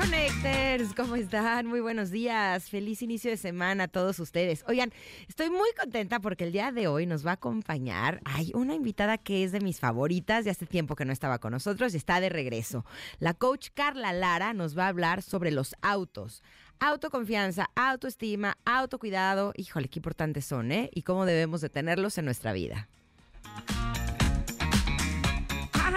Connectors, 0.00 0.94
¿cómo 0.94 1.14
están? 1.14 1.66
Muy 1.66 1.80
buenos 1.80 2.10
días. 2.10 2.70
Feliz 2.70 3.02
inicio 3.02 3.30
de 3.30 3.36
semana 3.36 3.84
a 3.84 3.88
todos 3.88 4.18
ustedes. 4.18 4.64
Oigan, 4.66 4.92
estoy 5.28 5.50
muy 5.50 5.68
contenta 5.78 6.20
porque 6.20 6.44
el 6.44 6.52
día 6.52 6.72
de 6.72 6.88
hoy 6.88 7.04
nos 7.04 7.26
va 7.26 7.32
a 7.32 7.34
acompañar. 7.34 8.22
Hay 8.24 8.50
una 8.54 8.74
invitada 8.74 9.18
que 9.18 9.44
es 9.44 9.52
de 9.52 9.60
mis 9.60 9.78
favoritas 9.78 10.46
de 10.46 10.52
hace 10.52 10.64
tiempo 10.64 10.96
que 10.96 11.04
no 11.04 11.12
estaba 11.12 11.38
con 11.38 11.52
nosotros 11.52 11.92
y 11.92 11.98
está 11.98 12.18
de 12.18 12.30
regreso. 12.30 12.86
La 13.18 13.34
coach 13.34 13.68
Carla 13.74 14.14
Lara 14.14 14.54
nos 14.54 14.76
va 14.76 14.86
a 14.86 14.88
hablar 14.88 15.20
sobre 15.20 15.50
los 15.50 15.74
autos. 15.82 16.42
Autoconfianza, 16.78 17.68
autoestima, 17.74 18.56
autocuidado. 18.64 19.52
Híjole, 19.54 19.88
qué 19.88 19.98
importantes 19.98 20.46
son, 20.46 20.72
¿eh? 20.72 20.88
Y 20.94 21.02
cómo 21.02 21.26
debemos 21.26 21.60
de 21.60 21.68
tenerlos 21.68 22.16
en 22.16 22.24
nuestra 22.24 22.54
vida. 22.54 22.88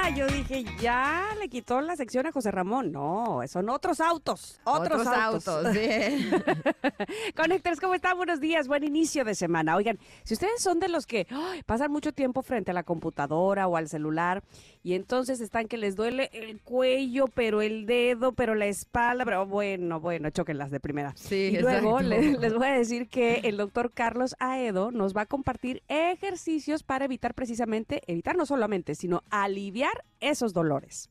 Ah, 0.05 0.09
yo 0.09 0.27
dije, 0.27 0.66
ya 0.81 1.30
le 1.39 1.48
quitó 1.48 1.80
la 1.80 1.95
sección 1.95 2.27
a 2.27 2.34
José 2.34 2.52
Ramón. 2.52 2.91
No, 2.91 3.39
son 3.48 3.70
otros 3.70 4.02
autos. 4.02 4.59
Otros, 4.66 5.07
autos. 5.07 5.66
sí. 5.71 6.29
Conectores, 7.38 7.79
¿cómo 7.79 7.93
están? 7.93 8.17
Buenos 8.17 8.41
días, 8.41 8.67
buen 8.67 8.84
inicio 8.84 9.23
de 9.23 9.34
semana. 9.34 9.77
Oigan, 9.77 9.98
si 10.26 10.34
ustedes 10.34 10.62
son 10.62 10.82
de 10.82 10.90
los 10.90 11.07
que 11.07 11.26
pasan 11.65 11.90
mucho 11.90 12.12
tiempo 12.12 12.41
frente 12.41 12.71
a 12.71 12.73
la 12.73 12.84
computadora 12.84 13.65
o 13.70 13.77
al 13.77 13.87
celular 13.87 14.43
y 14.84 14.95
entonces 14.95 15.40
están 15.40 15.70
que 15.70 15.77
les 15.77 15.95
duele 15.95 16.29
el 16.34 16.60
cuello, 16.60 17.27
pero 17.34 17.62
el 17.62 17.85
dedo, 17.85 18.34
pero 18.34 18.55
la 18.55 18.65
espalda, 18.65 19.23
pero 19.23 19.45
bueno, 19.45 20.01
bueno, 20.01 20.29
choquenlas 20.32 20.70
de 20.70 20.82
primera. 20.82 21.13
Sí, 21.15 21.51
y 21.54 21.60
luego 21.60 22.01
les 22.01 22.54
voy 22.54 22.67
a 22.67 22.73
decir 22.73 23.07
que 23.07 23.35
el 23.45 23.55
doctor 23.55 23.90
Carlos 23.93 24.35
Aedo 24.40 24.91
nos 24.91 25.15
va 25.15 25.21
a 25.21 25.26
compartir 25.27 25.82
ejercicios 25.88 26.84
para 26.84 27.05
evitar 27.05 27.34
precisamente, 27.34 28.01
evitar 28.07 28.35
no 28.35 28.45
solamente, 28.45 28.95
sino 28.95 29.23
aliviar 29.29 29.93
esos 30.20 30.54
dolores. 30.54 31.10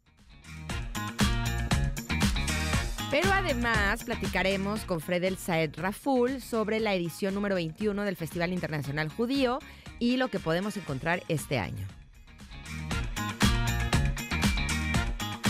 Pero 3.10 3.30
además 3.30 4.04
platicaremos 4.04 4.84
con 4.84 5.00
Fredel 5.00 5.36
Saed 5.36 5.74
Raful 5.76 6.40
sobre 6.40 6.80
la 6.80 6.94
edición 6.94 7.34
número 7.34 7.56
21 7.56 8.04
del 8.04 8.16
Festival 8.16 8.54
Internacional 8.54 9.10
Judío 9.10 9.58
y 9.98 10.16
lo 10.16 10.28
que 10.28 10.38
podemos 10.38 10.78
encontrar 10.78 11.22
este 11.28 11.58
año. 11.58 11.86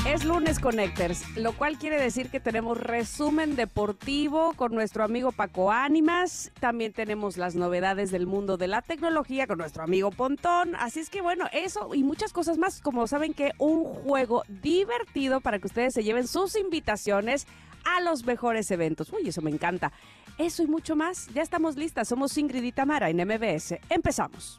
Es 0.05 0.25
lunes 0.25 0.59
Connectors, 0.59 1.37
lo 1.37 1.53
cual 1.53 1.79
quiere 1.79 1.97
decir 1.97 2.29
que 2.29 2.41
tenemos 2.41 2.77
resumen 2.77 3.55
deportivo 3.55 4.53
con 4.55 4.75
nuestro 4.75 5.05
amigo 5.05 5.31
Paco 5.31 5.71
Ánimas. 5.71 6.51
También 6.59 6.93
tenemos 6.93 7.37
las 7.37 7.55
novedades 7.55 8.11
del 8.11 8.27
mundo 8.27 8.57
de 8.57 8.67
la 8.67 8.83
tecnología 8.83 9.47
con 9.47 9.59
nuestro 9.59 9.85
amigo 9.85 10.11
Pontón. 10.11 10.75
Así 10.75 10.99
es 10.99 11.09
que 11.09 11.21
bueno, 11.21 11.47
eso 11.53 11.95
y 11.95 12.03
muchas 12.03 12.33
cosas 12.33 12.59
más. 12.59 12.81
Como 12.81 13.07
saben 13.07 13.33
que 13.33 13.53
un 13.59 13.85
juego 13.85 14.43
divertido 14.49 15.41
para 15.41 15.61
que 15.61 15.69
ustedes 15.69 15.95
se 15.95 16.03
lleven 16.03 16.27
sus 16.27 16.57
invitaciones 16.57 17.47
a 17.85 18.01
los 18.01 18.25
mejores 18.25 18.73
eventos. 18.73 19.13
Uy, 19.13 19.29
eso 19.29 19.41
me 19.41 19.51
encanta. 19.51 19.93
Eso 20.37 20.65
y 20.65 20.67
mucho 20.67 20.97
más. 20.97 21.29
Ya 21.29 21.43
estamos 21.43 21.77
listas. 21.77 22.09
Somos 22.09 22.37
Ingrid 22.37 22.65
y 22.65 22.73
Tamara 22.73 23.09
en 23.09 23.19
MBS. 23.19 23.79
Empezamos. 23.89 24.59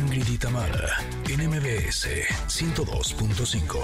Ingrid 0.00 0.28
y 0.28 0.38
Tamara 0.38 0.96
en 1.28 1.46
MBS 1.50 2.08
102.5. 2.48 3.78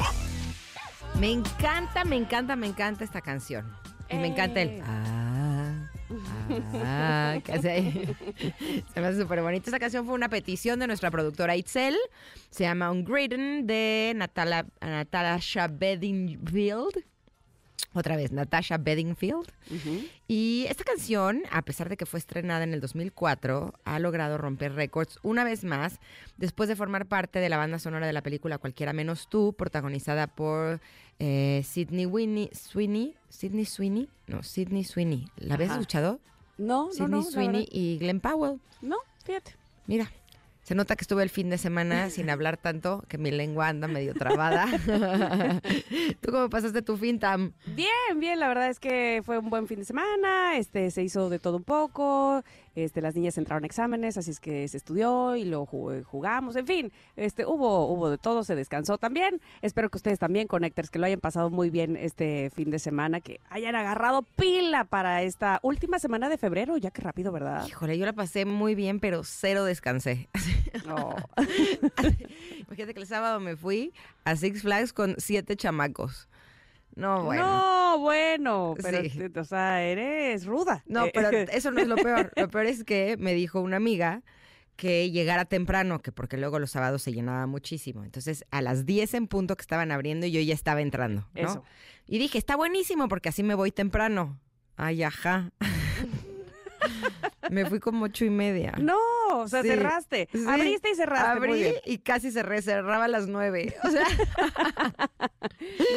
Me 1.21 1.31
encanta, 1.31 2.05
me 2.05 2.17
encanta, 2.17 2.57
me 2.57 2.67
encanta 2.67 3.05
esta 3.05 3.21
canción. 3.21 3.71
Y 4.09 4.17
me 4.17 4.29
encanta 4.29 4.63
el... 4.63 4.69
Eh. 4.69 4.83
Ah, 4.87 5.89
ah, 6.75 7.39
que 7.45 7.53
hace 7.53 7.71
ahí. 7.71 8.17
Se 8.95 9.01
me 9.01 9.09
hace 9.09 9.21
súper 9.21 9.43
bonito. 9.43 9.67
Esta 9.67 9.79
canción 9.79 10.07
fue 10.07 10.15
una 10.15 10.31
petición 10.31 10.79
de 10.79 10.87
nuestra 10.87 11.11
productora 11.11 11.55
Itzel. 11.55 11.97
Se 12.49 12.65
llama 12.65 12.91
Ungraden 12.91 13.67
de 13.67 14.15
Natala, 14.17 14.65
Natasha 14.81 15.69
Bedingfield. 15.69 17.05
Otra 17.93 18.17
vez, 18.17 18.31
Natasha 18.31 18.77
Bedingfield. 18.77 19.51
Y 20.29 20.67
esta 20.69 20.85
canción, 20.85 21.43
a 21.51 21.63
pesar 21.63 21.89
de 21.89 21.97
que 21.97 22.05
fue 22.05 22.19
estrenada 22.19 22.63
en 22.63 22.75
el 22.75 22.81
2004, 22.81 23.73
ha 23.85 23.99
logrado 23.99 24.37
romper 24.37 24.75
récords 24.75 25.19
una 25.23 25.45
vez 25.45 25.65
más 25.65 25.99
después 26.37 26.69
de 26.69 26.77
formar 26.77 27.07
parte 27.07 27.39
de 27.39 27.49
la 27.49 27.57
banda 27.57 27.79
sonora 27.79 28.07
de 28.07 28.13
la 28.13 28.23
película 28.23 28.59
Cualquiera 28.59 28.93
menos 28.93 29.29
tú, 29.29 29.55
protagonizada 29.55 30.27
por 30.27 30.81
eh, 31.19 31.63
Sidney 31.65 32.05
Winnie, 32.05 32.51
Sweeney. 32.53 33.15
Sidney 33.31 33.65
Sweeney. 33.65 34.11
No, 34.27 34.43
Sidney 34.43 34.85
Sweeney. 34.85 35.31
¿La 35.37 35.55
habías 35.55 35.73
escuchado? 35.73 36.21
No, 36.59 36.87
no, 36.87 36.93
Sidney 36.93 37.09
no. 37.09 37.23
Sweeney 37.23 37.69
y 37.71 37.99
Glenn 37.99 38.21
Powell. 38.21 38.61
No, 38.83 38.97
fíjate. 39.25 39.55
Mira. 39.87 40.11
Se 40.67 40.75
nota 40.75 40.97
que 40.97 41.03
estuve 41.03 41.23
el 41.23 41.31
fin 41.31 41.49
de 41.49 41.59
semana 41.59 42.11
sin 42.11 42.29
hablar 42.29 42.57
tanto, 42.57 43.05
que 43.07 43.19
mi 43.19 43.31
lengua 43.31 43.69
anda 43.69 43.87
medio 43.87 44.15
trabada. 44.15 44.67
¿Tú 46.21 46.33
cómo 46.33 46.51
pasaste 46.51 46.83
tu 46.83 46.97
fin, 46.97 47.21
Tam? 47.21 47.53
Bien, 47.67 48.19
bien, 48.19 48.41
la 48.41 48.49
verdad 48.49 48.69
es 48.69 48.81
que 48.81 49.23
fue 49.25 49.39
un 49.39 49.49
buen 49.49 49.69
fin 49.69 49.79
de 49.79 49.85
semana, 49.85 50.57
este 50.57 50.91
se 50.91 51.05
hizo 51.05 51.31
de 51.31 51.39
todo 51.39 51.59
un 51.59 51.63
poco, 51.63 52.43
este 52.77 53.01
las 53.01 53.15
niñas 53.17 53.37
entraron 53.39 53.65
a 53.65 53.67
exámenes, 53.67 54.17
así 54.17 54.31
es 54.31 54.39
que 54.39 54.69
se 54.69 54.77
estudió 54.77 55.35
y 55.35 55.45
lo 55.45 55.67
ju- 55.67 56.05
jugamos, 56.05 56.55
en 56.57 56.67
fin, 56.67 56.93
este 57.17 57.45
hubo 57.47 57.87
hubo 57.93 58.09
de 58.11 58.19
todo, 58.19 58.45
se 58.45 58.55
descansó 58.55 58.99
también. 58.99 59.41
Espero 59.63 59.89
que 59.91 59.97
ustedes 59.99 60.19
también 60.19 60.47
Connectors 60.47 60.91
que 60.91 60.99
lo 60.99 61.07
hayan 61.07 61.21
pasado 61.21 61.51
muy 61.51 61.71
bien 61.71 61.97
este 61.97 62.51
fin 62.55 62.71
de 62.71 62.79
semana, 62.79 63.21
que 63.21 63.41
hayan 63.51 63.75
agarrado 63.75 64.23
pila 64.23 64.85
para 64.85 65.23
esta 65.23 65.59
última 65.63 65.99
semana 65.99 66.29
de 66.29 66.39
febrero, 66.39 66.77
ya 66.77 66.91
que 66.91 67.03
rápido, 67.03 67.33
¿verdad? 67.33 67.67
Híjole, 67.67 67.99
yo 67.99 68.05
la 68.07 68.13
pasé 68.13 68.45
muy 68.45 68.75
bien, 68.75 69.01
pero 69.01 69.23
cero 69.25 69.65
descansé. 69.65 70.29
No. 70.87 71.15
Imagínate 72.67 72.95
que 72.95 73.01
el 73.01 73.07
sábado 73.07 73.41
me 73.41 73.57
fui 73.57 73.93
a 74.25 74.37
Six 74.37 74.63
Flags 74.63 74.93
con 74.93 75.15
siete 75.19 75.57
chamacos. 75.57 76.29
No, 76.97 77.25
bueno. 77.25 77.43
No, 77.45 77.99
bueno, 78.01 78.75
pero 78.83 79.03
Sí. 79.03 79.23
o 79.39 79.45
sea, 79.45 79.83
eres 79.83 80.45
ruda. 80.47 80.83
No, 80.87 81.05
Eh, 81.07 81.11
pero 81.15 81.29
eso 81.53 81.71
no 81.71 81.81
es 81.81 81.87
lo 81.89 81.97
peor. 81.97 82.33
Lo 82.37 82.49
peor 82.49 82.67
es 82.67 82.83
que 82.85 83.17
me 83.19 83.33
dijo 83.35 83.61
una 83.61 83.77
amiga 83.77 84.23
que 84.77 85.11
llegara 85.11 85.45
temprano, 85.47 86.01
que 86.03 86.13
porque 86.13 86.37
luego 86.37 86.59
los 86.59 86.71
sábados 86.73 87.03
se 87.03 87.13
llenaba 87.13 87.47
muchísimo. 87.47 88.05
Entonces, 88.05 88.45
a 88.51 88.61
las 88.61 88.85
10 88.85 89.15
en 89.15 89.27
punto 89.29 89.57
que 89.57 89.63
estaban 89.63 89.91
abriendo, 89.93 90.27
yo 90.27 90.41
ya 90.41 90.53
estaba 90.55 90.81
entrando, 90.83 91.27
¿no? 91.35 91.41
Eso. 91.41 91.65
Y 92.07 92.19
dije, 92.19 92.37
está 92.39 92.57
buenísimo 92.57 93.09
porque 93.09 93.29
así 93.31 93.43
me 93.43 93.55
voy 93.55 93.71
temprano. 93.73 94.39
Ay, 94.77 95.03
ajá. 95.03 95.51
me 97.51 97.65
fui 97.67 97.81
como 97.81 98.05
ocho 98.07 98.25
y 98.25 98.31
media. 98.31 98.73
No, 98.79 98.99
o 99.41 99.49
sea, 99.49 99.63
Sí, 99.63 99.69
cerraste. 99.69 100.29
sí. 100.33 100.45
Abriste 100.47 100.91
y 100.91 100.95
cerraste. 100.95 101.39
muy 101.41 101.49
Abrí 101.49 101.61
bien. 101.63 101.75
y 101.85 101.99
casi 101.99 102.31
cerré, 102.31 102.63
cerraba 102.63 103.05
a 103.05 103.09
las 103.09 103.27
nueve. 103.29 103.75
O 103.85 103.91
sea, 103.91 104.05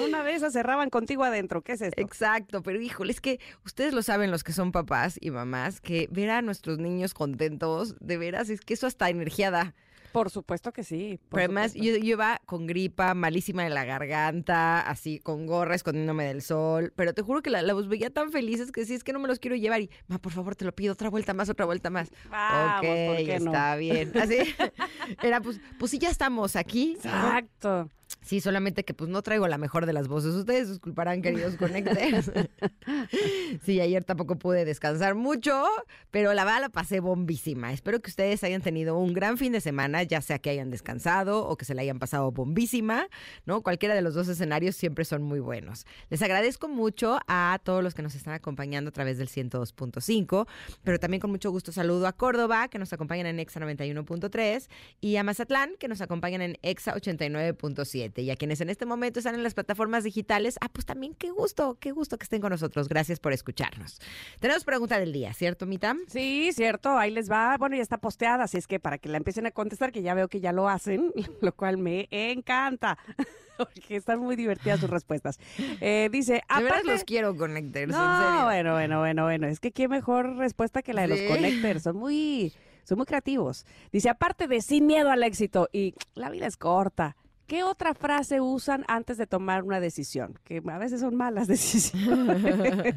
Una 0.05 0.29
esas 0.29 0.53
cerraban 0.53 0.89
contigo 0.89 1.23
adentro. 1.23 1.61
¿Qué 1.61 1.73
es 1.73 1.81
esto? 1.81 2.01
Exacto, 2.01 2.61
pero 2.63 2.79
híjole, 2.81 3.11
es 3.11 3.22
que 3.22 3.39
ustedes 3.66 3.94
lo 3.94 4.01
saben 4.03 4.31
los 4.31 4.44
que 4.44 4.53
son 4.53 4.72
papás 4.72 5.17
y 5.19 5.31
mamás, 5.31 5.81
que 5.81 6.07
ver 6.11 6.29
a 6.29 6.41
nuestros 6.41 6.77
niños 6.79 7.13
contentos, 7.13 7.95
de 8.00 8.17
veras, 8.17 8.50
es 8.50 8.61
que 8.61 8.73
eso 8.73 8.88
hasta 8.88 9.09
energía 9.09 9.51
da. 9.51 9.73
Por 10.11 10.29
supuesto 10.29 10.71
que 10.71 10.83
sí. 10.83 11.19
por 11.29 11.39
Pero 11.39 11.51
además, 11.51 11.73
yo, 11.73 11.95
yo 11.95 11.97
iba 11.97 12.41
con 12.45 12.67
gripa, 12.67 13.13
malísima 13.13 13.63
de 13.63 13.69
la 13.69 13.85
garganta, 13.85 14.81
así, 14.81 15.19
con 15.19 15.45
gorra, 15.45 15.75
escondiéndome 15.75 16.25
del 16.25 16.41
sol. 16.41 16.94
Pero 16.95 17.13
te 17.13 17.21
juro 17.21 17.41
que 17.41 17.50
la, 17.50 17.61
los 17.61 17.88
veía 17.88 18.09
tan 18.09 18.31
felices 18.31 18.71
que 18.71 18.85
sí, 18.85 18.94
es 18.94 19.03
que 19.03 19.13
no 19.13 19.19
me 19.19 19.27
los 19.27 19.39
quiero 19.39 19.56
llevar. 19.56 19.81
Y, 19.81 19.89
ma, 20.07 20.17
por 20.19 20.31
favor, 20.31 20.56
te 20.56 20.65
lo 20.65 20.73
pido, 20.73 20.94
otra 20.94 21.09
vuelta 21.09 21.33
más, 21.33 21.50
otra 21.50 21.65
vuelta 21.65 21.89
más. 21.89 22.11
Vamos, 22.29 22.79
ok, 22.79 23.07
¿por 23.07 23.17
qué 23.17 23.39
no? 23.39 23.51
está 23.51 23.75
bien. 23.75 24.11
Así, 24.17 24.38
era 25.23 25.41
pues, 25.41 25.59
pues 25.77 25.91
sí, 25.91 26.00
ya 26.00 26.09
estamos 26.09 26.55
aquí. 26.55 26.97
¿no? 27.03 27.09
Exacto. 27.09 27.89
Sí, 28.21 28.42
solamente 28.42 28.83
que 28.83 28.94
pues 28.94 29.10
no 29.10 29.21
traigo 29.21 29.48
la 29.48 29.57
mejor 29.57 29.86
de 29.86 29.94
las 29.94 30.07
voces. 30.07 30.36
Ustedes 30.36 30.69
disculparán, 30.69 31.21
queridos 31.21 31.56
conectes. 31.56 32.31
sí, 33.63 33.80
ayer 33.80 34.04
tampoco 34.04 34.36
pude 34.38 34.66
descansar 34.66 35.16
mucho, 35.16 35.66
pero 36.12 36.33
la 36.33 36.44
verdad 36.44 36.62
la 36.62 36.69
pasé 36.69 37.00
bombísima. 37.00 37.71
Espero 37.71 38.01
que 38.01 38.10
ustedes 38.10 38.44
hayan 38.44 38.62
tenido 38.62 38.98
un 38.98 39.13
gran 39.13 39.38
fin 39.38 39.51
de 39.51 39.62
semana, 39.62 40.04
ya 40.04 40.21
sea 40.21 40.38
que 40.38 40.50
hayan 40.50 40.69
descansado 40.69 41.48
o 41.48 41.56
que 41.56 41.66
se 41.66 41.74
la 41.74 41.81
hayan 41.81 41.98
pasado 41.98 42.31
bombísima, 42.31 43.07
¿no? 43.45 43.63
Cualquiera 43.63 43.95
de 43.95 44.01
los 44.01 44.13
dos 44.13 44.27
escenarios 44.27 44.75
siempre 44.75 45.06
son 45.06 45.24
muy 45.24 45.39
buenos. 45.39 45.86
Les 46.10 46.22
agradezco 46.22 46.68
mucho 46.68 47.19
a 47.27 47.60
todos 47.63 47.83
los 47.83 47.94
que 47.94 48.01
nos 48.01 48.15
están 48.15 48.33
acompañando 48.33 48.89
a 48.89 48.92
través 48.92 49.18
del 49.18 49.30
102.5, 49.30 50.48
pero 50.83 51.00
también 51.00 51.22
con 51.22 51.31
mucho 51.31 51.51
gusto 51.51 51.72
saludo 51.72 52.06
a 52.06 52.13
Córdoba, 52.13 52.68
que 52.68 52.80
nos 52.80 52.92
acompañan 52.92 53.27
en 53.27 53.39
Exa 53.39 53.60
91.3, 53.60 54.68
y 55.00 55.15
a 55.15 55.24
Mazatlán, 55.24 55.72
que 55.80 55.88
nos 55.88 56.01
acompañan 56.01 56.42
en 56.42 56.57
Exa 56.62 56.94
89.7. 56.95 58.08
7. 58.09 58.21
Y 58.21 58.31
a 58.31 58.35
quienes 58.35 58.61
en 58.61 58.69
este 58.69 58.85
momento 58.85 59.19
están 59.19 59.35
en 59.35 59.44
las 59.44 59.53
plataformas 59.53 60.03
digitales, 60.03 60.57
ah, 60.61 60.69
pues 60.71 60.85
también 60.85 61.13
qué 61.15 61.29
gusto, 61.31 61.77
qué 61.79 61.91
gusto 61.91 62.17
que 62.17 62.23
estén 62.23 62.41
con 62.41 62.51
nosotros. 62.51 62.88
Gracias 62.89 63.19
por 63.19 63.33
escucharnos. 63.33 64.00
Tenemos 64.39 64.63
pregunta 64.63 65.00
del 65.00 65.13
día, 65.13 65.33
¿cierto, 65.33 65.65
Mitam? 65.65 66.00
Sí, 66.07 66.51
cierto, 66.53 66.97
ahí 66.97 67.11
les 67.11 67.29
va. 67.31 67.57
Bueno, 67.57 67.75
ya 67.75 67.81
está 67.81 67.97
posteada, 67.97 68.44
así 68.45 68.57
es 68.57 68.67
que 68.67 68.79
para 68.79 68.97
que 68.97 69.09
la 69.09 69.17
empiecen 69.17 69.45
a 69.45 69.51
contestar, 69.51 69.91
que 69.91 70.01
ya 70.01 70.13
veo 70.13 70.27
que 70.27 70.39
ya 70.39 70.51
lo 70.51 70.67
hacen, 70.69 71.11
lo 71.41 71.53
cual 71.56 71.77
me 71.77 72.07
encanta. 72.11 72.97
Porque 73.57 73.97
están 73.97 74.19
muy 74.19 74.38
divertidas 74.38 74.79
sus 74.79 74.89
respuestas. 74.89 75.38
Eh, 75.81 76.07
dice, 76.12 76.33
De 76.35 76.41
verdad 76.63 76.69
aparte... 76.79 76.88
los 76.91 77.03
quiero, 77.03 77.35
Connectors, 77.35 77.83
en 77.83 77.89
No, 77.89 78.21
serio. 78.29 78.44
bueno, 78.45 78.71
bueno, 78.73 79.00
bueno, 79.00 79.23
bueno. 79.25 79.47
Es 79.47 79.59
que 79.59 79.71
qué 79.73 79.89
mejor 79.89 80.38
respuesta 80.38 80.81
que 80.81 80.94
la 80.94 81.05
de 81.05 81.17
Sí. 81.17 81.23
los 81.27 81.31
connectors. 81.35 81.83
Son 81.83 81.97
muy, 81.97 82.53
son 82.85 82.97
muy 83.00 83.05
creativos. 83.05 83.65
Dice, 83.91 84.07
aparte 84.09 84.47
de 84.47 84.62
sin 84.62 84.85
miedo 84.88 85.12
al 85.12 85.23
éxito 85.23 85.67
y 85.73 85.94
la 86.15 86.29
vida 86.29 86.47
es 86.47 86.55
corta. 86.55 87.17
¿Qué 87.50 87.63
otra 87.63 87.96
frase 87.96 88.40
usan 88.42 88.86
antes 88.88 89.18
de 89.18 89.25
tomar 89.25 89.63
una 89.63 89.80
decisión? 89.80 90.38
Que 90.44 90.62
a 90.66 90.78
veces 90.78 91.00
son 91.01 91.16
malas 91.16 91.48
decisiones. 91.48 92.96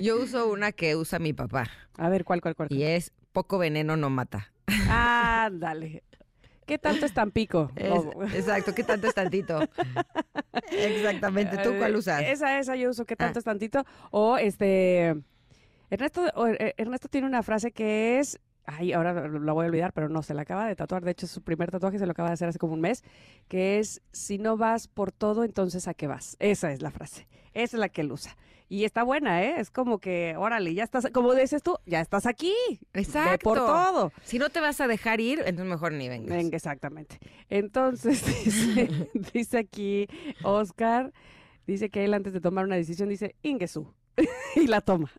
Yo 0.00 0.16
uso 0.20 0.50
una 0.50 0.72
que 0.72 0.96
usa 0.96 1.18
mi 1.18 1.32
papá 1.34 1.66
a 1.98 2.08
ver, 2.08 2.24
¿cuál, 2.24 2.40
cuál, 2.40 2.56
cuál? 2.56 2.72
y 2.72 2.82
es 2.84 3.12
poco 3.32 3.58
veneno 3.58 3.96
no 3.98 4.08
mata. 4.08 4.50
Ándale. 4.88 6.02
¿Qué 6.64 6.78
tanto 6.78 7.04
es 7.06 7.12
Tampico? 7.12 7.70
Es- 7.76 7.90
O- 7.92 8.24
exacto, 8.24 8.74
¿qué 8.74 8.82
tanto 8.82 9.06
es 9.08 9.14
tantito? 9.14 9.60
Exactamente, 10.72 11.58
¿tú 11.58 11.74
cuál 11.78 11.94
usas? 11.96 12.22
Esa, 12.22 12.58
esa 12.58 12.74
yo 12.76 12.90
uso, 12.90 13.04
¿qué 13.04 13.14
tanto 13.14 13.38
Ah. 13.38 13.40
es 13.40 13.44
tantito? 13.44 13.84
O 14.10 14.36
este. 14.38 15.14
Ernesto, 15.90 16.24
eh, 16.48 16.74
Ernesto 16.78 17.08
tiene 17.08 17.26
una 17.26 17.42
frase 17.44 17.70
que 17.72 18.18
es. 18.18 18.40
Ay, 18.66 18.92
ahora 18.92 19.28
la 19.28 19.52
voy 19.52 19.64
a 19.64 19.68
olvidar, 19.68 19.92
pero 19.92 20.08
no, 20.08 20.22
se 20.22 20.34
la 20.34 20.42
acaba 20.42 20.66
de 20.66 20.74
tatuar. 20.74 21.04
De 21.04 21.12
hecho, 21.12 21.26
su 21.26 21.42
primer 21.42 21.70
tatuaje 21.70 21.98
se 21.98 22.06
lo 22.06 22.12
acaba 22.12 22.30
de 22.30 22.34
hacer 22.34 22.48
hace 22.48 22.58
como 22.58 22.74
un 22.74 22.80
mes. 22.80 23.04
Que 23.48 23.78
es: 23.78 24.02
Si 24.12 24.38
no 24.38 24.56
vas 24.56 24.88
por 24.88 25.12
todo, 25.12 25.44
entonces 25.44 25.86
¿a 25.88 25.94
qué 25.94 26.06
vas? 26.06 26.36
Esa 26.40 26.72
es 26.72 26.82
la 26.82 26.90
frase. 26.90 27.28
Esa 27.54 27.76
es 27.76 27.80
la 27.80 27.88
que 27.88 28.02
él 28.02 28.12
usa. 28.12 28.36
Y 28.68 28.84
está 28.84 29.04
buena, 29.04 29.44
¿eh? 29.44 29.60
Es 29.60 29.70
como 29.70 30.00
que, 30.00 30.34
órale, 30.36 30.74
ya 30.74 30.82
estás, 30.82 31.06
como 31.12 31.32
dices 31.34 31.62
tú, 31.62 31.78
ya 31.86 32.00
estás 32.00 32.26
aquí. 32.26 32.52
Ve 32.92 33.00
Exacto. 33.02 33.44
por 33.44 33.58
todo. 33.58 34.12
Si 34.24 34.40
no 34.40 34.50
te 34.50 34.60
vas 34.60 34.80
a 34.80 34.88
dejar 34.88 35.20
ir, 35.20 35.38
entonces 35.46 35.66
mejor 35.66 35.92
ni 35.92 36.08
vengas. 36.08 36.36
Venga, 36.36 36.56
exactamente. 36.56 37.20
Entonces, 37.48 38.24
dice, 38.44 39.10
dice 39.32 39.58
aquí 39.58 40.08
Oscar, 40.42 41.12
dice 41.66 41.90
que 41.90 42.04
él 42.04 42.12
antes 42.12 42.32
de 42.32 42.40
tomar 42.40 42.64
una 42.64 42.74
decisión 42.74 43.08
dice 43.08 43.36
Ingesu 43.42 43.94
y 44.56 44.66
la 44.66 44.80
toma. 44.80 45.12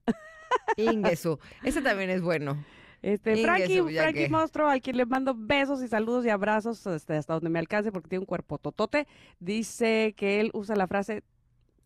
Ingesu. 0.76 1.40
Ese 1.64 1.82
también 1.82 2.10
es 2.10 2.22
bueno. 2.22 2.62
Este, 3.02 3.38
Frankie, 3.44 3.82
Frankie 3.82 4.24
que- 4.24 4.30
Monstruo, 4.30 4.68
al 4.68 4.82
quien 4.82 4.98
le 4.98 5.06
mando 5.06 5.36
besos 5.38 5.84
y 5.84 5.88
saludos 5.88 6.26
y 6.26 6.30
abrazos 6.30 6.86
este, 6.88 7.16
hasta 7.16 7.34
donde 7.34 7.50
me 7.50 7.60
alcance 7.60 7.92
porque 7.92 8.10
tiene 8.10 8.22
un 8.22 8.26
cuerpo 8.26 8.58
totote, 8.58 9.08
dice 9.40 10.14
que 10.18 10.40
él 10.40 10.50
usa 10.54 10.76
la 10.76 10.88
frase, 10.88 11.24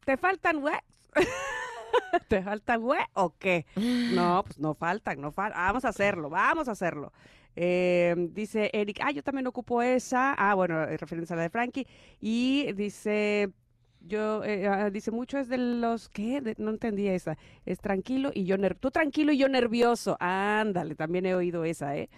¿te 0.05 0.17
faltan 0.17 0.63
hue? 0.63 0.73
¿Te 2.27 2.41
faltan 2.41 2.81
hue 2.83 2.99
o 3.13 3.35
qué? 3.37 3.65
No, 3.75 4.43
pues 4.45 4.57
no 4.59 4.73
faltan, 4.73 5.19
no 5.21 5.31
faltan. 5.31 5.61
Vamos 5.61 5.85
a 5.85 5.89
hacerlo, 5.89 6.29
vamos 6.29 6.67
a 6.67 6.71
hacerlo. 6.71 7.11
Eh, 7.55 8.15
dice 8.31 8.69
Eric, 8.73 8.99
ah, 9.03 9.11
yo 9.11 9.23
también 9.23 9.45
ocupo 9.47 9.81
esa. 9.81 10.33
Ah, 10.37 10.53
bueno, 10.55 10.83
eh, 10.83 10.95
referencia 10.97 11.33
a 11.33 11.37
la 11.37 11.43
de 11.43 11.49
Frankie. 11.49 11.85
Y 12.21 12.71
dice, 12.73 13.49
yo, 14.05 14.43
eh, 14.43 14.67
ah, 14.67 14.89
dice, 14.89 15.11
mucho 15.11 15.37
es 15.37 15.47
de 15.47 15.57
los, 15.57 16.09
¿qué? 16.09 16.41
De- 16.41 16.55
no 16.57 16.71
entendí 16.71 17.07
esa. 17.07 17.37
Es 17.65 17.79
tranquilo 17.79 18.31
y 18.33 18.45
yo, 18.45 18.57
ner 18.57 18.75
tú 18.75 18.91
tranquilo 18.91 19.31
y 19.31 19.37
yo 19.37 19.47
nervioso. 19.47 20.17
Ándale, 20.19 20.95
también 20.95 21.25
he 21.25 21.35
oído 21.35 21.63
esa, 21.65 21.95
¿eh? 21.97 22.09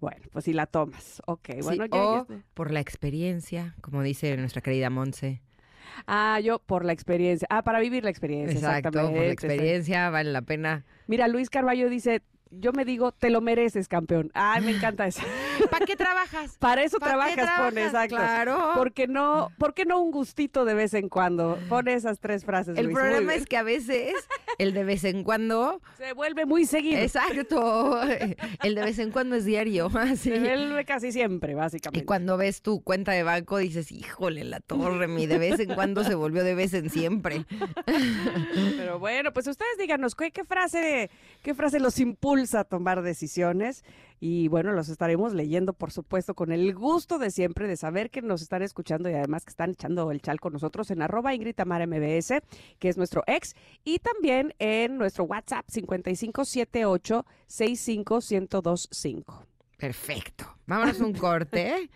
Bueno, 0.00 0.26
pues 0.32 0.44
si 0.44 0.52
la 0.52 0.66
tomas. 0.66 1.20
Ok, 1.26 1.48
bueno, 1.62 1.86
ya- 1.86 1.92
ya 1.92 2.22
o 2.22 2.26
por 2.54 2.70
la 2.70 2.80
experiencia, 2.80 3.74
como 3.80 4.02
dice 4.02 4.36
nuestra 4.36 4.60
querida 4.62 4.90
Monse. 4.90 5.42
Ah, 6.06 6.38
yo 6.40 6.58
por 6.60 6.84
la 6.84 6.92
experiencia. 6.92 7.46
Ah, 7.50 7.62
para 7.62 7.80
vivir 7.80 8.04
la 8.04 8.10
experiencia. 8.10 8.58
Exacto, 8.58 8.90
por 8.90 8.94
la 9.02 9.08
exactamente, 9.10 9.32
experiencia 9.32 10.10
vale 10.10 10.30
la 10.30 10.42
pena. 10.42 10.84
Mira, 11.06 11.26
Luis 11.28 11.50
Carballo 11.50 11.88
dice, 11.88 12.22
yo 12.50 12.72
me 12.72 12.84
digo, 12.84 13.12
te 13.12 13.30
lo 13.30 13.40
mereces, 13.40 13.88
campeón. 13.88 14.30
Ay, 14.34 14.62
me 14.62 14.72
encanta 14.72 15.06
eso. 15.06 15.22
¿Para 15.70 15.86
qué 15.86 15.96
trabajas? 15.96 16.56
Para 16.58 16.82
eso 16.82 16.98
¿Pa' 16.98 17.06
qué 17.06 17.10
trabajas, 17.34 17.50
pone, 17.58 17.84
exacto. 17.84 18.16
Claro. 18.16 18.72
¿Por 18.74 18.92
qué 18.92 19.06
no, 19.06 19.50
por 19.58 19.74
qué 19.74 19.84
no 19.84 20.00
un 20.00 20.10
gustito 20.10 20.64
de 20.64 20.74
vez 20.74 20.94
en 20.94 21.08
cuando? 21.08 21.58
Pone 21.68 21.94
esas 21.94 22.20
tres 22.20 22.44
frases. 22.44 22.78
El 22.78 22.86
Luis, 22.86 22.96
problema 22.96 23.34
es 23.34 23.46
que 23.46 23.56
a 23.56 23.62
veces 23.62 24.14
el 24.58 24.72
de 24.72 24.84
vez 24.84 25.04
en 25.04 25.24
cuando, 25.24 25.80
se 25.98 26.12
vuelve 26.14 26.46
muy 26.46 26.64
seguido. 26.64 27.00
exacto, 27.00 28.00
el 28.62 28.74
de 28.74 28.82
vez 28.82 28.98
en 28.98 29.10
cuando 29.10 29.36
es 29.36 29.44
diario, 29.44 29.90
así. 29.94 30.30
Se 30.30 30.38
vuelve 30.38 30.84
casi 30.84 31.12
siempre, 31.12 31.52
Y 31.52 31.54
básicamente. 31.54 32.06
cuando 32.06 32.36
ves 32.36 32.62
tu 32.62 32.80
cuenta 32.82 33.12
de 33.12 33.22
banco 33.22 33.58
dices, 33.58 33.92
híjole, 33.92 34.44
la 34.44 34.60
torre, 34.60 35.08
mi 35.08 35.26
de 35.26 35.38
vez 35.38 35.60
en 35.60 35.74
cuando 35.74 36.04
se 36.04 36.14
volvió 36.14 36.44
de 36.44 36.54
vez 36.54 36.72
en 36.74 36.90
siempre. 36.90 37.44
Pero 38.76 38.98
bueno, 38.98 39.32
pues 39.32 39.46
ustedes 39.46 39.76
díganos 39.78 40.14
¿qué, 40.14 40.30
qué 40.30 40.44
frase, 40.44 41.10
qué 41.42 41.54
frase 41.54 41.80
los 41.80 41.98
impulsa 41.98 42.37
a 42.54 42.64
tomar 42.64 43.02
decisiones. 43.02 43.84
Y 44.20 44.48
bueno, 44.48 44.72
los 44.72 44.88
estaremos 44.88 45.34
leyendo, 45.34 45.72
por 45.72 45.92
supuesto, 45.92 46.34
con 46.34 46.52
el 46.52 46.74
gusto 46.74 47.18
de 47.18 47.30
siempre 47.30 47.68
de 47.68 47.76
saber 47.76 48.10
que 48.10 48.22
nos 48.22 48.42
están 48.42 48.62
escuchando 48.62 49.08
y 49.08 49.14
además 49.14 49.44
que 49.44 49.50
están 49.50 49.70
echando 49.70 50.10
el 50.10 50.20
chal 50.20 50.40
con 50.40 50.52
nosotros 50.52 50.90
en 50.90 51.02
arroba 51.02 51.34
Ingrid 51.34 51.54
Tamara 51.54 51.86
MBS, 51.86 52.34
que 52.78 52.88
es 52.88 52.96
nuestro 52.96 53.22
ex, 53.26 53.54
y 53.84 53.98
también 53.98 54.54
en 54.58 54.98
nuestro 54.98 55.24
WhatsApp 55.24 55.64
5578 55.68 57.26
65125. 57.46 59.46
Perfecto. 59.76 60.44
Vámonos 60.66 61.00
un 61.00 61.12
corte. 61.12 61.90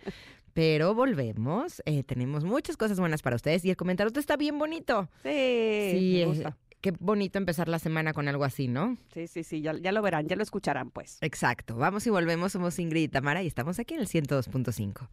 Pero 0.53 0.93
volvemos. 0.93 1.81
Eh, 1.85 2.03
tenemos 2.03 2.45
muchas 2.45 2.77
cosas 2.77 2.99
buenas 2.99 3.21
para 3.21 3.35
ustedes 3.35 3.65
y 3.65 3.71
el 3.71 3.75
comentario 3.75 4.11
está 4.15 4.37
bien 4.37 4.57
bonito. 4.59 5.09
Sí, 5.23 5.89
Sí, 5.91 6.15
me 6.19 6.25
gusta. 6.25 6.57
Qué 6.83 6.93
bonito 6.99 7.39
empezar 7.39 7.69
la 7.69 7.79
semana 7.79 8.13
con 8.13 8.27
algo 8.27 8.43
así, 8.43 8.67
¿no? 8.67 8.97
Sí, 9.13 9.27
sí, 9.27 9.43
sí, 9.43 9.61
ya, 9.61 9.73
ya 9.73 9.93
lo 9.93 10.01
verán, 10.01 10.27
ya 10.27 10.35
lo 10.35 10.43
escucharán, 10.43 10.91
pues. 10.91 11.17
Exacto. 11.21 11.77
Vamos 11.77 12.05
y 12.05 12.09
volvemos. 12.09 12.51
Somos 12.51 12.77
Ingrid 12.77 13.03
y 13.03 13.07
Tamara 13.07 13.41
y 13.41 13.47
estamos 13.47 13.79
aquí 13.79 13.93
en 13.93 14.01
el 14.01 14.07
102.5. 14.07 15.07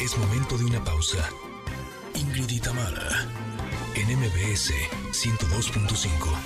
Es 0.00 0.16
momento 0.16 0.56
de 0.56 0.64
una 0.64 0.84
pausa. 0.84 1.28
Ingrid 2.14 2.50
y 2.50 2.60
Tamara, 2.60 3.26
en 3.96 4.16
MBS 4.16 4.72
102.5. 5.10 6.38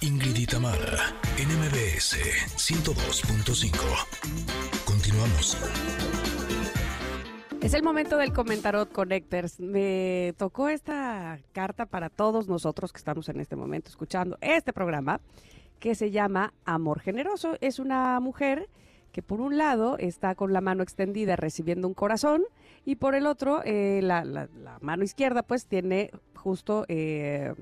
Ingrid 0.00 0.36
y 0.36 0.46
Tamara, 0.46 1.12
en 1.38 1.48
MBS 1.48 2.18
102.5. 2.56 4.89
Es 7.60 7.74
el 7.74 7.82
momento 7.82 8.16
del 8.16 8.32
comentarot 8.32 8.90
Connectors. 8.90 9.60
Me 9.60 10.32
tocó 10.38 10.70
esta 10.70 11.38
carta 11.52 11.84
para 11.84 12.08
todos 12.08 12.48
nosotros 12.48 12.90
que 12.90 12.98
estamos 12.98 13.28
en 13.28 13.38
este 13.38 13.54
momento 13.54 13.90
escuchando 13.90 14.38
este 14.40 14.72
programa 14.72 15.20
que 15.78 15.94
se 15.94 16.10
llama 16.10 16.54
Amor 16.64 17.00
Generoso. 17.00 17.58
Es 17.60 17.78
una 17.78 18.18
mujer 18.20 18.70
que 19.12 19.20
por 19.20 19.42
un 19.42 19.58
lado 19.58 19.98
está 19.98 20.34
con 20.34 20.54
la 20.54 20.62
mano 20.62 20.82
extendida 20.82 21.36
recibiendo 21.36 21.86
un 21.86 21.94
corazón 21.94 22.44
y 22.86 22.96
por 22.96 23.14
el 23.14 23.26
otro 23.26 23.60
eh, 23.64 24.00
la 24.02 24.48
mano 24.80 25.04
izquierda 25.04 25.42
pues 25.42 25.66
tiene 25.66 26.10
justo 26.34 26.86
eh, 26.88 27.52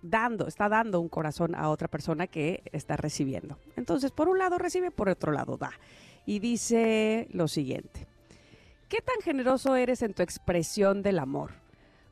dando, 0.00 0.46
está 0.46 0.68
dando 0.68 1.00
un 1.00 1.08
corazón 1.08 1.54
a 1.54 1.68
otra 1.68 1.88
persona 1.88 2.26
que 2.26 2.62
está 2.72 2.96
recibiendo. 2.96 3.58
Entonces 3.76 4.10
por 4.10 4.28
un 4.28 4.38
lado 4.38 4.56
recibe, 4.56 4.90
por 4.90 5.08
otro 5.10 5.32
lado 5.32 5.58
da. 5.58 5.72
Y 6.26 6.38
dice 6.38 7.28
lo 7.32 7.48
siguiente. 7.48 8.06
¿Qué 8.88 9.00
tan 9.00 9.20
generoso 9.22 9.76
eres 9.76 10.02
en 10.02 10.14
tu 10.14 10.22
expresión 10.22 11.02
del 11.02 11.18
amor? 11.18 11.52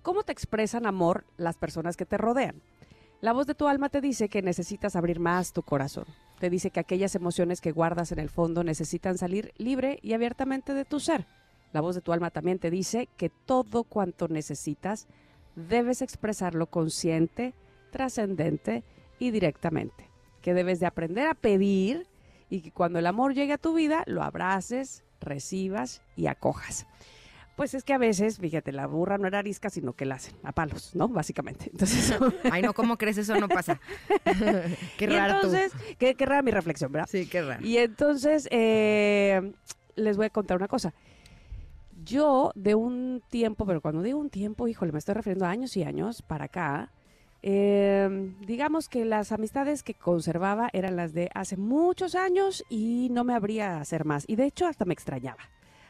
¿Cómo 0.02 0.24
te 0.24 0.32
expresan 0.32 0.86
amor 0.86 1.24
las 1.36 1.56
personas 1.56 1.96
que 1.96 2.06
te 2.06 2.18
rodean? 2.18 2.60
La 3.20 3.32
voz 3.32 3.46
de 3.46 3.54
tu 3.54 3.68
alma 3.68 3.88
te 3.88 4.00
dice 4.00 4.28
que 4.28 4.42
necesitas 4.42 4.96
abrir 4.96 5.20
más 5.20 5.52
tu 5.52 5.62
corazón. 5.62 6.06
Te 6.40 6.50
dice 6.50 6.70
que 6.70 6.80
aquellas 6.80 7.14
emociones 7.14 7.60
que 7.60 7.70
guardas 7.70 8.10
en 8.10 8.18
el 8.18 8.30
fondo 8.30 8.64
necesitan 8.64 9.16
salir 9.16 9.52
libre 9.58 10.00
y 10.02 10.12
abiertamente 10.12 10.74
de 10.74 10.84
tu 10.84 10.98
ser. 10.98 11.26
La 11.72 11.80
voz 11.80 11.94
de 11.94 12.00
tu 12.00 12.12
alma 12.12 12.30
también 12.30 12.58
te 12.58 12.68
dice 12.68 13.08
que 13.16 13.30
todo 13.30 13.84
cuanto 13.84 14.26
necesitas 14.26 15.06
debes 15.54 16.02
expresarlo 16.02 16.66
consciente, 16.66 17.54
trascendente 17.92 18.82
y 19.20 19.30
directamente. 19.30 20.10
Que 20.40 20.52
debes 20.52 20.80
de 20.80 20.86
aprender 20.86 21.28
a 21.28 21.34
pedir 21.34 22.08
y 22.52 22.60
que 22.60 22.70
cuando 22.70 22.98
el 22.98 23.06
amor 23.06 23.32
llegue 23.32 23.54
a 23.54 23.58
tu 23.58 23.72
vida 23.72 24.04
lo 24.06 24.22
abraces, 24.22 25.04
recibas 25.20 26.02
y 26.16 26.26
acojas. 26.26 26.86
Pues 27.56 27.72
es 27.72 27.82
que 27.82 27.94
a 27.94 27.98
veces, 27.98 28.38
fíjate, 28.38 28.72
la 28.72 28.86
burra 28.86 29.16
no 29.16 29.26
era 29.26 29.38
arisca, 29.38 29.70
sino 29.70 29.94
que 29.94 30.04
la 30.04 30.16
hacen 30.16 30.34
a 30.42 30.52
palos, 30.52 30.94
¿no? 30.94 31.08
Básicamente. 31.08 31.70
Entonces, 31.72 32.14
Ay, 32.52 32.60
no, 32.60 32.74
¿cómo 32.74 32.98
crees? 32.98 33.16
Eso 33.16 33.40
no 33.40 33.48
pasa. 33.48 33.80
qué 34.98 35.04
y 35.04 35.06
raro 35.06 35.40
tú. 35.40 35.46
entonces, 35.46 35.72
qué, 35.98 36.14
qué 36.14 36.26
rara 36.26 36.42
mi 36.42 36.50
reflexión, 36.50 36.92
¿verdad? 36.92 37.08
Sí, 37.10 37.26
qué 37.26 37.40
raro. 37.40 37.64
Y 37.64 37.78
entonces, 37.78 38.48
eh, 38.50 39.52
les 39.96 40.18
voy 40.18 40.26
a 40.26 40.30
contar 40.30 40.58
una 40.58 40.68
cosa. 40.68 40.92
Yo, 42.04 42.52
de 42.54 42.74
un 42.74 43.22
tiempo, 43.30 43.64
pero 43.64 43.80
cuando 43.80 44.02
digo 44.02 44.18
un 44.18 44.28
tiempo, 44.28 44.68
híjole, 44.68 44.92
me 44.92 44.98
estoy 44.98 45.14
refiriendo 45.14 45.46
a 45.46 45.50
años 45.50 45.74
y 45.78 45.84
años 45.84 46.20
para 46.20 46.46
acá, 46.46 46.92
eh, 47.42 48.32
digamos 48.40 48.88
que 48.88 49.04
las 49.04 49.32
amistades 49.32 49.82
que 49.82 49.94
conservaba 49.94 50.70
eran 50.72 50.96
las 50.96 51.12
de 51.12 51.28
hace 51.34 51.56
muchos 51.56 52.14
años 52.14 52.64
y 52.68 53.08
no 53.10 53.24
me 53.24 53.34
habría 53.34 53.80
hacer 53.80 54.04
más. 54.04 54.24
Y 54.28 54.36
de 54.36 54.46
hecho 54.46 54.66
hasta 54.66 54.84
me 54.84 54.94
extrañaba. 54.94 55.42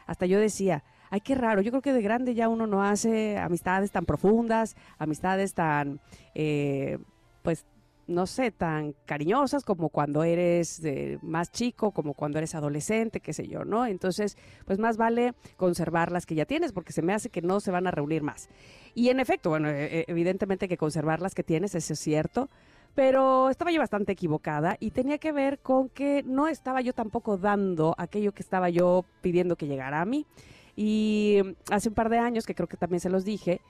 Hasta 0.05 0.25
yo 0.25 0.39
decía, 0.39 0.83
ay, 1.11 1.21
qué 1.21 1.35
raro, 1.35 1.61
yo 1.61 1.71
creo 1.71 1.81
que 1.81 1.93
de 1.93 2.01
grande 2.01 2.33
ya 2.33 2.49
uno 2.49 2.65
no 2.65 2.83
hace 2.83 3.37
amistades 3.37 3.91
tan 3.91 4.05
profundas, 4.05 4.75
amistades 4.97 5.53
tan, 5.53 6.01
eh, 6.33 6.97
pues, 7.43 7.65
no 8.07 8.25
sé, 8.25 8.51
tan 8.51 8.95
cariñosas 9.05 9.63
como 9.63 9.89
cuando 9.89 10.23
eres 10.23 10.83
eh, 10.83 11.19
más 11.21 11.51
chico, 11.51 11.91
como 11.91 12.15
cuando 12.15 12.37
eres 12.37 12.53
adolescente, 12.55 13.21
qué 13.21 13.31
sé 13.31 13.47
yo, 13.47 13.63
¿no? 13.63 13.85
Entonces, 13.85 14.37
pues 14.65 14.79
más 14.79 14.97
vale 14.97 15.35
conservar 15.55 16.11
las 16.11 16.25
que 16.25 16.35
ya 16.35 16.45
tienes 16.45 16.73
porque 16.73 16.91
se 16.91 17.01
me 17.01 17.13
hace 17.13 17.29
que 17.29 17.41
no 17.41 17.59
se 17.59 17.71
van 17.71 17.87
a 17.87 17.91
reunir 17.91 18.23
más. 18.23 18.49
Y 18.95 19.09
en 19.09 19.19
efecto, 19.19 19.49
bueno, 19.49 19.69
e- 19.69 19.99
e- 19.99 20.05
evidentemente 20.07 20.67
que 20.67 20.77
conservar 20.77 21.21
las 21.21 21.33
que 21.33 21.43
tienes, 21.43 21.75
eso 21.75 21.93
es 21.93 21.99
cierto. 21.99 22.49
Pero 22.95 23.49
estaba 23.49 23.71
yo 23.71 23.79
bastante 23.79 24.11
equivocada 24.11 24.77
y 24.79 24.91
tenía 24.91 25.17
que 25.17 25.31
ver 25.31 25.57
con 25.59 25.89
que 25.89 26.21
no 26.23 26.47
estaba 26.47 26.79
yo 26.81 26.93
tampoco 26.93 27.37
dando 27.37 27.95
aquello 27.97 28.33
que 28.33 28.43
estaba 28.43 28.69
yo 28.69 29.03
pidiendo 29.21 29.55
que 29.55 29.65
llegara 29.65 29.99
a 30.01 30.05
mí. 30.05 30.27
Y 30.75 31.39
hace 31.71 31.89
un 31.89 31.95
par 31.95 32.09
de 32.09 32.19
años, 32.19 32.45
que 32.45 32.53
creo 32.53 32.67
que 32.67 32.77
también 32.77 32.99
se 32.99 33.09
los 33.09 33.25
dije, 33.25 33.61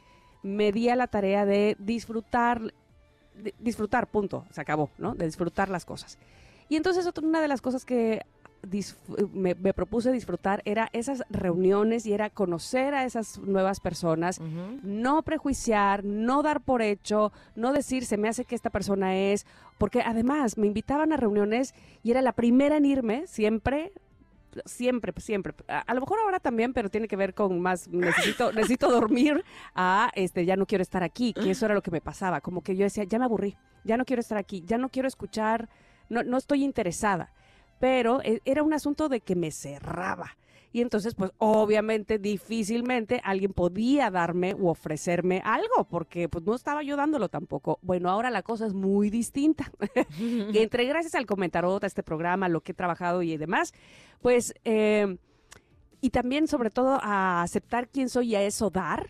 me 0.41 0.73
di 0.73 0.89
a 0.89 0.97
la 0.97 1.07
tarea 1.07 1.45
de 1.45 1.77
disfrutar, 1.79 2.73
de- 3.35 3.53
disfrutar, 3.59 4.07
punto, 4.07 4.45
se 4.51 4.59
acabó, 4.59 4.89
¿no? 4.97 5.15
De 5.15 5.25
disfrutar 5.25 5.69
las 5.69 5.85
cosas. 5.85 6.17
Y 6.67 6.75
entonces 6.75 7.09
una 7.21 7.41
de 7.41 7.47
las 7.47 7.61
cosas 7.61 7.85
que 7.85 8.23
me, 9.33 9.55
me 9.55 9.73
propuse 9.73 10.11
disfrutar 10.11 10.61
era 10.65 10.89
esas 10.93 11.23
reuniones 11.29 12.05
y 12.05 12.13
era 12.13 12.29
conocer 12.29 12.93
a 12.93 13.05
esas 13.05 13.37
nuevas 13.39 13.79
personas, 13.79 14.39
no 14.83 15.21
prejuiciar, 15.23 16.03
no 16.03 16.43
dar 16.43 16.61
por 16.61 16.81
hecho, 16.81 17.31
no 17.55 17.73
decir 17.73 18.05
se 18.05 18.17
me 18.17 18.29
hace 18.29 18.45
que 18.45 18.55
esta 18.55 18.69
persona 18.69 19.15
es, 19.15 19.45
porque 19.77 20.01
además 20.01 20.57
me 20.57 20.67
invitaban 20.67 21.11
a 21.11 21.17
reuniones 21.17 21.73
y 22.03 22.11
era 22.11 22.21
la 22.21 22.31
primera 22.31 22.77
en 22.77 22.85
irme, 22.85 23.27
siempre, 23.27 23.91
siempre, 24.65 25.13
siempre. 25.17 25.53
A, 25.67 25.79
a 25.79 25.93
lo 25.93 26.01
mejor 26.01 26.19
ahora 26.19 26.39
también, 26.39 26.73
pero 26.73 26.89
tiene 26.89 27.07
que 27.07 27.15
ver 27.15 27.33
con 27.33 27.59
más 27.59 27.87
necesito, 27.89 28.51
necesito 28.53 28.89
dormir 28.89 29.43
a 29.75 30.11
este 30.15 30.45
ya 30.45 30.55
no 30.55 30.65
quiero 30.65 30.81
estar 30.81 31.03
aquí, 31.03 31.33
que 31.33 31.51
eso 31.51 31.65
era 31.65 31.75
lo 31.75 31.81
que 31.81 31.91
me 31.91 32.01
pasaba, 32.01 32.41
como 32.41 32.61
que 32.61 32.75
yo 32.75 32.83
decía, 32.83 33.03
ya 33.03 33.19
me 33.19 33.25
aburrí, 33.25 33.57
ya 33.83 33.97
no 33.97 34.05
quiero 34.05 34.21
estar 34.21 34.37
aquí, 34.37 34.63
ya 34.65 34.77
no 34.77 34.89
quiero 34.89 35.07
escuchar, 35.07 35.69
no, 36.09 36.23
no 36.23 36.37
estoy 36.37 36.63
interesada. 36.63 37.33
Pero 37.83 38.21
eh, 38.23 38.39
era 38.45 38.63
un 38.63 38.71
asunto 38.71 39.09
de 39.09 39.19
que 39.19 39.35
me 39.35 39.51
cerraba. 39.51 40.37
Y 40.71 40.79
entonces, 40.79 41.15
pues 41.15 41.31
obviamente, 41.37 42.17
difícilmente 42.17 43.19
alguien 43.25 43.51
podía 43.51 44.09
darme 44.09 44.55
u 44.55 44.69
ofrecerme 44.69 45.41
algo, 45.43 45.83
porque 45.89 46.29
pues 46.29 46.45
no 46.45 46.55
estaba 46.55 46.81
yo 46.81 46.95
dándolo 46.95 47.27
tampoco. 47.27 47.79
Bueno, 47.81 48.09
ahora 48.09 48.29
la 48.29 48.41
cosa 48.41 48.67
es 48.67 48.73
muy 48.73 49.09
distinta. 49.09 49.69
Y 50.17 50.59
entre 50.59 50.85
gracias 50.85 51.13
al 51.15 51.25
comentarot, 51.25 51.83
a 51.83 51.87
este 51.87 52.03
programa, 52.03 52.47
lo 52.47 52.61
que 52.61 52.71
he 52.71 52.75
trabajado 52.75 53.21
y 53.21 53.35
demás, 53.35 53.73
pues, 54.21 54.53
eh, 54.63 55.17
y 55.99 56.09
también 56.09 56.47
sobre 56.47 56.69
todo 56.69 56.99
a 57.01 57.41
aceptar 57.41 57.89
quién 57.89 58.07
soy 58.07 58.29
y 58.29 58.35
a 58.35 58.43
eso 58.43 58.69
dar, 58.69 59.09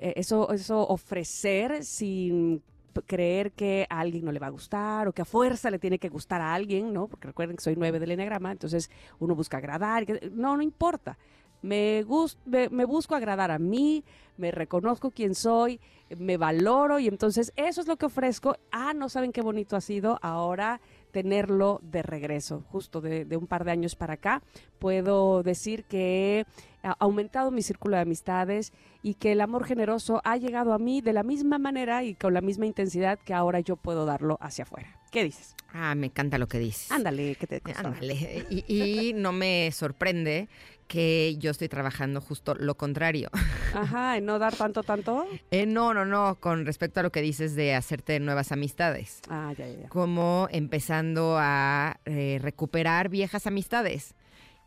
eh, 0.00 0.14
eso, 0.16 0.52
eso 0.52 0.84
ofrecer 0.88 1.84
sin 1.84 2.60
creer 3.02 3.52
que 3.52 3.86
a 3.90 4.00
alguien 4.00 4.24
no 4.24 4.32
le 4.32 4.38
va 4.38 4.48
a 4.48 4.50
gustar 4.50 5.08
o 5.08 5.12
que 5.12 5.22
a 5.22 5.24
fuerza 5.24 5.70
le 5.70 5.78
tiene 5.78 5.98
que 5.98 6.08
gustar 6.08 6.40
a 6.40 6.54
alguien, 6.54 6.92
¿no? 6.92 7.08
Porque 7.08 7.28
recuerden 7.28 7.56
que 7.56 7.62
soy 7.62 7.76
nueve 7.76 7.98
del 7.98 8.12
enneagrama, 8.12 8.52
entonces 8.52 8.90
uno 9.18 9.34
busca 9.34 9.58
agradar. 9.58 10.06
No, 10.32 10.56
no 10.56 10.62
importa. 10.62 11.18
Me, 11.64 12.02
gus- 12.02 12.36
me, 12.44 12.68
me 12.68 12.84
busco 12.84 13.14
agradar 13.14 13.50
a 13.50 13.58
mí, 13.58 14.04
me 14.36 14.50
reconozco 14.50 15.10
quién 15.10 15.34
soy, 15.34 15.80
me 16.18 16.36
valoro 16.36 16.98
y 16.98 17.08
entonces 17.08 17.52
eso 17.56 17.80
es 17.80 17.86
lo 17.86 17.96
que 17.96 18.04
ofrezco. 18.06 18.56
Ah, 18.70 18.92
no 18.94 19.08
saben 19.08 19.32
qué 19.32 19.40
bonito 19.40 19.74
ha 19.74 19.80
sido 19.80 20.18
ahora 20.20 20.80
tenerlo 21.10 21.80
de 21.82 22.02
regreso, 22.02 22.64
justo 22.70 23.00
de, 23.00 23.24
de 23.24 23.36
un 23.36 23.46
par 23.46 23.64
de 23.64 23.70
años 23.70 23.94
para 23.96 24.14
acá. 24.14 24.42
Puedo 24.78 25.42
decir 25.42 25.84
que 25.84 26.40
he 26.82 26.88
aumentado 26.98 27.50
mi 27.50 27.62
círculo 27.62 27.96
de 27.96 28.02
amistades 28.02 28.72
y 29.02 29.14
que 29.14 29.32
el 29.32 29.40
amor 29.40 29.64
generoso 29.64 30.20
ha 30.24 30.36
llegado 30.36 30.74
a 30.74 30.78
mí 30.78 31.00
de 31.00 31.12
la 31.14 31.22
misma 31.22 31.58
manera 31.58 32.04
y 32.04 32.14
con 32.14 32.34
la 32.34 32.40
misma 32.42 32.66
intensidad 32.66 33.18
que 33.18 33.32
ahora 33.32 33.60
yo 33.60 33.76
puedo 33.76 34.04
darlo 34.04 34.36
hacia 34.40 34.64
afuera. 34.64 35.00
¿Qué 35.10 35.22
dices? 35.22 35.54
Ah, 35.72 35.94
me 35.94 36.06
encanta 36.06 36.38
lo 36.38 36.48
que 36.48 36.58
dices. 36.58 36.90
Ándale, 36.90 37.36
que 37.36 37.46
te 37.46 37.60
costó? 37.60 37.86
Ándale. 37.86 38.44
Y, 38.50 38.64
y 38.66 39.12
no 39.14 39.32
me 39.32 39.70
sorprende 39.70 40.48
que 40.86 41.36
yo 41.38 41.50
estoy 41.50 41.68
trabajando 41.68 42.20
justo 42.20 42.54
lo 42.54 42.76
contrario. 42.76 43.30
Ajá, 43.74 44.16
en 44.16 44.26
no 44.26 44.38
dar 44.38 44.54
tanto, 44.54 44.82
tanto. 44.82 45.26
Eh, 45.50 45.66
no, 45.66 45.94
no, 45.94 46.04
no, 46.04 46.36
con 46.40 46.66
respecto 46.66 47.00
a 47.00 47.02
lo 47.02 47.12
que 47.12 47.22
dices 47.22 47.54
de 47.54 47.74
hacerte 47.74 48.20
nuevas 48.20 48.52
amistades. 48.52 49.20
Ah, 49.28 49.52
ya, 49.56 49.66
ya, 49.66 49.82
ya. 49.82 49.88
Como 49.88 50.48
empezando 50.50 51.36
a 51.38 51.98
eh, 52.04 52.38
recuperar 52.40 53.08
viejas 53.08 53.46
amistades. 53.46 54.14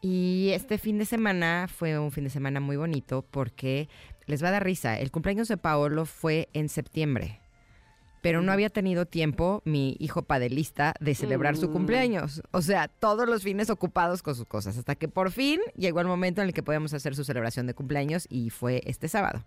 Y 0.02 0.52
este 0.54 0.78
fin 0.78 1.00
de 1.00 1.06
semana 1.06 1.68
fue 1.68 1.98
un 1.98 2.12
fin 2.12 2.24
de 2.24 2.30
semana 2.30 2.60
muy 2.60 2.78
bonito 2.78 3.26
porque 3.30 3.90
les 4.26 4.44
va 4.44 4.50
a 4.50 4.52
dar 4.52 4.64
risa. 4.64 5.00
El 5.00 5.12
cumpleaños 5.12 5.48
de 5.48 5.58
Paolo 5.58 6.06
fue 6.06 6.50
en 6.54 6.70
septiembre. 6.70 7.40
Pero 8.22 8.42
no 8.42 8.52
había 8.52 8.70
tenido 8.70 9.06
tiempo 9.06 9.62
mi 9.64 9.96
hijo 10.00 10.24
padelista 10.24 10.94
de 11.00 11.16
celebrar 11.16 11.56
su 11.56 11.70
Mm. 11.70 11.74
cumpleaños. 11.74 12.42
O 12.52 12.62
sea, 12.62 12.88
todos 12.88 13.28
los 13.30 13.44
fines 13.44 13.70
ocupados 13.70 14.22
con 14.24 14.36
sus 14.36 14.46
cosas. 14.48 14.78
Hasta 14.78 14.96
que 14.96 15.08
por 15.08 15.32
fin 15.32 15.60
llegó 15.76 16.02
el 16.02 16.08
momento 16.08 16.42
en 16.42 16.48
el 16.48 16.54
que 16.54 16.64
podíamos 16.64 16.94
hacer 16.94 17.16
su 17.16 17.24
celebración 17.24 17.68
de 17.68 17.74
cumpleaños 17.74 18.26
y 18.30 18.50
fue 18.50 18.82
este 18.86 19.08
sábado. 19.08 19.44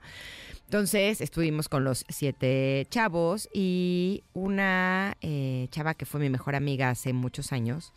Entonces 0.67 1.21
estuvimos 1.21 1.69
con 1.69 1.85
los 1.85 2.05
siete 2.09 2.87
chavos 2.91 3.49
y 3.53 4.23
una 4.35 5.17
eh, 5.21 5.67
chava 5.71 5.95
que 5.95 6.07
fue 6.07 6.21
mi 6.21 6.31
mejor 6.31 6.55
amiga 6.55 6.91
hace 6.91 7.13
muchos 7.13 7.53
años. 7.53 7.93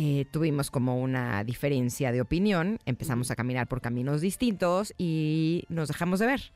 eh, 0.00 0.26
tuvimos 0.30 0.70
como 0.70 1.00
una 1.02 1.42
diferencia 1.42 2.12
de 2.12 2.20
opinión, 2.20 2.78
empezamos 2.86 3.32
a 3.32 3.34
caminar 3.34 3.66
por 3.66 3.80
caminos 3.80 4.20
distintos 4.20 4.94
y 4.96 5.64
nos 5.68 5.88
dejamos 5.88 6.20
de 6.20 6.26
ver. 6.26 6.52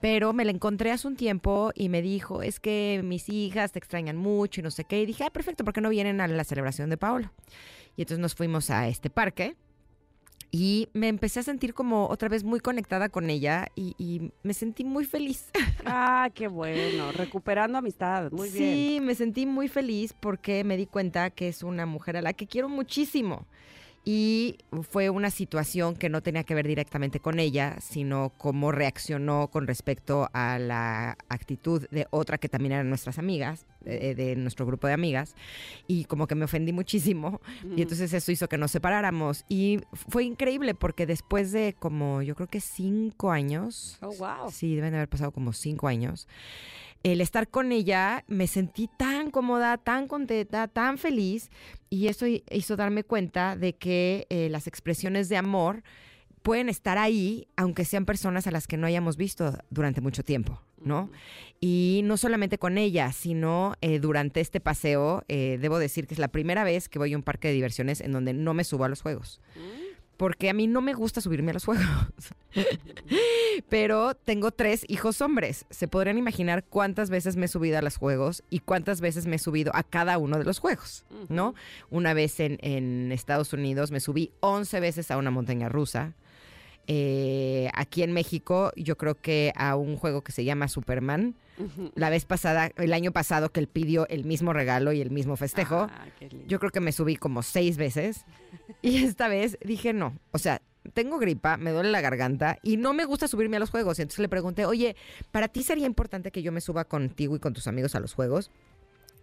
Pero 0.00 0.32
me 0.32 0.44
la 0.44 0.50
encontré 0.50 0.90
hace 0.90 1.06
un 1.06 1.16
tiempo 1.16 1.72
y 1.74 1.88
me 1.88 2.02
dijo, 2.02 2.42
es 2.42 2.60
que 2.60 3.00
mis 3.04 3.28
hijas 3.28 3.72
te 3.72 3.78
extrañan 3.78 4.16
mucho 4.16 4.60
y 4.60 4.64
no 4.64 4.70
sé 4.70 4.84
qué. 4.84 5.02
Y 5.02 5.06
dije, 5.06 5.24
ah, 5.24 5.30
perfecto, 5.30 5.64
¿por 5.64 5.74
qué 5.74 5.80
no 5.80 5.90
vienen 5.90 6.20
a 6.20 6.28
la 6.28 6.44
celebración 6.44 6.90
de 6.90 6.96
Paolo? 6.96 7.30
Y 7.96 8.02
entonces 8.02 8.20
nos 8.20 8.34
fuimos 8.34 8.70
a 8.70 8.88
este 8.88 9.10
parque 9.10 9.56
y 10.50 10.88
me 10.94 11.08
empecé 11.08 11.40
a 11.40 11.42
sentir 11.42 11.74
como 11.74 12.06
otra 12.06 12.28
vez 12.28 12.42
muy 12.42 12.60
conectada 12.60 13.10
con 13.10 13.28
ella 13.28 13.66
y, 13.74 13.94
y 13.98 14.32
me 14.42 14.54
sentí 14.54 14.84
muy 14.84 15.04
feliz. 15.04 15.50
Ah, 15.90 16.28
qué 16.34 16.48
bueno. 16.48 17.12
Recuperando 17.12 17.78
amistad. 17.78 18.30
Muy 18.30 18.50
bien. 18.50 18.74
Sí, 18.74 19.00
me 19.00 19.14
sentí 19.14 19.46
muy 19.46 19.68
feliz 19.68 20.12
porque 20.12 20.62
me 20.62 20.76
di 20.76 20.84
cuenta 20.84 21.30
que 21.30 21.48
es 21.48 21.62
una 21.62 21.86
mujer 21.86 22.18
a 22.18 22.22
la 22.22 22.34
que 22.34 22.46
quiero 22.46 22.68
muchísimo. 22.68 23.46
Y 24.04 24.58
fue 24.90 25.10
una 25.10 25.30
situación 25.30 25.94
que 25.94 26.08
no 26.08 26.22
tenía 26.22 26.44
que 26.44 26.54
ver 26.54 26.66
directamente 26.66 27.20
con 27.20 27.38
ella, 27.38 27.76
sino 27.80 28.32
cómo 28.38 28.72
reaccionó 28.72 29.48
con 29.48 29.66
respecto 29.66 30.30
a 30.32 30.58
la 30.58 31.18
actitud 31.28 31.86
de 31.90 32.06
otra 32.10 32.38
que 32.38 32.48
también 32.48 32.72
eran 32.72 32.88
nuestras 32.88 33.18
amigas, 33.18 33.66
de, 33.80 34.14
de 34.14 34.36
nuestro 34.36 34.64
grupo 34.64 34.86
de 34.86 34.94
amigas. 34.94 35.34
Y 35.86 36.04
como 36.04 36.26
que 36.26 36.34
me 36.34 36.46
ofendí 36.46 36.72
muchísimo. 36.72 37.40
Y 37.76 37.82
entonces 37.82 38.12
eso 38.12 38.32
hizo 38.32 38.48
que 38.48 38.56
nos 38.56 38.70
separáramos. 38.70 39.44
Y 39.48 39.80
fue 39.92 40.24
increíble 40.24 40.74
porque 40.74 41.04
después 41.04 41.52
de 41.52 41.74
como, 41.78 42.22
yo 42.22 42.34
creo 42.34 42.48
que 42.48 42.60
cinco 42.60 43.30
años, 43.30 43.98
Oh, 44.00 44.12
wow. 44.18 44.50
Sí, 44.50 44.74
deben 44.74 44.92
de 44.92 44.98
haber 44.98 45.08
pasado 45.08 45.32
como 45.32 45.52
cinco 45.52 45.88
años. 45.88 46.26
El 47.02 47.20
estar 47.20 47.48
con 47.48 47.70
ella 47.72 48.24
me 48.26 48.46
sentí 48.46 48.88
tan 48.98 49.30
cómoda, 49.30 49.78
tan 49.78 50.08
contenta, 50.08 50.68
tan 50.68 50.98
feliz 50.98 51.50
y 51.90 52.08
eso 52.08 52.26
hi- 52.26 52.42
hizo 52.50 52.76
darme 52.76 53.04
cuenta 53.04 53.56
de 53.56 53.74
que 53.74 54.26
eh, 54.30 54.48
las 54.50 54.66
expresiones 54.66 55.28
de 55.28 55.36
amor 55.36 55.82
pueden 56.42 56.68
estar 56.68 56.98
ahí 56.98 57.46
aunque 57.56 57.84
sean 57.84 58.04
personas 58.04 58.46
a 58.46 58.50
las 58.50 58.66
que 58.66 58.76
no 58.76 58.86
hayamos 58.86 59.16
visto 59.16 59.52
durante 59.70 60.00
mucho 60.00 60.22
tiempo, 60.24 60.60
¿no? 60.80 61.10
Y 61.60 62.00
no 62.04 62.16
solamente 62.16 62.58
con 62.58 62.78
ella, 62.78 63.12
sino 63.12 63.74
eh, 63.80 63.98
durante 64.00 64.40
este 64.40 64.60
paseo, 64.60 65.24
eh, 65.28 65.58
debo 65.60 65.78
decir 65.78 66.06
que 66.06 66.14
es 66.14 66.18
la 66.20 66.28
primera 66.28 66.64
vez 66.64 66.88
que 66.88 66.98
voy 66.98 67.12
a 67.12 67.16
un 67.16 67.22
parque 67.22 67.48
de 67.48 67.54
diversiones 67.54 68.00
en 68.00 68.12
donde 68.12 68.32
no 68.32 68.54
me 68.54 68.64
subo 68.64 68.84
a 68.84 68.88
los 68.88 69.02
juegos 69.02 69.40
porque 70.18 70.50
a 70.50 70.52
mí 70.52 70.66
no 70.66 70.82
me 70.82 70.92
gusta 70.92 71.22
subirme 71.22 71.52
a 71.52 71.54
los 71.54 71.64
juegos. 71.64 71.86
Pero 73.68 74.14
tengo 74.14 74.50
tres 74.50 74.84
hijos 74.88 75.20
hombres. 75.22 75.64
Se 75.70 75.88
podrían 75.88 76.18
imaginar 76.18 76.64
cuántas 76.64 77.08
veces 77.08 77.36
me 77.36 77.46
he 77.46 77.48
subido 77.48 77.78
a 77.78 77.82
los 77.82 77.96
juegos 77.96 78.42
y 78.50 78.58
cuántas 78.58 79.00
veces 79.00 79.26
me 79.26 79.36
he 79.36 79.38
subido 79.38 79.70
a 79.74 79.84
cada 79.84 80.18
uno 80.18 80.36
de 80.36 80.44
los 80.44 80.58
juegos, 80.58 81.04
¿no? 81.28 81.54
Una 81.90 82.14
vez 82.14 82.40
en, 82.40 82.58
en 82.62 83.12
Estados 83.12 83.52
Unidos 83.52 83.92
me 83.92 84.00
subí 84.00 84.32
11 84.40 84.80
veces 84.80 85.10
a 85.10 85.16
una 85.16 85.30
montaña 85.30 85.68
rusa. 85.68 86.14
Eh, 86.90 87.70
aquí 87.74 88.02
en 88.02 88.12
México, 88.12 88.72
yo 88.74 88.96
creo 88.96 89.14
que 89.14 89.52
a 89.54 89.76
un 89.76 89.96
juego 89.96 90.22
que 90.22 90.32
se 90.32 90.44
llama 90.44 90.68
Superman. 90.68 91.36
La 91.96 92.08
vez 92.08 92.24
pasada, 92.24 92.70
el 92.76 92.92
año 92.92 93.10
pasado, 93.10 93.50
que 93.50 93.58
él 93.58 93.66
pidió 93.66 94.06
el 94.08 94.24
mismo 94.24 94.52
regalo 94.52 94.92
y 94.92 95.00
el 95.00 95.10
mismo 95.10 95.36
festejo. 95.36 95.88
Ah. 95.90 96.06
Yo 96.46 96.60
creo 96.60 96.70
que 96.70 96.80
me 96.80 96.92
subí 96.92 97.16
como 97.16 97.42
seis 97.42 97.76
veces 97.76 98.24
y 98.82 99.04
esta 99.04 99.28
vez 99.28 99.58
dije 99.62 99.92
no. 99.92 100.16
O 100.30 100.38
sea, 100.38 100.62
tengo 100.94 101.18
gripa, 101.18 101.56
me 101.56 101.72
duele 101.72 101.90
la 101.90 102.00
garganta 102.00 102.58
y 102.62 102.76
no 102.76 102.94
me 102.94 103.04
gusta 103.04 103.28
subirme 103.28 103.56
a 103.56 103.60
los 103.60 103.70
juegos. 103.70 103.98
Y 103.98 104.02
entonces 104.02 104.20
le 104.20 104.28
pregunté, 104.28 104.64
oye, 104.66 104.96
¿para 105.30 105.48
ti 105.48 105.62
sería 105.62 105.86
importante 105.86 106.30
que 106.30 106.42
yo 106.42 106.52
me 106.52 106.60
suba 106.60 106.84
contigo 106.84 107.36
y 107.36 107.40
con 107.40 107.52
tus 107.52 107.66
amigos 107.66 107.94
a 107.96 108.00
los 108.00 108.14
juegos? 108.14 108.50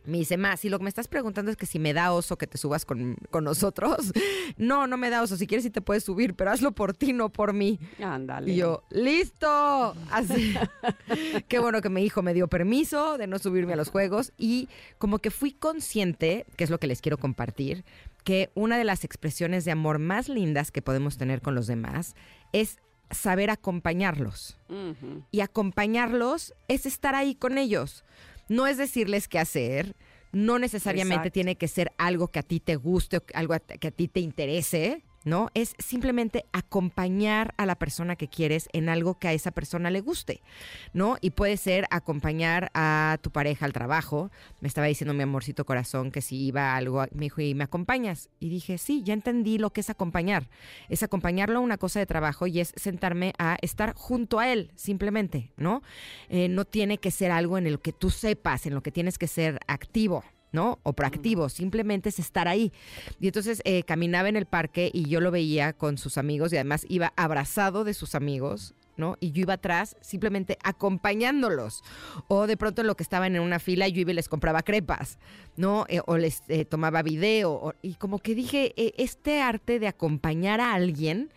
Me 0.06 0.18
dice, 0.20 0.38
más, 0.38 0.60
si 0.60 0.70
lo 0.70 0.78
que 0.78 0.84
me 0.84 0.90
estás 0.90 1.08
preguntando 1.08 1.52
es 1.52 1.58
que 1.58 1.66
si 1.66 1.80
me 1.80 1.94
da 1.94 2.12
oso 2.12 2.38
que 2.38 2.48
te 2.48 2.58
subas 2.58 2.86
con, 2.86 3.16
con 3.30 3.44
nosotros. 3.44 4.12
No, 4.58 4.88
no 4.88 4.96
me 4.96 5.10
da 5.10 5.22
oso. 5.22 5.38
Si 5.38 5.48
quieres, 5.48 5.64
sí 5.64 5.70
te 5.70 5.82
puedes 5.82 6.04
subir, 6.04 6.36
pero 6.36 6.52
hazlo 6.52 6.72
por 6.72 6.94
ti, 6.94 7.14
no 7.14 7.30
por 7.30 7.54
mí. 7.54 7.80
Ándale. 8.02 8.52
Y 8.52 8.56
yo, 8.58 8.84
¡listo! 8.90 9.96
Así. 10.12 10.56
Qué 11.48 11.60
bueno 11.60 11.82
que 11.82 11.90
mi 11.90 12.04
hijo 12.04 12.22
me 12.22 12.34
dio 12.34 12.48
permiso 12.48 13.18
de 13.18 13.28
no 13.28 13.40
subirme 13.40 13.74
a 13.74 13.76
los 13.76 13.90
juegos. 13.90 14.34
Y 14.38 14.70
como 14.98 15.20
que 15.20 15.32
fui 15.32 15.52
consciente, 15.52 16.46
que 16.56 16.64
es 16.64 16.70
lo 16.70 16.80
que 16.80 16.88
les 16.88 17.02
quiero 17.02 17.18
compartir, 17.18 17.84
que 18.24 18.52
una 18.56 18.78
de 18.78 18.84
las 18.84 19.04
expresiones 19.04 19.66
de 19.66 19.72
amor 19.72 20.00
más 20.00 20.30
lindas 20.30 20.72
que 20.72 20.82
podemos 20.82 21.18
tener 21.18 21.42
con 21.42 21.56
los 21.56 21.68
demás 21.68 22.16
es 22.54 22.80
saber 23.12 23.50
acompañarlos. 23.50 24.58
Y 25.32 25.42
acompañarlos 25.42 26.54
es 26.68 26.86
estar 26.86 27.16
ahí 27.16 27.36
con 27.36 27.58
ellos. 27.58 28.04
No 28.48 28.68
es 28.68 28.78
decirles 28.78 29.28
qué 29.28 29.40
hacer, 29.40 29.96
no 30.32 30.60
necesariamente 30.60 31.16
Exacto. 31.16 31.34
tiene 31.34 31.56
que 31.56 31.68
ser 31.68 31.92
algo 31.98 32.28
que 32.28 32.40
a 32.40 32.44
ti 32.44 32.60
te 32.60 32.76
guste 32.76 33.18
o 33.18 33.24
algo 33.34 33.56
que 33.80 33.88
a 33.88 33.92
ti 33.92 34.08
te 34.08 34.20
interese, 34.20 35.04
¿no? 35.26 35.50
Es 35.56 35.76
simplemente 35.80 36.46
acompañar 36.54 37.54
a 37.58 37.66
la 37.66 37.76
persona 37.76 38.16
que 38.16 38.30
quieres 38.30 38.70
en 38.72 38.88
algo 38.88 39.20
que 39.20 39.28
a 39.28 39.34
esa 39.34 39.52
persona 39.52 39.90
le 39.90 40.00
guste, 40.00 40.42
¿no? 40.94 41.18
Y 41.20 41.32
puede 41.32 41.58
ser 41.58 41.86
acompañar 41.90 42.72
a 42.74 43.18
tu 43.22 43.32
pareja 43.32 43.66
al 43.66 43.74
trabajo. 43.74 44.32
Me 44.62 44.68
estaba 44.68 44.88
diciendo 44.88 45.14
mi 45.14 45.24
amorcito 45.24 45.66
corazón 45.66 46.12
que 46.12 46.22
si 46.22 46.46
iba 46.46 46.74
a 46.74 46.78
algo, 46.78 47.04
me 47.12 47.26
dijo, 47.26 47.42
¿y 47.42 47.56
me 47.56 47.64
acompañas? 47.64 48.30
Y 48.40 48.50
dije, 48.50 48.78
sí, 48.78 49.02
ya 49.04 49.14
entendí 49.14 49.58
lo 49.58 49.72
que 49.72 49.82
es 49.82 49.90
acompañar. 49.90 50.48
Es 50.90 51.04
acompañarlo 51.04 51.58
a 51.58 51.62
una 51.62 51.78
cosa 51.78 52.00
de 52.00 52.06
trabajo 52.06 52.48
y 52.48 52.60
es 52.60 52.74
sentarme 52.76 53.34
a 53.40 53.58
estar 53.62 53.94
junto 53.96 54.40
a 54.40 54.52
él, 54.54 54.72
simplemente, 54.76 55.52
¿no? 55.58 55.82
Eh, 56.30 56.48
no 56.50 56.66
tiene 56.66 57.00
que 57.00 57.10
ser 57.12 57.32
algo 57.32 57.58
en 57.58 57.66
el 57.66 57.80
que 57.80 57.94
tú 57.94 58.12
sepas, 58.12 58.68
en 58.68 58.76
lo 58.76 58.84
que 58.84 58.92
tienes 58.92 59.18
que 59.18 59.28
ser 59.28 59.60
activo. 59.68 60.24
¿No? 60.56 60.80
O 60.84 60.94
proactivo, 60.94 61.50
simplemente 61.50 62.10
es 62.10 62.18
estar 62.18 62.48
ahí. 62.48 62.72
Y 63.20 63.28
entonces 63.28 63.62
eh, 63.66 63.84
caminaba 63.84 64.30
en 64.30 64.38
el 64.38 64.46
parque 64.48 64.90
y 64.92 65.08
yo 65.08 65.20
lo 65.22 65.30
veía 65.30 65.74
con 65.74 65.98
sus 66.00 66.18
amigos 66.18 66.52
y 66.52 66.56
además 66.56 66.86
iba 66.90 67.14
abrazado 67.16 67.84
de 67.84 67.94
sus 67.94 68.16
amigos, 68.16 68.74
¿no? 68.98 69.18
Y 69.20 69.32
yo 69.34 69.42
iba 69.42 69.56
atrás 69.56 69.98
simplemente 70.02 70.58
acompañándolos. 70.64 71.84
O 72.30 72.48
de 72.48 72.58
pronto 72.58 72.82
en 72.82 72.88
lo 72.88 72.96
que 72.96 73.04
estaban 73.04 73.36
en 73.36 73.42
una 73.42 73.60
fila 73.60 73.88
yo 73.90 74.00
iba 74.02 74.12
y 74.12 74.16
les 74.16 74.30
compraba 74.30 74.62
crepas, 74.64 75.20
¿no? 75.58 75.86
Eh, 75.90 76.00
o 76.08 76.18
les 76.18 76.42
eh, 76.48 76.66
tomaba 76.66 77.04
video. 77.04 77.52
o- 77.52 77.74
y 77.82 77.96
como 77.96 78.20
que 78.20 78.34
dije, 78.34 78.74
este 78.98 79.42
arte 79.42 79.80
de 79.80 79.88
acompañar 79.88 80.62
a 80.62 80.74
alguien 80.74 81.30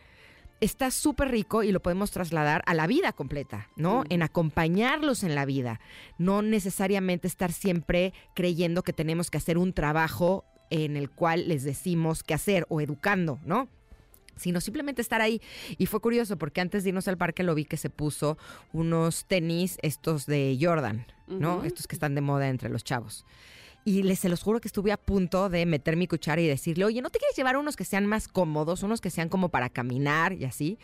está 0.60 0.90
súper 0.90 1.30
rico 1.30 1.62
y 1.62 1.72
lo 1.72 1.80
podemos 1.80 2.10
trasladar 2.10 2.62
a 2.66 2.74
la 2.74 2.86
vida 2.86 3.12
completa, 3.12 3.68
¿no? 3.76 4.04
En 4.08 4.22
acompañarlos 4.22 5.22
en 5.22 5.34
la 5.34 5.44
vida. 5.44 5.80
No 6.18 6.42
necesariamente 6.42 7.28
estar 7.28 7.52
siempre 7.52 8.12
creyendo 8.34 8.82
que 8.82 8.92
tenemos 8.92 9.30
que 9.30 9.38
hacer 9.38 9.58
un 9.58 9.72
trabajo 9.72 10.44
en 10.70 10.96
el 10.96 11.10
cual 11.10 11.48
les 11.48 11.64
decimos 11.64 12.22
qué 12.22 12.34
hacer 12.34 12.66
o 12.68 12.80
educando, 12.80 13.38
¿no? 13.44 13.68
sino 14.38 14.60
simplemente 14.60 15.02
estar 15.02 15.20
ahí. 15.20 15.42
Y 15.76 15.86
fue 15.86 16.00
curioso 16.00 16.38
porque 16.38 16.60
antes 16.60 16.84
de 16.84 16.90
irnos 16.90 17.08
al 17.08 17.18
parque 17.18 17.42
lo 17.42 17.54
vi 17.54 17.64
que 17.64 17.76
se 17.76 17.90
puso 17.90 18.38
unos 18.72 19.24
tenis, 19.24 19.78
estos 19.82 20.26
de 20.26 20.56
Jordan, 20.60 21.06
¿no? 21.26 21.64
Estos 21.64 21.88
que 21.88 21.96
están 21.96 22.14
de 22.14 22.20
moda 22.20 22.48
entre 22.48 22.68
los 22.68 22.84
chavos. 22.84 23.24
Y 23.84 24.02
les 24.02 24.18
se 24.18 24.28
los 24.28 24.42
juro 24.42 24.60
que 24.60 24.68
estuve 24.68 24.92
a 24.92 24.96
punto 24.96 25.48
de 25.48 25.64
meter 25.64 25.96
mi 25.96 26.06
cuchara 26.06 26.40
y 26.40 26.46
decirle, 26.46 26.84
oye, 26.84 27.00
¿no 27.00 27.10
te 27.10 27.18
quieres 27.18 27.36
llevar 27.36 27.56
unos 27.56 27.76
que 27.76 27.84
sean 27.84 28.06
más 28.06 28.28
cómodos, 28.28 28.82
unos 28.82 29.00
que 29.00 29.10
sean 29.10 29.28
como 29.28 29.48
para 29.48 29.70
caminar 29.70 30.34
y 30.34 30.44
así? 30.44 30.78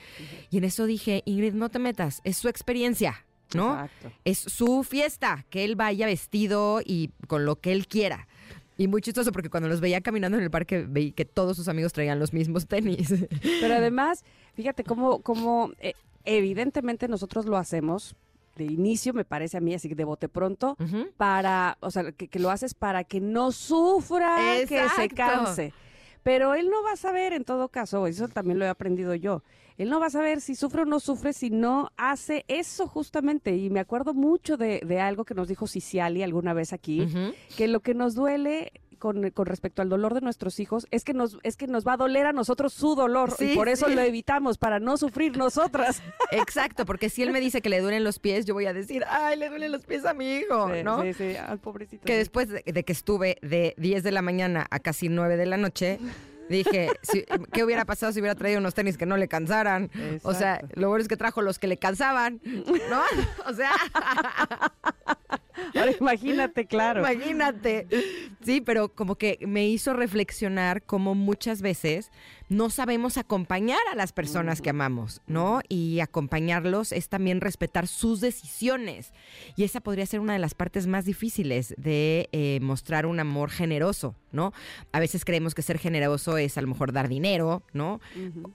Y 0.50 0.58
en 0.58 0.64
eso 0.64 0.86
dije, 0.86 1.22
Ingrid, 1.26 1.52
no 1.52 1.68
te 1.68 1.78
metas, 1.78 2.20
es 2.24 2.38
su 2.38 2.48
experiencia, 2.48 3.26
¿no? 3.54 3.74
Exacto. 3.74 4.12
Es 4.24 4.38
su 4.38 4.84
fiesta, 4.84 5.44
que 5.50 5.64
él 5.64 5.76
vaya 5.76 6.06
vestido 6.06 6.80
y 6.84 7.10
con 7.26 7.44
lo 7.44 7.56
que 7.56 7.72
él 7.72 7.86
quiera. 7.86 8.26
Y 8.76 8.88
muy 8.88 9.02
chistoso 9.02 9.30
porque 9.32 9.50
cuando 9.50 9.68
los 9.68 9.80
veía 9.80 10.00
caminando 10.00 10.36
en 10.36 10.44
el 10.44 10.50
parque 10.50 10.84
veí 10.88 11.12
que 11.12 11.24
todos 11.24 11.56
sus 11.56 11.68
amigos 11.68 11.92
traían 11.92 12.18
los 12.18 12.32
mismos 12.32 12.66
tenis. 12.66 13.14
Pero 13.60 13.74
además, 13.74 14.24
fíjate 14.54 14.82
cómo, 14.82 15.20
cómo 15.20 15.70
eh, 15.78 15.94
evidentemente 16.24 17.07
nosotros 17.07 17.46
lo 17.46 17.57
hacemos 17.57 18.16
de 18.56 18.64
inicio, 18.64 19.12
me 19.12 19.24
parece 19.24 19.56
a 19.56 19.60
mí, 19.60 19.74
así 19.74 19.88
que 19.88 19.94
de 19.94 20.04
bote 20.04 20.28
pronto, 20.28 20.76
para, 21.16 21.76
o 21.80 21.90
sea, 21.90 22.12
que, 22.12 22.28
que 22.28 22.38
lo 22.38 22.50
haces 22.50 22.74
para 22.74 23.04
que 23.04 23.20
no 23.20 23.52
sufra, 23.52 24.36
que 24.68 24.88
se 24.96 25.08
canse. 25.08 25.72
Pero 26.22 26.54
él 26.54 26.70
no 26.70 26.82
va 26.82 26.92
a 26.92 26.96
saber 26.96 27.34
en 27.34 27.44
todo 27.44 27.68
caso, 27.68 28.06
eso 28.06 28.28
también 28.28 28.58
lo 28.58 28.64
he 28.64 28.68
aprendido 28.68 29.14
yo. 29.14 29.42
Él 29.76 29.90
no 29.90 29.98
va 29.98 30.06
a 30.06 30.10
saber 30.10 30.40
si 30.40 30.54
sufre 30.54 30.82
o 30.82 30.84
no 30.84 31.00
sufre 31.00 31.32
si 31.32 31.50
no 31.50 31.90
hace 31.96 32.44
eso 32.48 32.86
justamente. 32.86 33.56
Y 33.56 33.70
me 33.70 33.80
acuerdo 33.80 34.14
mucho 34.14 34.56
de, 34.56 34.80
de 34.86 35.00
algo 35.00 35.24
que 35.24 35.34
nos 35.34 35.48
dijo 35.48 35.66
Ciciali 35.66 36.22
alguna 36.22 36.54
vez 36.54 36.72
aquí, 36.72 37.06
que 37.56 37.68
lo 37.68 37.80
que 37.80 37.92
nos 37.92 38.14
duele 38.14 38.72
con, 39.04 39.28
con 39.32 39.44
respecto 39.44 39.82
al 39.82 39.90
dolor 39.90 40.14
de 40.14 40.22
nuestros 40.22 40.58
hijos 40.60 40.86
es 40.90 41.04
que 41.04 41.12
nos 41.12 41.36
es 41.42 41.58
que 41.58 41.66
nos 41.66 41.86
va 41.86 41.92
a 41.92 41.96
doler 41.98 42.24
a 42.24 42.32
nosotros 42.32 42.72
su 42.72 42.94
dolor 42.94 43.34
Sí, 43.36 43.52
y 43.52 43.54
por 43.54 43.68
eso 43.68 43.86
sí. 43.88 43.94
lo 43.94 44.00
evitamos 44.00 44.56
para 44.56 44.80
no 44.80 44.96
sufrir 44.96 45.36
nosotras. 45.36 46.00
Exacto, 46.30 46.86
porque 46.86 47.10
si 47.10 47.22
él 47.22 47.30
me 47.30 47.38
dice 47.40 47.60
que 47.60 47.68
le 47.68 47.82
duelen 47.82 48.02
los 48.02 48.18
pies, 48.18 48.46
yo 48.46 48.54
voy 48.54 48.64
a 48.64 48.72
decir, 48.72 49.04
ay, 49.06 49.36
le 49.38 49.50
duelen 49.50 49.72
los 49.72 49.84
pies 49.84 50.06
a 50.06 50.14
mi 50.14 50.36
hijo, 50.36 50.70
¿no? 50.82 51.02
Sí, 51.02 51.12
sí, 51.12 51.36
al 51.36 51.58
pobrecito. 51.58 52.06
Que 52.06 52.14
sí. 52.14 52.18
después 52.20 52.48
de, 52.48 52.62
de 52.64 52.82
que 52.84 52.92
estuve 52.94 53.36
de 53.42 53.74
10 53.76 54.02
de 54.04 54.10
la 54.10 54.22
mañana 54.22 54.66
a 54.70 54.78
casi 54.78 55.10
9 55.10 55.36
de 55.36 55.44
la 55.44 55.58
noche, 55.58 55.98
dije, 56.48 56.88
si- 57.02 57.26
¿qué 57.52 57.62
hubiera 57.62 57.84
pasado 57.84 58.10
si 58.10 58.20
hubiera 58.20 58.34
traído 58.34 58.58
unos 58.58 58.72
tenis 58.72 58.96
que 58.96 59.04
no 59.04 59.18
le 59.18 59.28
cansaran? 59.28 59.90
O 60.22 60.32
sea, 60.32 60.54
Exacto. 60.54 60.80
lo 60.80 60.88
bueno 60.88 61.02
es 61.02 61.08
que 61.08 61.18
trajo 61.18 61.42
los 61.42 61.58
que 61.58 61.66
le 61.66 61.76
cansaban, 61.76 62.40
¿no? 62.44 63.02
O 63.50 63.52
sea, 63.52 63.70
Ahora 65.74 65.92
imagínate, 65.98 66.66
claro. 66.66 67.00
imagínate. 67.00 67.86
Sí, 68.42 68.60
pero 68.60 68.88
como 68.88 69.16
que 69.16 69.38
me 69.46 69.66
hizo 69.66 69.92
reflexionar 69.92 70.82
cómo 70.82 71.14
muchas 71.14 71.62
veces 71.62 72.10
no 72.48 72.70
sabemos 72.70 73.16
acompañar 73.16 73.80
a 73.90 73.94
las 73.94 74.12
personas 74.12 74.60
que 74.60 74.70
amamos, 74.70 75.22
¿no? 75.26 75.60
Y 75.68 76.00
acompañarlos 76.00 76.92
es 76.92 77.08
también 77.08 77.40
respetar 77.40 77.86
sus 77.86 78.20
decisiones. 78.20 79.12
Y 79.56 79.64
esa 79.64 79.80
podría 79.80 80.06
ser 80.06 80.20
una 80.20 80.34
de 80.34 80.38
las 80.38 80.54
partes 80.54 80.86
más 80.86 81.04
difíciles 81.04 81.74
de 81.78 82.28
eh, 82.32 82.58
mostrar 82.60 83.06
un 83.06 83.18
amor 83.18 83.50
generoso, 83.50 84.14
¿no? 84.32 84.52
A 84.92 85.00
veces 85.00 85.24
creemos 85.24 85.54
que 85.54 85.62
ser 85.62 85.78
generoso 85.78 86.36
es 86.36 86.58
a 86.58 86.60
lo 86.60 86.68
mejor 86.68 86.92
dar 86.92 87.08
dinero, 87.08 87.62
¿no? 87.72 88.00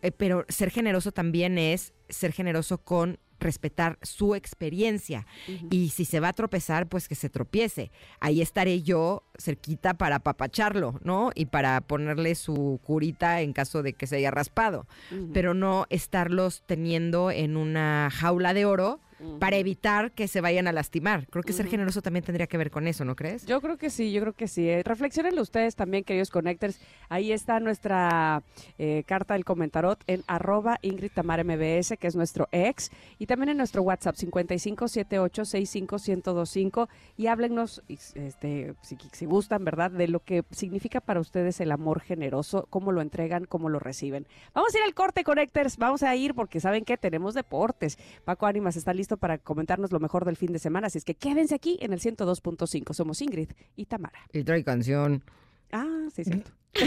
Eh, 0.01 0.11
pero 0.11 0.45
ser 0.49 0.69
generoso 0.69 1.11
también 1.11 1.57
es 1.57 1.93
ser 2.09 2.31
generoso 2.31 2.79
con 2.79 3.19
respetar 3.39 3.97
su 4.01 4.35
experiencia. 4.35 5.25
Y 5.69 5.89
si 5.89 6.05
se 6.05 6.19
va 6.19 6.29
a 6.29 6.33
tropezar, 6.33 6.87
pues 6.87 7.07
que 7.07 7.15
se 7.15 7.29
tropiece. 7.29 7.91
Ahí 8.19 8.41
estaré 8.41 8.81
yo 8.81 9.23
cerquita 9.37 9.93
para 9.93 10.17
apapacharlo, 10.17 10.99
¿no? 11.03 11.31
Y 11.35 11.45
para 11.45 11.81
ponerle 11.81 12.35
su 12.35 12.79
curita 12.83 13.41
en 13.41 13.53
caso 13.53 13.83
de 13.83 13.93
que 13.93 14.07
se 14.07 14.17
haya 14.17 14.31
raspado. 14.31 14.87
Pero 15.33 15.53
no 15.53 15.85
estarlos 15.89 16.63
teniendo 16.65 17.31
en 17.31 17.57
una 17.57 18.09
jaula 18.11 18.53
de 18.53 18.65
oro 18.65 18.99
para 19.39 19.57
evitar 19.57 20.11
que 20.11 20.27
se 20.27 20.41
vayan 20.41 20.67
a 20.67 20.71
lastimar. 20.71 21.27
Creo 21.27 21.43
que 21.43 21.53
ser 21.53 21.67
generoso 21.67 22.01
también 22.01 22.23
tendría 22.23 22.47
que 22.47 22.57
ver 22.57 22.71
con 22.71 22.87
eso, 22.87 23.05
¿no 23.05 23.15
crees? 23.15 23.45
Yo 23.45 23.61
creo 23.61 23.77
que 23.77 23.89
sí, 23.89 24.11
yo 24.11 24.21
creo 24.21 24.33
que 24.33 24.47
sí. 24.47 24.69
Eh, 24.69 24.83
Reflexionenlo 24.83 25.41
ustedes 25.41 25.75
también, 25.75 26.03
queridos 26.03 26.29
connectors. 26.29 26.79
Ahí 27.09 27.31
está 27.31 27.59
nuestra 27.59 28.43
eh, 28.77 29.03
carta 29.05 29.33
del 29.33 29.45
comentarot 29.45 30.03
en 30.07 30.23
arroba 30.27 30.77
Ingrid 30.81 31.11
Tamara 31.11 31.43
MBS, 31.43 31.97
que 31.99 32.07
es 32.07 32.15
nuestro 32.15 32.47
ex, 32.51 32.91
y 33.17 33.25
también 33.25 33.49
en 33.49 33.57
nuestro 33.57 33.81
WhatsApp 33.81 34.15
5578651025 34.15 36.87
y 37.17 37.27
háblennos, 37.27 37.83
y, 37.87 37.99
este, 38.15 38.75
si, 38.81 38.97
si 39.11 39.25
gustan, 39.25 39.65
¿verdad?, 39.65 39.91
de 39.91 40.07
lo 40.07 40.21
que 40.21 40.43
significa 40.51 41.01
para 41.01 41.19
ustedes 41.19 41.59
el 41.59 41.71
amor 41.71 42.01
generoso, 42.01 42.67
cómo 42.69 42.91
lo 42.91 43.01
entregan, 43.01 43.45
cómo 43.45 43.69
lo 43.69 43.79
reciben. 43.79 44.27
Vamos 44.53 44.73
a 44.73 44.77
ir 44.77 44.83
al 44.83 44.93
corte, 44.93 45.23
connectors, 45.23 45.77
vamos 45.77 46.03
a 46.03 46.15
ir 46.15 46.33
porque 46.33 46.59
saben 46.59 46.85
que 46.85 46.97
tenemos 46.97 47.33
deportes. 47.33 47.97
Paco 48.23 48.45
Ánimas 48.45 48.75
está 48.75 48.93
listo 48.93 49.08
para 49.17 49.37
comentarnos 49.37 49.91
lo 49.91 49.99
mejor 49.99 50.25
del 50.25 50.37
fin 50.37 50.51
de 50.51 50.59
semana, 50.59 50.87
así 50.87 50.97
es 50.97 51.05
que 51.05 51.15
quédense 51.15 51.55
aquí 51.55 51.77
en 51.81 51.93
el 51.93 51.99
102.5. 51.99 52.93
Somos 52.93 53.21
Ingrid 53.21 53.51
y 53.75 53.85
Tamara. 53.85 54.19
Y 54.33 54.43
trae 54.43 54.63
canción. 54.63 55.23
Ah, 55.71 56.07
sí, 56.13 56.23
cierto. 56.23 56.51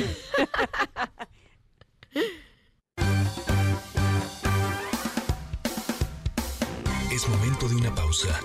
Es 7.13 7.29
momento 7.29 7.69
de 7.69 7.77
una 7.77 7.95
pausa. 7.95 8.41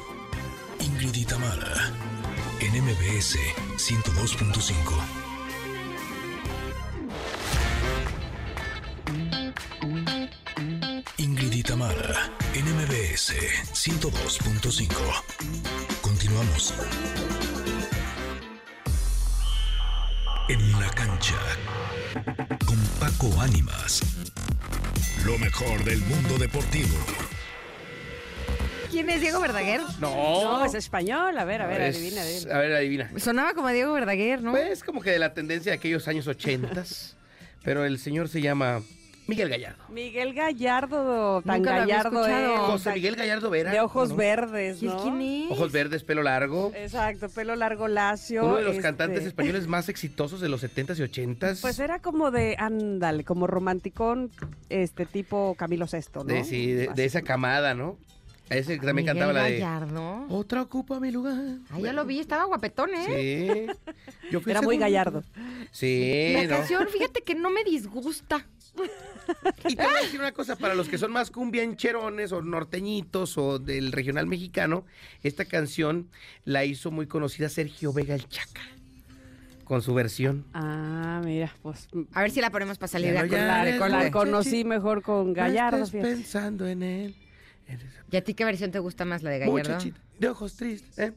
Ingrid 0.81 1.15
y 1.15 1.25
Tamara, 1.25 1.89
en 2.59 2.83
MBS 2.83 3.37
102.5. 3.77 5.27
Ingrid 11.17 11.53
y 11.53 11.63
Tamara, 11.63 12.29
en 12.57 12.65
MBS 12.75 13.33
102.5. 13.73 14.89
Continuamos. 16.01 16.73
En 20.49 20.71
la 20.79 20.89
cancha, 20.91 21.35
con 22.65 22.77
Paco 22.99 23.39
Ánimas. 23.41 24.01
Lo 25.25 25.37
mejor 25.37 25.83
del 25.83 25.99
mundo 26.01 26.37
deportivo. 26.37 26.95
¿Quién 28.89 29.09
es 29.09 29.19
Diego 29.21 29.39
Verdaguer? 29.41 29.81
No, 29.99 30.63
es 30.65 30.73
español. 30.73 31.37
A 31.37 31.43
ver, 31.43 31.61
a 31.61 31.67
ver, 31.67 31.81
Es- 31.81 31.97
adivina, 31.97 32.21
adivina. 32.21 32.55
A 32.55 32.59
ver, 32.59 32.73
adivina. 32.73 33.11
Sonaba 33.19 33.53
como 33.53 33.67
a 33.67 33.71
Diego 33.73 33.91
Verdaguer, 33.93 34.41
¿no? 34.41 34.51
Pues 34.51 34.83
como 34.83 35.01
que 35.01 35.11
de 35.11 35.19
la 35.19 35.33
tendencia 35.33 35.73
de 35.73 35.77
aquellos 35.77 36.07
años 36.07 36.27
ochentas. 36.27 37.13
pero 37.63 37.83
el 37.83 37.99
señor 37.99 38.29
se 38.29 38.39
llama 38.41 38.81
Miguel 39.27 39.49
Gallardo. 39.49 39.83
Miguel 39.89 40.33
Gallardo, 40.33 41.41
tan 41.41 41.57
Nunca 41.57 41.79
gallardo 41.79 42.25
es. 42.25 42.59
José 42.59 42.93
Miguel 42.93 43.15
Gallardo 43.15 43.49
Vera. 43.49 43.71
De 43.71 43.81
ojos 43.81 44.09
¿no? 44.09 44.15
verdes, 44.15 44.77
¿Quién, 44.79 44.91
¿no? 44.91 45.01
quién 45.03 45.21
es? 45.21 45.51
Ojos 45.51 45.71
verdes, 45.71 46.03
pelo 46.03 46.23
largo. 46.23 46.71
Exacto, 46.73 47.27
pelo 47.29 47.55
largo 47.55 47.87
lacio. 47.87 48.45
Uno 48.45 48.55
de 48.55 48.63
los 48.63 48.71
este, 48.71 48.83
cantantes 48.83 49.25
españoles 49.25 49.67
más 49.67 49.89
exitosos 49.89 50.39
de 50.39 50.49
los 50.49 50.63
70s 50.63 50.97
y 50.97 51.01
80s. 51.01 51.61
Pues 51.61 51.79
era 51.79 51.99
como 51.99 52.31
de, 52.31 52.55
ándale, 52.57 53.25
como 53.25 53.47
romanticón, 53.47 54.31
este 54.69 55.05
tipo 55.05 55.55
Camilo 55.57 55.87
Sesto, 55.87 56.23
¿no? 56.23 56.33
de, 56.33 56.43
sí, 56.45 56.71
de, 56.71 57.05
esa 57.05 57.21
camada, 57.21 57.73
¿no? 57.73 57.97
A 58.49 58.55
ese 58.55 58.79
que 58.79 58.85
también 58.85 59.05
Miguel 59.05 59.05
cantaba 59.07 59.33
la 59.33 59.43
de... 59.43 59.59
Gallardo. 59.59 60.25
Otra 60.29 60.61
ocupa 60.61 60.99
mi 60.99 61.11
lugar. 61.11 61.35
Ah, 61.69 61.79
ya 61.79 61.91
lo 61.93 62.05
vi, 62.05 62.19
estaba 62.19 62.45
guapetón, 62.45 62.91
¿eh? 62.95 63.67
Sí. 63.67 63.91
Yo 64.31 64.39
fui 64.41 64.51
Era 64.51 64.61
muy 64.61 64.77
gallardo. 64.77 65.23
Sí, 65.71 66.31
La 66.33 66.43
¿no? 66.43 66.49
canción, 66.49 66.87
fíjate 66.87 67.21
que 67.23 67.35
no 67.35 67.49
me 67.49 67.63
disgusta. 67.63 68.45
Y 69.67 69.75
te 69.75 69.83
voy 69.83 69.93
a 69.93 70.01
decir 70.03 70.19
una 70.19 70.31
cosa, 70.31 70.55
para 70.55 70.75
los 70.75 70.87
que 70.87 70.97
son 70.97 71.11
más 71.11 71.31
cumbiancherones 71.31 72.31
o 72.31 72.41
norteñitos 72.41 73.37
o 73.37 73.59
del 73.59 73.91
regional 73.91 74.27
mexicano, 74.27 74.85
esta 75.23 75.45
canción 75.45 76.07
la 76.45 76.63
hizo 76.63 76.91
muy 76.91 77.07
conocida 77.07 77.49
Sergio 77.49 77.91
Vega 77.91 78.15
el 78.15 78.29
Chaca, 78.29 78.61
con 79.65 79.81
su 79.81 79.93
versión. 79.93 80.45
Ah, 80.53 81.21
mira, 81.25 81.53
pues 81.63 81.89
A 82.13 82.21
ver 82.21 82.31
si 82.31 82.39
la 82.39 82.49
ponemos 82.51 82.77
para 82.77 82.87
salir 82.87 83.11
de 83.11 83.17
acordar. 83.19 83.89
la 83.89 84.11
conocí 84.11 84.63
mejor 84.63 85.01
con 85.01 85.33
Gallardo. 85.33 85.79
No 85.79 85.85
fíjate. 85.87 86.07
pensando 86.15 86.65
en 86.67 86.83
él. 86.83 87.15
¿Y 88.11 88.17
a 88.17 88.23
ti 88.23 88.33
qué 88.33 88.45
versión 88.45 88.71
te 88.71 88.79
gusta 88.79 89.05
más, 89.05 89.23
la 89.23 89.29
de 89.31 89.39
Gallardo? 89.39 89.57
muchachita 89.57 89.99
de 90.19 90.29
ojos 90.29 90.55
tristes. 90.55 90.97
¿eh? 90.99 91.13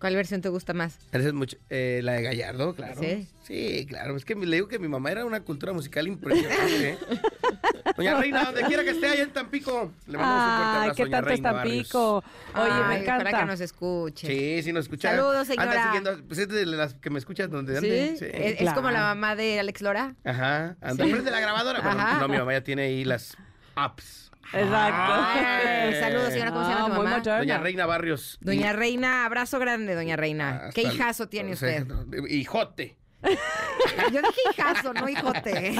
¿Cuál 0.00 0.14
versión 0.14 0.40
te 0.40 0.48
gusta 0.48 0.72
más? 0.74 0.96
Mucho- 1.34 1.56
eh, 1.70 2.00
la 2.04 2.12
de 2.12 2.22
Gallardo, 2.22 2.72
claro. 2.74 3.00
¿Sí? 3.00 3.26
Sí, 3.42 3.84
claro. 3.88 4.16
Es 4.16 4.24
que 4.24 4.36
le 4.36 4.54
digo 4.56 4.68
que 4.68 4.78
mi 4.78 4.86
mamá 4.86 5.10
era 5.10 5.24
una 5.24 5.40
cultura 5.40 5.72
musical 5.72 6.06
impresionante. 6.06 6.90
¿eh? 6.90 6.98
Doña 7.96 8.14
Reina, 8.16 8.44
donde 8.44 8.62
quiera 8.62 8.84
que 8.84 8.90
esté 8.90 9.08
allá 9.08 9.24
en 9.24 9.32
Tampico. 9.32 9.92
Le 10.06 10.16
mandamos 10.18 10.44
un 10.44 10.50
fuerte 10.50 10.70
Ay, 10.70 10.78
abrazo, 10.82 10.94
qué 10.94 11.02
doña 11.02 11.16
tanto 11.16 11.30
es 11.30 11.34
Reina 11.34 11.52
Barrios. 11.52 11.88
Tampico. 11.88 12.16
Oye, 12.54 12.70
Ay, 12.70 12.70
me 13.00 13.04
Para 13.06 13.18
que 13.24 13.28
encanta. 13.30 13.44
nos 13.46 13.60
escuche. 13.60 14.26
Sí, 14.28 14.62
sí 14.62 14.72
nos 14.72 14.84
escucha. 14.84 15.10
Saludos, 15.10 15.46
señora. 15.48 15.70
Anda 15.72 15.84
siguiendo, 15.86 16.28
pues 16.28 16.38
es 16.38 16.48
de 16.48 16.64
las 16.66 16.94
que 16.94 17.10
me 17.10 17.18
escuchas 17.18 17.50
donde 17.50 17.72
¿Sí? 17.80 17.84
ande. 17.86 18.16
Sí. 18.18 18.24
Es, 18.32 18.52
es 18.52 18.56
Claro. 18.58 18.76
como 18.76 18.90
la 18.92 19.00
mamá 19.00 19.34
de 19.34 19.58
Alex 19.58 19.82
Lora. 19.82 20.14
Ajá. 20.24 20.76
Anda 20.80 21.06
frente 21.08 21.30
la 21.32 21.40
grabadora. 21.40 21.80
Bueno, 21.80 21.98
Ajá. 22.00 22.20
no, 22.20 22.28
mi 22.28 22.38
mamá 22.38 22.52
ya 22.52 22.62
tiene 22.62 22.82
ahí 22.82 23.04
las 23.04 23.36
apps. 23.74 24.27
Exacto. 24.52 25.12
Ay, 25.14 25.94
saludos, 26.00 26.32
señora. 26.32 26.52
¿Cómo 26.52 26.64
se 26.64 26.70
llama 26.70 26.84
Ah, 26.84 26.88
tu 26.88 26.94
muy 26.94 27.04
mamá? 27.04 27.18
moderna. 27.18 27.38
Doña 27.38 27.58
Reina 27.58 27.86
Barrios. 27.86 28.38
Doña 28.40 28.70
Y- 28.70 28.76
Reina, 28.76 29.24
abrazo 29.24 29.58
grande, 29.58 29.94
doña 29.94 30.16
Reina. 30.16 30.50
hasta 30.56 30.72
¿Qué 30.72 30.82
el- 30.82 30.94
hijazo 30.94 31.28
tiene 31.28 31.52
o 31.52 31.56
sea, 31.56 31.82
usted? 31.82 32.24
Hijote. 32.30 32.96
Yo 34.12 34.20
dije 34.22 34.40
hijazo, 34.52 34.94
no 34.94 35.08
hijote. 35.08 35.74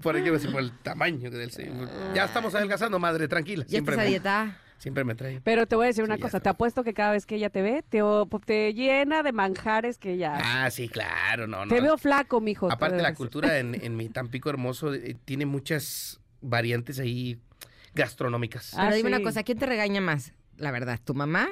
Por 0.00 0.16
ello, 0.16 0.32
por 0.52 0.60
el 0.62 0.70
tamaño 0.78 1.30
del 1.30 1.50
señor. 1.50 1.88
Ya 2.14 2.24
estamos 2.24 2.54
adelgazando, 2.54 2.98
madre, 3.00 3.26
tranquila. 3.28 3.64
¿Ya 3.64 3.70
Siempre 3.70 3.94
estás 3.94 4.04
a 4.04 4.06
me, 4.06 4.10
dieta? 4.10 4.56
siempre 4.78 5.04
me 5.04 5.14
trae. 5.16 5.40
Pero 5.42 5.66
te 5.66 5.74
voy 5.76 5.84
a 5.84 5.86
decir 5.88 6.04
una 6.04 6.16
Sí, 6.16 6.22
cosa, 6.22 6.38
te 6.40 6.48
apuesto 6.48 6.84
que 6.84 6.94
cada 6.94 7.12
vez 7.12 7.26
que 7.26 7.34
ella 7.34 7.50
te 7.50 7.62
ve, 7.62 7.84
te, 7.88 8.00
te 8.46 8.74
llena 8.74 9.22
de 9.24 9.32
manjares 9.32 9.98
que 9.98 10.16
ya... 10.16 10.38
Ah, 10.42 10.70
sí, 10.70 10.88
claro, 10.88 11.46
no, 11.48 11.66
no. 11.66 11.74
te 11.74 11.80
veo 11.80 11.98
flaco, 11.98 12.40
mijo. 12.40 12.68
te 12.68 12.74
Aparte, 12.74 13.02
la 13.02 13.14
cultura 13.14 13.58
en, 13.58 13.74
en 13.84 13.96
mi 13.96 14.08
Tampico 14.08 14.48
hermoso 14.48 14.94
eh, 14.94 15.16
tiene 15.24 15.46
muchas 15.46 16.20
variantes 16.40 16.98
ahí 17.00 17.38
gastronómicas. 17.94 18.74
Ah, 18.74 18.84
Pero 18.84 18.96
dime 18.96 19.10
sí. 19.10 19.14
una 19.16 19.24
cosa, 19.24 19.42
¿quién 19.42 19.58
te 19.58 19.66
regaña 19.66 20.00
más? 20.00 20.32
La 20.56 20.70
verdad, 20.70 20.98
¿tu 21.02 21.14
mamá 21.14 21.48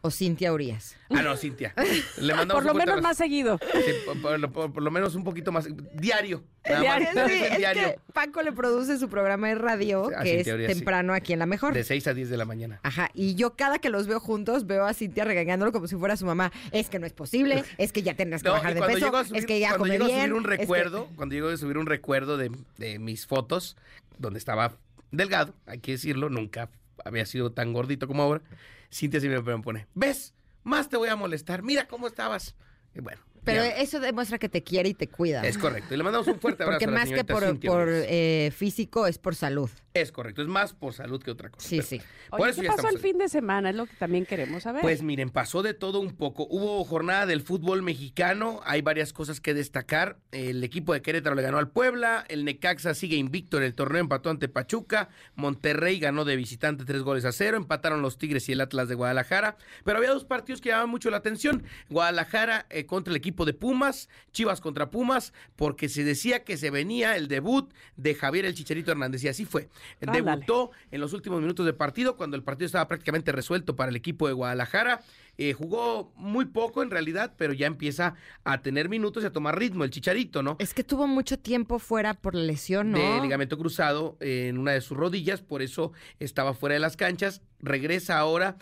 o 0.00 0.10
Cintia 0.10 0.52
Urias? 0.52 0.96
Ah, 1.10 1.22
no, 1.22 1.34
Cintia. 1.36 1.72
Le 2.18 2.34
mandamos 2.34 2.62
Por 2.62 2.72
lo 2.72 2.78
menos 2.78 3.00
más 3.00 3.16
seguido. 3.16 3.58
Sí, 3.72 3.92
por, 4.04 4.20
por- 4.20 4.52
por- 4.52 4.72
por 4.74 4.82
lo 4.82 4.90
menos 4.90 5.14
un 5.14 5.24
poquito 5.24 5.50
más. 5.50 5.66
Diario. 5.94 6.44
Diario. 6.64 7.08
más. 7.14 7.26
Sí, 7.30 7.38
es 7.50 7.56
diario. 7.58 7.82
que 7.82 7.98
Paco 8.12 8.42
le 8.42 8.52
produce 8.52 8.98
su 8.98 9.08
programa 9.08 9.48
de 9.48 9.54
radio, 9.54 10.08
que 10.22 10.30
Cintia 10.30 10.40
es 10.40 10.48
Urias, 10.54 10.72
sí. 10.72 10.78
temprano 10.78 11.14
aquí 11.14 11.32
en 11.32 11.38
La 11.38 11.46
Mejor. 11.46 11.72
De 11.74 11.84
6 11.84 12.06
a 12.08 12.14
10 12.14 12.28
de 12.30 12.36
la 12.36 12.44
mañana. 12.44 12.80
Ajá, 12.82 13.08
y 13.14 13.34
yo 13.34 13.54
cada 13.56 13.78
que 13.78 13.88
los 13.88 14.06
veo 14.06 14.20
juntos 14.20 14.66
veo 14.66 14.84
a 14.84 14.92
Cintia 14.94 15.24
regañándolo 15.24 15.72
como 15.72 15.86
si 15.86 15.96
fuera 15.96 16.16
su 16.18 16.26
mamá. 16.26 16.52
Es 16.70 16.88
que 16.90 16.98
no 16.98 17.06
es 17.06 17.12
posible, 17.14 17.64
es 17.78 17.92
que 17.92 18.02
ya 18.02 18.14
tendrás 18.14 18.42
que 18.42 18.48
No, 18.48 18.54
bajar 18.56 18.74
de 18.74 18.82
peso, 18.82 19.10
subir, 19.24 19.36
es 19.38 19.46
que 19.46 19.58
ya 19.58 19.76
cuando 19.76 19.84
come 19.84 19.92
llego 19.94 20.04
a 20.04 20.08
subir 20.20 20.32
un 20.34 20.42
es 20.42 20.48
que- 20.50 20.56
recuerdo, 20.58 21.08
cuando 21.16 21.34
llego 21.34 21.48
a 21.48 21.56
subir 21.56 21.78
un 21.78 21.86
recuerdo 21.86 22.36
de, 22.36 22.50
de 22.76 22.98
mis 22.98 23.26
fotos, 23.26 23.76
donde 24.18 24.38
estaba 24.38 24.76
delgado, 25.16 25.54
hay 25.66 25.78
que 25.78 25.92
decirlo, 25.92 26.28
nunca 26.28 26.70
había 27.04 27.26
sido 27.26 27.52
tan 27.52 27.72
gordito 27.72 28.06
como 28.06 28.22
ahora, 28.22 28.42
Cintia 28.92 29.20
siempre 29.20 29.42
me 29.42 29.62
pone, 29.62 29.86
¿ves? 29.94 30.34
Más 30.62 30.88
te 30.88 30.96
voy 30.96 31.08
a 31.08 31.16
molestar, 31.16 31.62
mira 31.62 31.86
cómo 31.86 32.06
estabas. 32.06 32.54
Y 32.94 33.00
bueno. 33.00 33.20
Pero 33.44 33.64
ya, 33.64 33.70
eso 33.76 34.00
demuestra 34.00 34.38
que 34.38 34.48
te 34.48 34.62
quiere 34.62 34.88
y 34.88 34.94
te 34.94 35.08
cuida. 35.08 35.42
es 35.42 35.58
correcto. 35.58 35.94
Y 35.94 35.96
le 35.96 36.02
mandamos 36.02 36.26
un 36.28 36.40
fuerte 36.40 36.62
abrazo 36.64 36.78
Porque 36.78 36.84
a 36.84 36.90
la 36.90 36.98
más 36.98 37.10
que 37.10 37.24
por, 37.24 37.60
por 37.60 37.88
eh, 37.90 38.52
físico 38.56 39.06
es 39.06 39.18
por 39.18 39.34
salud. 39.34 39.70
Es 39.94 40.10
correcto, 40.10 40.42
es 40.42 40.48
más 40.48 40.72
por 40.72 40.92
salud 40.92 41.22
que 41.22 41.30
otra 41.30 41.50
cosa. 41.50 41.68
Sí, 41.68 41.76
pero 41.76 41.88
sí. 41.88 42.02
Por 42.30 42.40
Oye, 42.40 42.50
eso 42.50 42.62
¿qué 42.62 42.66
ya 42.66 42.74
pasó 42.74 42.88
el 42.88 42.98
fin 42.98 43.16
de 43.16 43.28
semana? 43.28 43.70
Es 43.70 43.76
lo 43.76 43.86
que 43.86 43.94
también 43.94 44.26
queremos 44.26 44.64
saber. 44.64 44.82
Pues 44.82 45.02
miren, 45.02 45.30
pasó 45.30 45.62
de 45.62 45.72
todo 45.72 46.00
un 46.00 46.16
poco. 46.16 46.48
Hubo 46.50 46.82
jornada 46.84 47.26
del 47.26 47.42
fútbol 47.42 47.82
mexicano, 47.82 48.60
hay 48.64 48.82
varias 48.82 49.12
cosas 49.12 49.40
que 49.40 49.54
destacar. 49.54 50.18
El 50.32 50.64
equipo 50.64 50.94
de 50.94 51.02
Querétaro 51.02 51.36
le 51.36 51.42
ganó 51.42 51.58
al 51.58 51.70
Puebla, 51.70 52.24
el 52.28 52.44
Necaxa 52.44 52.94
sigue 52.94 53.16
invicto 53.16 53.56
en 53.56 53.62
el 53.62 53.74
torneo, 53.74 54.00
empató 54.00 54.30
ante 54.30 54.48
Pachuca, 54.48 55.10
Monterrey 55.36 56.00
ganó 56.00 56.24
de 56.24 56.36
visitante 56.36 56.84
tres 56.84 57.02
goles 57.02 57.24
a 57.24 57.32
cero, 57.32 57.56
empataron 57.56 58.02
los 58.02 58.18
Tigres 58.18 58.48
y 58.48 58.52
el 58.52 58.60
Atlas 58.60 58.88
de 58.88 58.94
Guadalajara, 58.94 59.56
pero 59.84 59.98
había 59.98 60.10
dos 60.10 60.24
partidos 60.24 60.60
que 60.60 60.70
llamaban 60.70 60.90
mucho 60.90 61.10
la 61.10 61.18
atención. 61.18 61.62
Guadalajara 61.88 62.66
eh, 62.70 62.86
contra 62.86 63.12
el 63.12 63.16
equipo 63.16 63.33
de 63.44 63.54
Pumas, 63.54 64.08
Chivas 64.32 64.60
contra 64.60 64.90
Pumas, 64.90 65.32
porque 65.56 65.88
se 65.88 66.04
decía 66.04 66.44
que 66.44 66.56
se 66.56 66.70
venía 66.70 67.16
el 67.16 67.26
debut 67.26 67.72
de 67.96 68.14
Javier 68.14 68.44
el 68.44 68.54
Chicharito 68.54 68.92
Hernández 68.92 69.24
y 69.24 69.28
así 69.28 69.44
fue. 69.44 69.68
Debutó 70.00 70.70
en 70.92 71.00
los 71.00 71.12
últimos 71.12 71.40
minutos 71.40 71.66
de 71.66 71.72
partido, 71.72 72.16
cuando 72.16 72.36
el 72.36 72.44
partido 72.44 72.66
estaba 72.66 72.86
prácticamente 72.86 73.32
resuelto 73.32 73.74
para 73.74 73.90
el 73.90 73.96
equipo 73.96 74.28
de 74.28 74.34
Guadalajara. 74.34 75.02
Eh, 75.36 75.52
jugó 75.52 76.12
muy 76.14 76.44
poco 76.44 76.82
en 76.82 76.90
realidad, 76.90 77.34
pero 77.36 77.52
ya 77.52 77.66
empieza 77.66 78.14
a 78.44 78.62
tener 78.62 78.88
minutos 78.88 79.24
y 79.24 79.26
a 79.26 79.32
tomar 79.32 79.58
ritmo 79.58 79.82
el 79.82 79.90
Chicharito, 79.90 80.44
¿no? 80.44 80.56
Es 80.60 80.74
que 80.74 80.84
tuvo 80.84 81.08
mucho 81.08 81.38
tiempo 81.38 81.80
fuera 81.80 82.14
por 82.14 82.36
la 82.36 82.42
lesión, 82.42 82.92
¿no? 82.92 82.98
De 82.98 83.20
ligamento 83.20 83.58
cruzado 83.58 84.16
en 84.20 84.58
una 84.58 84.72
de 84.72 84.80
sus 84.80 84.96
rodillas, 84.96 85.42
por 85.42 85.62
eso 85.62 85.92
estaba 86.20 86.54
fuera 86.54 86.74
de 86.74 86.80
las 86.80 86.96
canchas. 86.96 87.42
Regresa 87.60 88.18
ahora. 88.18 88.58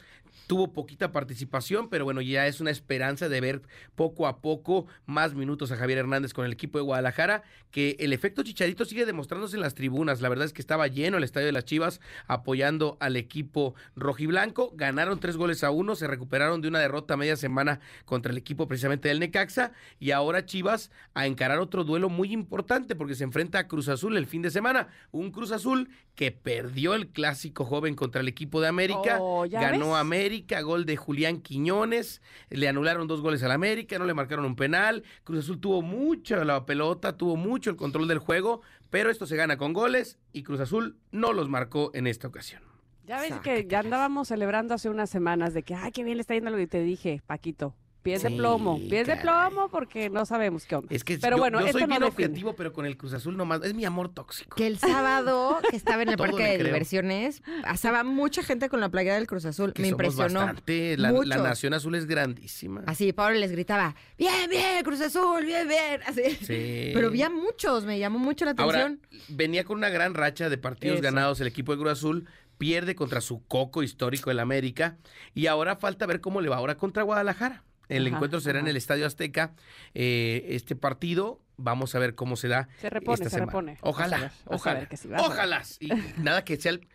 Tuvo 0.47 0.73
poquita 0.73 1.13
participación, 1.13 1.89
pero 1.89 2.05
bueno, 2.05 2.21
ya 2.21 2.47
es 2.47 2.61
una 2.61 2.71
esperanza 2.71 3.29
de 3.29 3.41
ver 3.41 3.63
poco 3.95 4.27
a 4.27 4.41
poco 4.41 4.87
más 5.07 5.35
minutos 5.35 5.73
a 5.73 5.77
Javier 5.77 5.99
Hernández 5.99 6.35
con 6.35 6.45
el 6.45 6.53
equipo 6.53 6.79
de 6.79 6.85
Guadalajara, 6.85 7.43
que 7.71 7.97
el 8.01 8.13
efecto 8.13 8.43
Chicharito 8.43 8.85
sigue 8.85 9.07
demostrándose 9.07 9.57
en 9.57 9.63
las 9.63 9.75
tribunas. 9.75 10.21
La 10.21 10.29
verdad 10.29 10.45
es 10.45 10.53
que 10.53 10.61
estaba 10.61 10.89
lleno 10.89 11.17
el 11.17 11.25
estadio 11.25 11.47
de 11.47 11.53
las 11.53 11.65
Chivas 11.65 12.01
apoyando 12.27 12.97
al 13.01 13.17
equipo 13.17 13.75
rojiblanco. 13.97 14.73
Ganaron 14.75 15.21
tres 15.21 15.37
goles 15.37 15.65
a 15.65 15.71
uno, 15.71 15.95
se 15.95 16.07
recuperaron 16.07 16.61
de 16.61 16.69
una 16.69 16.81
derrota 16.81 17.17
media 17.17 17.37
semana 17.37 17.81
contra 18.05 18.33
el 18.33 18.39
equipo 18.39 18.67
precisamente 18.69 19.09
del 19.09 19.21
Necaxa 19.21 19.73
y 19.99 20.11
ahora 20.11 20.45
Chivas 20.45 20.91
a 21.15 21.27
encarar 21.27 21.59
otro 21.61 21.85
duelo 21.85 22.09
muy 22.09 22.33
importante 22.33 22.95
porque 22.97 23.15
se 23.15 23.25
enfrenta 23.25 23.59
a 23.61 23.69
Cruz 23.69 23.89
Azul 23.89 24.17
el 24.17 24.27
fin 24.27 24.43
de 24.43 24.51
semana. 24.51 24.89
Un 25.13 25.31
Cruz 25.31 25.53
Azul 25.53 25.89
que 26.15 26.31
perdió 26.31 26.95
el 26.95 27.09
clásico 27.09 27.65
joven 27.65 27.95
contra 27.95 28.21
el 28.21 28.29
equipo 28.29 28.61
de 28.61 28.69
América, 28.69 29.17
Oh, 29.19 29.47
¿ya 29.47 29.61
ganó 29.63 29.93
ves? 29.93 29.97
América, 29.97 30.32
gol 30.41 30.85
de 30.87 30.97
Julián 30.97 31.41
Quiñones, 31.41 32.23
le 32.51 32.69
anularon 32.69 33.07
dos 33.07 33.21
goles 33.21 33.43
al 33.43 33.53
América, 33.53 33.99
no 33.99 34.05
le 34.05 34.15
marcaron 34.15 34.45
un 34.45 34.57
penal. 34.57 35.03
Cruz 35.25 35.41
Azul 35.45 35.61
tuvo 35.61 35.83
mucho 35.83 36.43
la 36.45 36.65
pelota, 36.67 37.17
tuvo 37.17 37.37
mucho 37.37 37.71
el 37.71 37.77
control 37.77 38.09
del 38.09 38.19
juego, 38.19 38.63
pero 38.91 39.11
esto 39.11 39.27
se 39.27 39.37
gana 39.37 39.57
con 39.57 39.73
goles 39.73 40.19
y 40.33 40.43
Cruz 40.43 40.61
Azul 40.61 40.97
no 41.11 41.33
los 41.33 41.49
marcó 41.49 41.91
en 41.95 42.07
esta 42.07 42.29
ocasión. 42.29 42.63
ya 43.05 43.17
ves 43.17 43.27
Exacto. 43.27 43.45
que 43.45 43.67
ya 43.67 43.81
andábamos 43.81 44.29
celebrando 44.29 44.75
hace 44.75 44.89
unas 44.89 45.11
semanas 45.11 45.55
de 45.55 45.63
que, 45.63 45.75
ay, 45.75 45.93
qué 45.93 46.05
bien 46.05 46.17
le 46.17 46.23
está 46.23 46.35
yendo 46.35 46.51
lo 46.51 46.57
que 46.57 46.67
te 46.67 46.81
dije, 46.83 47.21
Paquito. 47.27 47.75
Pies 48.03 48.23
de 48.25 48.31
plomo, 48.33 48.79
pies 48.91 49.07
de 49.07 49.17
plomo 49.17 49.69
porque 49.69 50.11
no 50.11 50.27
sabemos 50.27 50.67
qué 50.67 50.75
onda. 50.75 50.89
Es 50.91 51.05
que 51.05 51.19
Pero 51.19 51.37
yo, 51.37 51.41
bueno, 51.43 51.61
yo 51.61 51.67
esto 51.67 51.79
soy 51.79 51.87
no 51.87 51.89
bien 51.89 52.03
objetivo, 52.03 52.55
pero 52.57 52.73
con 52.73 52.85
el 52.85 52.97
Cruz 52.97 53.13
Azul 53.13 53.37
nomás, 53.37 53.63
es 53.63 53.75
mi 53.75 53.85
amor 53.85 54.09
tóxico. 54.13 54.57
Que 54.57 54.67
el 54.67 54.79
sábado, 54.79 55.59
que 55.71 55.77
estaba 55.77 56.03
en 56.03 56.09
el 56.09 56.17
parque 56.19 56.43
de 56.43 56.55
creo. 56.55 56.67
diversiones, 56.67 57.43
pasaba 57.63 58.03
mucha 58.03 58.43
gente 58.43 58.69
con 58.69 58.81
la 58.81 58.89
playera 58.89 59.15
del 59.15 59.27
Cruz 59.29 59.45
Azul. 59.45 59.73
Que 59.73 59.83
Me 59.83 59.91
somos 59.91 60.05
impresionó. 60.07 60.41
bastante, 60.41 60.97
la. 60.97 61.13
Nación 61.13 61.75
Azul 61.75 61.95
es 61.95 62.07
grandísima. 62.07 62.83
Así, 62.87 63.13
Pablo 63.13 63.39
les 63.39 63.53
gritaba, 63.53 63.95
bien, 64.19 64.51
bien, 64.51 64.83
Cruz 64.83 65.01
Azul, 65.01 65.45
bien, 65.45 65.69
bien. 65.69 66.01
Así. 66.07 66.23
Sí. 66.45 66.91
Pero 66.95 67.07
había 67.09 67.31
muchos, 67.31 67.85
me 67.85 67.99
llamó 67.99 68.19
mucho 68.19 68.45
la 68.45 68.55
Ahora, 68.59 68.87
atención. 68.87 69.07
venía 69.29 69.65
con 69.65 69.77
una 69.79 69.91
gran 69.91 70.15
racha 70.15 70.49
de 70.49 70.59
partidos 70.59 70.97
Eso. 70.97 71.05
ganados 71.05 71.41
el 71.41 71.47
equipo 71.47 71.73
de 71.73 71.79
Cruz 71.79 71.93
Azul, 71.93 72.27
pierde 72.59 72.95
contra 72.95 73.21
su 73.21 73.45
coco 73.47 73.83
histórico 73.83 74.31
el 74.31 74.39
América 74.41 74.97
y 75.35 75.47
ahora 75.47 75.77
falta 75.77 76.07
ver 76.07 76.21
cómo 76.21 76.41
le 76.41 76.49
va 76.49 76.57
ahora 76.57 76.77
contra 76.77 77.03
Guadalajara. 77.05 77.63
El 77.89 78.07
Ajá, 78.07 78.17
encuentro 78.17 78.41
será 78.41 78.61
en 78.61 78.69
el 78.69 78.77
Estadio 78.77 79.07
Azteca. 79.07 79.53
eh, 79.95 80.47
este 80.51 80.77
partido 80.77 81.41
vamos 81.57 81.95
a 81.95 81.99
ver 81.99 82.15
cómo 82.15 82.37
se 82.37 82.49
da. 82.49 82.69
Se 82.81 82.89
repone, 82.91 83.15
esta 83.15 83.25
se 83.31 83.31
semana. 83.37 83.47
repone. 83.53 83.79
Ojalá, 83.83 84.17
Vas 84.17 84.19
a 84.19 84.23
ver, 84.23 84.31
vas 84.31 84.47
a 84.53 84.55
ojalá, 84.55 84.79
ver 84.81 84.89
que 84.89 84.97
sí, 84.97 85.09
vas 85.09 85.21
a 85.23 85.23
ver. 85.29 85.33
ojalá. 85.33 85.63
Y 85.81 85.91
nada 86.21 86.45
que 86.45 86.57
sea 86.57 86.73
el... 86.73 86.87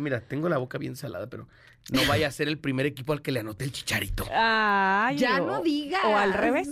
Mira, 0.00 0.20
tengo 0.20 0.48
la 0.48 0.58
boca 0.58 0.78
bien 0.78 0.94
salada, 0.94 1.28
pero 1.28 1.48
no 1.92 2.00
vaya 2.06 2.28
a 2.28 2.30
ser 2.30 2.46
el 2.48 2.58
primer 2.58 2.86
equipo 2.86 3.12
al 3.12 3.22
que 3.22 3.32
le 3.32 3.40
anote 3.40 3.64
el 3.64 3.72
chicharito. 3.72 4.24
Ay, 4.32 5.16
Ya 5.18 5.42
o- 5.42 5.46
no 5.46 5.62
digas. 5.62 6.00
O 6.04 6.16
al 6.16 6.32
revés. 6.32 6.68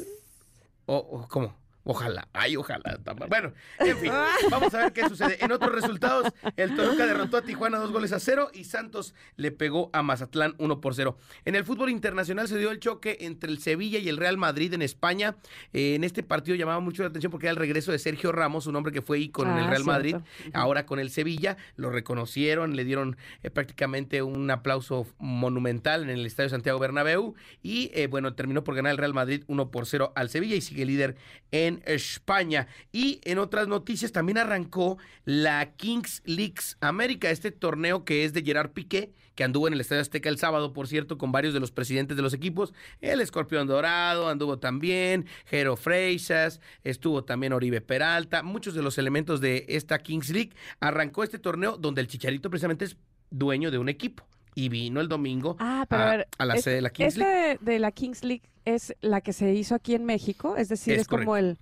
O, 0.87 0.96
o- 0.96 1.29
¿Cómo? 1.29 1.57
Ojalá, 1.85 2.29
ay, 2.33 2.57
ojalá. 2.57 2.99
Bueno, 3.29 3.53
en 3.79 3.99
fin, 3.99 4.12
vamos 4.51 4.73
a 4.75 4.79
ver 4.85 4.92
qué 4.92 5.09
sucede. 5.09 5.38
En 5.45 5.51
otros 5.53 5.73
resultados, 5.81 6.33
el 6.57 6.75
Toluca 6.77 7.07
derrotó 7.07 7.37
a 7.38 7.42
Tijuana 7.42 7.79
dos 7.79 7.90
goles 7.92 8.12
a 8.12 8.21
cero 8.21 8.51
y 8.53 8.64
Santos 8.64 9.14
le 9.37 9.51
pegó 9.51 9.90
a 9.92 10.03
Mazatlán 10.03 10.55
uno 10.59 10.81
por 10.81 10.95
cero. 10.95 11.16
En 11.45 11.55
el 11.55 11.64
fútbol 11.64 11.90
internacional 11.90 12.47
se 12.49 12.59
dio 12.59 12.71
el 12.71 12.79
choque 12.81 13.18
entre 13.21 13.51
el 13.51 13.59
Sevilla 13.59 13.99
y 13.99 14.09
el 14.09 14.16
Real 14.16 14.37
Madrid 14.37 14.73
en 14.75 14.83
España. 14.83 15.37
Eh, 15.73 15.95
en 15.95 16.05
este 16.05 16.23
partido 16.23 16.57
llamaba 16.57 16.81
mucho 16.81 17.03
la 17.03 17.09
atención 17.09 17.31
porque 17.31 17.47
era 17.47 17.53
el 17.53 17.57
regreso 17.57 17.90
de 17.92 17.99
Sergio 17.99 18.33
Ramos, 18.33 18.66
un 18.66 18.77
hombre 18.77 18.92
que 18.92 19.03
fue 19.03 19.18
ícono 19.18 19.51
en 19.53 19.59
el 19.59 19.64
Ah, 19.64 19.71
Real 19.71 19.85
Madrid. 19.85 20.16
cierto. 20.37 20.59
Ahora 20.59 20.87
con 20.87 20.99
el 20.99 21.11
Sevilla 21.11 21.57
lo 21.77 21.90
reconocieron, 21.90 22.77
le 22.77 22.85
dieron 22.85 23.16
eh, 23.42 23.51
prácticamente 23.51 24.23
un 24.23 24.51
aplauso 24.51 25.07
monumental 25.18 26.03
en 26.05 26.11
el 26.11 26.27
Estadio 26.27 26.51
Santiago 26.51 26.79
Bernabéu 26.79 27.35
y 27.62 27.90
eh, 27.95 28.07
bueno, 28.07 28.35
terminó 28.35 28.62
por 28.64 28.75
ganar 28.75 28.92
el 28.92 28.99
Real 28.99 29.14
Madrid 29.14 29.45
1 29.47 29.71
por 29.71 29.87
0 29.87 30.12
al 30.14 30.29
Sevilla 30.29 30.55
y 30.57 30.61
sigue 30.61 30.85
líder 30.85 31.16
en 31.51 31.72
España. 31.87 32.67
Y 32.93 33.21
en 33.25 33.39
otras 33.39 33.69
noticias 33.69 34.13
también 34.13 34.39
arrancó 34.39 34.99
la 35.25 35.73
Kings 35.77 36.23
Leagues 36.25 36.77
América, 36.81 37.31
este 37.31 37.51
torneo 37.51 38.05
que 38.05 38.25
es 38.25 38.33
de 38.33 38.43
Gerard 38.43 38.73
Piqué, 38.73 39.13
que 39.35 39.45
anduvo 39.45 39.67
en 39.69 39.75
el 39.75 39.81
Estadio 39.81 40.03
Azteca 40.03 40.29
el 40.29 40.39
sábado, 40.39 40.73
por 40.73 40.89
cierto, 40.89 41.17
con 41.17 41.33
varios 41.33 41.55
de 41.55 41.61
los 41.61 41.71
presidentes 41.71 42.17
de 42.17 42.23
los 42.23 42.35
equipos. 42.35 42.75
El 43.01 43.21
Escorpión 43.21 43.67
Dorado 43.67 44.29
anduvo 44.29 44.59
también, 44.59 45.27
Jero 45.47 45.77
Freixas, 45.77 46.61
estuvo 46.85 47.25
también 47.25 47.53
Oribe 47.53 47.81
Peralta, 47.81 48.43
muchos 48.43 48.75
de 48.75 48.83
los 48.83 48.99
elementos 48.99 49.41
de 49.41 49.65
esta 49.69 49.99
Kings 50.01 50.31
League. 50.31 50.53
Arrancó 50.81 51.25
este 51.25 51.39
torneo 51.39 51.77
donde 51.77 52.01
el 52.01 52.09
Chicharito 52.09 52.51
precisamente 52.51 52.85
es 52.85 52.97
dueño 53.31 53.71
de 53.71 53.79
un 53.79 53.89
equipo. 53.89 54.27
Y 54.55 54.69
vino 54.69 55.01
el 55.01 55.09
domingo 55.09 55.57
Ah, 55.59 55.87
pero 55.88 56.03
a, 56.03 56.07
a, 56.07 56.11
ver, 56.17 56.29
a 56.38 56.45
la 56.47 56.55
es- 56.55 56.65
sede 56.65 56.75
de 56.77 56.81
la 56.83 56.91
Kings 56.91 57.15
esta 57.15 57.25
League. 57.25 57.59
de, 57.62 57.73
de 57.73 57.79
la 57.79 57.91
Kings 57.93 58.23
League 58.25 58.43
es 58.65 58.95
la 59.01 59.21
que 59.21 59.33
se 59.33 59.53
hizo 59.55 59.75
aquí 59.75 59.95
en 59.95 60.05
México, 60.05 60.57
es 60.57 60.69
decir, 60.69 60.95
Es 60.95 61.01
es, 61.03 61.09
como 61.09 61.37
el... 61.37 61.59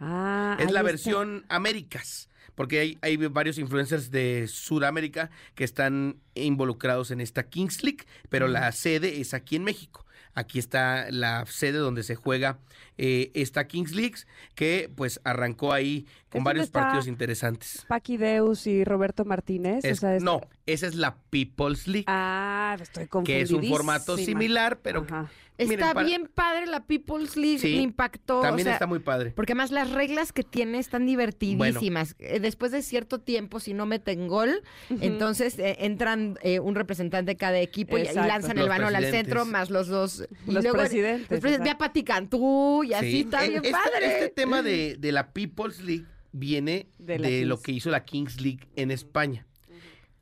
Ah, 0.00 0.56
Es 0.60 0.66
la 0.66 0.80
está. 0.80 0.82
versión 0.82 1.44
Américas, 1.48 2.28
porque 2.54 2.78
hay, 2.80 2.98
hay 3.02 3.16
varios 3.16 3.58
influencers 3.58 4.10
de 4.10 4.46
Sudamérica 4.48 5.30
que 5.54 5.64
están 5.64 6.20
involucrados 6.34 7.10
en 7.10 7.20
esta 7.20 7.42
Kings 7.48 7.82
League, 7.82 8.04
pero 8.28 8.46
la 8.48 8.70
sede 8.72 9.20
es 9.20 9.34
aquí 9.34 9.56
en 9.56 9.64
México. 9.64 10.04
Aquí 10.34 10.60
está 10.60 11.10
la 11.10 11.44
sede 11.46 11.78
donde 11.78 12.04
se 12.04 12.14
juega 12.14 12.58
eh, 12.96 13.32
esta 13.34 13.66
Kings 13.66 13.92
League, 13.92 14.14
que 14.54 14.88
pues 14.94 15.20
arrancó 15.24 15.72
ahí 15.72 16.06
con 16.30 16.40
¿Es 16.40 16.44
varios 16.44 16.70
partidos 16.70 17.06
interesantes. 17.06 17.84
Paqui 17.88 18.16
Deus 18.16 18.66
y 18.66 18.84
Roberto 18.84 19.24
Martínez. 19.24 19.84
o 19.84 19.88
Es- 19.88 19.98
sea, 20.00 20.16
es- 20.16 20.22
No, 20.22 20.40
esa 20.66 20.86
es 20.86 20.94
la 20.94 21.16
People's 21.30 21.86
League, 21.88 22.04
Ah, 22.06 22.76
estoy 22.80 23.08
que 23.24 23.40
es 23.40 23.50
un 23.50 23.64
formato 23.64 24.16
similar, 24.16 24.78
pero 24.82 25.04
Ajá. 25.08 25.30
Está 25.58 25.70
Miren, 25.74 25.92
para- 25.92 26.06
bien 26.06 26.30
padre 26.32 26.66
la 26.66 26.84
People's 26.86 27.36
League, 27.36 27.58
Sí, 27.58 27.74
me 27.74 27.82
impactó. 27.82 28.40
también 28.42 28.68
o 28.68 28.70
sea, 28.70 28.74
está 28.74 28.86
muy 28.86 29.00
padre. 29.00 29.32
Porque 29.32 29.54
además 29.54 29.72
las 29.72 29.90
reglas 29.90 30.32
que 30.32 30.44
tiene 30.44 30.78
están 30.78 31.04
divertidísimas. 31.04 32.14
Eh, 32.20 32.38
Después 32.38 32.70
de 32.70 32.80
cierto 32.80 33.18
tiempo, 33.18 33.58
si 33.58 33.74
no 33.74 33.84
meten 33.84 34.28
gol, 34.28 34.62
entonces 35.00 35.58
eh, 35.58 35.76
entran 35.80 36.38
eh, 36.42 36.60
un 36.60 36.76
representante 36.76 37.32
de 37.32 37.36
cada 37.36 37.58
equipo 37.58 37.98
y- 37.98 38.04
lanzan 38.04 38.54
Los 38.56 38.62
el 38.64 38.68
balón 38.68 38.94
al 38.94 39.04
centro, 39.06 39.44
más 39.46 39.68
los 39.70 39.88
dos. 39.88 40.28
y 40.46 40.52
Los 40.52 40.62
luego- 40.62 40.78
presidentes, 40.78 41.28
Los 41.30 41.40
presidentes, 41.40 41.64
ve 41.64 41.70
a. 41.70 41.78
Pati 41.78 42.04
Cantú 42.04 42.84
y 42.84 42.92
así 42.92 43.10
Sí. 43.10 43.20
está 43.22 43.44
Eh, 43.44 43.48
bien 43.48 43.64
este, 43.64 43.72
padre. 43.72 44.06
Este 44.12 44.28
tema 44.28 44.62
de, 44.62 44.96
de 45.00 45.10
la 45.12 45.32
People's 45.32 45.80
League 45.82 46.04
viene 46.32 46.88
De 46.98 47.44
lo 47.44 47.60
que 47.60 47.72
hizo 47.72 47.90
la 47.90 48.04
Kings 48.04 48.40
League 48.40 48.68
en 48.76 48.90
España. 48.90 49.46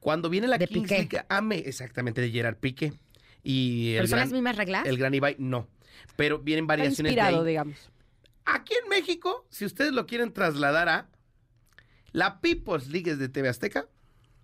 Cuando 0.01 0.31
viene 0.31 0.47
la 0.47 0.59
De 0.59 0.67
Kings 0.69 0.83
Piqué. 0.89 0.99
League, 0.99 1.27
ame 1.29 1.59
exactamente 1.59 2.21
de 2.21 2.31
Gerard 2.31 2.57
Piqué 2.57 2.93
y 3.43 3.91
el 3.93 3.97
¿Pero 3.97 4.07
son 4.09 4.17
gran, 4.17 4.27
las 4.29 4.33
mismas 4.33 4.57
reglas? 4.57 4.87
el 4.87 4.99
gran 4.99 5.15
Ibai, 5.15 5.37
no. 5.39 5.67
Pero 6.17 6.39
vienen 6.39 6.67
variaciones 6.67 6.99
de 6.99 7.09
inspirado, 7.21 7.41
ahí. 7.43 7.49
digamos. 7.49 7.91
Aquí 8.45 8.75
en 8.83 8.89
México, 8.89 9.45
si 9.51 9.65
ustedes 9.65 9.93
lo 9.93 10.07
quieren 10.07 10.33
trasladar 10.33 10.89
a 10.89 11.09
la 12.13 12.41
People's 12.41 12.89
League 12.89 13.11
es 13.11 13.19
de 13.19 13.29
TV 13.29 13.49
Azteca 13.49 13.89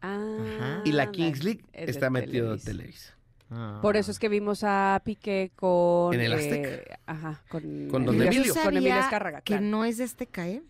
Ah, 0.00 0.82
y 0.84 0.90
la 0.92 1.12
Kings 1.12 1.44
League 1.44 1.64
es 1.72 1.86
de 1.86 1.92
está 1.92 2.10
metido 2.10 2.56
de 2.56 2.62
Televisa. 2.62 3.16
Ah. 3.50 3.78
Por 3.82 3.96
eso 3.96 4.10
es 4.10 4.18
que 4.18 4.28
vimos 4.28 4.64
a 4.64 5.00
Piqué 5.04 5.52
con... 5.54 6.12
En 6.14 6.20
el 6.22 6.32
eh, 6.32 6.34
Azteca. 6.34 7.00
ajá, 7.06 7.44
con, 7.48 7.88
Con 7.88 8.04
don 8.06 8.16
Emilio- 8.16 8.52
Con 8.54 8.62
Emilio 8.76 8.90
sabía 8.90 9.04
Azcárraga, 9.04 9.40
que 9.42 9.52
claro. 9.52 9.62
no 9.66 9.84
es 9.84 9.98
de 9.98 10.04
este 10.04 10.28
¿eh? 10.36 10.62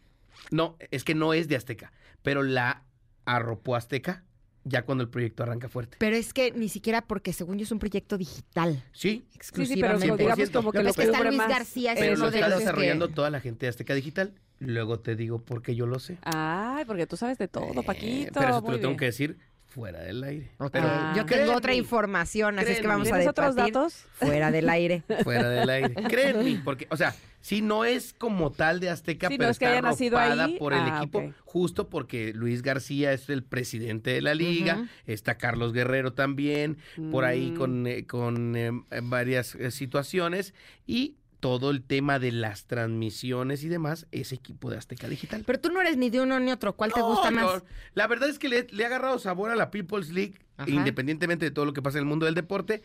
No, 0.51 0.77
es 0.91 1.05
que 1.05 1.15
no 1.15 1.33
es 1.35 1.49
de 1.49 1.57
Azteca, 1.57 1.93
pero 2.23 2.43
la 2.43 2.85
arropó 3.25 3.77
Azteca 3.77 4.25
ya 4.65 4.83
cuando 4.85 5.03
el 5.03 5.11
proyecto 5.11 5.43
arranca 5.43 5.69
fuerte. 5.69 5.97
Pero 5.99 6.15
es 6.15 6.33
que 6.33 6.53
ni 6.53 6.69
siquiera 6.69 7.03
porque 7.03 7.33
según 7.33 7.59
yo 7.59 7.65
es 7.65 7.73
un 7.73 7.79
proyecto 7.81 8.17
digital. 8.17 8.83
Sí, 8.93 9.01
Sí, 9.03 9.11
sí, 9.11 9.21
pero 9.21 9.35
Exclusivamente. 9.35 10.17
digamos 10.19 10.39
100%. 10.39 10.53
como 10.53 10.69
Lo 10.69 10.73
que 10.73 10.79
que 10.79 10.85
lo 10.85 10.91
es 10.91 10.97
que 10.97 11.03
está 11.03 11.25
Luis 11.25 11.37
más. 11.37 11.49
García, 11.49 11.93
es 11.95 11.99
pero 11.99 12.15
uno 12.15 12.25
lo 12.27 12.31
de 12.31 12.37
está 12.39 12.49
los 12.49 12.59
que- 12.59 12.65
desarrollando 12.65 13.09
toda 13.09 13.31
la 13.31 13.41
gente 13.41 13.67
de 13.67 13.71
Azteca 13.71 13.95
Digital. 13.95 14.35
Luego 14.61 15.01
te 15.01 15.17
digo 15.17 15.41
por 15.41 15.63
qué 15.63 15.75
yo 15.75 15.87
lo 15.87 15.99
sé. 15.99 16.19
Ay, 16.23 16.85
porque 16.85 17.07
tú 17.09 17.17
sabes 17.17 17.39
de 17.39 17.49
todo, 17.49 17.73
Eh, 17.81 17.83
Paquito. 17.85 18.31
pero 18.35 18.51
eso 18.51 18.63
te 18.63 18.71
lo 18.71 18.77
tengo 18.77 18.89
bien. 18.91 18.97
que 18.99 19.05
decir 19.07 19.39
fuera 19.73 20.01
del 20.03 20.23
aire. 20.23 20.51
Pero 20.71 20.87
Ah. 20.87 21.13
Yo 21.17 21.25
tengo 21.27 21.55
otra 21.57 21.75
información, 21.75 22.59
así 22.59 22.73
es 22.73 22.81
que 22.81 22.87
vamos 22.87 23.09
a 23.09 23.13
¿Tienes 23.13 23.29
otros 23.29 23.55
debatir 23.55 23.75
datos? 23.75 24.07
fuera 24.13 24.51
del 24.51 24.69
aire. 24.69 25.03
Fuera 25.25 25.49
del 25.49 25.69
aire. 25.71 25.95
Créanme, 26.09 26.61
porque, 26.65 26.87
o 26.91 26.97
sea, 26.97 27.15
sí 27.41 27.63
no 27.63 27.85
es 27.85 28.13
como 28.13 28.53
tal 28.53 28.81
de 28.81 28.91
Azteca, 28.91 29.29
Sí, 29.29 29.35
no 29.35 29.39
pero 29.39 29.51
es 29.51 29.59
que 29.59 29.65
está 29.65 30.45
ahí. 30.45 30.59
por 30.59 30.73
el 30.75 30.81
Ah, 30.81 30.99
equipo, 30.99 31.33
justo 31.45 31.89
porque 31.89 32.33
Luis 32.35 32.63
García 32.63 33.13
es 33.13 33.29
el 33.31 33.43
presidente 33.43 34.11
de 34.13 34.21
la 34.23 34.35
liga, 34.35 34.87
está 35.07 35.39
Carlos 35.39 35.73
Guerrero 35.73 36.13
también, 36.13 36.77
por 37.11 37.25
ahí 37.25 37.51
Mm. 37.53 37.57
con, 37.57 37.87
eh, 37.87 38.07
con 38.07 38.55
eh, 38.57 38.71
varias 39.03 39.55
eh, 39.55 39.71
situaciones, 39.71 40.55
y 40.87 41.17
todo 41.43 41.71
el 41.73 41.83
tema 41.83 42.21
de 42.21 42.31
las 42.31 42.67
transmisiones 42.67 43.65
y 43.65 43.69
demás 43.69 44.07
es 44.13 44.31
equipo 44.33 44.71
de 44.71 44.77
Azteca 44.79 45.09
Digital. 45.09 45.43
Pero 45.45 45.59
tú 45.59 45.71
no 45.73 45.81
eres 45.81 45.97
ni 45.97 46.09
de 46.09 46.21
uno 46.21 46.39
ni 46.39 46.53
otro. 46.53 46.77
¿Cuál 46.77 46.93
te 46.93 47.01
No, 47.01 47.09
gusta 47.09 47.33
no, 47.33 47.41
más? 47.45 47.65
La 47.95 48.07
verdad 48.07 48.29
es 48.29 48.39
que 48.39 48.49
le, 48.49 48.69
le 48.71 48.85
ha 48.85 48.87
agarrado 48.87 49.19
sabor 49.19 49.51
a 49.51 49.57
la 49.57 49.73
People's 49.73 50.11
League, 50.11 50.35
Ajá. 50.57 50.71
independientemente 50.71 51.45
de 51.45 51.51
todo 51.51 51.65
lo 51.65 51.73
que 51.73 51.83
pasa 51.83 51.99
en 51.99 52.03
el 52.05 52.09
mundo 52.09 52.27
del 52.27 52.37
deporte, 52.37 52.85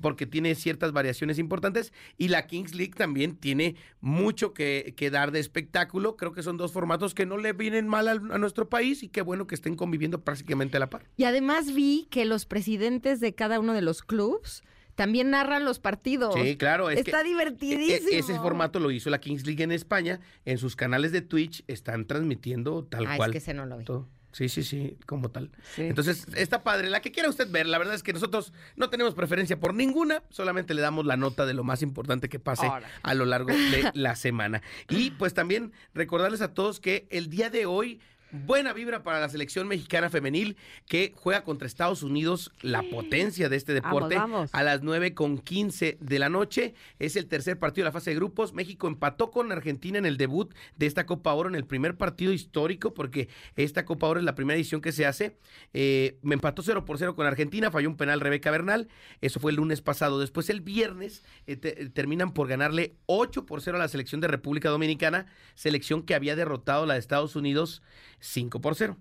porque 0.00 0.24
tiene 0.24 0.54
ciertas 0.54 0.92
variaciones 0.92 1.40
importantes. 1.40 1.92
Y 2.16 2.28
la 2.28 2.46
Kings 2.46 2.76
League 2.76 2.92
también 2.96 3.34
tiene 3.34 3.74
mucho 4.00 4.54
que, 4.54 4.94
que 4.96 5.10
dar 5.10 5.32
de 5.32 5.40
espectáculo. 5.40 6.16
Creo 6.16 6.30
que 6.32 6.44
son 6.44 6.56
dos 6.58 6.70
formatos 6.70 7.12
que 7.12 7.26
no 7.26 7.38
le 7.38 7.54
vienen 7.54 7.88
mal 7.88 8.06
al- 8.06 8.30
a, 8.30 8.38
nuestro 8.38 8.68
país 8.68 9.02
y 9.02 9.08
qué 9.08 9.22
bueno 9.22 9.48
que 9.48 9.56
estén 9.56 9.74
conviviendo 9.74 10.20
prácticamente 10.22 10.76
a 10.76 10.80
la 10.80 10.90
par. 10.90 11.02
Y 11.16 11.24
además 11.24 11.74
vi 11.74 12.06
que 12.08 12.24
los 12.24 12.46
presidentes 12.46 13.18
de 13.18 13.34
cada 13.34 13.58
uno 13.58 13.72
de 13.72 13.82
los 13.82 14.02
clubs 14.04 14.62
también 14.96 15.30
narran 15.30 15.64
los 15.64 15.78
partidos. 15.78 16.34
Sí, 16.34 16.56
claro. 16.56 16.90
Es 16.90 16.98
Está 16.98 17.22
que, 17.22 17.28
divertidísimo. 17.28 18.08
e- 18.10 18.18
ese 18.18 18.34
formato 18.40 18.80
lo 18.80 18.90
hizo 18.90 19.08
la 19.10 19.20
Kings 19.20 19.46
League 19.46 19.62
en 19.62 19.70
España. 19.70 20.18
En 20.44 20.58
sus 20.58 20.74
canales 20.74 21.12
de 21.12 21.20
Twitch 21.22 21.62
están 21.68 22.06
transmitiendo 22.06 22.82
tal 22.84 23.06
Ah, 23.06 23.16
cual. 23.16 23.30
es 23.30 23.32
que 23.32 23.38
ese 23.38 23.54
no 23.54 23.64
lo 23.66 23.78
vi. 23.78 23.84
todo. 23.84 24.08
Sí, 24.32 24.50
sí, 24.50 24.62
sí, 24.64 24.98
como 25.06 25.30
tal. 25.30 25.50
Sí. 25.74 25.82
Entonces, 25.84 26.26
está 26.34 26.62
padre. 26.62 26.90
La 26.90 27.00
que 27.00 27.10
quiera 27.10 27.30
usted 27.30 27.50
ver, 27.50 27.66
la 27.66 27.78
verdad 27.78 27.94
es 27.94 28.02
que 28.02 28.12
nosotros 28.12 28.52
no 28.76 28.90
tenemos 28.90 29.14
preferencia 29.14 29.58
por 29.58 29.72
ninguna, 29.72 30.22
solamente 30.28 30.74
le 30.74 30.82
damos 30.82 31.06
la 31.06 31.16
nota 31.16 31.46
de 31.46 31.54
lo 31.54 31.64
más 31.64 31.80
importante 31.80 32.28
que 32.28 32.38
pase 32.38 32.70
a 33.02 33.14
lo 33.14 33.24
largo 33.24 33.48
de 33.48 33.90
la 33.94 34.14
semana. 34.14 34.60
Y 34.90 35.12
pues 35.12 35.32
también 35.32 35.72
recordarles 35.94 36.42
a 36.42 36.52
todos 36.52 36.80
que 36.80 37.06
el 37.10 37.30
día 37.30 37.48
de 37.48 37.64
hoy, 37.64 38.00
buena 38.36 38.72
vibra 38.72 39.02
para 39.02 39.20
la 39.20 39.28
selección 39.28 39.66
mexicana 39.68 40.10
femenil 40.10 40.56
que 40.86 41.12
juega 41.16 41.44
contra 41.44 41.66
Estados 41.66 42.02
Unidos, 42.02 42.52
la 42.62 42.82
potencia 42.82 43.48
de 43.48 43.56
este 43.56 43.72
deporte, 43.74 44.16
Vamos, 44.16 44.32
vamos. 44.36 44.50
a 44.54 44.62
las 44.62 44.82
9 44.82 45.14
con 45.14 45.38
15 45.38 45.98
de 46.00 46.18
la 46.18 46.28
noche. 46.28 46.74
Es 46.98 47.16
el 47.16 47.26
tercer 47.26 47.58
partido 47.58 47.84
de 47.84 47.88
la 47.88 47.92
fase 47.92 48.10
de 48.10 48.16
grupos. 48.16 48.52
México 48.52 48.86
empató 48.88 49.30
con 49.30 49.50
Argentina 49.52 49.98
en 49.98 50.06
el 50.06 50.16
debut 50.16 50.52
de 50.76 50.86
esta 50.86 51.06
Copa 51.06 51.32
Oro, 51.34 51.48
en 51.48 51.54
el 51.54 51.64
primer 51.64 51.96
partido 51.96 52.32
histórico, 52.32 52.94
porque 52.94 53.28
esta 53.56 53.84
Copa 53.84 54.06
Oro 54.06 54.20
es 54.20 54.24
la 54.26 54.34
primera 54.34 54.56
edición 54.56 54.80
que 54.80 54.92
se 54.92 55.06
hace. 55.06 55.36
Eh, 55.72 56.18
me 56.22 56.34
empató 56.34 56.62
0 56.62 56.84
por 56.84 56.98
0 56.98 57.14
con 57.16 57.26
Argentina, 57.26 57.70
falló 57.70 57.88
un 57.88 57.96
penal 57.96 58.20
Rebeca 58.20 58.50
Bernal. 58.50 58.88
Eso 59.20 59.40
fue 59.40 59.50
el 59.52 59.56
lunes 59.56 59.80
pasado. 59.82 60.18
Después, 60.20 60.50
el 60.50 60.60
viernes, 60.60 61.22
eh, 61.46 61.56
te- 61.56 61.82
eh, 61.82 61.88
terminan 61.88 62.32
por 62.32 62.48
ganarle 62.48 62.94
8 63.06 63.46
por 63.46 63.60
0 63.62 63.76
a 63.76 63.80
la 63.80 63.88
selección 63.88 64.20
de 64.20 64.28
República 64.28 64.68
Dominicana, 64.68 65.26
selección 65.54 66.02
que 66.02 66.14
había 66.14 66.36
derrotado 66.36 66.86
la 66.86 66.94
de 66.94 67.00
Estados 67.00 67.36
Unidos 67.36 67.82
5 68.26 68.60
por 68.60 68.74
0. 68.74 68.96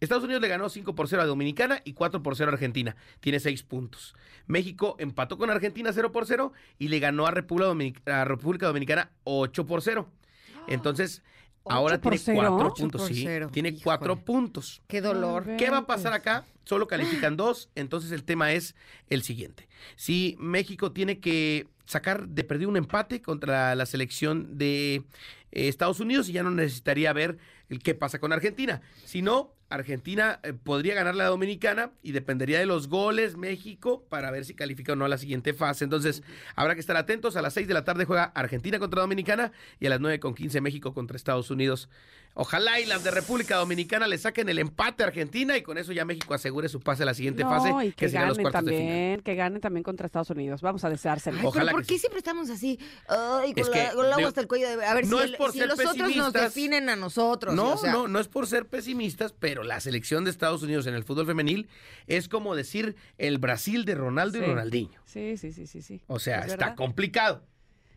Estados 0.00 0.24
Unidos 0.24 0.40
le 0.40 0.48
ganó 0.48 0.68
5 0.70 0.94
por 0.94 1.08
0 1.08 1.22
a 1.22 1.26
Dominicana 1.26 1.80
y 1.84 1.92
4 1.92 2.22
por 2.22 2.34
0 2.36 2.50
a 2.50 2.54
Argentina. 2.54 2.96
Tiene 3.20 3.38
6 3.40 3.62
puntos. 3.64 4.14
México 4.46 4.96
empató 4.98 5.36
con 5.36 5.50
Argentina 5.50 5.92
0 5.92 6.10
por 6.12 6.26
0 6.26 6.52
y 6.78 6.88
le 6.88 7.00
ganó 7.00 7.26
a 7.26 7.30
República, 7.30 7.68
Dominic- 7.70 8.08
a 8.10 8.24
República 8.24 8.66
Dominicana 8.66 9.10
8 9.24 9.66
por 9.66 9.82
0. 9.82 10.08
Entonces, 10.68 11.22
ahora 11.66 11.96
¿Ocho 11.96 12.02
por 12.02 12.12
tiene 12.12 12.24
cero? 12.24 12.48
4 12.56 12.66
Ocho 12.68 12.82
puntos. 12.82 13.06
Sí, 13.08 13.26
tiene 13.52 13.68
Híjole. 13.70 13.82
4 13.84 14.16
puntos. 14.24 14.82
Qué 14.86 15.00
dolor. 15.00 15.44
¿Qué 15.58 15.68
va 15.70 15.78
a 15.78 15.86
pasar 15.86 16.12
Ventes. 16.12 16.28
acá? 16.32 16.44
Solo 16.64 16.86
califican 16.86 17.36
dos, 17.36 17.68
entonces 17.74 18.12
el 18.12 18.22
tema 18.22 18.52
es 18.52 18.76
el 19.08 19.22
siguiente. 19.22 19.68
Si 19.96 20.36
México 20.38 20.92
tiene 20.92 21.18
que 21.18 21.66
sacar 21.84 22.28
de 22.28 22.44
perdido 22.44 22.70
un 22.70 22.76
empate 22.76 23.20
contra 23.20 23.74
la 23.74 23.86
selección 23.86 24.56
de 24.56 24.96
eh, 24.96 25.02
Estados 25.68 25.98
Unidos 26.00 26.28
y 26.28 26.32
ya 26.32 26.42
no 26.44 26.50
necesitaría 26.52 27.12
ver 27.12 27.38
el 27.70 27.82
qué 27.82 27.94
pasa 27.94 28.18
con 28.18 28.32
Argentina. 28.32 28.82
Si 29.04 29.22
no, 29.22 29.54
Argentina 29.70 30.40
eh, 30.42 30.52
podría 30.52 30.94
ganar 30.94 31.14
la 31.14 31.26
Dominicana 31.26 31.90
y 32.02 32.12
dependería 32.12 32.58
de 32.58 32.66
los 32.66 32.88
goles 32.88 33.36
México 33.36 34.04
para 34.08 34.30
ver 34.30 34.44
si 34.44 34.54
califica 34.54 34.92
o 34.92 34.96
no 34.96 35.04
a 35.04 35.08
la 35.08 35.16
siguiente 35.18 35.54
fase. 35.54 35.84
Entonces, 35.84 36.22
habrá 36.56 36.74
que 36.74 36.80
estar 36.80 36.96
atentos. 36.96 37.36
A 37.36 37.42
las 37.42 37.54
6 37.54 37.66
de 37.68 37.74
la 37.74 37.84
tarde 37.84 38.04
juega 38.04 38.24
Argentina 38.34 38.78
contra 38.78 39.00
Dominicana 39.00 39.52
y 39.78 39.86
a 39.86 39.90
las 39.90 40.00
9 40.00 40.20
con 40.20 40.34
15 40.34 40.60
México 40.60 40.92
contra 40.92 41.16
Estados 41.16 41.50
Unidos. 41.50 41.88
Ojalá 42.34 42.78
y 42.78 42.86
las 42.86 43.02
de 43.02 43.10
República 43.10 43.56
Dominicana 43.56 44.06
le 44.06 44.16
saquen 44.16 44.48
el 44.48 44.60
empate 44.60 45.02
a 45.02 45.06
Argentina 45.08 45.56
y 45.56 45.62
con 45.62 45.78
eso 45.78 45.90
ya 45.92 46.04
México 46.04 46.32
asegure 46.32 46.68
su 46.68 46.78
pase 46.80 47.02
a 47.02 47.06
la 47.06 47.12
siguiente 47.14 47.42
No, 47.42 47.50
fase, 47.50 47.70
y 47.86 47.90
que, 47.92 48.08
serían 48.08 48.28
los 48.28 48.38
cuartos 48.38 48.64
de 48.66 48.70
final. 48.70 48.86
también, 48.86 49.20
que 49.22 49.34
ganen 49.34 49.60
también 49.60 49.82
contra 49.82 50.06
Estados 50.06 50.30
Unidos. 50.30 50.60
Vamos 50.62 50.84
a 50.84 50.90
deseárselo. 50.90 51.38
Ay, 51.40 51.46
Ojalá 51.46 51.64
pero 51.66 51.78
¿por 51.78 51.82
que 51.82 51.88
qué 51.88 51.94
sí. 51.94 51.98
siempre 52.00 52.18
estamos 52.18 52.48
así? 52.48 52.78
Ay, 53.08 53.52
con, 53.52 53.60
Es 53.62 53.68
la, 53.68 53.74
que, 53.90 53.96
con 53.96 54.06
el 54.06 54.12
agua 54.12 54.28
hasta 54.28 54.40
el 54.42 54.46
cuello. 54.46 54.68
de- 54.76 54.84
A 54.84 54.94
ver, 54.94 55.06
no 55.08 55.18
si, 55.18 55.24
es 55.24 55.30
el- 55.32 55.36
por 55.38 55.50
si 55.52 55.58
ser 55.58 55.68
los 55.68 55.74
otros 55.80 55.96
nos 55.96 56.06
pesimistas. 56.06 56.42
definen 56.54 56.88
a 56.88 56.94
nosotros. 56.94 57.52
No, 57.52 57.72
o 57.72 57.76
sea, 57.76 57.90
no, 57.92 58.06
no 58.06 58.20
es 58.20 58.28
por 58.28 58.46
ser 58.46 58.66
pesimistas, 58.68 59.34
pero 59.36 59.59
la 59.62 59.80
selección 59.80 60.24
de 60.24 60.30
Estados 60.30 60.62
Unidos 60.62 60.86
en 60.86 60.94
el 60.94 61.04
fútbol 61.04 61.26
femenil 61.26 61.68
es 62.06 62.28
como 62.28 62.54
decir 62.54 62.96
el 63.18 63.38
Brasil 63.38 63.84
de 63.84 63.94
Ronaldo 63.94 64.38
y. 64.38 64.42
Ronaldinho. 64.42 65.00
Sí, 65.06 65.36
sí, 65.36 65.52
sí, 65.52 65.66
sí, 65.66 65.82
sí. 65.82 66.00
O 66.06 66.18
sea, 66.18 66.40
Es 66.40 66.52
está 66.52 66.66
verdad. 66.66 66.76
complicado. 66.76 67.44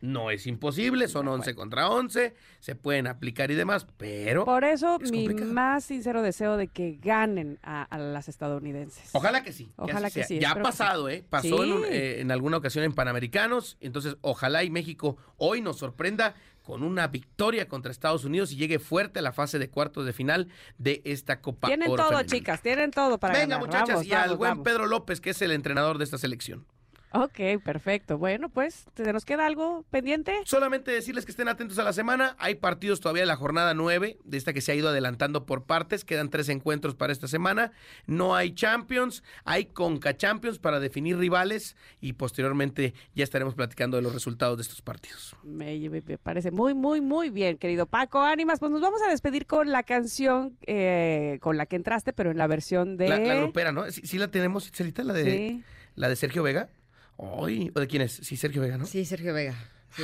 No 0.02 0.32
es 0.32 0.48
imposible, 0.48 1.08
son 1.08 1.30
11 1.30 1.56
contra 1.56 1.88
11, 1.90 2.34
se 2.60 2.76
pueden 2.76 3.08
aplicar 3.08 3.52
y 3.52 3.56
demás, 3.56 3.88
pero 3.96 4.44
Por 4.44 4.66
eso 4.66 5.00
Es 5.02 5.10
mi 5.14 5.20
complicado. 5.28 5.54
más 5.54 5.86
sincero 5.86 6.22
deseo 6.22 6.58
de 6.58 6.68
que 6.68 7.00
ganen 7.02 7.58
a, 7.64 7.84
a 7.84 7.98
las 7.98 8.28
estadounidenses. 8.28 9.12
ojalá 9.14 9.44
que 9.44 9.54
sí. 9.54 9.72
Ojalá 9.78 10.12
que 10.12 10.26
sí, 10.26 10.40
Ya 10.40 10.52
ha 10.52 10.62
pasado, 10.62 11.08
¿eh? 11.08 11.24
Pasó 11.30 11.48
Sí. 11.48 11.64
en, 11.70 11.72
un- 11.72 11.86
eh, 11.86 12.20
en 12.20 12.32
alguna 12.32 12.58
ocasión 12.58 12.84
en 12.84 12.92
Panamericanos, 12.92 13.78
entonces 13.80 14.18
ojalá 14.20 14.66
y 14.66 14.70
México 14.70 15.16
hoy 15.38 15.62
nos 15.62 15.78
sorprenda 15.78 16.36
con 16.64 16.82
una 16.82 17.08
victoria 17.08 17.68
contra 17.68 17.92
Estados 17.92 18.24
Unidos 18.24 18.52
y 18.52 18.56
llegue 18.56 18.80
fuerte 18.80 19.20
a 19.20 19.22
la 19.22 19.34
fase 19.34 19.60
de 19.60 19.70
cuartos 19.70 20.06
de 20.06 20.14
final 20.14 20.48
de 20.78 21.02
esta 21.06 21.42
Copa 21.42 21.68
Tienen 21.68 21.92
Oro 21.92 22.08
todo, 22.10 22.24
chicas, 22.24 22.62
tienen 22.62 22.90
todo 22.92 23.20
para 23.20 23.34
Venga, 23.34 23.58
ganar. 23.58 23.68
muchachas, 23.68 23.90
Vamos, 23.90 24.06
y 24.08 24.14
al 24.14 24.38
buen 24.38 24.52
vamos. 24.52 24.64
Pedro 24.64 24.88
López, 24.88 25.22
que 25.22 25.32
es 25.32 25.42
el 25.42 25.52
entrenador 25.52 25.98
de 25.98 26.06
esta 26.06 26.18
selección. 26.18 26.66
Ok, 27.14 27.62
perfecto. 27.64 28.18
Bueno, 28.18 28.50
pues, 28.50 28.86
¿te 28.96 29.14
nos 29.14 29.24
queda 29.24 29.46
algo 29.46 29.86
pendiente? 29.92 30.34
Solamente 30.46 30.90
decirles 30.90 31.26
que 31.26 31.32
estén 31.32 31.48
atentos 31.48 31.78
a 31.78 31.84
la 31.84 31.94
semana. 31.94 32.36
Hay 32.40 32.56
partidos 32.56 33.00
todavía 33.02 33.22
de 33.22 33.28
la 33.28 33.36
jornada 33.36 33.76
9, 33.76 34.18
de 34.24 34.38
esta 34.38 34.52
que 34.52 34.62
se 34.62 34.72
ha 34.72 34.76
ido 34.76 34.90
adelantando 34.90 35.46
por 35.46 35.66
partes. 35.66 36.06
Quedan 36.06 36.32
tres 36.32 36.50
encuentros 36.50 36.96
para 36.96 37.14
esta 37.14 37.28
semana. 37.28 37.72
No 38.08 38.36
hay 38.36 38.56
Champions, 38.56 39.24
hay 39.46 39.66
Conca 39.66 40.18
Champions 40.18 40.58
para 40.58 40.80
definir 40.80 41.18
rivales 41.18 41.76
y 42.02 42.14
posteriormente 42.14 42.96
ya 43.14 43.24
estaremos 43.24 43.54
platicando 43.54 43.98
de 43.98 44.04
los 44.04 44.14
resultados 44.14 44.58
de 44.58 44.64
estos 44.64 44.82
partidos. 44.82 45.36
Me, 45.44 45.78
parece 46.18 46.50
muy, 46.50 46.74
muy, 46.74 47.00
muy 47.00 47.30
bien, 47.30 47.58
querido 47.60 47.86
Paco. 47.86 48.22
Ánimas, 48.22 48.60
pues 48.60 48.72
nos 48.72 48.82
vamos 48.82 49.02
a 49.04 49.10
despedir 49.12 49.46
con 49.46 49.72
la 49.72 49.84
canción 49.84 50.58
eh, 50.66 51.38
con 51.42 51.58
la 51.58 51.68
que 51.68 51.76
entraste, 51.76 52.12
pero 52.12 52.32
en 52.32 52.40
la 52.40 52.48
versión 52.48 52.98
de... 52.98 53.08
La, 53.10 53.20
la 53.20 53.36
grupera, 53.36 53.72
¿no? 53.72 53.90
Sí, 53.92 54.02
sí 54.04 54.18
la 54.18 54.30
tenemos, 54.30 54.72
Celita, 54.72 55.04
la 55.04 55.14
de, 55.14 55.24
Sí. 55.24 55.64
la 55.96 56.10
de 56.10 56.16
Sergio 56.16 56.42
Vega. 56.42 56.70
Ay, 57.18 57.72
¿o 57.76 57.80
de 57.80 57.88
quién 57.88 58.02
es? 58.02 58.12
Sí, 58.14 58.36
Sergio 58.38 58.62
Vega, 58.62 58.78
¿no? 58.78 58.86
Sí, 58.86 59.06
Sergio 59.06 59.34
Vega. 59.34 59.56
Sí. 59.96 60.04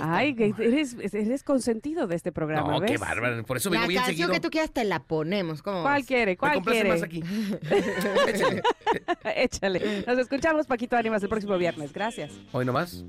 Ay, 0.00 0.34
que 0.34 0.52
eres, 0.58 0.96
eres 1.12 1.42
consentido 1.44 2.06
de 2.08 2.16
este 2.16 2.32
programa, 2.32 2.72
no, 2.72 2.80
¿ves? 2.80 2.90
qué 2.90 2.98
bárbaro. 2.98 3.44
Por 3.44 3.58
eso 3.58 3.70
La 3.70 3.80
vengo 3.80 3.88
bien 3.88 3.98
canción 4.02 4.16
seguido. 4.16 4.32
que 4.32 4.40
tú 4.40 4.50
quieras 4.50 4.72
te 4.72 4.82
la 4.84 5.04
ponemos. 5.04 5.62
¿Cómo 5.62 5.82
¿Cuál 5.82 6.04
quiere? 6.04 6.32
Me 6.32 6.36
¿Cuál 6.36 6.54
complace 6.54 6.80
quiere? 6.82 6.90
más 6.90 7.02
aquí. 7.04 7.22
Échale. 8.28 8.62
Échale. 9.36 10.04
Nos 10.06 10.18
escuchamos, 10.18 10.66
Paquito 10.66 10.96
Ánimas, 10.96 11.22
el 11.22 11.28
próximo 11.28 11.56
viernes. 11.56 11.92
Gracias. 11.92 12.32
Hoy 12.52 12.64
nomás. 12.64 13.04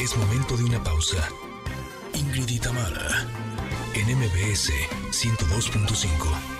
Es 0.00 0.16
momento 0.16 0.56
de 0.56 0.64
una 0.64 0.82
pausa. 0.82 1.28
Ingrid 2.14 2.48
y 2.48 2.58
Tamara, 2.58 3.26
en 3.94 4.16
MBS 4.16 4.72
102.5. 5.10 6.59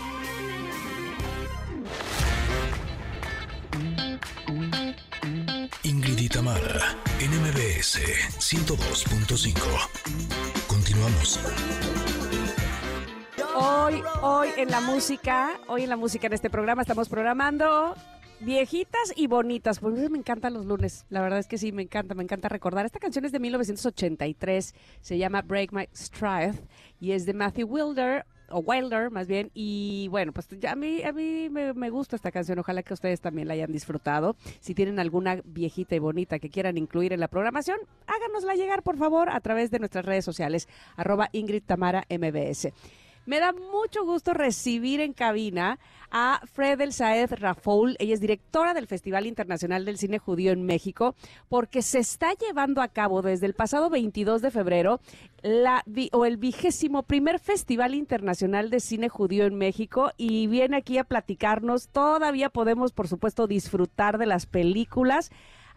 Tamara, 6.33 6.97
en 7.19 7.31
MBS 7.43 7.99
102.5. 8.39 9.61
Continuamos. 10.69 11.41
Hoy, 13.57 14.01
hoy 14.23 14.49
en 14.57 14.71
la 14.71 14.81
música, 14.81 15.59
hoy 15.67 15.83
en 15.83 15.91
la 15.91 15.97
música 15.97 16.29
en 16.29 16.35
este 16.35 16.49
programa 16.49 16.83
estamos 16.83 17.09
programando 17.09 17.97
viejitas 18.39 19.13
y 19.17 19.27
bonitas. 19.27 19.81
Pues 19.81 20.09
me 20.09 20.19
encantan 20.19 20.55
los 20.55 20.67
lunes. 20.67 21.05
La 21.11 21.21
verdad 21.21 21.41
es 21.41 21.49
que 21.49 21.59
sí, 21.59 21.73
me 21.73 21.83
encanta, 21.83 22.15
me 22.15 22.23
encanta 22.23 22.49
recordar. 22.49 22.87
Esta 22.87 23.01
canción 23.01 23.25
es 23.25 23.33
de 23.33 23.41
1983, 23.41 24.75
se 25.01 25.19
llama 25.19 25.43
Break 25.43 25.73
My 25.73 25.89
Stride 25.93 26.61
y 27.01 27.11
es 27.11 27.27
de 27.27 27.35
Matthew 27.35 27.67
Wilder 27.67 28.25
o 28.51 28.61
Wilder 28.61 29.11
más 29.11 29.27
bien 29.27 29.51
y 29.55 30.09
bueno 30.09 30.33
pues 30.33 30.49
ya 30.59 30.73
a 30.73 30.77
mí 30.77 31.03
a 31.03 31.13
mí 31.13 31.49
me, 31.51 31.73
me 31.73 31.91
gusta 31.91 32.17
esta 32.17 32.31
canción 32.31 32.59
ojalá 32.59 32.83
que 32.83 32.95
ustedes 32.95 33.21
también 33.21 33.49
la 33.49 33.55
hayan 33.55 33.73
disfrutado. 33.73 34.37
Si 34.61 34.75
tienen 34.75 34.99
alguna 34.99 35.41
viejita 35.45 35.95
y 35.95 35.99
bonita 35.99 36.39
que 36.39 36.51
quieran 36.51 36.77
incluir 36.77 37.13
en 37.13 37.21
la 37.21 37.29
programación 37.29 37.79
háganosla 38.07 38.55
llegar 38.55 38.83
por 38.83 38.97
favor 38.97 39.31
a 39.31 39.41
través 39.41 39.71
de 39.71 39.79
nuestras 39.79 40.05
redes 40.05 40.25
sociales 40.25 40.69
arroba 40.97 41.29
Ingrid 41.33 41.63
Tamara 41.65 42.05
MBS 42.11 42.73
me 43.31 43.39
da 43.39 43.53
mucho 43.53 44.05
gusto 44.05 44.35
recibir 44.35 45.01
en 45.01 45.13
cabina 45.13 45.79
a 46.11 46.41
Fredel 46.53 46.93
Saed 46.93 47.31
Rafoul. 47.35 47.95
Ella 48.01 48.15
es 48.15 48.21
directora 48.21 48.75
del 48.75 48.89
Festival 48.89 49.25
Internacional 49.25 49.85
del 49.85 49.99
Cine 49.99 50.19
Judío 50.19 50.51
en 50.51 50.65
México, 50.65 51.15
porque 51.49 51.81
se 51.83 52.01
está 52.01 52.33
llevando 52.35 52.83
a 52.83 52.89
cabo 52.89 53.23
desde 53.23 53.47
el 53.47 53.55
pasado 53.55 53.89
22 53.89 54.43
de 54.43 54.51
febrero 54.51 55.01
la, 55.43 55.85
o 56.11 56.25
el 56.25 56.39
vigésimo 56.39 57.05
primer 57.05 57.39
Festival 57.39 57.95
Internacional 57.95 58.69
de 58.69 58.81
Cine 58.81 59.09
Judío 59.09 59.45
en 59.45 59.55
México 59.55 60.11
y 60.17 60.49
viene 60.49 60.79
aquí 60.79 60.99
a 60.99 61.05
platicarnos. 61.05 61.87
Todavía 61.87 62.51
podemos, 62.51 62.91
por 62.91 63.07
supuesto, 63.07 63.47
disfrutar 63.47 64.19
de 64.19 64.27
las 64.27 64.47
películas. 64.47 65.31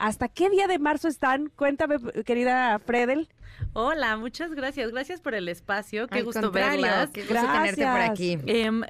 ¿Hasta 0.03 0.27
qué 0.27 0.49
día 0.49 0.67
de 0.67 0.79
marzo 0.79 1.07
están? 1.07 1.49
Cuéntame, 1.55 1.95
querida 2.25 2.77
Fredel. 2.79 3.29
Hola, 3.71 4.17
muchas 4.17 4.53
gracias. 4.53 4.91
Gracias 4.91 5.21
por 5.21 5.33
el 5.33 5.47
espacio. 5.47 6.07
Qué 6.07 6.19
Al 6.19 6.25
gusto 6.25 6.51
verlas. 6.51 7.09
Qué 7.11 7.21
gusto 7.21 7.35
tenerte 7.35 7.85
por 7.85 7.93
Gracias. 7.93 8.09
aquí. 8.09 8.37
Em, 8.45 8.81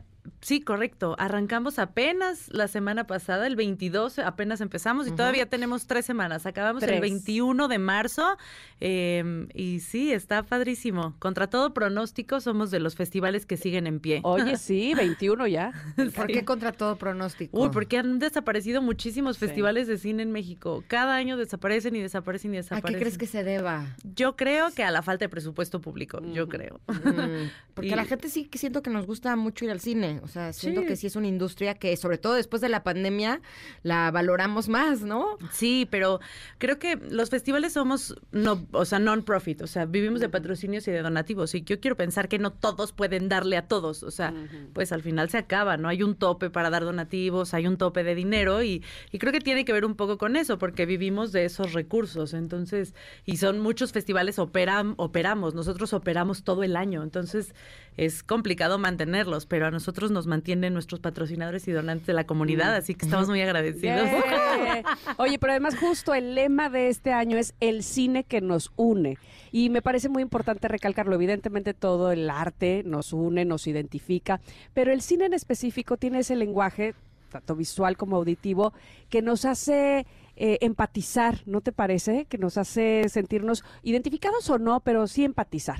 sí, 0.42 0.62
correcto. 0.62 1.16
Arrancamos 1.20 1.80
apenas 1.80 2.48
la 2.52 2.68
semana 2.68 3.06
pasada, 3.08 3.48
el 3.48 3.56
22, 3.56 4.20
apenas 4.20 4.62
empezamos 4.62 5.08
y 5.08 5.12
todavía 5.12 5.46
tenemos 5.48 5.88
tres 5.88 6.06
semanas. 6.06 6.46
Acabamos 6.46 6.82
Tres. 6.82 6.96
el 6.96 7.02
21 7.02 7.68
de 7.68 7.78
marzo 7.80 8.38
em, 8.80 9.48
y 9.54 9.80
sí, 9.80 10.12
está 10.12 10.44
padrísimo. 10.44 11.16
Contra 11.20 11.48
todo 11.48 11.74
pronóstico, 11.74 12.40
somos 12.42 12.72
de 12.72 12.80
los 12.80 12.96
festivales 12.96 13.46
que 13.46 13.58
siguen 13.58 13.88
en 13.88 14.00
pie. 14.00 14.20
Oye, 14.24 14.58
sí, 14.58 14.94
21 14.94 15.48
ya. 15.48 15.72
¿Por 16.16 16.28
qué 16.28 16.44
contra 16.46 16.72
todo 16.72 16.98
pronóstico? 16.98 17.60
Uy, 17.62 17.70
porque 17.72 17.98
han 17.98 18.20
desaparecido 18.20 18.82
muchísimos 18.82 19.38
Sí. 19.38 19.46
festivales 19.46 19.88
de 19.88 19.98
cine 19.98 20.24
en 20.24 20.32
México. 20.32 20.84
Cada 20.88 21.16
año 21.16 21.38
desaparecen 21.38 21.96
y 21.96 22.02
desaparecen 22.02 22.54
y 22.54 22.58
¿A 22.58 22.62
desaparecen. 22.62 22.94
qué 22.94 23.00
crees 23.00 23.18
que 23.18 23.28
se 23.28 23.44
deba? 23.44 23.96
Yo 24.16 24.36
creo 24.36 24.72
que 24.72 24.84
a 24.84 24.92
la 24.92 25.02
falta 25.02 25.26
de 25.26 25.30
presupuesto 25.30 25.82
público, 25.82 26.20
yo 26.34 26.44
Ujú. 26.44 26.52
creo. 26.52 26.80
Mm, 26.88 26.94
porque 27.74 27.88
Y- 27.90 27.94
a 27.94 27.96
la 27.96 28.06
gente 28.06 28.30
sí 28.30 28.46
que 28.46 28.58
siento 28.58 28.82
que 28.82 28.90
nos 28.90 29.06
gusta 29.06 29.36
mucho 29.36 29.66
ir 29.66 29.72
al 29.72 29.80
cine. 29.80 30.13
O 30.24 30.28
sea, 30.28 30.54
siento 30.54 30.82
Sí. 30.82 30.88
que 30.88 30.96
sí 30.96 31.08
es 31.08 31.16
una 31.16 31.28
industria 31.28 31.74
que, 31.76 31.96
sobre 31.98 32.18
todo 32.18 32.34
después 32.34 32.62
de 32.62 32.70
la 32.70 32.84
pandemia, 32.84 33.42
la 33.84 34.12
valoramos 34.12 34.70
más, 34.70 35.02
¿no? 35.02 35.38
Sí, 35.52 35.88
pero 35.90 36.20
creo 36.58 36.80
que 36.80 36.96
los 37.10 37.30
festivales 37.30 37.74
somos 37.74 38.16
no, 38.32 38.66
o 38.72 38.86
sea, 38.86 39.00
non-profit, 39.00 39.62
o 39.62 39.68
sea, 39.68 39.86
vivimos 39.86 40.20
de 40.20 40.30
patrocinios 40.30 40.88
y 40.88 40.92
de 40.92 41.02
donativos 41.02 41.56
y 41.56 41.64
yo 41.64 41.80
quiero 41.80 41.96
pensar 41.98 42.28
que 42.28 42.40
no 42.40 42.52
todos 42.52 42.92
pueden 42.94 43.30
darle 43.30 43.58
a 43.58 43.68
todos, 43.68 44.04
o 44.04 44.12
sea, 44.12 44.34
pues 44.74 44.92
al 44.92 45.02
final 45.02 45.30
se 45.30 45.38
acaba, 45.38 45.78
¿no? 45.78 45.88
Hay 45.90 46.04
un 46.04 46.16
tope 46.16 46.50
para 46.50 46.70
dar 46.70 46.84
donativos, 46.84 47.54
hay 47.54 47.68
un 47.68 47.78
tope 47.78 48.04
de 48.04 48.16
dinero 48.16 48.64
y, 48.64 48.84
y 49.12 49.20
creo 49.20 49.32
que 49.32 49.40
tiene 49.40 49.66
que 49.66 49.74
ver 49.74 49.86
un 49.86 49.96
poco 49.96 50.18
con 50.18 50.36
eso, 50.36 50.58
porque 50.58 50.86
vivimos 50.86 51.32
de 51.32 51.46
esos 51.46 51.74
recursos, 51.74 52.34
entonces, 52.34 52.94
y 53.26 53.38
son 53.38 53.60
muchos 53.60 53.92
festivales 53.92 54.40
operam, 54.40 54.94
operamos, 54.98 55.54
nosotros 55.56 55.94
operamos 55.94 56.44
todo 56.44 56.64
el 56.64 56.76
año, 56.76 57.04
entonces 57.04 57.54
es 57.98 58.24
complicado 58.24 58.80
mantenerlos, 58.80 59.46
pero 59.46 59.68
a 59.68 59.72
nosotros 59.72 60.03
nos 60.12 60.28
mantienen 60.28 60.74
nuestros 60.74 61.00
patrocinadores 61.00 61.68
y 61.68 61.72
donantes 61.72 62.08
de 62.08 62.14
la 62.14 62.26
comunidad, 62.26 62.76
así 62.76 62.96
que 62.96 63.06
estamos 63.06 63.30
muy 63.30 63.42
agradecidos. 63.42 64.10
Yeah. 64.10 64.84
Oye, 65.18 65.40
pero 65.40 65.52
además 65.54 65.78
justo 65.78 66.14
el 66.14 66.36
lema 66.36 66.70
de 66.70 66.90
este 66.90 67.14
año 67.14 67.38
es 67.38 67.54
el 67.60 67.84
cine 67.84 68.24
que 68.24 68.42
nos 68.42 68.72
une. 68.76 69.18
Y 69.52 69.70
me 69.70 69.82
parece 69.82 70.10
muy 70.10 70.24
importante 70.24 70.68
recalcarlo. 70.68 71.16
Evidentemente 71.16 71.74
todo 71.74 72.12
el 72.12 72.30
arte 72.30 72.84
nos 72.86 73.14
une, 73.14 73.46
nos 73.46 73.68
identifica, 73.68 74.42
pero 74.74 74.92
el 74.92 75.02
cine 75.02 75.26
en 75.26 75.34
específico 75.34 75.98
tiene 75.98 76.20
ese 76.20 76.36
lenguaje, 76.36 76.96
tanto 77.30 77.56
visual 77.56 77.98
como 77.98 78.18
auditivo, 78.18 78.74
que 79.10 79.22
nos 79.22 79.46
hace 79.46 80.06
eh, 80.36 80.58
empatizar, 80.62 81.42
¿no 81.46 81.62
te 81.62 81.72
parece? 81.72 82.26
Que 82.26 82.38
nos 82.38 82.58
hace 82.58 83.08
sentirnos 83.10 83.64
identificados 83.84 84.50
o 84.50 84.58
no, 84.58 84.80
pero 84.80 85.08
sí 85.08 85.24
empatizar. 85.24 85.80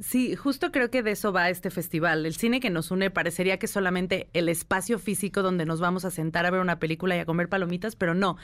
Sí, 0.00 0.36
justo 0.36 0.70
creo 0.70 0.90
que 0.90 1.02
de 1.02 1.12
eso 1.12 1.32
va 1.32 1.50
este 1.50 1.70
festival. 1.70 2.24
El 2.24 2.34
cine 2.34 2.60
que 2.60 2.70
nos 2.70 2.90
une 2.90 3.10
parecería 3.10 3.58
que 3.58 3.66
solamente 3.66 4.28
el 4.32 4.48
espacio 4.48 4.98
físico 4.98 5.42
donde 5.42 5.66
nos 5.66 5.80
vamos 5.80 6.04
a 6.04 6.10
sentar 6.10 6.46
a 6.46 6.50
ver 6.50 6.60
una 6.60 6.78
película 6.78 7.16
y 7.16 7.20
a 7.20 7.26
comer 7.26 7.48
palomitas, 7.48 7.96
pero 7.96 8.14
no. 8.14 8.36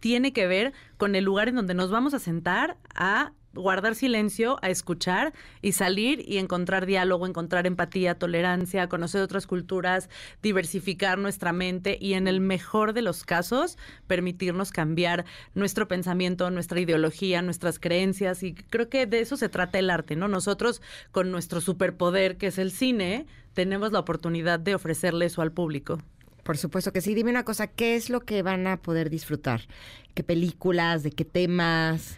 tiene 0.00 0.32
que 0.32 0.46
ver 0.46 0.72
con 0.96 1.14
el 1.14 1.24
lugar 1.24 1.48
en 1.48 1.56
donde 1.56 1.74
nos 1.74 1.90
vamos 1.90 2.14
a 2.14 2.18
sentar 2.18 2.78
a 2.94 3.32
guardar 3.54 3.94
silencio, 3.94 4.58
a 4.62 4.70
escuchar 4.70 5.32
y 5.62 5.72
salir 5.72 6.24
y 6.26 6.38
encontrar 6.38 6.86
diálogo, 6.86 7.26
encontrar 7.26 7.66
empatía, 7.66 8.14
tolerancia, 8.14 8.88
conocer 8.88 9.22
otras 9.22 9.46
culturas, 9.46 10.08
diversificar 10.42 11.18
nuestra 11.18 11.52
mente 11.52 11.98
y 12.00 12.14
en 12.14 12.28
el 12.28 12.40
mejor 12.40 12.92
de 12.92 13.02
los 13.02 13.24
casos 13.24 13.76
permitirnos 14.06 14.70
cambiar 14.70 15.24
nuestro 15.54 15.88
pensamiento, 15.88 16.50
nuestra 16.50 16.80
ideología, 16.80 17.42
nuestras 17.42 17.78
creencias 17.78 18.42
y 18.42 18.54
creo 18.54 18.88
que 18.88 19.06
de 19.06 19.20
eso 19.20 19.36
se 19.36 19.48
trata 19.48 19.78
el 19.78 19.90
arte, 19.90 20.16
¿no? 20.16 20.28
Nosotros 20.28 20.80
con 21.10 21.30
nuestro 21.30 21.60
superpoder 21.60 22.36
que 22.36 22.48
es 22.48 22.58
el 22.58 22.70
cine 22.70 23.26
tenemos 23.54 23.92
la 23.92 23.98
oportunidad 23.98 24.60
de 24.60 24.74
ofrecerle 24.74 25.26
eso 25.26 25.42
al 25.42 25.52
público. 25.52 25.98
Por 26.44 26.56
supuesto 26.56 26.92
que 26.92 27.00
sí. 27.00 27.14
Dime 27.14 27.30
una 27.30 27.44
cosa, 27.44 27.66
¿qué 27.66 27.96
es 27.96 28.10
lo 28.10 28.20
que 28.20 28.42
van 28.42 28.66
a 28.66 28.78
poder 28.78 29.10
disfrutar? 29.10 29.62
¿Qué 30.14 30.22
películas? 30.24 31.02
¿De 31.02 31.10
qué 31.10 31.24
temas? 31.24 32.16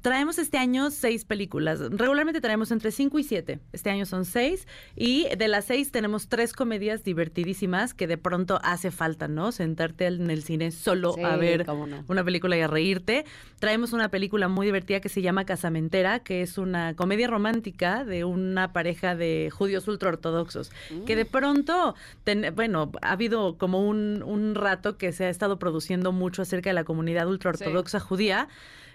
Traemos 0.00 0.38
este 0.38 0.58
año 0.58 0.90
seis 0.90 1.24
películas. 1.24 1.78
Regularmente 1.78 2.40
traemos 2.40 2.72
entre 2.72 2.90
cinco 2.90 3.18
y 3.20 3.22
siete. 3.22 3.60
Este 3.72 3.90
año 3.90 4.04
son 4.04 4.24
seis. 4.24 4.66
Y 4.96 5.28
de 5.36 5.46
las 5.46 5.66
seis 5.66 5.92
tenemos 5.92 6.28
tres 6.28 6.52
comedias 6.52 7.04
divertidísimas 7.04 7.94
que 7.94 8.06
de 8.08 8.18
pronto 8.18 8.58
hace 8.64 8.90
falta, 8.90 9.28
¿no? 9.28 9.52
Sentarte 9.52 10.06
en 10.06 10.30
el 10.30 10.42
cine 10.42 10.72
solo 10.72 11.14
a 11.24 11.36
ver 11.36 11.66
no. 11.66 12.04
una 12.08 12.24
película 12.24 12.56
y 12.56 12.62
a 12.62 12.66
reírte. 12.66 13.24
Traemos 13.60 13.92
una 13.92 14.08
película 14.08 14.48
muy 14.48 14.66
divertida 14.66 15.00
que 15.00 15.08
se 15.08 15.22
llama 15.22 15.44
Casamentera, 15.44 16.20
que 16.20 16.42
es 16.42 16.58
una 16.58 16.96
comedia 16.96 17.28
romántica 17.28 18.04
de 18.04 18.24
una 18.24 18.72
pareja 18.72 19.14
de 19.14 19.50
judíos 19.52 19.86
ultraortodoxos. 19.86 20.72
Que 21.06 21.14
de 21.14 21.26
pronto, 21.26 21.94
ten- 22.24 22.52
bueno, 22.56 22.90
ha 23.02 23.12
habido 23.12 23.56
como 23.56 23.86
un, 23.86 24.22
un 24.24 24.54
rato 24.56 24.96
que 24.98 25.12
se 25.12 25.26
ha 25.26 25.28
estado 25.28 25.58
produciendo 25.60 26.10
mucho 26.10 26.42
acerca 26.42 26.70
de 26.70 26.74
la 26.74 26.84
comunidad 26.84 27.28
ultraortodoxa 27.28 28.00
judía. 28.00 28.48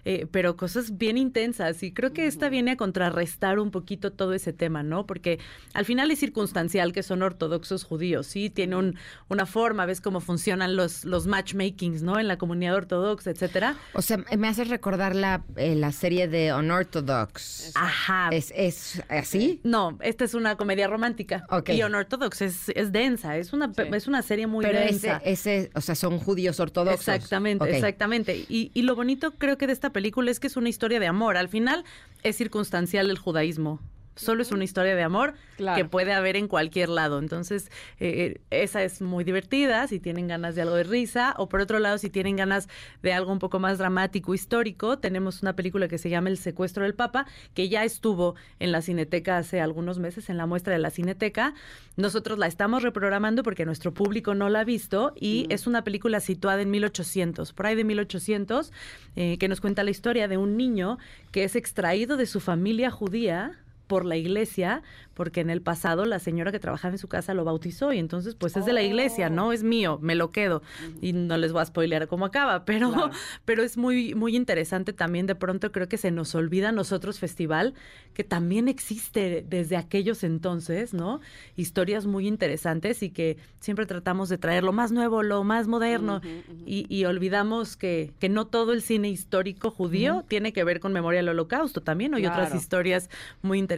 Eh, 0.09 0.25
pero 0.31 0.55
cosas 0.55 0.97
bien 0.97 1.17
intensas 1.17 1.83
y 1.83 1.91
creo 1.91 2.13
que 2.13 2.27
esta 2.27 2.47
viene 2.47 2.71
a 2.71 2.77
contrarrestar 2.77 3.59
un 3.59 3.71
poquito 3.71 4.13
todo 4.13 4.33
ese 4.33 4.53
tema, 4.53 4.81
¿no? 4.81 5.05
Porque 5.05 5.37
al 5.73 5.83
final 5.83 6.09
es 6.11 6.19
circunstancial 6.19 6.93
que 6.93 7.03
son 7.03 7.21
ortodoxos 7.23 7.83
judíos, 7.83 8.25
¿sí? 8.25 8.49
Tiene 8.49 8.77
un, 8.77 8.95
una 9.27 9.45
forma, 9.45 9.85
ves 9.85 9.99
cómo 9.99 10.21
funcionan 10.21 10.77
los, 10.77 11.03
los 11.03 11.27
matchmakings, 11.27 12.03
¿no? 12.03 12.19
En 12.19 12.29
la 12.29 12.37
comunidad 12.37 12.75
ortodoxa, 12.75 13.31
etcétera. 13.31 13.75
O 13.93 14.01
sea, 14.01 14.23
me 14.37 14.47
haces 14.47 14.69
recordar 14.69 15.13
la, 15.13 15.43
eh, 15.57 15.75
la 15.75 15.91
serie 15.91 16.29
de 16.29 16.53
Unorthodox. 16.53 17.73
Ajá. 17.75 18.29
¿Es, 18.31 18.53
¿Es 18.55 19.03
así? 19.09 19.59
No, 19.63 19.97
esta 20.01 20.23
es 20.23 20.33
una 20.33 20.55
comedia 20.55 20.87
romántica. 20.87 21.45
Ok. 21.49 21.69
Y 21.71 21.83
Unorthodox 21.83 22.41
es, 22.41 22.69
es 22.69 22.93
densa, 22.93 23.35
es 23.37 23.51
una, 23.51 23.73
pe- 23.73 23.89
es 23.93 24.07
una 24.07 24.21
serie 24.21 24.47
muy 24.47 24.63
Pero 24.63 24.79
densa. 24.79 25.17
ese, 25.25 25.59
ese, 25.63 25.71
o 25.75 25.81
sea, 25.81 25.95
son 25.95 26.17
judíos 26.19 26.61
ortodoxos. 26.61 27.07
Exactamente, 27.09 27.69
exactamente. 27.75 28.45
Y, 28.47 28.71
y 28.73 28.83
lo 28.83 28.95
bonito 28.95 29.31
creo 29.37 29.57
que 29.57 29.67
de 29.67 29.73
esta 29.73 29.91
película 29.97 30.29
es 30.29 30.39
que 30.39 30.45
es 30.45 30.57
una 30.57 30.69
historia 30.69 30.99
de 30.99 31.07
amor. 31.07 31.37
Al 31.37 31.49
final 31.49 31.83
es 32.21 32.35
circunstancial 32.35 33.09
el 33.09 33.17
judaísmo. 33.17 33.79
Solo 34.17 34.41
es 34.41 34.51
una 34.51 34.63
historia 34.63 34.95
de 34.95 35.03
amor 35.03 35.33
Claro. 35.55 35.77
que 35.77 35.85
puede 35.89 36.13
haber 36.13 36.35
en 36.35 36.47
cualquier 36.47 36.89
lado. 36.89 37.17
Entonces, 37.19 37.71
eh, 37.99 38.41
esa 38.51 38.83
es 38.83 39.01
muy 39.01 39.23
divertida 39.23 39.87
si 39.87 39.99
tienen 39.99 40.27
ganas 40.27 40.55
de 40.55 40.61
algo 40.63 40.75
de 40.75 40.83
risa. 40.83 41.33
O 41.37 41.49
por 41.49 41.61
otro 41.61 41.79
lado, 41.79 41.97
si 41.97 42.09
tienen 42.09 42.35
ganas 42.35 42.67
de 43.01 43.13
algo 43.13 43.31
un 43.31 43.39
poco 43.39 43.59
más 43.59 43.77
dramático, 43.77 44.33
histórico, 44.33 44.99
tenemos 44.99 45.41
una 45.41 45.55
película 45.55 45.87
que 45.87 45.97
se 45.97 46.09
llama 46.09 46.29
El 46.29 46.37
secuestro 46.37 46.83
del 46.83 46.93
Papa, 46.93 47.25
que 47.53 47.69
ya 47.69 47.83
estuvo 47.83 48.35
en 48.59 48.71
la 48.71 48.81
Cineteca 48.81 49.37
hace 49.37 49.61
algunos 49.61 49.97
meses, 49.99 50.29
en 50.29 50.37
la 50.37 50.45
muestra 50.45 50.73
de 50.73 50.79
la 50.79 50.89
Cineteca. 50.89 51.53
Nosotros 51.95 52.37
la 52.37 52.47
estamos 52.47 52.83
reprogramando 52.83 53.43
porque 53.43 53.65
nuestro 53.65 53.93
público 53.93 54.35
no 54.35 54.49
la 54.49 54.59
ha 54.59 54.63
visto 54.63 55.13
y 55.15 55.47
es 55.49 55.65
una 55.67 55.83
película 55.83 56.19
situada 56.19 56.61
en 56.61 56.69
1800, 56.69 57.53
por 57.53 57.65
ahí 57.65 57.75
de 57.75 57.83
1800, 57.83 58.71
eh, 59.15 59.37
que 59.39 59.47
nos 59.47 59.61
cuenta 59.61 59.83
la 59.83 59.91
historia 59.91 60.27
de 60.27 60.37
un 60.37 60.57
niño 60.57 60.97
que 61.31 61.43
es 61.43 61.55
extraído 61.55 62.17
de 62.17 62.25
su 62.25 62.39
familia 62.39 62.91
judía 62.91 63.57
por 63.87 64.05
la 64.05 64.17
iglesia, 64.17 64.83
porque 65.13 65.41
en 65.41 65.49
el 65.49 65.61
pasado 65.61 66.05
la 66.05 66.19
señora 66.19 66.51
que 66.51 66.59
trabajaba 66.59 66.93
en 66.93 66.97
su 66.99 67.07
casa 67.07 67.33
lo 67.33 67.43
bautizó 67.43 67.91
y 67.93 67.97
entonces 67.97 68.35
pues 68.35 68.55
es 68.55 68.65
de 68.65 68.73
la 68.73 68.83
iglesia, 68.83 69.29
¿no? 69.29 69.51
Es 69.51 69.63
mío, 69.63 69.97
me 70.01 70.13
lo 70.13 70.31
quedo. 70.31 70.61
Y 71.01 71.13
no 71.13 71.37
les 71.37 71.53
voy 71.53 71.61
a 71.61 71.65
spoilear 71.65 72.07
cómo 72.07 72.25
acaba, 72.25 72.65
pero, 72.65 72.91
Claro. 72.91 73.11
pero 73.45 73.63
es 73.63 73.77
muy, 73.77 74.13
muy 74.13 74.35
interesante 74.35 74.93
también. 74.93 75.25
De 75.25 75.35
pronto 75.35 75.71
creo 75.71 75.87
que 75.87 75.97
se 75.97 76.11
nos 76.11 76.35
olvida 76.35 76.69
a 76.69 76.71
nosotros 76.71 77.19
festival, 77.19 77.73
que 78.13 78.23
también 78.23 78.67
existe 78.67 79.43
desde 79.47 79.77
aquellos 79.77 80.23
entonces, 80.23 80.93
¿no? 80.93 81.21
Historias 81.55 82.05
muy 82.05 82.27
interesantes 82.27 83.01
y 83.01 83.09
que 83.09 83.37
siempre 83.59 83.85
tratamos 83.85 84.29
de 84.29 84.37
traer 84.37 84.63
lo 84.63 84.73
más 84.73 84.91
nuevo, 84.91 85.23
lo 85.23 85.43
más 85.43 85.67
moderno 85.67 86.21
y, 86.65 86.85
y 86.93 87.05
olvidamos 87.05 87.77
que, 87.77 88.11
que 88.19 88.29
no 88.29 88.47
todo 88.47 88.73
el 88.73 88.81
cine 88.81 89.09
histórico 89.09 89.71
judío 89.71 90.25
tiene 90.27 90.53
que 90.53 90.63
ver 90.63 90.79
con 90.79 90.93
memoria 90.93 91.19
del 91.19 91.29
holocausto 91.29 91.81
también, 91.81 92.13
hay 92.13 92.25
otras 92.25 92.53
historias 92.53 93.09
muy 93.41 93.57
interesantes. 93.59 93.76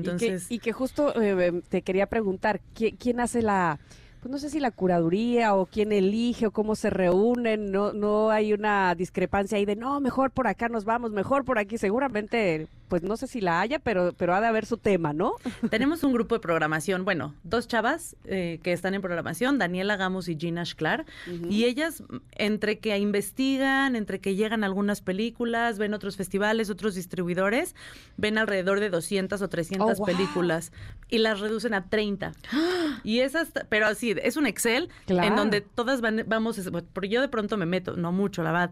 Y 0.00 0.02
que- 0.02 0.10
Entonces, 0.10 0.50
y 0.50 0.58
que, 0.58 0.72
justo 0.72 1.20
eh, 1.20 1.62
te 1.68 1.82
quería 1.82 2.06
preguntar, 2.06 2.60
¿qui- 2.74 2.96
¿quién 2.98 3.20
hace 3.20 3.42
la, 3.42 3.78
pues 4.20 4.30
no 4.32 4.38
sé 4.38 4.50
si 4.50 4.58
la 4.60 4.70
curaduría 4.70 5.54
o 5.54 5.66
quién 5.66 5.92
elige 5.92 6.46
o 6.46 6.50
cómo 6.50 6.74
se 6.74 6.90
reúnen? 6.90 7.70
No, 7.70 7.92
no 7.92 8.30
hay 8.30 8.52
una 8.52 8.94
discrepancia 8.94 9.58
ahí 9.58 9.64
de, 9.64 9.76
no, 9.76 10.00
mejor 10.00 10.30
por 10.30 10.46
acá 10.48 10.68
nos 10.68 10.84
vamos, 10.84 11.12
mejor 11.12 11.44
por 11.44 11.58
aquí. 11.58 11.78
Seguramente, 11.78 12.66
pues 12.88 13.02
no 13.02 13.16
sé 13.16 13.26
si 13.26 13.40
la 13.40 13.60
haya, 13.60 13.78
pero, 13.78 14.12
pero 14.16 14.34
ha 14.34 14.40
de 14.40 14.46
haber 14.46 14.66
su 14.66 14.76
tema, 14.76 15.12
¿no? 15.12 15.32
Tenemos 15.70 16.02
un 16.04 16.12
grupo 16.12 16.34
de 16.34 16.40
programación, 16.40 17.04
bueno, 17.04 17.34
dos 17.42 17.66
chavas 17.68 18.16
eh, 18.24 18.60
que 18.62 18.72
están 18.72 18.94
en 18.94 19.02
programación, 19.02 19.58
Daniela 19.58 19.96
Gamos 19.96 20.28
y 20.28 20.36
Gina 20.36 20.64
Schklar, 20.64 21.04
y 21.48 21.64
ellas 21.64 22.02
mm, 22.02 22.16
entre 22.32 22.78
que 22.78 22.96
investigan, 22.98 23.96
entre 23.96 24.20
que 24.20 24.34
llegan 24.34 24.62
a 24.62 24.66
algunas 24.66 25.00
películas, 25.00 25.78
ven 25.78 25.94
otros 25.94 26.16
festivales, 26.16 26.70
otros 26.70 26.94
distribuidores, 26.94 27.74
ven 28.16 28.38
alrededor 28.38 28.80
de 28.80 28.90
200 28.90 29.40
o 29.42 29.48
300 29.48 29.76
Oh, 29.86 29.94
wow. 29.96 30.06
películas 30.06 30.72
y 31.08 31.18
las 31.18 31.40
reducen 31.40 31.74
a 31.74 31.88
30. 31.88 32.32
Y 33.04 33.20
esas, 33.20 33.52
pero 33.68 33.86
así, 33.86 34.14
es 34.22 34.36
un 34.36 34.46
Excel 34.46 34.88
Claro. 35.06 35.28
en 35.28 35.36
donde 35.36 35.60
todas 35.60 36.00
van, 36.00 36.24
vamos, 36.26 36.60
porque 36.92 37.08
yo 37.08 37.20
de 37.20 37.28
pronto 37.28 37.56
me 37.56 37.66
meto, 37.66 37.96
no 37.96 38.10
mucho, 38.10 38.42
la 38.42 38.50
verdad, 38.52 38.70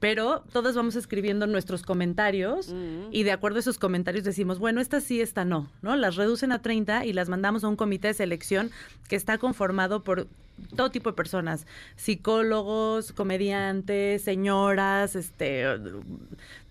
pero 0.00 0.44
todas 0.52 0.74
vamos 0.76 0.96
escribiendo 0.96 1.46
nuestros 1.46 1.82
comentarios 1.82 2.74
y 3.10 3.22
de 3.24 3.32
acuerdo 3.32 3.53
a 3.56 3.60
esos 3.60 3.78
comentarios 3.78 4.24
decimos, 4.24 4.58
bueno, 4.58 4.80
esta 4.80 5.00
sí, 5.00 5.20
esta 5.20 5.44
no, 5.44 5.70
¿no? 5.82 5.96
Las 5.96 6.16
reducen 6.16 6.52
a 6.52 6.62
30 6.62 7.04
y 7.04 7.12
las 7.12 7.28
mandamos 7.28 7.64
a 7.64 7.68
un 7.68 7.76
comité 7.76 8.08
de 8.08 8.14
selección 8.14 8.70
que 9.08 9.16
está 9.16 9.38
conformado 9.38 10.02
por 10.02 10.26
todo 10.76 10.90
tipo 10.90 11.10
de 11.10 11.16
personas, 11.16 11.66
psicólogos, 11.96 13.12
comediantes, 13.12 14.22
señoras, 14.22 15.16
este 15.16 15.66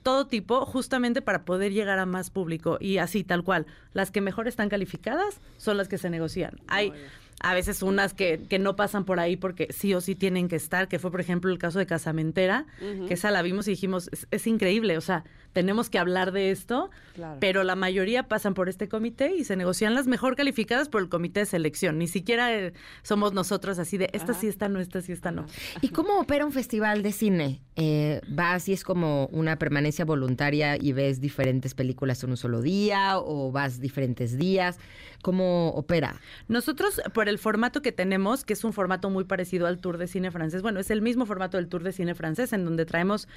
todo 0.04 0.28
tipo, 0.28 0.66
justamente 0.66 1.22
para 1.22 1.46
poder 1.46 1.72
llegar 1.72 1.98
a 1.98 2.06
más 2.06 2.30
público. 2.30 2.78
Y 2.80 2.98
así, 2.98 3.24
tal 3.24 3.44
cual. 3.44 3.66
Las 3.94 4.12
que 4.12 4.20
mejor 4.20 4.50
están 4.50 4.68
calificadas 4.68 5.40
son 5.58 5.78
las 5.78 5.88
que 5.88 5.98
se 5.98 6.10
negocian. 6.10 6.60
Hay 6.68 6.92
a 7.40 7.54
veces 7.54 7.82
unas 7.82 8.14
que, 8.14 8.42
que 8.50 8.60
no 8.60 8.76
pasan 8.76 9.06
por 9.06 9.20
ahí 9.20 9.38
porque 9.38 9.68
sí 9.72 9.94
o 9.94 10.02
sí 10.02 10.16
tienen 10.16 10.48
que 10.50 10.56
estar, 10.56 10.88
que 10.88 11.00
fue, 11.00 11.10
por 11.10 11.22
ejemplo, 11.22 11.52
el 11.52 11.58
caso 11.58 11.80
de 11.80 11.86
Casamentera, 11.86 12.66
que 13.08 13.14
esa 13.14 13.32
la 13.32 13.42
vimos 13.42 13.68
y 13.68 13.72
dijimos, 13.72 14.10
es, 14.12 14.28
es 14.32 14.46
increíble, 14.48 14.98
o 14.98 15.02
sea, 15.02 15.24
tenemos 15.54 15.90
que 15.90 16.00
hablar 16.00 16.32
de 16.32 16.52
esto, 16.52 16.90
Claro. 17.16 17.38
pero 17.40 17.64
la 17.64 17.76
mayoría 17.76 18.28
pasan 18.28 18.56
por 18.56 18.70
este 18.70 18.90
comité 18.90 19.36
y 19.36 19.44
se 19.44 19.56
negocian 19.56 19.94
las 19.94 20.08
mejor 20.08 20.36
calificadas 20.36 20.90
por 20.90 21.02
el 21.02 21.10
comité 21.10 21.42
de 21.42 21.46
selección. 21.46 22.00
Ni 22.00 22.08
siquiera 22.08 22.52
eh, 22.54 22.74
somos 23.04 23.34
nosotros 23.34 23.78
así 23.80 23.98
de, 23.98 24.10
esta 24.14 24.34
sí, 24.34 24.48
esta 24.48 24.68
no, 24.68 24.80
esta 24.80 25.02
sí, 25.02 25.12
esta 25.12 25.32
no. 25.32 25.46
¿Y 25.82 25.90
cómo 25.90 26.20
opera 26.20 26.46
un 26.46 26.52
festival 26.52 27.04
de 27.04 27.12
cine? 27.12 27.62
Eh, 27.76 28.20
¿Vas 28.28 28.68
y 28.68 28.74
es 28.74 28.84
como 28.84 29.28
una 29.28 29.58
permanencia 29.58 30.06
voluntaria 30.06 30.76
y 30.76 30.92
ves 30.92 31.22
diferentes 31.22 31.74
películas 31.76 32.24
en 32.24 32.32
un 32.32 32.38
solo 32.38 32.62
día 32.62 33.20
o 33.20 33.52
vas 33.52 33.80
diferentes 33.80 34.38
días? 34.38 34.80
¿Cómo 35.22 35.70
opera? 35.70 36.16
Nosotros, 36.48 37.00
por 37.14 37.30
el 37.30 37.38
formato 37.40 37.82
que 37.82 37.92
tenemos, 37.92 38.44
que 38.44 38.54
es 38.54 38.64
un 38.64 38.74
formato 38.74 39.10
muy 39.10 39.24
parecido 39.24 39.68
al 39.68 39.78
Tour 39.80 39.98
de 39.98 40.08
Cine 40.08 40.32
Francés, 40.32 40.62
bueno, 40.62 40.80
es 40.80 40.90
el 40.92 41.02
mismo 41.02 41.26
formato 41.26 41.58
del 41.58 41.68
Tour 41.68 41.84
de 41.84 41.94
Cine 41.94 42.16
Francés, 42.16 42.52
en 42.54 42.66
donde 42.66 42.86
traemos 42.86 43.28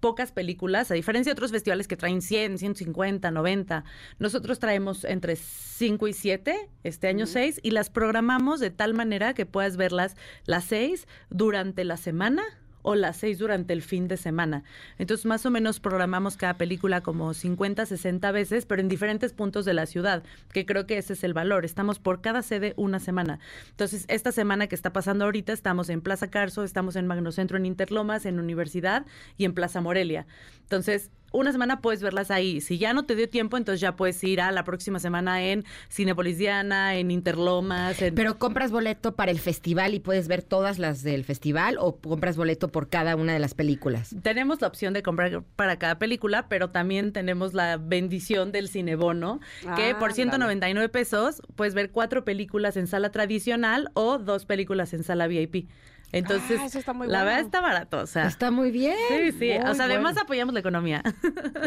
pocas 0.00 0.32
películas, 0.32 0.90
a 0.90 0.94
diferencia 0.94 1.30
de 1.30 1.34
otros 1.34 1.50
festivales 1.50 1.88
que 1.88 1.96
traen 1.96 2.22
100, 2.22 2.58
150, 2.58 3.30
90. 3.30 3.84
Nosotros 4.18 4.58
traemos 4.58 5.04
entre 5.04 5.36
5 5.36 6.08
y 6.08 6.12
7, 6.12 6.70
este 6.84 7.08
año 7.08 7.26
6, 7.26 7.60
y 7.62 7.70
las 7.70 7.90
programamos 7.90 8.60
de 8.60 8.70
tal 8.70 8.94
manera 8.94 9.34
que 9.34 9.46
puedas 9.46 9.76
verlas 9.76 10.16
las 10.46 10.64
6 10.64 11.06
durante 11.30 11.84
la 11.84 11.96
semana 11.96 12.42
o 12.88 12.94
las 12.94 13.18
seis 13.18 13.36
durante 13.36 13.74
el 13.74 13.82
fin 13.82 14.08
de 14.08 14.16
semana. 14.16 14.64
Entonces, 14.96 15.26
más 15.26 15.44
o 15.44 15.50
menos 15.50 15.78
programamos 15.78 16.38
cada 16.38 16.56
película 16.56 17.02
como 17.02 17.34
50, 17.34 17.84
60 17.84 18.32
veces, 18.32 18.64
pero 18.64 18.80
en 18.80 18.88
diferentes 18.88 19.34
puntos 19.34 19.66
de 19.66 19.74
la 19.74 19.84
ciudad, 19.84 20.22
que 20.54 20.64
creo 20.64 20.86
que 20.86 20.96
ese 20.96 21.12
es 21.12 21.22
el 21.22 21.34
valor. 21.34 21.66
Estamos 21.66 21.98
por 21.98 22.22
cada 22.22 22.40
sede 22.40 22.72
una 22.78 22.98
semana. 22.98 23.40
Entonces, 23.68 24.06
esta 24.08 24.32
semana 24.32 24.68
que 24.68 24.74
está 24.74 24.90
pasando 24.90 25.26
ahorita, 25.26 25.52
estamos 25.52 25.90
en 25.90 26.00
Plaza 26.00 26.30
Carso, 26.30 26.64
estamos 26.64 26.96
en 26.96 27.06
Magnocentro 27.06 27.58
en 27.58 27.66
Interlomas, 27.66 28.24
en 28.24 28.40
Universidad 28.40 29.04
y 29.36 29.44
en 29.44 29.52
Plaza 29.52 29.82
Morelia. 29.82 30.26
Entonces, 30.62 31.10
una 31.32 31.52
semana 31.52 31.80
puedes 31.80 32.02
verlas 32.02 32.30
ahí. 32.30 32.60
Si 32.60 32.78
ya 32.78 32.92
no 32.92 33.04
te 33.04 33.14
dio 33.14 33.28
tiempo, 33.28 33.56
entonces 33.56 33.80
ya 33.80 33.96
puedes 33.96 34.22
ir 34.24 34.40
a 34.40 34.52
la 34.52 34.64
próxima 34.64 34.98
semana 34.98 35.42
en 35.42 35.64
Cinepolis 35.90 36.38
Diana, 36.38 36.94
en 36.96 37.10
Interlomas. 37.10 38.00
En... 38.00 38.14
Pero 38.14 38.38
compras 38.38 38.70
boleto 38.70 39.14
para 39.14 39.30
el 39.30 39.38
festival 39.38 39.94
y 39.94 40.00
puedes 40.00 40.28
ver 40.28 40.42
todas 40.42 40.78
las 40.78 41.02
del 41.02 41.24
festival 41.24 41.76
o 41.78 41.96
compras 41.96 42.36
boleto 42.36 42.68
por 42.68 42.88
cada 42.88 43.16
una 43.16 43.32
de 43.32 43.38
las 43.38 43.54
películas. 43.54 44.14
Tenemos 44.22 44.60
la 44.60 44.68
opción 44.68 44.94
de 44.94 45.02
comprar 45.02 45.42
para 45.56 45.78
cada 45.78 45.98
película, 45.98 46.48
pero 46.48 46.70
también 46.70 47.12
tenemos 47.12 47.54
la 47.54 47.76
bendición 47.76 48.52
del 48.52 48.68
cinebono, 48.68 49.40
que 49.76 49.88
Ah, 49.90 49.98
por 49.98 50.12
199 50.12 50.88
pesos 50.88 51.42
puedes 51.56 51.74
ver 51.74 51.90
cuatro 51.90 52.24
películas 52.24 52.76
en 52.76 52.86
sala 52.86 53.10
tradicional 53.10 53.90
o 53.94 54.18
dos 54.18 54.44
películas 54.44 54.92
en 54.94 55.02
sala 55.02 55.26
VIP. 55.26 55.68
Entonces, 56.12 56.58
Ah, 56.60 56.64
eso 56.66 56.78
está 56.78 56.92
muy 56.94 57.06
la 57.06 57.18
bueno. 57.18 57.26
verdad 57.26 57.40
está 57.44 57.60
barato, 57.60 57.98
o 57.98 58.06
sea. 58.06 58.26
Está 58.26 58.50
muy 58.50 58.70
bien. 58.70 58.96
Sí, 59.08 59.32
sí. 59.32 59.50
muy 59.58 59.70
o 59.70 59.74
sea, 59.74 59.84
además 59.84 60.12
bueno. 60.14 60.20
apoyamos 60.22 60.54
la 60.54 60.60
economía. 60.60 61.02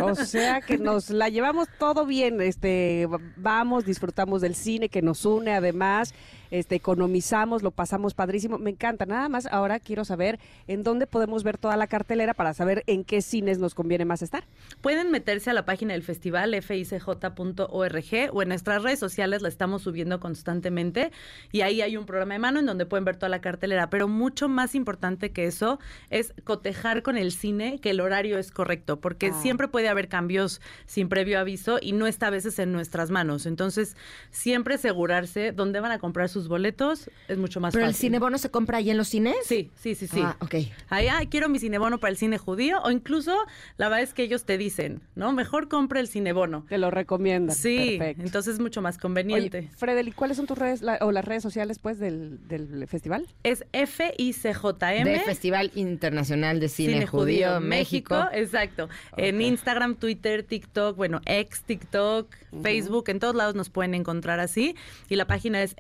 O 0.02 0.16
sea 0.16 0.62
que 0.62 0.78
nos 0.78 1.10
la 1.12 1.30
llevamos 1.30 1.68
todo 1.78 2.06
bien, 2.06 2.42
este, 2.42 3.08
vamos, 3.38 3.86
disfrutamos 3.86 4.42
del 4.42 4.56
cine 4.56 4.90
que 4.90 5.02
nos 5.02 5.26
une, 5.26 5.54
además, 5.54 6.14
este, 6.52 6.76
economizamos, 6.76 7.64
lo 7.64 7.72
pasamos 7.72 8.14
padrísimo, 8.14 8.58
me 8.60 8.70
encanta. 8.70 9.06
Nada 9.06 9.28
más, 9.30 9.48
ahora 9.48 9.80
quiero 9.80 10.06
saber 10.06 10.40
en 10.68 10.84
dónde 10.84 11.08
podemos 11.08 11.44
ver 11.44 11.58
toda 11.58 11.76
la 11.78 11.88
cartelera 11.88 12.34
para 12.34 12.54
saber 12.54 12.84
en 12.88 13.04
qué 13.04 13.22
cines 13.22 13.58
nos 13.58 13.74
conviene 13.74 14.06
más 14.06 14.22
estar. 14.22 14.44
Pueden 14.82 15.10
meterse 15.12 15.50
a 15.50 15.54
la 15.54 15.66
página 15.66 15.94
del 15.94 16.04
festival 16.04 16.54
ficj.org 16.62 18.30
o 18.32 18.42
en 18.42 18.50
nuestras 18.50 18.84
redes 18.84 19.00
sociales 19.00 19.42
la 19.42 19.48
estamos 19.50 19.82
subiendo 19.82 20.20
constantemente 20.20 21.12
y 21.52 21.62
ahí 21.62 21.82
hay 21.82 21.98
un 21.98 22.06
programa 22.06 22.34
de 22.34 22.40
mano 22.40 22.60
en 22.60 22.66
donde 22.66 22.86
pueden 22.86 23.06
ver 23.06 23.16
toda 23.18 23.30
la 23.30 23.42
cartelera, 23.42 23.90
pero 23.90 24.08
mucho 24.08 24.50
más 24.50 24.76
importante 24.76 25.32
que 25.32 25.46
eso 25.46 25.80
es 26.10 26.34
cotejar 26.44 27.02
con 27.04 27.18
el 27.18 27.32
cine 27.32 27.80
que 27.80 27.92
el 27.92 28.02
horario 28.02 28.38
es 28.38 28.52
correcto, 28.52 29.00
porque 29.00 29.28
Ah. 29.28 29.42
siempre 29.42 29.68
puede 29.68 29.88
haber 29.90 30.08
cambios 30.08 30.62
sin 30.86 31.10
previo 31.10 31.40
aviso 31.40 31.80
y 31.82 31.94
no 31.94 32.08
está 32.08 32.28
a 32.28 32.32
veces 32.32 32.60
en 32.60 32.72
nuestras 32.72 33.12
manos. 33.12 33.46
Entonces, 33.46 33.96
siempre 34.30 34.76
asegurarse 34.76 35.52
dónde 35.52 35.80
van 35.80 35.92
a 35.92 36.00
comprar 36.00 36.30
sus 36.30 36.41
boletos 36.48 37.10
es 37.28 37.38
mucho 37.38 37.60
más 37.60 37.74
¿Pero 37.74 37.86
el 37.86 37.92
fácil. 37.92 38.08
cinebono 38.10 38.38
se 38.38 38.50
compra 38.50 38.78
ahí 38.80 38.90
en 38.90 38.98
los 38.98 39.08
cines? 39.08 39.36
Sí, 39.46 39.72
sí, 39.76 39.96
sí, 39.96 40.08
sí. 40.08 40.22
Ah, 40.24 40.38
ok. 40.40 40.56
Ahí, 40.90 41.08
"Ay, 41.08 41.28
quiero 41.28 41.50
mi 41.50 41.60
cinebono 41.60 42.00
para 42.00 42.12
el 42.12 42.18
cine 42.18 42.38
judío, 42.38 42.80
o 42.84 42.92
incluso 42.92 43.36
la 43.78 43.88
verdad 43.90 44.04
es 44.04 44.14
que 44.14 44.24
ellos 44.24 44.44
te 44.46 44.58
dicen, 44.58 45.02
¿no? 45.16 45.32
Mejor 45.34 45.68
compre 45.68 46.00
el 46.00 46.08
cinebono. 46.08 46.66
Te 46.70 46.78
lo 46.78 46.92
recomiendan. 46.92 47.56
Sí, 47.56 47.96
Perfecto. 47.98 48.24
entonces 48.24 48.54
es 48.56 48.60
mucho 48.60 48.82
más 48.82 48.96
Oye, 48.96 49.02
conveniente. 49.02 49.70
Fredel, 49.78 50.14
¿cuáles 50.16 50.38
son 50.38 50.46
tus 50.48 50.58
redes 50.58 50.82
la- 50.82 50.98
o 51.02 51.12
las 51.12 51.26
redes 51.26 51.44
sociales 51.44 51.80
pues 51.80 52.00
del, 52.00 52.48
del 52.48 52.88
festival? 52.88 53.28
es 53.44 53.64
FICJM. 53.74 55.04
De 55.06 55.20
Festival 55.26 55.72
Internacional 55.76 56.60
de 56.60 56.70
Cine, 56.70 57.08
Judío, 57.08 57.60
México. 57.60 58.16
Exacto. 58.32 58.90
En 59.18 59.42
Instagram, 59.42 59.96
Twitter, 59.96 60.44
TikTok, 60.44 60.96
bueno, 60.98 61.22
ex 61.26 61.64
TikTok, 61.64 62.28
Facebook, 62.62 63.10
en 63.10 63.20
todos 63.20 63.36
lados 63.36 63.56
nos 63.56 63.70
pueden 63.70 63.94
encontrar 63.94 64.40
así. 64.40 64.76
Y 65.10 65.16
la 65.16 65.26
página 65.26 65.62
es 65.64 65.76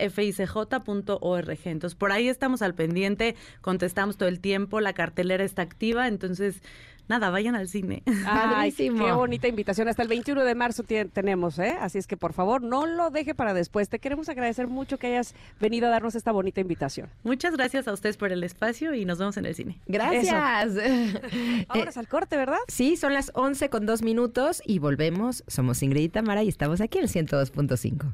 ficj.org. 0.51 1.57
Entonces, 1.65 1.95
por 1.95 2.11
ahí 2.11 2.27
estamos 2.27 2.61
al 2.61 2.73
pendiente, 2.75 3.35
contestamos 3.61 4.17
todo 4.17 4.29
el 4.29 4.39
tiempo, 4.39 4.79
la 4.81 4.93
cartelera 4.93 5.43
está 5.43 5.61
activa, 5.61 6.07
entonces, 6.07 6.61
nada, 7.07 7.29
vayan 7.29 7.55
al 7.55 7.67
cine. 7.67 8.03
Ay, 8.25 8.71
qué 8.71 8.89
bonita 8.89 9.47
invitación. 9.47 9.87
Hasta 9.87 10.01
el 10.03 10.07
21 10.07 10.43
de 10.43 10.55
marzo 10.55 10.83
tenemos, 11.13 11.59
¿eh? 11.59 11.75
Así 11.79 11.97
es 11.97 12.07
que 12.07 12.15
por 12.17 12.33
favor 12.33 12.61
no 12.61 12.85
lo 12.85 13.09
deje 13.09 13.35
para 13.35 13.53
después. 13.53 13.89
Te 13.89 13.99
queremos 13.99 14.29
agradecer 14.29 14.67
mucho 14.67 14.97
que 14.97 15.07
hayas 15.07 15.35
venido 15.59 15.87
a 15.87 15.89
darnos 15.89 16.15
esta 16.15 16.31
bonita 16.31 16.61
invitación. 16.61 17.09
Muchas 17.23 17.55
gracias 17.55 17.87
a 17.87 17.93
ustedes 17.93 18.17
por 18.17 18.31
el 18.31 18.43
espacio 18.43 18.93
y 18.93 19.05
nos 19.05 19.17
vemos 19.19 19.37
en 19.37 19.45
el 19.45 19.55
cine. 19.55 19.79
Gracias. 19.87 20.33
Ahora 20.33 21.85
Eh, 21.85 21.89
es 21.89 21.97
al 21.97 22.07
corte, 22.07 22.37
¿verdad? 22.37 22.59
sí, 22.67 22.95
son 22.95 23.13
las 23.13 23.31
11 23.35 23.69
con 23.69 23.85
dos 23.85 24.01
minutos 24.01 24.61
y 24.65 24.79
volvemos. 24.79 25.43
Somos 25.47 25.83
Ingrid 25.83 26.03
y 26.03 26.09
Tamara 26.09 26.43
y 26.43 26.47
estamos 26.49 26.79
aquí 26.81 26.97
en 26.99 27.05
el 27.05 27.09
102.5. 27.09 28.13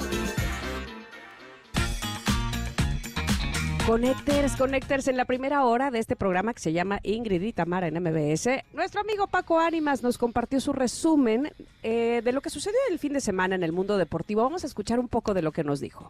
Connecters, 3.91 4.55
Connecters, 4.55 5.09
en 5.09 5.17
la 5.17 5.25
primera 5.25 5.65
hora 5.65 5.91
de 5.91 5.99
este 5.99 6.15
programa 6.15 6.53
que 6.53 6.61
se 6.61 6.71
llama 6.71 7.01
Ingrid 7.03 7.41
y 7.41 7.51
Tamara 7.51 7.89
en 7.89 8.01
MBS, 8.01 8.47
nuestro 8.71 9.01
amigo 9.01 9.27
Paco 9.27 9.59
Ánimas 9.59 10.01
nos 10.01 10.17
compartió 10.17 10.61
su 10.61 10.71
resumen 10.71 11.51
eh, 11.83 12.21
de 12.23 12.31
lo 12.31 12.39
que 12.39 12.49
sucedió 12.49 12.79
el 12.89 12.99
fin 12.99 13.11
de 13.11 13.19
semana 13.19 13.53
en 13.53 13.63
el 13.63 13.73
mundo 13.73 13.97
deportivo. 13.97 14.43
Vamos 14.43 14.63
a 14.63 14.67
escuchar 14.67 14.97
un 14.97 15.09
poco 15.09 15.33
de 15.33 15.41
lo 15.41 15.51
que 15.51 15.65
nos 15.65 15.81
dijo. 15.81 16.09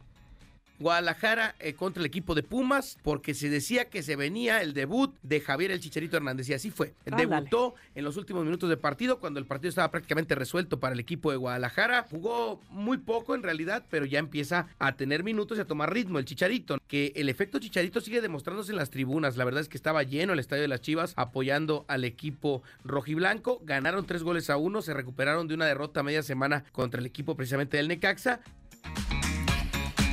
Guadalajara 0.81 1.55
eh, 1.59 1.73
contra 1.73 2.01
el 2.01 2.05
equipo 2.05 2.35
de 2.35 2.43
Pumas 2.43 2.97
porque 3.03 3.33
se 3.33 3.49
decía 3.49 3.85
que 3.85 4.03
se 4.03 4.15
venía 4.15 4.61
el 4.61 4.73
debut 4.73 5.15
de 5.23 5.39
Javier 5.39 5.71
el 5.71 5.79
Chicharito 5.79 6.17
Hernández 6.17 6.49
y 6.49 6.53
así 6.53 6.71
fue. 6.71 6.93
Debutó 7.05 7.75
en 7.95 8.03
los 8.03 8.17
últimos 8.17 8.43
minutos 8.43 8.69
de 8.69 8.77
partido 8.77 9.19
cuando 9.19 9.39
el 9.39 9.45
partido 9.45 9.69
estaba 9.69 9.91
prácticamente 9.91 10.35
resuelto 10.35 10.79
para 10.79 10.93
el 10.93 10.99
equipo 10.99 11.31
de 11.31 11.37
Guadalajara. 11.37 12.05
Jugó 12.09 12.59
muy 12.69 12.97
poco 12.97 13.35
en 13.35 13.43
realidad, 13.43 13.85
pero 13.89 14.05
ya 14.05 14.19
empieza 14.19 14.67
a 14.79 14.95
tener 14.95 15.23
minutos 15.23 15.57
y 15.57 15.61
a 15.61 15.65
tomar 15.65 15.93
ritmo 15.93 16.19
el 16.19 16.25
Chicharito. 16.25 16.77
Que 16.87 17.13
el 17.15 17.29
efecto 17.29 17.59
Chicharito 17.59 18.01
sigue 18.01 18.21
demostrándose 18.21 18.71
en 18.71 18.77
las 18.77 18.89
tribunas. 18.89 19.37
La 19.37 19.45
verdad 19.45 19.61
es 19.61 19.69
que 19.69 19.77
estaba 19.77 20.03
lleno 20.03 20.33
el 20.33 20.39
estadio 20.39 20.63
de 20.63 20.67
las 20.67 20.81
Chivas 20.81 21.13
apoyando 21.15 21.85
al 21.87 22.03
equipo 22.03 22.63
rojiblanco. 22.83 23.61
Ganaron 23.63 24.05
tres 24.05 24.23
goles 24.23 24.49
a 24.49 24.57
uno, 24.57 24.81
se 24.81 24.93
recuperaron 24.93 25.47
de 25.47 25.53
una 25.53 25.65
derrota 25.65 26.03
media 26.03 26.23
semana 26.23 26.63
contra 26.71 26.99
el 26.99 27.05
equipo 27.05 27.35
precisamente 27.35 27.77
del 27.77 27.87
Necaxa. 27.87 28.41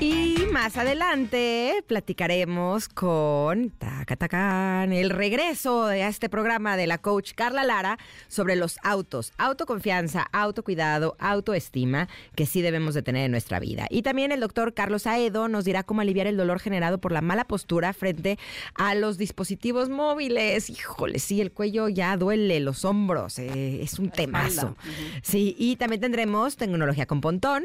Y 0.00 0.36
más 0.52 0.76
adelante 0.76 1.82
platicaremos 1.88 2.88
con 2.88 3.70
Tacatacán, 3.70 4.92
el 4.92 5.10
regreso 5.10 5.86
de 5.86 6.06
este 6.06 6.28
programa 6.28 6.76
de 6.76 6.86
la 6.86 6.98
coach 6.98 7.32
Carla 7.34 7.64
Lara 7.64 7.98
sobre 8.28 8.54
los 8.54 8.78
autos, 8.84 9.32
autoconfianza, 9.38 10.28
autocuidado, 10.30 11.16
autoestima 11.18 12.08
que 12.36 12.46
sí 12.46 12.62
debemos 12.62 12.94
de 12.94 13.02
tener 13.02 13.24
en 13.24 13.32
nuestra 13.32 13.58
vida. 13.58 13.88
Y 13.90 14.02
también 14.02 14.30
el 14.30 14.38
doctor 14.38 14.72
Carlos 14.72 15.08
Aedo 15.08 15.48
nos 15.48 15.64
dirá 15.64 15.82
cómo 15.82 16.00
aliviar 16.00 16.28
el 16.28 16.36
dolor 16.36 16.60
generado 16.60 16.98
por 16.98 17.10
la 17.10 17.20
mala 17.20 17.44
postura 17.44 17.92
frente 17.92 18.38
a 18.74 18.94
los 18.94 19.18
dispositivos 19.18 19.88
móviles. 19.88 20.70
Híjole, 20.70 21.18
sí, 21.18 21.40
el 21.40 21.50
cuello 21.50 21.88
ya 21.88 22.16
duele, 22.16 22.60
los 22.60 22.84
hombros, 22.84 23.40
eh, 23.40 23.82
es 23.82 23.98
un 23.98 24.10
temazo. 24.10 24.76
Sí, 25.22 25.56
y 25.58 25.74
también 25.74 26.00
tendremos 26.00 26.56
tecnología 26.56 27.06
con 27.06 27.20
pontón 27.20 27.64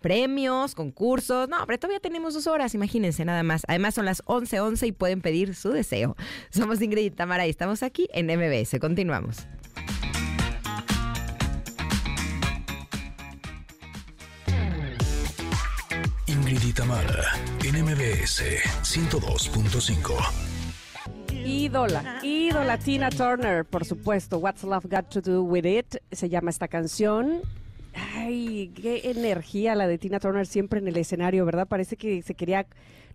premios, 0.00 0.74
concursos. 0.74 1.48
No, 1.48 1.64
pero 1.66 1.78
todavía 1.78 2.00
tenemos 2.00 2.34
dos 2.34 2.46
horas, 2.46 2.74
imagínense 2.74 3.24
nada 3.24 3.42
más. 3.42 3.62
Además 3.68 3.94
son 3.94 4.04
las 4.04 4.22
11:11 4.24 4.60
11 4.60 4.86
y 4.86 4.92
pueden 4.92 5.20
pedir 5.20 5.54
su 5.54 5.70
deseo. 5.70 6.16
Somos 6.50 6.80
Ingrid 6.80 7.04
y 7.04 7.10
Tamara 7.10 7.46
y 7.46 7.50
estamos 7.50 7.82
aquí 7.82 8.08
en 8.12 8.26
MBS. 8.26 8.78
Continuamos. 8.80 9.46
Ingrid 16.26 16.62
y 16.62 16.72
Tamara, 16.72 17.24
en 17.64 17.84
MBS 17.84 18.42
102.5. 18.82 20.58
Ídola, 21.44 22.20
ídola 22.22 22.78
Tina 22.78 23.10
Turner, 23.10 23.64
por 23.64 23.84
supuesto. 23.84 24.38
What's 24.38 24.62
Love 24.64 24.84
Got 24.84 25.08
to 25.08 25.20
Do 25.20 25.42
With 25.42 25.64
It? 25.64 25.96
Se 26.12 26.28
llama 26.28 26.50
esta 26.50 26.68
canción. 26.68 27.42
Ay, 28.00 28.70
qué 28.74 29.10
energía 29.10 29.74
la 29.74 29.86
de 29.88 29.98
Tina 29.98 30.20
Turner 30.20 30.46
siempre 30.46 30.78
en 30.78 30.86
el 30.88 30.96
escenario, 30.96 31.44
¿verdad? 31.44 31.66
Parece 31.66 31.96
que 31.96 32.22
se 32.22 32.34
quería, 32.34 32.66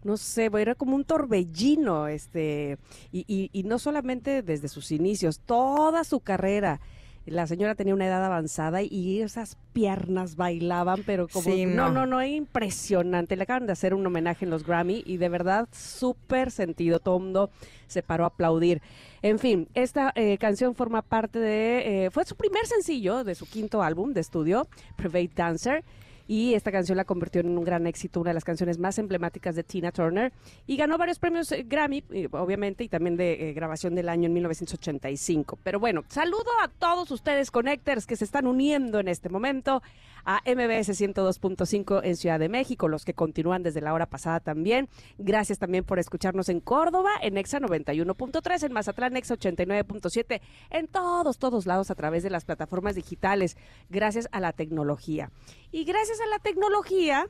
no 0.03 0.17
sé, 0.17 0.49
era 0.57 0.75
como 0.75 0.95
un 0.95 1.05
torbellino, 1.05 2.07
este, 2.07 2.77
y, 3.11 3.23
y- 3.27 3.49
y 3.53 3.63
no 3.63 3.79
solamente 3.79 4.41
desde 4.41 4.67
sus 4.67 4.91
inicios, 4.91 5.39
toda 5.39 6.03
su 6.03 6.19
carrera. 6.19 6.81
La 7.25 7.47
señora 7.47 7.75
tenía 7.75 7.93
una 7.93 8.05
edad 8.05 8.23
avanzada 8.23 8.81
y 8.81 9.21
esas 9.21 9.57
piernas 9.71 10.35
bailaban, 10.35 11.03
pero 11.05 11.27
como 11.27 11.49
Sí, 11.49 11.65
no, 11.65 11.85
no. 11.89 11.91
no, 11.91 12.05
no, 12.05 12.23
impresionante. 12.25 13.35
Le 13.37 13.43
acaban 13.43 13.65
de 13.65 13.71
hacer 13.71 13.93
un 13.93 14.05
homenaje 14.05 14.45
en 14.45 14.51
los 14.51 14.65
Grammy 14.65 15.03
y 15.05 15.17
de 15.17 15.29
verdad 15.29 15.67
súper 15.71 16.51
sentido. 16.51 16.99
Todo 16.99 17.19
mundo 17.19 17.49
se 17.87 18.03
paró 18.03 18.25
a 18.25 18.27
aplaudir. 18.27 18.81
En 19.21 19.39
fin, 19.39 19.69
esta 19.73 20.11
eh, 20.15 20.37
canción 20.37 20.75
forma 20.75 21.01
parte 21.01 21.39
de, 21.39 22.05
eh, 22.05 22.09
fue 22.11 22.25
su 22.25 22.35
primer 22.35 22.65
sencillo 22.65 23.23
de 23.23 23.35
su 23.35 23.45
quinto 23.45 23.81
álbum 23.81 24.11
de 24.13 24.19
estudio, 24.21 24.67
Private 24.97 25.31
Dancer. 25.33 25.83
Y 26.27 26.53
esta 26.53 26.71
canción 26.71 26.97
la 26.97 27.05
convirtió 27.05 27.41
en 27.41 27.57
un 27.57 27.63
gran 27.63 27.85
éxito, 27.87 28.21
una 28.21 28.29
de 28.29 28.35
las 28.35 28.43
canciones 28.43 28.79
más 28.79 28.97
emblemáticas 28.97 29.55
de 29.55 29.63
Tina 29.63 29.91
Turner 29.91 30.31
y 30.67 30.77
ganó 30.77 30.97
varios 30.97 31.19
premios 31.19 31.51
eh, 31.51 31.63
Grammy, 31.67 32.03
obviamente, 32.31 32.83
y 32.83 32.89
también 32.89 33.17
de 33.17 33.49
eh, 33.49 33.53
grabación 33.53 33.95
del 33.95 34.09
año 34.09 34.27
en 34.27 34.33
1985. 34.33 35.59
Pero 35.63 35.79
bueno, 35.79 36.03
saludo 36.07 36.51
a 36.61 36.67
todos 36.67 37.11
ustedes 37.11 37.51
connectors 37.51 38.05
que 38.05 38.15
se 38.15 38.25
están 38.25 38.47
uniendo 38.47 38.99
en 38.99 39.07
este 39.07 39.29
momento 39.29 39.81
a 40.25 40.41
MBS 40.45 40.89
102.5 40.89 42.01
en 42.03 42.15
Ciudad 42.15 42.39
de 42.39 42.49
México, 42.49 42.87
los 42.87 43.03
que 43.05 43.13
continúan 43.13 43.63
desde 43.63 43.81
la 43.81 43.93
hora 43.93 44.05
pasada 44.05 44.39
también. 44.39 44.87
Gracias 45.17 45.59
también 45.59 45.83
por 45.83 45.99
escucharnos 45.99 46.49
en 46.49 46.59
Córdoba, 46.59 47.11
en 47.21 47.37
Exa 47.37 47.59
91.3, 47.59 48.63
en 48.63 48.73
Mazatlán, 48.73 49.17
Exa 49.17 49.35
89.7, 49.35 50.41
en 50.69 50.87
todos, 50.87 51.37
todos 51.37 51.65
lados 51.65 51.91
a 51.91 51.95
través 51.95 52.23
de 52.23 52.29
las 52.29 52.45
plataformas 52.45 52.95
digitales, 52.95 53.57
gracias 53.89 54.27
a 54.31 54.39
la 54.39 54.53
tecnología. 54.53 55.29
Y 55.71 55.85
gracias 55.85 56.12
a 56.21 56.27
la 56.27 56.39
tecnología, 56.39 57.27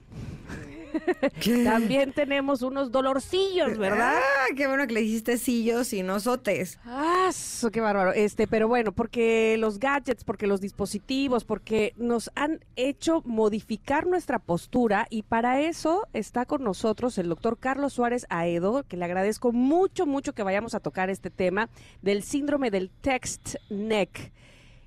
también 1.64 2.14
tenemos 2.14 2.62
unos 2.62 2.92
dolorcillos, 2.92 3.78
¿verdad? 3.78 4.16
Ah, 4.18 4.46
qué 4.56 4.68
bueno 4.68 4.86
que 4.88 4.94
le 4.94 5.02
hiciste 5.02 5.38
sillos 5.38 5.94
y 5.94 6.04
no 6.04 6.20
sotes. 6.20 6.80
Ah, 6.86 7.28
eso, 7.30 7.72
qué 7.72 7.82
bárbaro. 7.82 8.14
Este, 8.14 8.48
pero 8.48 8.68
bueno, 8.68 8.92
porque 8.92 9.58
los 9.58 9.80
gadgets, 9.80 10.24
porque 10.24 10.48
los 10.48 10.62
dispositivos, 10.62 11.44
porque 11.44 11.94
nos 11.98 12.32
han 12.36 12.64
hecho 12.76 13.22
modificar 13.26 14.08
nuestra 14.08 14.40
postura 14.40 15.08
y 15.10 15.24
para 15.24 15.62
eso 15.62 16.08
está 16.14 16.46
con 16.46 16.64
nosotros 16.64 17.18
el 17.18 17.30
doctor 17.30 17.58
Carlos 17.58 17.94
Suárez 17.94 18.26
Aedo, 18.30 18.84
que 18.84 18.98
le 18.98 19.06
agradezco 19.06 19.52
mucho, 19.52 20.06
mucho 20.06 20.34
que 20.34 20.44
vayamos 20.44 20.76
a 20.76 20.80
tocar 20.80 21.10
este 21.10 21.30
tema 21.30 21.70
del 22.02 22.24
síndrome 22.24 22.72
del 22.72 22.90
text 22.90 23.56
neck. 23.70 24.32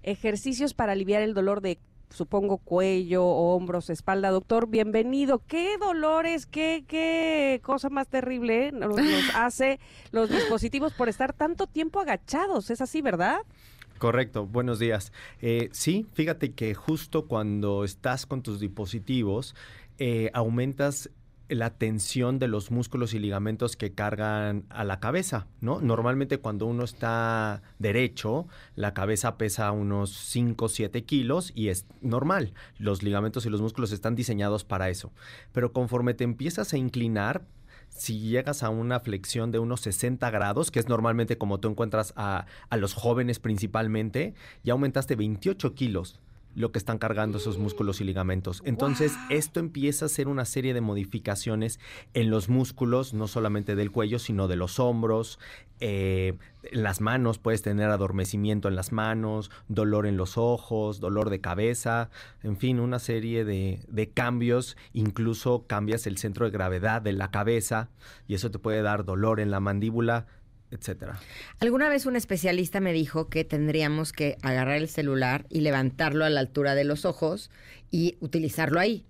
Ejercicios 0.03 0.73
para 0.73 0.93
aliviar 0.93 1.23
el 1.23 1.35
dolor 1.35 1.61
de 1.61 1.79
supongo 2.11 2.59
cuello, 2.59 3.25
hombros, 3.25 3.91
espalda. 3.91 4.31
Doctor, 4.31 4.69
bienvenido. 4.69 5.43
¿Qué 5.47 5.77
dolores, 5.79 6.47
qué, 6.47 6.85
qué 6.87 7.61
cosa 7.63 7.89
más 7.89 8.09
terrible 8.09 8.73
nos, 8.73 8.97
nos 8.97 9.07
hace 9.35 9.81
los 10.13 10.31
dispositivos 10.31 10.93
por 10.93 11.09
estar 11.09 11.33
tanto 11.33 11.67
tiempo 11.67 12.01
agachados? 12.01 12.71
¿Es 12.71 12.81
así, 12.81 13.03
verdad? 13.03 13.39
Correcto, 13.99 14.47
buenos 14.47 14.79
días. 14.79 15.13
Eh, 15.41 15.69
sí, 15.73 16.07
fíjate 16.13 16.53
que 16.53 16.75
justo 16.75 17.27
cuando 17.27 17.85
estás 17.85 18.27
con 18.27 18.43
tus 18.43 18.61
dispositivos, 18.61 19.55
eh, 19.99 20.31
aumentas 20.35 21.11
la 21.49 21.71
tensión 21.71 22.39
de 22.39 22.49
los 22.49 22.71
músculos 22.71 23.15
y 23.15 23.19
ligamentos 23.19 23.77
que 23.77 23.93
cargan 23.93 24.65
a 24.69 24.85
la 24.85 25.01
cabeza, 25.01 25.47
¿no? 25.61 25.81
Normalmente 25.81 26.39
cuando 26.39 26.67
uno 26.67 26.85
está 26.85 27.63
derecho, 27.79 28.47
la 28.75 28.95
cabeza 28.95 29.39
pesa 29.39 29.71
unos 29.73 30.11
5 30.11 30.65
o 30.65 30.69
7 30.69 31.05
kilos 31.05 31.53
y 31.55 31.69
es 31.69 31.87
normal. 32.01 32.53
Los 32.79 33.03
ligamentos 33.03 33.47
y 33.47 33.51
los 33.51 33.61
músculos 33.61 33.93
están 33.93 34.15
diseñados 34.17 34.65
para 34.65 34.91
eso. 34.91 35.13
Pero 35.53 35.73
conforme 35.73 36.15
te 36.15 36.25
empiezas 36.25 36.73
a 36.73 36.79
inclinar, 36.79 37.47
si 37.89 38.19
llegas 38.21 38.63
a 38.63 38.71
una 38.71 39.01
flexión 39.01 39.53
de 39.53 39.59
unos 39.59 39.81
60 39.83 40.29
grados, 40.31 40.71
que 40.71 40.81
es 40.81 40.89
normalmente 40.89 41.39
como 41.39 41.61
tú 41.61 41.69
encuentras 41.69 42.13
a, 42.17 42.47
a 42.69 42.77
los 42.77 42.95
jóvenes 42.95 43.39
principalmente, 43.39 44.35
ya 44.65 44.73
aumentaste 44.73 45.17
28 45.17 45.75
kilos 45.75 46.21
lo 46.57 46.73
que 46.73 46.79
están 46.79 46.99
cargando 46.99 47.37
esos 47.37 47.59
músculos 47.59 48.01
y 48.01 48.05
ligamentos. 48.05 48.63
Entonces, 48.65 49.13
esto 49.29 49.61
empieza 49.61 50.05
a 50.05 50.07
hacer 50.07 50.27
una 50.27 50.47
serie 50.47 50.73
de 50.73 50.81
modificaciones 50.81 51.79
en 52.15 52.31
los 52.31 52.49
músculos, 52.49 53.13
no 53.13 53.29
solamente 53.29 53.77
del 53.77 53.93
cuello, 53.93 54.19
sino 54.19 54.49
de 54.49 54.57
los 54.57 54.81
hombros, 54.81 55.39
eh, 55.81 56.39
en 56.63 56.83
las 56.83 57.03
manos, 57.03 57.39
puedes 57.39 57.61
tener 57.61 57.91
adormecimiento 57.91 58.69
en 58.69 58.75
las 58.75 58.91
manos, 58.91 59.51
dolor 59.69 60.07
en 60.07 60.17
los 60.17 60.39
ojos, 60.39 60.99
dolor 60.99 61.29
de 61.29 61.41
cabeza, 61.43 62.09
en 62.43 62.57
fin, 62.57 62.81
una 62.81 62.99
serie 62.99 63.45
de, 63.45 63.81
de 63.87 64.09
cambios, 64.09 64.79
incluso 64.95 65.67
cambias 65.67 66.07
el 66.07 66.17
centro 66.17 66.47
de 66.47 66.51
gravedad 66.51 67.03
de 67.03 67.13
la 67.13 67.31
cabeza 67.31 67.91
y 68.27 68.35
eso 68.35 68.51
te 68.51 68.59
puede 68.59 68.81
dar 68.81 69.05
dolor 69.05 69.39
en 69.39 69.51
la 69.51 69.61
mandíbula, 69.61 70.27
etcétera. 70.71 71.19
Alguna 71.61 71.89
vez 71.89 72.07
un 72.07 72.17
especialista 72.17 72.81
me 72.81 72.93
dijo 72.93 73.29
que 73.29 73.45
tendríamos 73.45 74.13
que 74.13 74.37
agarrar 74.43 74.77
el 74.77 74.89
celular 74.89 75.47
y 75.49 75.61
levantarlo 75.61 76.25
a 76.25 76.31
la 76.31 76.41
altura 76.41 76.75
de 76.75 76.85
los 76.85 77.05
ojos 77.05 77.51
y 77.91 78.17
utilizarlo 78.21 78.81
ahí. 78.81 79.05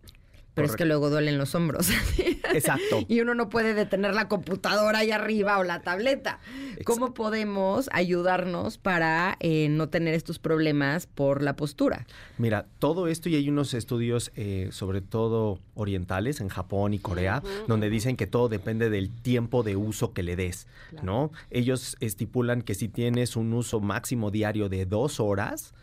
Pero 0.56 0.68
es 0.68 0.74
que 0.76 0.86
luego 0.86 1.10
duelen 1.10 1.36
los 1.36 1.54
hombros. 1.54 1.90
Exacto. 2.54 3.04
y 3.08 3.20
uno 3.20 3.34
no 3.34 3.50
puede 3.50 3.74
detener 3.74 4.14
la 4.14 4.26
computadora 4.26 5.00
ahí 5.00 5.10
arriba 5.10 5.58
o 5.58 5.64
la 5.64 5.82
tableta. 5.82 6.40
¿Cómo 6.86 7.12
podemos 7.12 7.90
ayudarnos 7.92 8.78
para 8.78 9.36
eh, 9.40 9.68
no 9.68 9.90
tener 9.90 10.14
estos 10.14 10.38
problemas 10.38 11.06
por 11.06 11.42
la 11.42 11.56
postura? 11.56 12.06
Mira, 12.38 12.64
todo 12.78 13.06
esto 13.06 13.28
y 13.28 13.34
hay 13.34 13.50
unos 13.50 13.74
estudios, 13.74 14.32
eh, 14.34 14.70
sobre 14.72 15.02
todo 15.02 15.58
orientales, 15.74 16.40
en 16.40 16.48
Japón 16.48 16.94
y 16.94 16.98
Corea, 17.00 17.42
donde 17.68 17.90
dicen 17.90 18.16
que 18.16 18.26
todo 18.26 18.48
depende 18.48 18.88
del 18.88 19.10
tiempo 19.10 19.62
de 19.62 19.76
uso 19.76 20.14
que 20.14 20.22
le 20.22 20.36
des, 20.36 20.66
¿no? 21.02 21.32
Ellos 21.50 21.98
estipulan 22.00 22.62
que 22.62 22.74
si 22.74 22.88
tienes 22.88 23.36
un 23.36 23.52
uso 23.52 23.80
máximo 23.80 24.30
diario 24.30 24.70
de 24.70 24.86
dos 24.86 25.20
horas, 25.20 25.74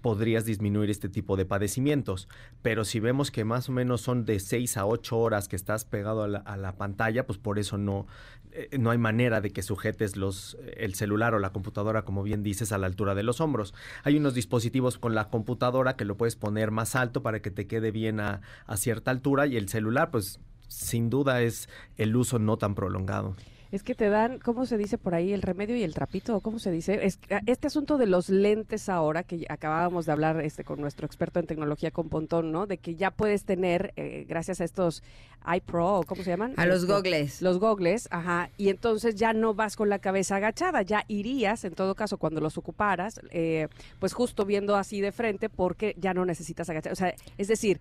podrías 0.00 0.44
disminuir 0.44 0.90
este 0.90 1.08
tipo 1.08 1.36
de 1.36 1.44
padecimientos. 1.44 2.28
Pero 2.62 2.84
si 2.84 3.00
vemos 3.00 3.30
que 3.30 3.44
más 3.44 3.68
o 3.68 3.72
menos 3.72 4.00
son 4.00 4.24
de 4.24 4.40
6 4.40 4.76
a 4.76 4.86
8 4.86 5.18
horas 5.18 5.48
que 5.48 5.56
estás 5.56 5.84
pegado 5.84 6.22
a 6.22 6.28
la, 6.28 6.38
a 6.38 6.56
la 6.56 6.76
pantalla, 6.76 7.26
pues 7.26 7.38
por 7.38 7.58
eso 7.58 7.78
no, 7.78 8.06
eh, 8.52 8.78
no 8.78 8.90
hay 8.90 8.98
manera 8.98 9.40
de 9.40 9.50
que 9.50 9.62
sujetes 9.62 10.16
los, 10.16 10.56
el 10.76 10.94
celular 10.94 11.34
o 11.34 11.38
la 11.38 11.52
computadora, 11.52 12.04
como 12.04 12.22
bien 12.22 12.42
dices, 12.42 12.72
a 12.72 12.78
la 12.78 12.86
altura 12.86 13.14
de 13.14 13.22
los 13.22 13.40
hombros. 13.40 13.74
Hay 14.02 14.16
unos 14.16 14.34
dispositivos 14.34 14.98
con 14.98 15.14
la 15.14 15.28
computadora 15.28 15.96
que 15.96 16.04
lo 16.04 16.16
puedes 16.16 16.36
poner 16.36 16.70
más 16.70 16.96
alto 16.96 17.22
para 17.22 17.40
que 17.40 17.50
te 17.50 17.66
quede 17.66 17.90
bien 17.90 18.20
a 18.20 18.40
cierta 18.76 19.10
altura 19.10 19.46
y 19.46 19.56
el 19.56 19.68
celular, 19.68 20.10
pues 20.10 20.40
sin 20.68 21.10
duda 21.10 21.42
es 21.42 21.68
el 21.96 22.16
uso 22.16 22.38
no 22.38 22.56
tan 22.56 22.74
prolongado. 22.74 23.34
Es 23.72 23.84
que 23.84 23.94
te 23.94 24.08
dan, 24.08 24.40
¿cómo 24.40 24.66
se 24.66 24.76
dice 24.76 24.98
por 24.98 25.14
ahí? 25.14 25.32
El 25.32 25.42
remedio 25.42 25.76
y 25.76 25.84
el 25.84 25.94
trapito, 25.94 26.36
¿o 26.36 26.40
¿cómo 26.40 26.58
se 26.58 26.72
dice? 26.72 27.06
Es, 27.06 27.20
este 27.46 27.68
asunto 27.68 27.98
de 27.98 28.06
los 28.06 28.28
lentes 28.28 28.88
ahora, 28.88 29.22
que 29.22 29.46
acabábamos 29.48 30.06
de 30.06 30.12
hablar 30.12 30.40
este, 30.40 30.64
con 30.64 30.80
nuestro 30.80 31.06
experto 31.06 31.38
en 31.38 31.46
tecnología 31.46 31.92
con 31.92 32.08
Pontón, 32.08 32.50
¿no? 32.50 32.66
De 32.66 32.78
que 32.78 32.96
ya 32.96 33.12
puedes 33.12 33.44
tener, 33.44 33.92
eh, 33.96 34.24
gracias 34.28 34.60
a 34.60 34.64
estos 34.64 35.04
iPro, 35.46 36.00
¿cómo 36.06 36.22
se 36.24 36.30
llaman? 36.30 36.54
A 36.56 36.66
los 36.66 36.82
Este, 36.82 36.92
gogles. 36.92 37.42
Los 37.42 37.58
gogles, 37.60 38.08
ajá. 38.10 38.50
Y 38.58 38.70
entonces 38.70 39.14
ya 39.14 39.32
no 39.32 39.54
vas 39.54 39.76
con 39.76 39.88
la 39.88 40.00
cabeza 40.00 40.36
agachada, 40.36 40.82
ya 40.82 41.04
irías, 41.06 41.64
en 41.64 41.74
todo 41.74 41.94
caso, 41.94 42.18
cuando 42.18 42.40
los 42.40 42.58
ocuparas, 42.58 43.20
eh, 43.30 43.68
pues 44.00 44.14
justo 44.14 44.44
viendo 44.44 44.74
así 44.74 45.00
de 45.00 45.12
frente, 45.12 45.48
porque 45.48 45.94
ya 45.96 46.12
no 46.12 46.24
necesitas 46.24 46.68
agachar. 46.68 46.92
O 46.92 46.96
sea, 46.96 47.14
es 47.38 47.46
decir, 47.46 47.80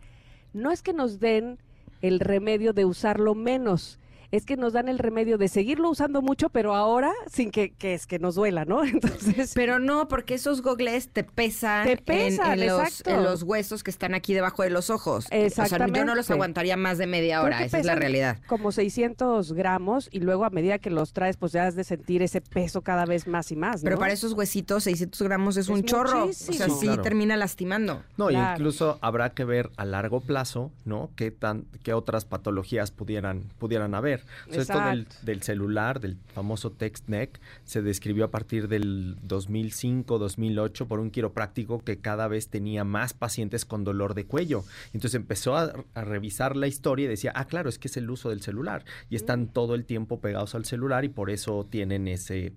no 0.53 0.71
es 0.71 0.83
que 0.83 0.93
nos 0.93 1.19
den 1.19 1.57
el 2.01 2.19
remedio 2.19 2.73
de 2.73 2.85
usarlo 2.85 3.33
menos, 3.33 3.99
es 4.31 4.45
que 4.45 4.57
nos 4.57 4.73
dan 4.73 4.87
el 4.89 4.99
remedio 4.99 5.37
de 5.37 5.47
seguirlo 5.47 5.89
usando 5.89 6.21
mucho, 6.21 6.49
pero 6.49 6.75
ahora 6.75 7.11
sin 7.31 7.51
que, 7.51 7.71
que 7.71 7.93
es 7.93 8.05
que 8.07 8.19
nos 8.19 8.35
duela, 8.35 8.65
¿no? 8.65 8.83
Entonces, 8.85 9.53
Pero 9.55 9.79
no, 9.79 10.07
porque 10.07 10.35
esos 10.35 10.61
gogles 10.61 11.09
te 11.09 11.23
pesan, 11.23 11.85
Te 11.85 11.91
en- 11.93 11.97
pesan, 11.99 12.59
en, 12.59 12.67
los, 12.67 12.79
exacto. 12.81 13.09
en 13.09 13.23
los 13.23 13.43
huesos 13.43 13.83
que 13.83 13.91
están 13.91 14.13
aquí 14.13 14.33
debajo 14.33 14.63
de 14.63 14.69
los 14.69 14.89
ojos. 14.89 15.25
O 15.25 15.29
sea, 15.29 15.39
yo 15.39 15.45
no 15.45 15.47
los 15.47 15.51
Exactamente. 15.79 16.33
aguantaría 16.33 16.77
más 16.77 16.97
de 16.97 17.07
media 17.07 17.41
hora, 17.41 17.63
esa 17.63 17.79
es 17.79 17.85
la 17.85 17.95
realidad. 17.95 18.37
como 18.47 18.71
600 18.71 19.53
gramos 19.53 20.09
y 20.11 20.19
luego 20.19 20.45
a 20.45 20.49
medida 20.49 20.79
que 20.79 20.89
los 20.89 21.13
traes, 21.13 21.37
pues 21.37 21.51
ya 21.51 21.65
has 21.67 21.75
de 21.75 21.83
sentir 21.83 22.21
ese 22.21 22.41
peso 22.41 22.81
cada 22.81 23.05
vez 23.05 23.27
más 23.27 23.51
y 23.51 23.55
más, 23.55 23.81
¿no? 23.83 23.85
Pero 23.85 23.97
para 23.99 24.13
esos 24.13 24.33
huesitos, 24.33 24.83
600 24.83 25.21
gramos 25.23 25.57
es, 25.57 25.69
un 25.69 25.79
Es 25.79 25.85
chorro. 25.85 26.23
O 26.23 26.25
muchísimo. 26.27 26.57
sea, 26.57 26.67
Sí, 26.69 26.73
sí 26.81 26.85
claro. 26.87 27.01
termina 27.01 27.37
lastimando. 27.37 28.03
No, 28.17 28.27
Claro. 28.27 28.49
y 28.49 28.53
incluso 28.59 28.99
habrá 29.01 29.31
que 29.31 29.43
ver 29.45 29.69
a 29.77 29.85
largo 29.85 30.21
plazo, 30.21 30.71
¿no? 30.85 31.09
¿Qué, 31.15 31.31
tan, 31.31 31.65
qué 31.83 31.93
otras 31.93 32.25
patologías 32.25 32.91
pudieran, 32.91 33.43
pudieran 33.57 33.95
haber? 33.95 34.18
O 34.47 34.53
sea, 34.53 34.61
esto 34.61 34.79
del, 35.23 35.41
celular, 35.41 35.99
del 35.99 36.17
famoso 36.33 36.71
text 36.71 37.07
neck, 37.09 37.39
se 37.63 37.81
describió 37.81 38.25
a 38.25 38.31
partir 38.31 38.67
del 38.67 39.17
2005-2008 39.27 40.87
por 40.87 40.99
un 40.99 41.11
quiropráctico 41.11 41.83
que 41.83 41.99
cada 41.99 42.27
vez 42.27 42.49
tenía 42.49 42.83
más 42.83 43.13
pacientes 43.13 43.65
con 43.65 43.83
dolor 43.83 44.13
de 44.13 44.25
cuello. 44.25 44.63
Entonces 44.93 45.15
empezó 45.15 45.55
a, 45.55 45.73
a 45.93 46.03
revisar 46.03 46.55
la 46.55 46.67
historia 46.67 47.05
y 47.05 47.09
decía, 47.09 47.31
ah, 47.35 47.45
claro, 47.45 47.69
es 47.69 47.79
que 47.79 47.87
es 47.87 47.97
el 47.97 48.09
uso 48.09 48.29
del 48.29 48.41
celular. 48.41 48.85
Y 49.09 49.15
están 49.15 49.47
todo 49.47 49.75
el 49.75 49.85
tiempo 49.85 50.19
pegados 50.19 50.55
al 50.55 50.65
celular 50.65 51.05
y 51.05 51.09
por 51.09 51.29
eso 51.29 51.65
tienen 51.69 52.07
ese, 52.07 52.53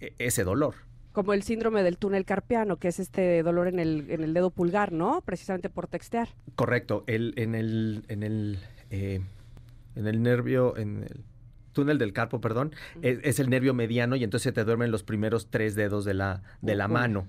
e- 0.00 0.14
ese 0.18 0.44
dolor. 0.44 0.74
Como 1.12 1.32
el 1.32 1.42
síndrome 1.42 1.82
del 1.82 1.96
túnel 1.96 2.26
carpiano, 2.26 2.76
que 2.76 2.88
es 2.88 3.00
este 3.00 3.42
dolor 3.42 3.68
en 3.68 3.78
el, 3.78 4.10
en 4.10 4.22
el 4.22 4.34
dedo 4.34 4.50
pulgar, 4.50 4.92
¿no? 4.92 5.22
Precisamente 5.22 5.70
por 5.70 5.86
textear. 5.86 6.28
Correcto, 6.56 7.04
el, 7.06 7.32
en 7.36 7.54
el, 7.54 8.04
en 8.08 8.22
el, 8.22 8.58
eh, 8.90 9.22
en 9.96 10.06
el 10.06 10.22
nervio, 10.22 10.76
en 10.76 11.02
el 11.02 11.24
túnel 11.72 11.98
del 11.98 12.12
carpo, 12.12 12.40
perdón, 12.40 12.74
es, 13.02 13.18
es 13.22 13.40
el 13.40 13.50
nervio 13.50 13.74
mediano 13.74 14.16
y 14.16 14.24
entonces 14.24 14.54
te 14.54 14.64
duermen 14.64 14.90
los 14.90 15.02
primeros 15.02 15.50
tres 15.50 15.74
dedos 15.74 16.04
de 16.04 16.14
la, 16.14 16.42
de 16.62 16.74
la 16.74 16.88
mano. 16.88 17.26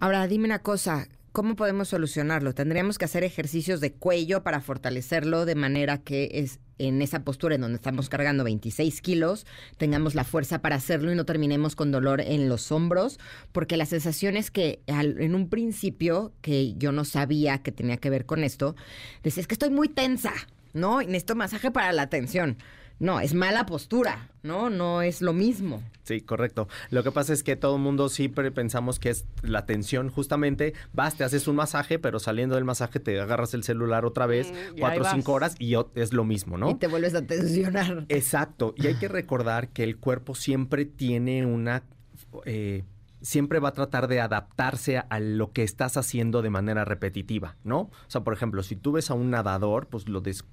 Ahora, 0.00 0.26
dime 0.26 0.46
una 0.46 0.60
cosa. 0.60 1.08
¿cómo 1.38 1.54
podemos 1.54 1.88
solucionarlo? 1.88 2.52
Tendríamos 2.52 2.98
que 2.98 3.04
hacer 3.04 3.22
ejercicios 3.22 3.80
de 3.80 3.92
cuello 3.92 4.42
para 4.42 4.60
fortalecerlo 4.60 5.44
de 5.44 5.54
manera 5.54 5.98
que 5.98 6.30
es 6.32 6.58
en 6.78 7.00
esa 7.00 7.22
postura 7.22 7.54
en 7.54 7.60
donde 7.60 7.76
estamos 7.76 8.08
cargando 8.08 8.42
26 8.42 9.00
kilos, 9.00 9.46
tengamos 9.76 10.16
la 10.16 10.24
fuerza 10.24 10.60
para 10.60 10.74
hacerlo 10.74 11.12
y 11.12 11.14
no 11.14 11.24
terminemos 11.24 11.76
con 11.76 11.92
dolor 11.92 12.20
en 12.20 12.48
los 12.48 12.72
hombros, 12.72 13.20
porque 13.52 13.76
la 13.76 13.86
sensación 13.86 14.36
es 14.36 14.50
que 14.50 14.80
en 14.86 15.34
un 15.36 15.48
principio, 15.48 16.32
que 16.40 16.74
yo 16.74 16.90
no 16.90 17.04
sabía 17.04 17.58
que 17.58 17.70
tenía 17.70 17.98
que 17.98 18.10
ver 18.10 18.26
con 18.26 18.42
esto, 18.42 18.74
decía, 19.22 19.40
es 19.40 19.46
que 19.46 19.54
estoy 19.54 19.70
muy 19.70 19.88
tensa, 19.88 20.32
¿no? 20.72 21.02
Y 21.02 21.06
necesito 21.06 21.34
masaje 21.34 21.70
para 21.70 21.92
la 21.92 22.08
tensión. 22.08 22.58
No, 23.00 23.20
es 23.20 23.32
mala 23.32 23.64
postura, 23.64 24.28
¿no? 24.42 24.70
No 24.70 25.02
es 25.02 25.22
lo 25.22 25.32
mismo. 25.32 25.82
Sí, 26.02 26.20
correcto. 26.20 26.68
Lo 26.90 27.04
que 27.04 27.12
pasa 27.12 27.32
es 27.32 27.44
que 27.44 27.54
todo 27.54 27.76
el 27.76 27.82
mundo 27.82 28.08
siempre 28.08 28.50
pensamos 28.50 28.98
que 28.98 29.10
es 29.10 29.24
la 29.42 29.66
tensión, 29.66 30.10
justamente, 30.10 30.74
vas, 30.92 31.14
te 31.14 31.22
haces 31.22 31.46
un 31.46 31.54
masaje, 31.54 32.00
pero 32.00 32.18
saliendo 32.18 32.56
del 32.56 32.64
masaje 32.64 32.98
te 32.98 33.20
agarras 33.20 33.54
el 33.54 33.62
celular 33.62 34.04
otra 34.04 34.26
vez, 34.26 34.50
mm, 34.50 34.78
cuatro 34.80 35.04
o 35.04 35.10
cinco 35.10 35.32
horas 35.32 35.54
y 35.60 35.74
es 35.94 36.12
lo 36.12 36.24
mismo, 36.24 36.58
¿no? 36.58 36.70
Y 36.70 36.74
te 36.74 36.88
vuelves 36.88 37.14
a 37.14 37.22
tensionar. 37.22 38.04
Exacto. 38.08 38.74
Y 38.76 38.88
hay 38.88 38.94
que 38.96 39.06
recordar 39.08 39.68
que 39.68 39.84
el 39.84 39.98
cuerpo 39.98 40.34
siempre 40.34 40.84
tiene 40.84 41.46
una... 41.46 41.84
Eh, 42.46 42.82
siempre 43.20 43.58
va 43.58 43.70
a 43.70 43.72
tratar 43.72 44.08
de 44.08 44.20
adaptarse 44.20 44.98
a 44.98 45.20
lo 45.20 45.52
que 45.52 45.62
estás 45.62 45.96
haciendo 45.96 46.42
de 46.42 46.50
manera 46.50 46.84
repetitiva, 46.84 47.56
¿no? 47.64 47.80
O 47.80 47.90
sea, 48.08 48.22
por 48.22 48.34
ejemplo, 48.34 48.62
si 48.62 48.76
tú 48.76 48.92
ves 48.92 49.10
a 49.10 49.14
un 49.14 49.30
nadador, 49.30 49.88
pues 49.88 50.08
lo 50.08 50.20
des 50.20 50.44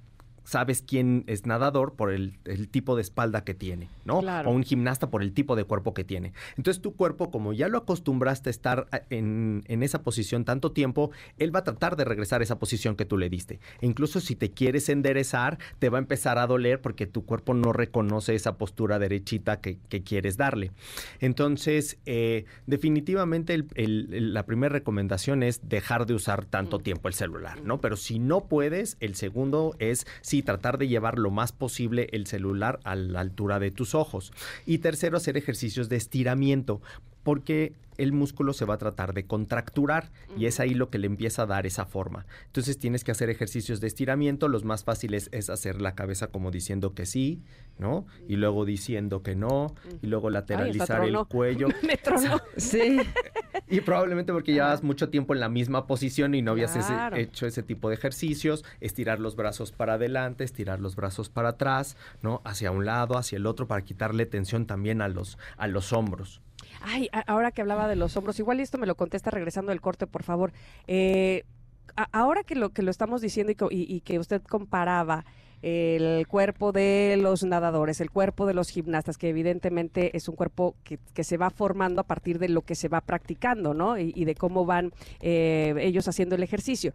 sabes 0.46 0.82
quién 0.82 1.24
es 1.28 1.46
nadador 1.46 1.96
por 1.96 2.12
el, 2.12 2.38
tipo 2.70 2.96
de 2.96 3.02
espalda 3.02 3.44
que 3.44 3.54
tiene, 3.54 3.90
¿no? 4.06 4.20
O 4.20 4.52
un 4.52 4.64
gimnasta 4.64 5.10
por 5.10 5.22
el 5.22 5.34
tipo 5.34 5.56
de 5.56 5.66
cuerpo 5.66 5.94
que 5.94 6.04
tiene. 6.04 6.34
Entonces 6.56 6.82
tu 6.82 6.96
cuerpo, 6.96 7.32
como 7.32 7.52
ya 7.52 7.68
lo 7.68 7.80
acostumbraste 7.80 8.50
a 8.50 8.52
estar 8.52 8.88
en, 9.10 9.64
esa 9.68 10.04
posición 10.04 10.46
tanto 10.46 10.72
tiempo, 10.72 11.12
él 11.38 11.54
va 11.54 11.60
a 11.60 11.64
tratar 11.64 11.96
de 11.96 12.06
regresar 12.06 12.42
a 12.42 12.44
esa 12.44 12.60
posición 12.60 12.96
que 12.96 13.06
tú 13.06 13.18
le 13.18 13.30
diste. 13.30 13.60
E 13.82 13.88
incluso 13.88 14.20
si 14.20 14.36
te 14.36 14.52
quieres 14.52 14.90
enderezar, 14.90 15.58
te 15.80 15.90
va 15.90 15.98
a 15.98 16.02
empezar 16.02 16.38
a 16.38 16.48
doler 16.48 16.82
porque 16.82 17.08
tu 17.08 17.26
cuerpo 17.26 17.54
no 17.54 17.74
reconoce 17.74 18.36
esa 18.36 18.58
postura 18.58 19.00
derechita 19.00 19.60
que, 19.60 19.78
quieres 20.06 20.38
darle. 20.38 20.72
Entonces, 21.20 21.98
eh, 22.06 22.46
definitivamente 22.68 23.66
la 23.76 24.46
primera 24.46 24.74
recomendación 24.74 25.42
es 25.42 25.68
dejar 25.68 26.06
de 26.06 26.14
usar 26.14 26.46
tanto 26.46 26.80
tiempo 26.80 27.08
el 27.08 27.14
celular, 27.14 27.62
¿no? 27.64 27.80
Pero 27.82 27.96
si 27.96 28.20
no 28.20 28.48
puedes, 28.48 28.98
el 29.00 29.16
segundo 29.16 29.74
es 29.80 30.06
y 30.38 30.44
tratar 30.44 30.78
de 30.78 30.88
llevar 30.88 31.18
lo 31.18 31.32
más 31.32 31.52
posible 31.52 32.10
el 32.12 32.28
celular 32.28 32.80
a 32.84 32.96
la 32.96 33.20
altura 33.20 33.60
de 33.60 33.72
tus 33.72 33.96
ojos. 33.96 34.34
Y 34.66 34.80
tercero, 34.80 35.18
hacer 35.18 35.38
ejercicios 35.38 35.90
de 35.90 35.96
estiramiento 35.98 36.82
porque 37.24 37.74
el 37.98 38.12
músculo 38.12 38.54
se 38.54 38.66
va 38.66 38.76
a 38.76 38.78
tratar 38.78 39.14
de 39.14 39.26
contracturar 39.26 40.12
y 40.38 40.46
es 40.46 40.60
ahí 40.60 40.74
lo 40.74 40.90
que 40.90 40.98
le 40.98 41.08
empieza 41.08 41.44
a 41.44 41.46
dar 41.46 41.66
esa 41.66 41.86
forma. 41.86 42.26
Entonces 42.48 42.78
tienes 42.78 43.04
que 43.04 43.12
hacer 43.12 43.30
ejercicios 43.30 43.82
de 43.82 43.88
estiramiento, 43.88 44.48
los 44.48 44.64
más 44.64 44.84
fáciles 44.84 45.30
es 45.32 45.50
hacer 45.50 45.82
la 45.82 45.96
cabeza 45.96 46.28
como 46.28 46.52
diciendo 46.52 46.94
que 46.94 47.06
sí, 47.06 47.42
¿no? 47.78 48.06
Y 48.28 48.38
luego 48.38 48.66
diciendo 48.66 49.22
que 49.24 49.36
no, 49.36 49.76
y 50.02 50.08
luego 50.08 50.30
lateralizar 50.30 51.04
el 51.04 51.18
cuello. 51.28 51.68
Me 51.84 51.98
tronó. 51.98 52.42
Sí. 52.58 53.00
Y 53.68 53.82
probablemente 53.82 54.32
porque 54.32 54.54
llevas 54.54 54.84
mucho 54.84 55.10
tiempo 55.10 55.34
en 55.34 55.40
la 55.40 55.50
misma 55.50 55.88
posición 55.88 56.36
y 56.36 56.42
no 56.42 56.52
habías 56.52 56.76
hecho 57.16 57.48
ese 57.48 57.64
tipo 57.64 57.90
de 57.90 57.96
ejercicios, 57.96 58.64
estirar 58.80 59.20
los 59.20 59.36
brazos 59.36 59.72
para 59.72 59.94
adelante, 59.94 60.44
estirar 60.44 60.80
los 60.80 60.96
brazos 60.96 61.30
para 61.30 61.50
atrás, 61.50 61.98
¿no? 62.22 62.42
Hacia 62.46 62.72
un 62.72 62.86
lado, 62.86 63.18
hacia 63.18 63.38
el 63.38 63.46
otro, 63.46 63.68
para 63.68 63.84
quitarle 63.84 64.26
tensión 64.26 64.66
también 64.66 65.02
a 65.02 65.08
los, 65.08 65.38
a 65.58 65.68
los 65.68 65.94
hombros. 65.94 66.42
Ay, 66.88 67.10
ahora 67.26 67.52
que 67.52 67.62
hablaba 67.62 67.88
de 67.88 67.96
los 67.96 68.16
hombros, 68.16 68.38
igual 68.38 68.60
esto 68.60 68.78
me 68.78 68.86
lo 68.86 68.96
contesta 68.96 69.32
regresando 69.32 69.72
del 69.72 69.82
corte, 69.82 70.06
por 70.06 70.22
favor. 70.22 70.54
Eh, 70.86 71.44
ahora 72.12 72.44
que 72.44 72.54
lo 72.54 72.70
que 72.70 72.84
lo 72.84 72.92
estamos 72.92 73.22
diciendo 73.22 73.54
y, 73.72 74.02
que 74.02 74.20
usted 74.20 74.44
comparaba 74.44 75.26
el 75.64 76.28
cuerpo 76.28 76.72
de 76.72 77.18
los 77.20 77.44
nadadores, 77.44 78.02
el 78.02 78.12
cuerpo 78.12 78.46
de 78.46 78.54
los 78.54 78.70
gimnastas, 78.70 79.18
que 79.18 79.30
evidentemente 79.30 80.16
es 80.16 80.30
un 80.30 80.36
cuerpo 80.36 80.76
que, 80.84 81.24
se 81.24 81.38
va 81.38 81.50
formando 81.50 82.02
a 82.02 82.04
partir 82.04 82.38
de 82.38 82.50
lo 82.50 82.62
que 82.62 82.76
se 82.76 82.88
va 82.88 83.02
practicando, 83.02 83.74
¿no? 83.74 83.98
Y, 83.98 84.24
de 84.24 84.36
cómo 84.36 84.66
van 84.66 84.94
eh, 85.22 85.74
ellos 85.80 86.08
haciendo 86.08 86.36
el 86.36 86.44
ejercicio 86.44 86.94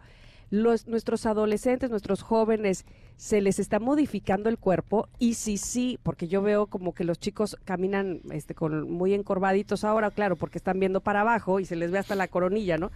los, 0.51 0.87
nuestros 0.87 1.25
adolescentes, 1.25 1.89
nuestros 1.89 2.21
jóvenes, 2.21 2.85
se 3.15 3.41
les 3.41 3.57
está 3.57 3.79
modificando 3.79 4.49
el 4.49 4.57
cuerpo 4.57 5.07
y 5.17 5.35
si 5.35 5.57
sí, 5.57 5.97
porque 6.03 6.27
yo 6.27 6.41
veo 6.41 6.67
como 6.67 6.93
que 6.93 7.05
los 7.05 7.19
chicos 7.19 7.57
caminan 7.63 8.21
este, 8.31 8.53
con 8.53 8.91
muy 8.91 9.13
encorvaditos 9.13 9.83
ahora, 9.83 10.11
claro, 10.11 10.35
porque 10.35 10.57
están 10.57 10.79
viendo 10.79 11.01
para 11.01 11.21
abajo 11.21 11.59
y 11.59 11.65
se 11.65 11.75
les 11.75 11.89
ve 11.89 11.99
hasta 11.99 12.15
la 12.15 12.27
coronilla, 12.27 12.77
¿no? 12.77 12.91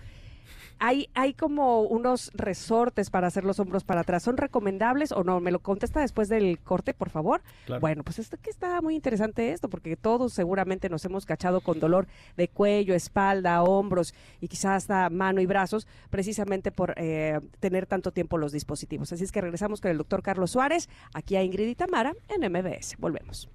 Hay, 0.80 1.10
hay 1.14 1.34
como 1.34 1.82
unos 1.82 2.32
resortes 2.34 3.10
para 3.10 3.28
hacer 3.28 3.44
los 3.44 3.60
hombros 3.60 3.84
para 3.84 4.02
atrás. 4.02 4.24
¿Son 4.24 4.38
recomendables 4.38 5.12
o 5.12 5.24
no? 5.24 5.40
¿Me 5.40 5.52
lo 5.52 5.60
contesta 5.60 6.02
después 6.02 6.30
del 6.30 6.60
corte, 6.60 6.94
por 6.94 7.10
favor? 7.10 7.42
Bueno, 7.80 8.04
pues 8.04 8.20
esto 8.20 8.38
que 8.42 8.50
está 8.50 8.82
muy 8.82 8.96
interesante 8.96 9.52
esto, 9.52 9.70
porque 9.70 9.96
todos 9.96 10.34
seguramente 10.34 10.90
nos 10.90 11.06
hemos 11.06 11.26
cachado 11.26 11.62
con 11.62 11.80
dolor 11.80 12.08
de 12.38 12.48
cuello, 12.48 12.94
espalda, 12.94 13.64
hombros 13.64 14.14
y 14.42 14.48
quizás 14.48 14.76
hasta 14.76 15.10
mano 15.10 15.42
y 15.42 15.46
brazos, 15.46 15.88
precisamente 16.10 16.72
por 16.72 16.94
eh, 16.98 17.40
tener 17.60 17.86
tanto 17.86 18.12
tiempo 18.12 18.38
los 18.38 18.52
dispositivos. 18.52 19.12
Así 19.14 19.24
es 19.24 19.32
que 19.32 19.42
regresamos 19.42 19.82
con 19.82 19.92
el 19.92 19.98
doctor 19.98 20.22
Carlos 20.22 20.52
Suárez, 20.52 20.90
aquí 21.14 21.36
a 21.36 21.44
Ingrid 21.44 21.68
y 21.68 21.76
Tamara 21.76 22.14
en 22.30 22.52
MBS. 22.52 22.98
Volvemos. 22.98 23.50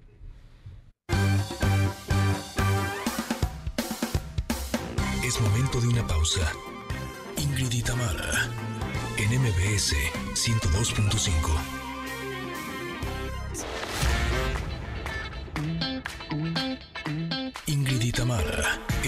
Es 5.23 5.39
momento 5.39 5.79
de 5.79 5.87
una 5.87 6.05
pausa. 6.05 6.41
Ingrid 7.41 7.73
y 7.73 7.79
en 9.17 9.29
MBS 9.41 9.95
102.5. 10.35 11.27
Ingrid 17.65 18.01
y 18.03 18.09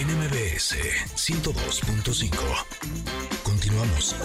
en 0.00 0.08
MBS 0.18 0.74
102.5. 1.14 2.34
Continuamos. 3.44 4.16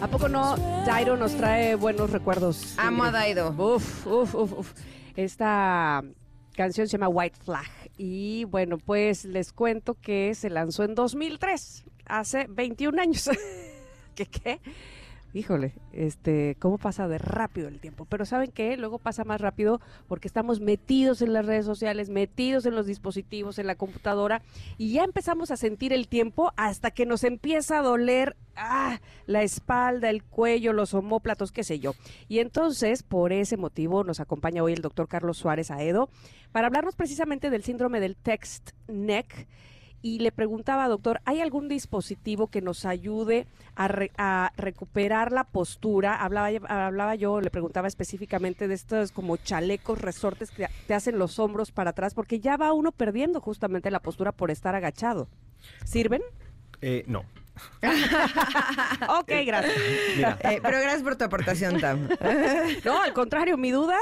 ¿A 0.00 0.08
poco 0.08 0.28
no? 0.30 0.56
Dairo 0.86 1.18
nos 1.18 1.36
trae 1.36 1.74
buenos 1.74 2.08
recuerdos. 2.10 2.78
Amo 2.78 3.04
a 3.04 3.10
Dairo. 3.10 3.50
Uf, 3.50 4.06
uf, 4.06 4.34
uf, 4.34 4.52
uf. 4.54 4.72
Esta 5.16 6.02
canción 6.56 6.88
se 6.88 6.92
llama 6.92 7.08
White 7.08 7.36
Flag. 7.44 7.68
Y 7.98 8.44
bueno, 8.44 8.78
pues 8.78 9.26
les 9.26 9.52
cuento 9.52 9.98
que 10.00 10.34
se 10.34 10.48
lanzó 10.48 10.84
en 10.84 10.94
2003 10.94 11.84
hace 12.06 12.46
21 12.48 13.00
años. 13.00 13.30
¿Qué 14.14 14.26
qué? 14.26 14.60
Híjole, 15.34 15.72
este, 15.92 16.56
cómo 16.58 16.76
pasa 16.76 17.08
de 17.08 17.16
rápido 17.16 17.68
el 17.68 17.80
tiempo. 17.80 18.04
Pero 18.04 18.26
¿saben 18.26 18.50
qué? 18.50 18.76
Luego 18.76 18.98
pasa 18.98 19.24
más 19.24 19.40
rápido 19.40 19.80
porque 20.06 20.28
estamos 20.28 20.60
metidos 20.60 21.22
en 21.22 21.32
las 21.32 21.46
redes 21.46 21.64
sociales, 21.64 22.10
metidos 22.10 22.66
en 22.66 22.74
los 22.74 22.84
dispositivos, 22.86 23.58
en 23.58 23.66
la 23.66 23.74
computadora 23.74 24.42
y 24.76 24.92
ya 24.92 25.04
empezamos 25.04 25.50
a 25.50 25.56
sentir 25.56 25.94
el 25.94 26.06
tiempo 26.06 26.52
hasta 26.56 26.90
que 26.90 27.06
nos 27.06 27.24
empieza 27.24 27.78
a 27.78 27.82
doler 27.82 28.36
ah, 28.56 29.00
la 29.24 29.42
espalda, 29.42 30.10
el 30.10 30.22
cuello, 30.22 30.74
los 30.74 30.92
homóplatos, 30.92 31.50
qué 31.50 31.64
sé 31.64 31.78
yo. 31.78 31.94
Y 32.28 32.40
entonces, 32.40 33.02
por 33.02 33.32
ese 33.32 33.56
motivo, 33.56 34.04
nos 34.04 34.20
acompaña 34.20 34.62
hoy 34.62 34.74
el 34.74 34.82
doctor 34.82 35.08
Carlos 35.08 35.38
Suárez 35.38 35.70
Aedo 35.70 36.10
para 36.52 36.66
hablarnos 36.66 36.94
precisamente 36.94 37.48
del 37.48 37.62
síndrome 37.62 38.00
del 38.00 38.16
text 38.16 38.72
neck 38.86 39.48
y 40.02 40.18
le 40.18 40.32
preguntaba, 40.32 40.88
doctor, 40.88 41.20
¿hay 41.24 41.40
algún 41.40 41.68
dispositivo 41.68 42.48
que 42.48 42.60
nos 42.60 42.84
ayude 42.84 43.46
a, 43.76 44.52
recuperar 44.56 45.30
la 45.30 45.44
postura? 45.44 46.16
Hablaba, 46.16 46.48
hablaba 46.68 47.14
yo, 47.14 47.40
le 47.40 47.50
preguntaba 47.50 47.86
específicamente 47.86 48.66
de 48.66 48.74
estos 48.74 49.12
como 49.12 49.36
chalecos, 49.36 50.00
resortes 50.00 50.50
que 50.50 50.66
te 50.86 50.94
hacen 50.94 51.18
los 51.18 51.38
hombros 51.38 51.70
para 51.70 51.90
atrás, 51.90 52.14
porque 52.14 52.40
ya 52.40 52.56
va 52.56 52.72
uno 52.72 52.90
perdiendo 52.90 53.40
justamente 53.40 53.90
la 53.90 54.00
postura 54.00 54.32
por 54.32 54.50
estar 54.50 54.74
agachado. 54.74 55.28
¿Sirven? 55.84 56.22
Eh, 56.80 57.04
no. 57.06 57.24
ok, 57.82 59.30
gracias. 59.46 59.76
Eh, 59.76 60.60
pero 60.62 60.80
gracias 60.80 61.02
por 61.02 61.16
tu 61.16 61.24
aportación, 61.24 61.80
Tam. 61.80 62.08
no, 62.84 63.02
al 63.02 63.12
contrario, 63.12 63.56
mi 63.56 63.70
duda, 63.70 63.96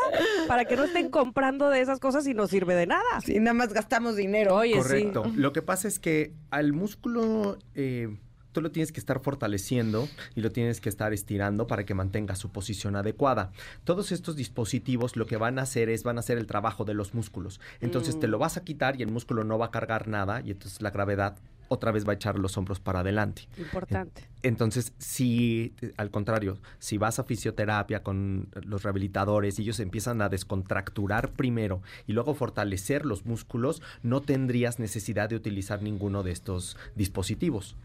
para 0.48 0.64
que 0.64 0.76
no 0.76 0.84
estén 0.84 1.10
comprando 1.10 1.68
de 1.68 1.80
esas 1.80 1.98
cosas 1.98 2.26
y 2.26 2.34
no 2.34 2.46
sirve 2.46 2.74
de 2.74 2.86
nada. 2.86 3.20
Sí, 3.24 3.38
nada 3.40 3.54
más 3.54 3.72
gastamos 3.72 4.16
dinero. 4.16 4.54
Oye, 4.56 4.76
Correcto. 4.76 5.24
Lo 5.34 5.52
que 5.52 5.62
pasa 5.62 5.88
es 5.88 5.98
que 5.98 6.32
al 6.50 6.72
músculo... 6.72 7.58
Eh, 7.74 8.16
tú 8.52 8.60
lo 8.60 8.70
tienes 8.70 8.92
que 8.92 9.00
estar 9.00 9.20
fortaleciendo 9.20 10.08
y 10.34 10.40
lo 10.40 10.50
tienes 10.50 10.80
que 10.80 10.88
estar 10.88 11.12
estirando 11.12 11.66
para 11.66 11.84
que 11.84 11.94
mantenga 11.94 12.34
su 12.34 12.50
posición 12.50 12.96
adecuada. 12.96 13.52
Todos 13.84 14.12
estos 14.12 14.36
dispositivos 14.36 15.16
lo 15.16 15.26
que 15.26 15.36
van 15.36 15.58
a 15.58 15.62
hacer 15.62 15.88
es 15.88 16.02
van 16.02 16.16
a 16.16 16.20
hacer 16.20 16.38
el 16.38 16.46
trabajo 16.46 16.84
de 16.84 16.94
los 16.94 17.14
músculos. 17.14 17.60
Entonces 17.80 18.18
te 18.18 18.26
lo 18.26 18.38
mm. 18.38 18.40
vas 18.40 18.56
a 18.56 18.64
quitar 18.64 18.98
y 18.98 19.02
el 19.02 19.10
músculo 19.10 19.44
no 19.44 19.58
va 19.58 19.66
a 19.66 19.70
cargar 19.70 20.08
nada 20.08 20.40
y 20.44 20.50
entonces 20.50 20.82
la 20.82 20.90
gravedad 20.90 21.36
otra 21.72 21.92
vez 21.92 22.06
va 22.06 22.12
a 22.12 22.16
echar 22.16 22.36
los 22.36 22.58
hombros 22.58 22.80
para 22.80 23.00
adelante. 23.00 23.42
Importante. 23.56 24.28
Entonces, 24.42 24.92
si, 24.98 25.72
al 25.96 26.10
contrario, 26.10 26.58
si 26.80 26.98
vas 26.98 27.20
a 27.20 27.24
fisioterapia 27.24 28.02
con 28.02 28.48
los 28.66 28.82
rehabilitadores 28.82 29.56
y 29.58 29.62
ellos 29.62 29.78
empiezan 29.78 30.20
a 30.20 30.28
descontracturar 30.28 31.30
primero 31.30 31.80
y 32.08 32.12
luego 32.12 32.34
fortalecer 32.34 33.06
los 33.06 33.24
músculos, 33.24 33.82
no 34.02 34.20
tendrías 34.20 34.80
necesidad 34.80 35.28
de 35.28 35.36
utilizar 35.36 35.80
ninguno 35.80 36.24
de 36.24 36.32
estos 36.32 36.76
dispositivos. 36.96 37.76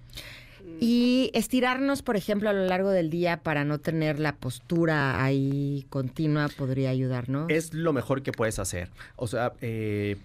Y 0.79 1.29
estirarnos, 1.35 2.01
por 2.01 2.17
ejemplo, 2.17 2.49
a 2.49 2.53
lo 2.53 2.65
largo 2.65 2.89
del 2.89 3.11
día 3.11 3.43
para 3.43 3.65
no 3.65 3.77
tener 3.77 4.19
la 4.19 4.35
postura 4.35 5.23
ahí 5.23 5.85
continua 5.91 6.47
podría 6.49 6.89
ayudar, 6.89 7.29
¿no? 7.29 7.45
Es 7.49 7.75
lo 7.75 7.93
mejor 7.93 8.23
que 8.23 8.31
puedes 8.31 8.57
hacer. 8.57 8.89
O 9.15 9.27
sea, 9.27 9.53
eh, 9.61 10.17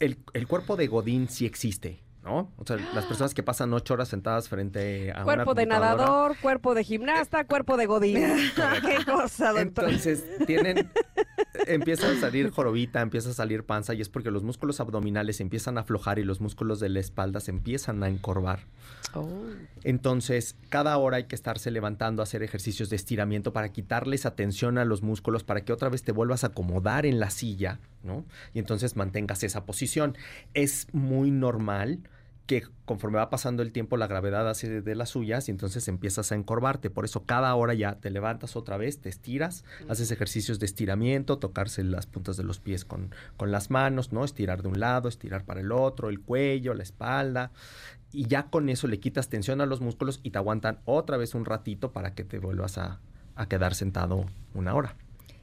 el, 0.00 0.18
el 0.32 0.48
cuerpo 0.48 0.74
de 0.74 0.88
Godín 0.88 1.28
sí 1.28 1.46
existe. 1.46 2.00
¿No? 2.26 2.52
O 2.58 2.66
sea, 2.66 2.76
las 2.94 3.04
personas 3.06 3.32
que 3.32 3.42
pasan 3.42 3.72
ocho 3.72 3.94
horas 3.94 4.08
sentadas 4.08 4.48
frente 4.48 5.12
a 5.12 5.22
cuerpo 5.22 5.52
una 5.52 5.60
de 5.60 5.66
nadador, 5.66 6.36
cuerpo 6.42 6.74
de 6.74 6.84
gimnasta, 6.84 7.44
cuerpo 7.44 7.76
de 7.76 7.86
godín. 7.86 8.16
Qué 8.82 9.04
cosa, 9.04 9.52
doctor. 9.52 9.84
Entonces, 9.84 10.24
tienen, 10.46 10.90
empieza 11.66 12.10
a 12.10 12.16
salir 12.16 12.50
jorobita, 12.50 13.00
empieza 13.00 13.30
a 13.30 13.32
salir 13.32 13.64
panza 13.64 13.94
y 13.94 14.00
es 14.00 14.08
porque 14.08 14.30
los 14.30 14.42
músculos 14.42 14.80
abdominales 14.80 15.40
empiezan 15.40 15.78
a 15.78 15.82
aflojar 15.82 16.18
y 16.18 16.24
los 16.24 16.40
músculos 16.40 16.80
de 16.80 16.88
la 16.88 17.00
espalda 17.00 17.40
se 17.40 17.52
empiezan 17.52 18.02
a 18.02 18.08
encorvar. 18.08 18.60
Oh. 19.14 19.28
Entonces, 19.84 20.56
cada 20.68 20.98
hora 20.98 21.18
hay 21.18 21.24
que 21.24 21.36
estarse 21.36 21.70
levantando, 21.70 22.22
hacer 22.22 22.42
ejercicios 22.42 22.90
de 22.90 22.96
estiramiento 22.96 23.52
para 23.52 23.70
quitarles 23.70 24.26
atención 24.26 24.78
a 24.78 24.84
los 24.84 25.02
músculos, 25.02 25.44
para 25.44 25.64
que 25.64 25.72
otra 25.72 25.88
vez 25.88 26.02
te 26.02 26.12
vuelvas 26.12 26.42
a 26.42 26.48
acomodar 26.48 27.06
en 27.06 27.20
la 27.20 27.30
silla, 27.30 27.78
¿no? 28.02 28.24
Y 28.52 28.58
entonces 28.58 28.96
mantengas 28.96 29.44
esa 29.44 29.64
posición. 29.64 30.16
Es 30.54 30.88
muy 30.92 31.30
normal 31.30 32.00
que 32.46 32.64
conforme 32.84 33.18
va 33.18 33.28
pasando 33.28 33.62
el 33.62 33.72
tiempo 33.72 33.96
la 33.96 34.06
gravedad 34.06 34.48
hace 34.48 34.80
de 34.80 34.94
las 34.94 35.10
suyas 35.10 35.48
y 35.48 35.50
entonces 35.50 35.88
empiezas 35.88 36.30
a 36.30 36.36
encorvarte. 36.36 36.90
Por 36.90 37.04
eso 37.04 37.24
cada 37.24 37.54
hora 37.54 37.74
ya 37.74 37.96
te 37.96 38.10
levantas 38.10 38.56
otra 38.56 38.76
vez, 38.76 39.00
te 39.00 39.08
estiras, 39.08 39.64
haces 39.88 40.10
ejercicios 40.10 40.58
de 40.60 40.66
estiramiento, 40.66 41.38
tocarse 41.38 41.82
las 41.82 42.06
puntas 42.06 42.36
de 42.36 42.44
los 42.44 42.60
pies 42.60 42.84
con, 42.84 43.10
con 43.36 43.50
las 43.50 43.70
manos, 43.70 44.12
¿no? 44.12 44.24
Estirar 44.24 44.62
de 44.62 44.68
un 44.68 44.80
lado, 44.80 45.08
estirar 45.08 45.44
para 45.44 45.60
el 45.60 45.72
otro, 45.72 46.08
el 46.08 46.20
cuello, 46.20 46.74
la 46.74 46.84
espalda. 46.84 47.50
Y 48.12 48.28
ya 48.28 48.44
con 48.44 48.68
eso 48.68 48.86
le 48.86 49.00
quitas 49.00 49.28
tensión 49.28 49.60
a 49.60 49.66
los 49.66 49.80
músculos 49.80 50.20
y 50.22 50.30
te 50.30 50.38
aguantan 50.38 50.78
otra 50.84 51.16
vez 51.16 51.34
un 51.34 51.44
ratito 51.44 51.92
para 51.92 52.14
que 52.14 52.24
te 52.24 52.38
vuelvas 52.38 52.78
a, 52.78 53.00
a 53.34 53.48
quedar 53.48 53.74
sentado 53.74 54.26
una 54.54 54.74
hora. 54.74 54.94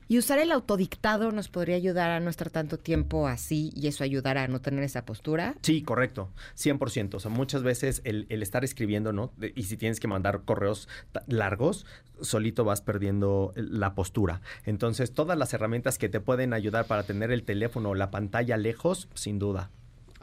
Y 0.08 0.18
usar 0.18 0.40
el 0.40 0.52
autodictado 0.52 1.32
nos 1.32 1.50
podría 1.50 1.76
ayudar 1.76 2.12
a 2.12 2.20
no 2.20 2.30
estar 2.30 2.50
tanto 2.50 2.78
tiempo 2.78 3.28
así 3.28 3.72
y 3.76 3.88
eso 3.88 4.04
ayudar 4.04 4.38
a 4.38 4.48
no 4.48 4.62
tener 4.62 4.84
esa 4.84 5.06
postura. 5.06 5.56
Sí, 5.62 5.82
correcto, 5.82 6.30
100%. 6.58 7.16
O 7.16 7.20
sea, 7.20 7.32
muchas 7.32 7.64
veces 7.64 8.02
el, 8.04 8.28
estar 8.30 8.64
escribiendo, 8.64 9.14
¿no? 9.14 9.32
Y 9.56 9.64
si 9.64 9.78
tienes 9.78 10.00
que 10.00 10.08
mandar 10.08 10.42
correos 10.44 10.88
largos, 11.28 11.86
solito 12.22 12.64
vas 12.64 12.82
perdiendo 12.82 13.54
la 13.56 13.96
postura. 13.96 14.42
Entonces, 14.66 15.14
todas 15.14 15.38
las 15.38 15.54
herramientas 15.54 15.98
que 15.98 16.10
te 16.10 16.20
pueden 16.20 16.54
ayudar 16.54 16.86
para 16.86 17.04
tener 17.04 17.32
el 17.32 17.44
teléfono 17.44 17.90
o 17.90 17.96
la 17.96 18.12
pantalla 18.12 18.58
lejos, 18.58 19.10
sin 19.14 19.40
duda. 19.40 19.72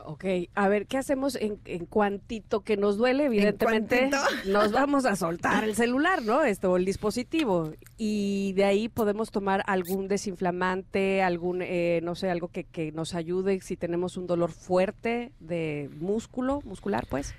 Ok, 0.04 0.24
a 0.54 0.68
ver, 0.68 0.86
¿qué 0.86 0.98
hacemos 0.98 1.36
en, 1.36 1.60
en 1.64 1.86
cuantito 1.86 2.62
que 2.62 2.76
nos 2.76 2.96
duele? 2.96 3.26
Evidentemente, 3.26 4.10
nos 4.46 4.72
vamos 4.72 5.04
a 5.04 5.16
soltar 5.16 5.64
el 5.64 5.74
celular, 5.74 6.22
¿no? 6.22 6.42
Esto, 6.42 6.76
el 6.76 6.84
dispositivo. 6.84 7.72
Y 7.96 8.52
de 8.54 8.64
ahí 8.64 8.88
podemos 8.88 9.30
tomar 9.30 9.62
algún 9.66 10.08
desinflamante, 10.08 11.22
algún, 11.22 11.62
eh, 11.62 12.00
no 12.02 12.14
sé, 12.14 12.30
algo 12.30 12.48
que, 12.48 12.64
que 12.64 12.92
nos 12.92 13.14
ayude 13.14 13.60
si 13.60 13.76
tenemos 13.76 14.16
un 14.16 14.26
dolor 14.26 14.50
fuerte 14.50 15.32
de 15.40 15.90
músculo, 16.00 16.60
muscular, 16.64 17.06
pues. 17.08 17.34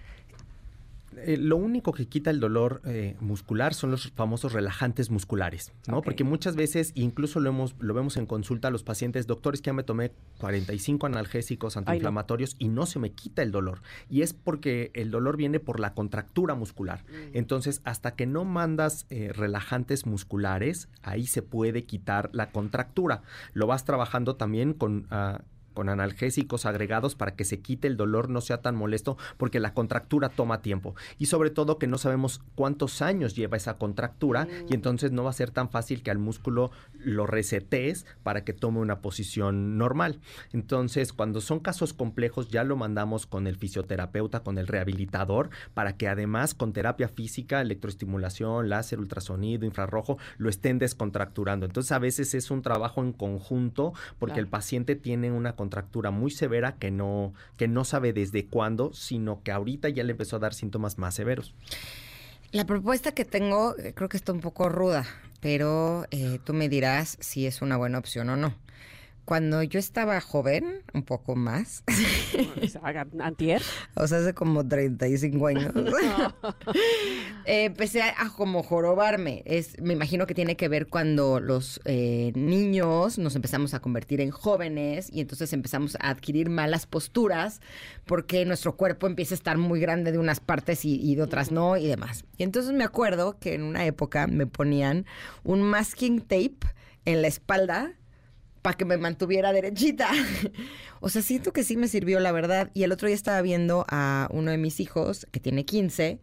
Eh, 1.17 1.37
lo 1.37 1.57
único 1.57 1.91
que 1.91 2.07
quita 2.07 2.29
el 2.29 2.39
dolor 2.39 2.81
eh, 2.85 3.15
muscular 3.19 3.73
son 3.73 3.91
los 3.91 4.11
famosos 4.11 4.53
relajantes 4.53 5.09
musculares, 5.09 5.73
¿no? 5.87 6.01
Porque 6.01 6.23
muchas 6.23 6.55
veces, 6.55 6.91
incluso 6.95 7.39
lo, 7.39 7.49
hemos, 7.49 7.75
lo 7.79 7.93
vemos 7.93 8.17
en 8.17 8.25
consulta 8.25 8.69
a 8.69 8.71
los 8.71 8.83
pacientes, 8.83 9.27
doctores, 9.27 9.61
que 9.61 9.67
ya 9.67 9.73
me 9.73 9.83
tomé 9.83 10.11
45 10.39 11.05
analgésicos 11.05 11.77
antiinflamatorios 11.77 12.55
y 12.59 12.69
no 12.69 12.85
se 12.85 12.99
me 12.99 13.11
quita 13.11 13.41
el 13.41 13.51
dolor. 13.51 13.81
Y 14.09 14.21
es 14.21 14.33
porque 14.33 14.91
el 14.93 15.11
dolor 15.11 15.37
viene 15.37 15.59
por 15.59 15.79
la 15.79 15.93
contractura 15.93 16.55
muscular. 16.55 17.03
Entonces, 17.33 17.81
hasta 17.83 18.15
que 18.15 18.25
no 18.25 18.45
mandas 18.45 19.05
eh, 19.09 19.31
relajantes 19.33 20.05
musculares, 20.05 20.87
ahí 21.03 21.27
se 21.27 21.41
puede 21.41 21.83
quitar 21.83 22.29
la 22.33 22.51
contractura. 22.51 23.21
Lo 23.53 23.67
vas 23.67 23.85
trabajando 23.85 24.35
también 24.35 24.73
con... 24.73 25.07
ah, 25.11 25.41
con 25.73 25.89
analgésicos 25.89 26.65
agregados 26.65 27.15
para 27.15 27.35
que 27.35 27.45
se 27.45 27.59
quite 27.59 27.87
el 27.87 27.97
dolor, 27.97 28.29
no 28.29 28.41
sea 28.41 28.61
tan 28.61 28.75
molesto, 28.75 29.17
porque 29.37 29.59
la 29.59 29.73
contractura 29.73 30.29
toma 30.29 30.61
tiempo. 30.61 30.95
Y 31.17 31.27
sobre 31.27 31.49
todo 31.49 31.77
que 31.77 31.87
no 31.87 31.97
sabemos 31.97 32.41
cuántos 32.55 33.01
años 33.01 33.35
lleva 33.35 33.57
esa 33.57 33.77
contractura 33.77 34.47
y 34.69 34.73
entonces 34.73 35.11
no 35.11 35.23
va 35.23 35.29
a 35.29 35.33
ser 35.33 35.51
tan 35.51 35.69
fácil 35.69 36.03
que 36.03 36.11
al 36.11 36.17
músculo 36.17 36.71
lo 36.93 37.25
resetees 37.27 38.05
para 38.23 38.43
que 38.43 38.53
tome 38.53 38.79
una 38.79 39.01
posición 39.01 39.77
normal. 39.77 40.19
Entonces, 40.53 41.13
cuando 41.13 41.41
son 41.41 41.59
casos 41.59 41.93
complejos, 41.93 42.49
ya 42.49 42.63
lo 42.63 42.75
mandamos 42.75 43.25
con 43.25 43.47
el 43.47 43.55
fisioterapeuta, 43.55 44.41
con 44.41 44.57
el 44.57 44.67
rehabilitador, 44.67 45.49
para 45.73 45.97
que 45.97 46.07
además 46.07 46.53
con 46.53 46.73
terapia 46.73 47.07
física, 47.07 47.61
electroestimulación, 47.61 48.69
láser, 48.69 48.99
ultrasonido, 48.99 49.65
infrarrojo, 49.65 50.17
lo 50.37 50.49
estén 50.49 50.79
descontracturando. 50.79 51.65
Entonces, 51.65 51.91
a 51.91 51.99
veces 51.99 52.33
es 52.33 52.51
un 52.51 52.61
trabajo 52.61 53.01
en 53.01 53.13
conjunto 53.13 53.93
porque 54.19 54.33
Claro. 54.33 54.45
el 54.45 54.47
paciente 54.47 54.95
tiene 54.95 55.31
una 55.31 55.55
contractura 55.61 56.09
muy 56.09 56.31
severa 56.31 56.73
que 56.79 56.89
no, 56.89 57.35
que 57.55 57.67
no 57.67 57.83
sabe 57.85 58.13
desde 58.13 58.47
cuándo, 58.47 58.93
sino 58.93 59.43
que 59.43 59.51
ahorita 59.51 59.89
ya 59.89 60.03
le 60.03 60.13
empezó 60.13 60.37
a 60.37 60.39
dar 60.39 60.55
síntomas 60.55 60.97
más 60.97 61.13
severos. 61.13 61.53
La 62.51 62.65
propuesta 62.65 63.11
que 63.11 63.25
tengo 63.25 63.77
eh, 63.77 63.93
creo 63.93 64.09
que 64.09 64.17
está 64.17 64.33
un 64.33 64.39
poco 64.39 64.69
ruda, 64.69 65.05
pero 65.39 66.07
eh, 66.09 66.39
tú 66.43 66.53
me 66.53 66.67
dirás 66.67 67.15
si 67.19 67.45
es 67.45 67.61
una 67.61 67.77
buena 67.77 67.99
opción 67.99 68.29
o 68.29 68.35
no. 68.35 68.55
Cuando 69.31 69.63
yo 69.63 69.79
estaba 69.79 70.19
joven, 70.19 70.83
un 70.93 71.03
poco 71.03 71.37
más, 71.37 71.85
Antier. 73.21 73.61
o 73.95 74.05
sea, 74.05 74.17
hace 74.17 74.33
como 74.33 74.67
35 74.67 75.47
años, 75.47 75.73
eh, 77.45 77.63
empecé 77.63 78.01
a, 78.01 78.25
a 78.25 78.29
como 78.29 78.61
jorobarme. 78.61 79.41
Es, 79.45 79.79
me 79.79 79.93
imagino 79.93 80.27
que 80.27 80.33
tiene 80.33 80.57
que 80.57 80.67
ver 80.67 80.87
cuando 80.87 81.39
los 81.39 81.79
eh, 81.85 82.33
niños 82.35 83.17
nos 83.19 83.37
empezamos 83.37 83.73
a 83.73 83.79
convertir 83.79 84.19
en 84.19 84.31
jóvenes 84.31 85.09
y 85.09 85.21
entonces 85.21 85.53
empezamos 85.53 85.95
a 86.01 86.09
adquirir 86.09 86.49
malas 86.49 86.85
posturas 86.85 87.61
porque 88.05 88.43
nuestro 88.43 88.75
cuerpo 88.75 89.07
empieza 89.07 89.33
a 89.33 89.37
estar 89.37 89.57
muy 89.57 89.79
grande 89.79 90.11
de 90.11 90.17
unas 90.17 90.41
partes 90.41 90.83
y, 90.83 90.99
y 91.01 91.15
de 91.15 91.21
otras 91.21 91.53
no 91.53 91.77
y 91.77 91.87
demás. 91.87 92.25
Y 92.35 92.43
entonces 92.43 92.73
me 92.73 92.83
acuerdo 92.83 93.39
que 93.39 93.53
en 93.53 93.63
una 93.63 93.85
época 93.85 94.27
me 94.27 94.45
ponían 94.45 95.05
un 95.45 95.61
masking 95.61 96.19
tape 96.19 96.57
en 97.05 97.21
la 97.21 97.29
espalda 97.29 97.93
para 98.61 98.77
que 98.77 98.85
me 98.85 98.97
mantuviera 98.97 99.53
derechita. 99.53 100.09
o 100.99 101.09
sea, 101.09 101.21
siento 101.21 101.53
que 101.53 101.63
sí 101.63 101.77
me 101.77 101.87
sirvió, 101.87 102.19
la 102.19 102.31
verdad. 102.31 102.69
Y 102.73 102.83
el 102.83 102.91
otro 102.91 103.07
día 103.07 103.15
estaba 103.15 103.41
viendo 103.41 103.85
a 103.89 104.27
uno 104.31 104.51
de 104.51 104.57
mis 104.57 104.79
hijos, 104.79 105.27
que 105.31 105.39
tiene 105.39 105.65
15, 105.65 106.19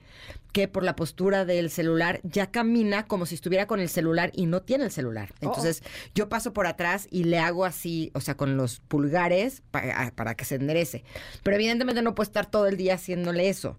que 0.53 0.69
por 0.69 0.85
la 0.85 0.97
postura 0.97 1.45
del 1.45 1.71
celular 1.71 2.21
ya 2.23 2.51
camina 2.51 3.07
como 3.07 3.27
si 3.27 3.35
estuviera 3.35 3.67
con 3.67 3.81
el 3.81 3.89
celular 3.89 4.31
y 4.35 4.47
no 4.47 4.63
tiene 4.63 4.85
el 4.85 4.91
celular. 4.91 5.33
Entonces, 5.41 5.83
yo 6.15 6.29
paso 6.29 6.53
por 6.53 6.67
atrás 6.67 7.07
y 7.11 7.25
le 7.25 7.39
hago 7.39 7.65
así, 7.65 8.11
o 8.15 8.21
sea, 8.21 8.37
con 8.37 8.57
los 8.57 8.81
pulgares 8.81 9.63
para, 9.71 10.13
para 10.15 10.35
que 10.35 10.45
se 10.45 10.55
enderece. 10.55 11.05
Pero 11.43 11.57
evidentemente 11.57 12.03
no 12.03 12.15
puedo 12.15 12.29
estar 12.29 12.51
todo 12.51 12.67
el 12.67 12.77
día 12.77 12.95
haciéndole 12.95 13.49
eso 13.49 13.79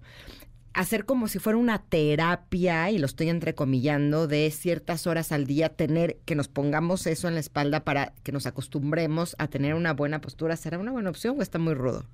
hacer 0.73 1.05
como 1.05 1.27
si 1.27 1.39
fuera 1.39 1.57
una 1.57 1.81
terapia, 1.81 2.89
y 2.91 2.97
lo 2.97 3.05
estoy 3.05 3.29
entrecomillando, 3.29 4.27
de 4.27 4.49
ciertas 4.51 5.07
horas 5.07 5.31
al 5.31 5.45
día, 5.45 5.69
tener 5.69 6.17
que 6.25 6.35
nos 6.35 6.47
pongamos 6.47 7.07
eso 7.07 7.27
en 7.27 7.33
la 7.33 7.39
espalda 7.39 7.83
para 7.83 8.13
que 8.23 8.31
nos 8.31 8.45
acostumbremos 8.45 9.35
a 9.39 9.47
tener 9.47 9.73
una 9.73 9.93
buena 9.93 10.21
postura, 10.21 10.55
¿será 10.55 10.77
una 10.77 10.91
buena 10.91 11.09
opción 11.09 11.37
o 11.39 11.41
está 11.41 11.59
muy 11.59 11.73
rudo? 11.73 12.05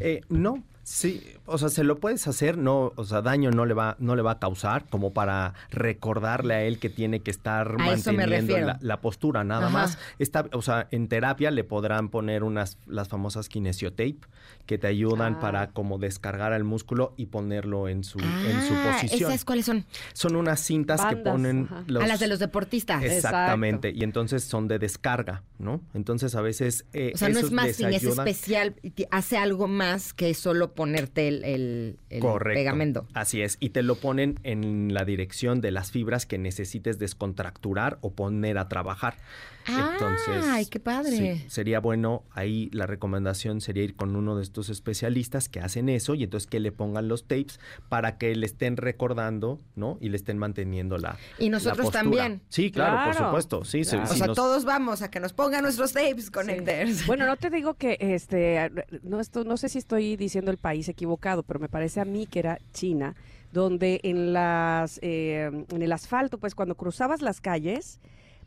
Eh, 0.00 0.22
no, 0.28 0.62
sí, 0.84 1.22
o 1.46 1.58
sea, 1.58 1.68
se 1.70 1.82
lo 1.82 1.98
puedes 1.98 2.26
hacer, 2.28 2.56
no, 2.56 2.92
o 2.94 3.04
sea, 3.04 3.20
daño 3.22 3.50
no 3.50 3.66
le 3.66 3.74
va, 3.74 3.96
no 3.98 4.14
le 4.14 4.22
va 4.22 4.32
a 4.32 4.38
causar, 4.38 4.84
como 4.88 5.12
para 5.12 5.54
recordarle 5.70 6.54
a 6.54 6.62
él 6.62 6.78
que 6.78 6.90
tiene 6.90 7.20
que 7.20 7.30
estar 7.30 7.68
A 7.72 7.76
manteniendo 7.78 8.56
la, 8.58 8.78
la 8.80 9.00
postura, 9.00 9.44
nada 9.44 9.66
Ajá. 9.66 9.72
más. 9.72 9.98
Está, 10.18 10.46
o 10.52 10.62
sea, 10.62 10.86
en 10.90 11.08
terapia 11.08 11.50
le 11.50 11.64
podrán 11.64 12.08
poner 12.08 12.42
unas, 12.44 12.78
las 12.86 13.08
famosas 13.08 13.48
kinesiotape, 13.48 14.18
que 14.66 14.78
te 14.78 14.86
ayudan 14.86 15.34
Ah. 15.36 15.40
para 15.40 15.70
como 15.70 15.98
descargar 15.98 16.52
al 16.52 16.64
músculo 16.64 17.14
y 17.16 17.26
ponerlo 17.26 17.88
en 17.88 18.04
su, 18.04 18.18
en 18.18 18.60
su 18.62 18.74
Ah, 18.74 18.92
posición. 19.00 19.30
¿Esas 19.30 19.44
cuáles 19.44 19.66
son? 19.66 19.84
Son 20.12 20.36
unas 20.36 20.60
cintas 20.60 21.04
que 21.06 21.16
ponen 21.16 21.68
los, 21.86 22.02
a 22.02 22.06
las 22.06 22.20
de 22.20 22.28
los 22.28 22.38
deportistas. 22.38 23.02
Exactamente, 23.02 23.90
y 23.94 24.02
entonces 24.04 24.44
son 24.44 24.68
de 24.68 24.78
descarga, 24.78 25.42
¿no? 25.58 25.80
Entonces 25.94 26.34
a 26.34 26.40
veces 26.42 26.84
eh, 26.92 27.12
O 27.14 27.18
sea, 27.18 27.28
no 27.30 27.38
es 27.40 27.50
más 27.50 27.80
es 27.80 28.04
especial, 28.04 28.74
hace 29.10 29.36
algo 29.38 29.66
más 29.66 30.12
que 30.12 30.32
solo 30.34 30.73
ponerte 30.74 31.28
el, 31.28 31.44
el- 31.44 31.96
el 32.10 32.20
Correcto. 32.20 32.58
pegamento. 32.58 33.06
Así 33.14 33.42
es. 33.42 33.56
Y 33.60 33.70
te 33.70 33.82
lo 33.82 33.94
ponen 33.96 34.38
en 34.42 34.92
la 34.94 35.04
dirección 35.04 35.60
de 35.60 35.70
las 35.70 35.90
fibras 35.90 36.26
que 36.26 36.38
necesites 36.38 36.98
descontracturar 36.98 37.98
o 38.00 38.12
poner 38.12 38.58
a 38.58 38.68
trabajar. 38.68 39.16
¡Ay, 39.66 40.66
qué 40.66 40.80
padre! 40.80 41.10
sí, 41.40 41.44
sería 41.48 41.80
bueno, 41.80 42.24
ahí 42.32 42.68
la 42.72 42.86
recomendación 42.86 43.60
sería 43.60 43.82
ir 43.84 43.96
con 43.96 44.14
uno 44.16 44.36
de 44.36 44.42
estos 44.42 44.68
especialistas 44.68 45.48
que 45.48 45.60
hacen 45.60 45.88
eso 45.88 46.14
y 46.14 46.24
entonces 46.24 46.46
que 46.48 46.60
le 46.60 46.72
pongan 46.72 47.08
los 47.08 47.26
tapes 47.26 47.58
para 47.88 48.18
que 48.18 48.34
le 48.34 48.46
estén 48.46 48.76
recordando, 48.76 49.60
¿no? 49.76 49.98
Y 50.00 50.08
le 50.10 50.16
estén 50.16 50.38
manteniendo 50.38 50.98
la 50.98 51.16
Y 51.38 51.48
nosotros 51.48 51.86
la 51.86 51.90
también. 51.92 52.42
Sí, 52.48 52.70
claro, 52.70 53.12
por 53.12 53.14
supuesto. 53.24 53.64
Sí, 53.64 53.84
sí, 53.84 53.90
Claro. 53.92 54.06
sí 54.06 54.12
o 54.14 54.16
sea, 54.16 54.26
nos- 54.28 54.36
todos 54.36 54.64
vamos 54.64 55.02
a 55.02 55.10
que 55.10 55.20
nos 55.20 55.32
pongan 55.32 55.62
nuestros 55.62 55.92
tapes, 55.92 56.30
Connectors. 56.30 57.06
Bueno, 57.06 57.26
no 57.26 57.36
te 57.36 57.50
digo 57.50 57.74
que 57.74 57.96
este 58.00 58.70
no 59.02 59.20
esto, 59.20 59.44
no 59.44 59.56
sé 59.56 59.68
si 59.68 59.78
estoy 59.78 60.16
diciendo 60.16 60.50
el 60.50 60.58
país 60.58 60.88
equivocado, 60.88 61.42
pero 61.42 61.60
me 61.60 61.68
parece 61.68 62.00
a 62.00 62.04
mí 62.04 62.26
que 62.26 62.38
era 62.40 62.58
China, 62.72 63.14
donde 63.52 64.00
en 64.02 64.32
las 64.32 64.98
eh, 65.02 65.50
en 65.70 65.82
el 65.82 65.92
asfalto, 65.92 66.38
pues 66.38 66.54
cuando 66.54 66.74
cruzabas 66.76 67.22
las 67.22 67.40
calles 67.40 68.00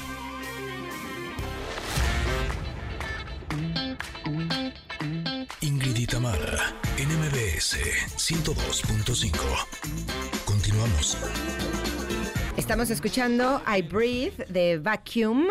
Ingrid 5.61 5.95
y 5.95 6.07
Tamara, 6.07 6.73
en 6.97 7.09
MBS 7.09 7.77
102.5. 8.17 9.37
Continuamos. 10.45 11.15
Estamos 12.57 12.89
escuchando 12.89 13.61
I 13.67 13.83
Breathe 13.83 14.47
de 14.49 14.79
Vacuum, 14.79 15.45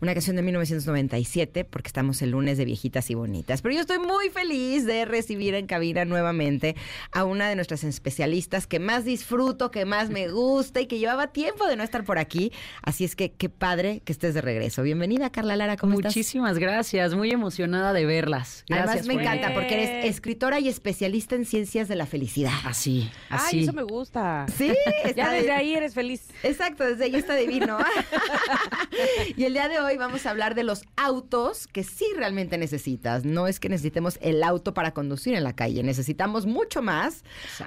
una 0.00 0.12
canción 0.12 0.36
de 0.36 0.42
1997, 0.42 1.64
porque 1.64 1.88
estamos 1.88 2.20
el 2.22 2.30
lunes 2.30 2.58
de 2.58 2.64
viejitas 2.64 3.08
y 3.10 3.14
bonitas. 3.14 3.62
Pero 3.62 3.74
yo 3.74 3.80
estoy 3.80 3.98
muy 3.98 4.28
feliz 4.28 4.84
de 4.84 5.04
recibir 5.04 5.54
en 5.54 5.66
cabina 5.66 6.04
nuevamente 6.04 6.76
a 7.12 7.24
una 7.24 7.48
de 7.48 7.54
nuestras 7.56 7.84
especialistas 7.84 8.66
que 8.66 8.80
más 8.80 9.04
disfruto, 9.04 9.70
que 9.70 9.84
más 9.84 10.10
me 10.10 10.28
gusta 10.28 10.80
y 10.80 10.86
que 10.86 10.98
llevaba 10.98 11.28
tiempo 11.28 11.66
de 11.66 11.76
no 11.76 11.82
estar 11.84 12.04
por 12.04 12.18
aquí. 12.18 12.52
Así 12.82 13.04
es 13.04 13.16
que 13.16 13.32
qué 13.32 13.48
padre 13.48 14.02
que 14.04 14.12
estés 14.12 14.34
de 14.34 14.40
regreso. 14.40 14.82
Bienvenida, 14.82 15.30
Carla 15.30 15.56
Lara, 15.56 15.76
¿cómo 15.76 15.94
estás? 15.94 16.10
Muchísimas 16.10 16.58
gracias, 16.58 17.14
muy 17.14 17.30
emocionada 17.30 17.92
de 17.92 18.04
verlas. 18.04 18.64
Gracias. 18.68 18.88
Además 18.90 19.06
me 19.06 19.14
encanta 19.22 19.54
porque 19.54 19.74
eres 19.74 20.04
escritora 20.06 20.60
y 20.60 20.68
especialista 20.68 21.34
en 21.36 21.44
ciencias 21.46 21.88
de 21.88 21.96
la 21.96 22.06
felicidad. 22.06 22.52
Así, 22.64 23.10
así. 23.30 23.58
Ay, 23.58 23.62
eso 23.62 23.72
me 23.72 23.84
gusta. 23.84 24.46
Sí, 24.56 24.68
Ya 25.04 25.08
está 25.10 25.30
desde 25.30 25.46
de- 25.46 25.52
ahí 25.52 25.74
eres 25.74 25.94
feliz. 25.94 26.28
Exacto, 26.42 26.84
desde 26.84 27.04
ahí 27.04 27.14
está 27.14 27.34
divino. 27.36 27.78
y 29.36 29.44
el 29.44 29.52
día 29.52 29.68
de 29.68 29.78
hoy 29.78 29.83
vamos 29.98 30.26
a 30.26 30.30
hablar 30.30 30.54
de 30.54 30.64
los 30.64 30.82
autos 30.96 31.66
que 31.66 31.84
sí 31.84 32.06
realmente 32.16 32.58
necesitas. 32.58 33.24
No 33.24 33.46
es 33.46 33.60
que 33.60 33.68
necesitemos 33.68 34.18
el 34.20 34.42
auto 34.42 34.74
para 34.74 34.92
conducir 34.92 35.34
en 35.34 35.44
la 35.44 35.54
calle, 35.54 35.82
necesitamos 35.82 36.46
mucho 36.46 36.82
más. 36.82 37.24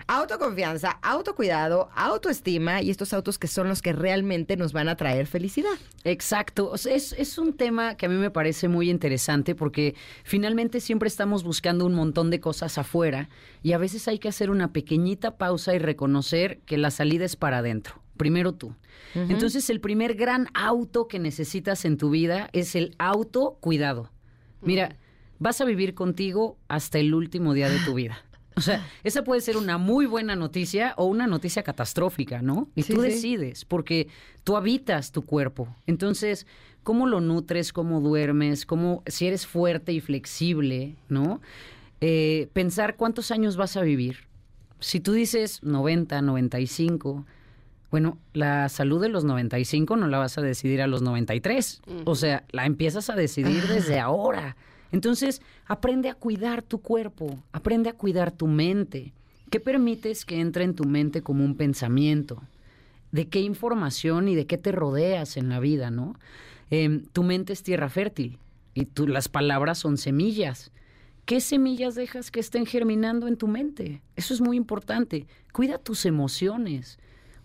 Autoconfianza, 0.07 0.91
autocuidado, 1.01 1.89
autoestima 1.95 2.81
y 2.81 2.89
estos 2.89 3.13
autos 3.13 3.39
que 3.39 3.47
son 3.47 3.67
los 3.67 3.81
que 3.81 3.93
realmente 3.93 4.57
nos 4.57 4.73
van 4.73 4.89
a 4.89 4.95
traer 4.95 5.27
felicidad. 5.27 5.77
Exacto. 6.03 6.69
O 6.69 6.77
sea, 6.77 6.93
es, 6.95 7.13
es 7.13 7.37
un 7.37 7.53
tema 7.53 7.95
que 7.95 8.05
a 8.05 8.09
mí 8.09 8.15
me 8.15 8.31
parece 8.31 8.67
muy 8.67 8.89
interesante 8.89 9.55
porque 9.55 9.95
finalmente 10.23 10.79
siempre 10.79 11.07
estamos 11.07 11.43
buscando 11.43 11.85
un 11.85 11.93
montón 11.93 12.29
de 12.29 12.39
cosas 12.39 12.77
afuera 12.77 13.29
y 13.63 13.73
a 13.73 13.77
veces 13.77 14.07
hay 14.07 14.19
que 14.19 14.29
hacer 14.29 14.49
una 14.49 14.73
pequeñita 14.73 15.37
pausa 15.37 15.75
y 15.75 15.79
reconocer 15.79 16.59
que 16.65 16.77
la 16.77 16.91
salida 16.91 17.25
es 17.25 17.35
para 17.35 17.59
adentro. 17.59 18.01
Primero 18.17 18.53
tú. 18.53 18.75
Entonces, 19.15 19.69
el 19.69 19.79
primer 19.79 20.15
gran 20.15 20.47
auto 20.53 21.07
que 21.07 21.19
necesitas 21.19 21.85
en 21.85 21.97
tu 21.97 22.09
vida 22.09 22.49
es 22.53 22.75
el 22.75 22.95
autocuidado. 22.99 24.11
Mira, 24.61 24.95
vas 25.39 25.61
a 25.61 25.65
vivir 25.65 25.93
contigo 25.93 26.57
hasta 26.67 26.99
el 26.99 27.13
último 27.13 27.53
día 27.53 27.69
de 27.69 27.79
tu 27.79 27.93
vida. 27.93 28.17
O 28.55 28.61
sea, 28.61 28.83
esa 29.03 29.23
puede 29.23 29.41
ser 29.41 29.55
una 29.55 29.77
muy 29.77 30.07
buena 30.07 30.35
noticia 30.35 30.95
o 30.97 31.05
una 31.05 31.27
noticia 31.27 31.61
catastrófica, 31.61 32.41
¿no? 32.41 32.69
Y 32.73 32.81
Sí, 32.83 32.93
tú 32.93 33.01
sí. 33.03 33.09
decides, 33.09 33.65
porque 33.65 34.07
tú 34.43 34.57
habitas 34.57 35.11
tu 35.11 35.21
cuerpo. 35.23 35.67
Entonces, 35.85 36.47
¿cómo 36.81 37.05
lo 37.05 37.21
nutres? 37.21 37.71
¿Cómo 37.71 38.01
duermes? 38.01 38.65
¿Cómo, 38.65 39.03
si 39.05 39.27
eres 39.27 39.45
fuerte 39.45 39.93
y 39.93 40.01
flexible, 40.01 40.95
¿no? 41.07 41.39
Eh, 42.01 42.49
pensar 42.53 42.95
cuántos 42.95 43.29
años 43.29 43.57
vas 43.57 43.77
a 43.77 43.81
vivir. 43.81 44.27
Si 44.79 44.99
tú 44.99 45.13
dices 45.13 45.61
90, 45.61 46.21
95, 46.23 47.25
bueno, 47.89 48.17
la 48.33 48.67
salud 48.69 49.01
de 49.01 49.09
los 49.09 49.23
95 49.23 49.95
no 49.95 50.07
la 50.07 50.17
vas 50.17 50.37
a 50.37 50.41
decidir 50.41 50.81
a 50.81 50.87
los 50.87 51.01
93. 51.01 51.81
O 52.05 52.15
sea, 52.15 52.43
la 52.51 52.65
empiezas 52.65 53.09
a 53.09 53.15
decidir 53.15 53.67
desde 53.67 53.99
ahora. 53.99 54.57
Entonces, 54.91 55.41
aprende 55.65 56.09
a 56.09 56.15
cuidar 56.15 56.61
tu 56.61 56.79
cuerpo, 56.79 57.37
aprende 57.51 57.89
a 57.89 57.93
cuidar 57.93 58.31
tu 58.31 58.47
mente. 58.47 59.13
¿Qué 59.49 59.59
permites 59.59 60.25
que 60.25 60.39
entre 60.39 60.63
en 60.63 60.75
tu 60.75 60.83
mente 60.83 61.21
como 61.21 61.45
un 61.45 61.55
pensamiento? 61.55 62.41
¿De 63.11 63.27
qué 63.27 63.39
información 63.39 64.27
y 64.27 64.35
de 64.35 64.45
qué 64.45 64.57
te 64.57 64.73
rodeas 64.73 65.37
en 65.37 65.47
la 65.49 65.59
vida, 65.59 65.89
no? 65.89 66.15
Em, 66.69 67.05
tu 67.13 67.23
mente 67.23 67.53
es 67.53 67.63
tierra 67.63 67.87
fértil 67.89 68.37
y 68.73 68.85
tú, 68.85 69.07
las 69.07 69.29
palabras 69.29 69.77
son 69.77 69.97
semillas. 69.97 70.71
¿Qué 71.25 71.41
semillas 71.41 71.95
dejas 71.95 72.31
que 72.31 72.39
estén 72.39 72.65
germinando 72.65 73.27
en 73.27 73.37
tu 73.37 73.47
mente? 73.47 74.01
Eso 74.15 74.33
es 74.33 74.41
muy 74.41 74.57
importante. 74.57 75.27
Cuida 75.51 75.77
tus 75.77 76.05
emociones. 76.05 76.99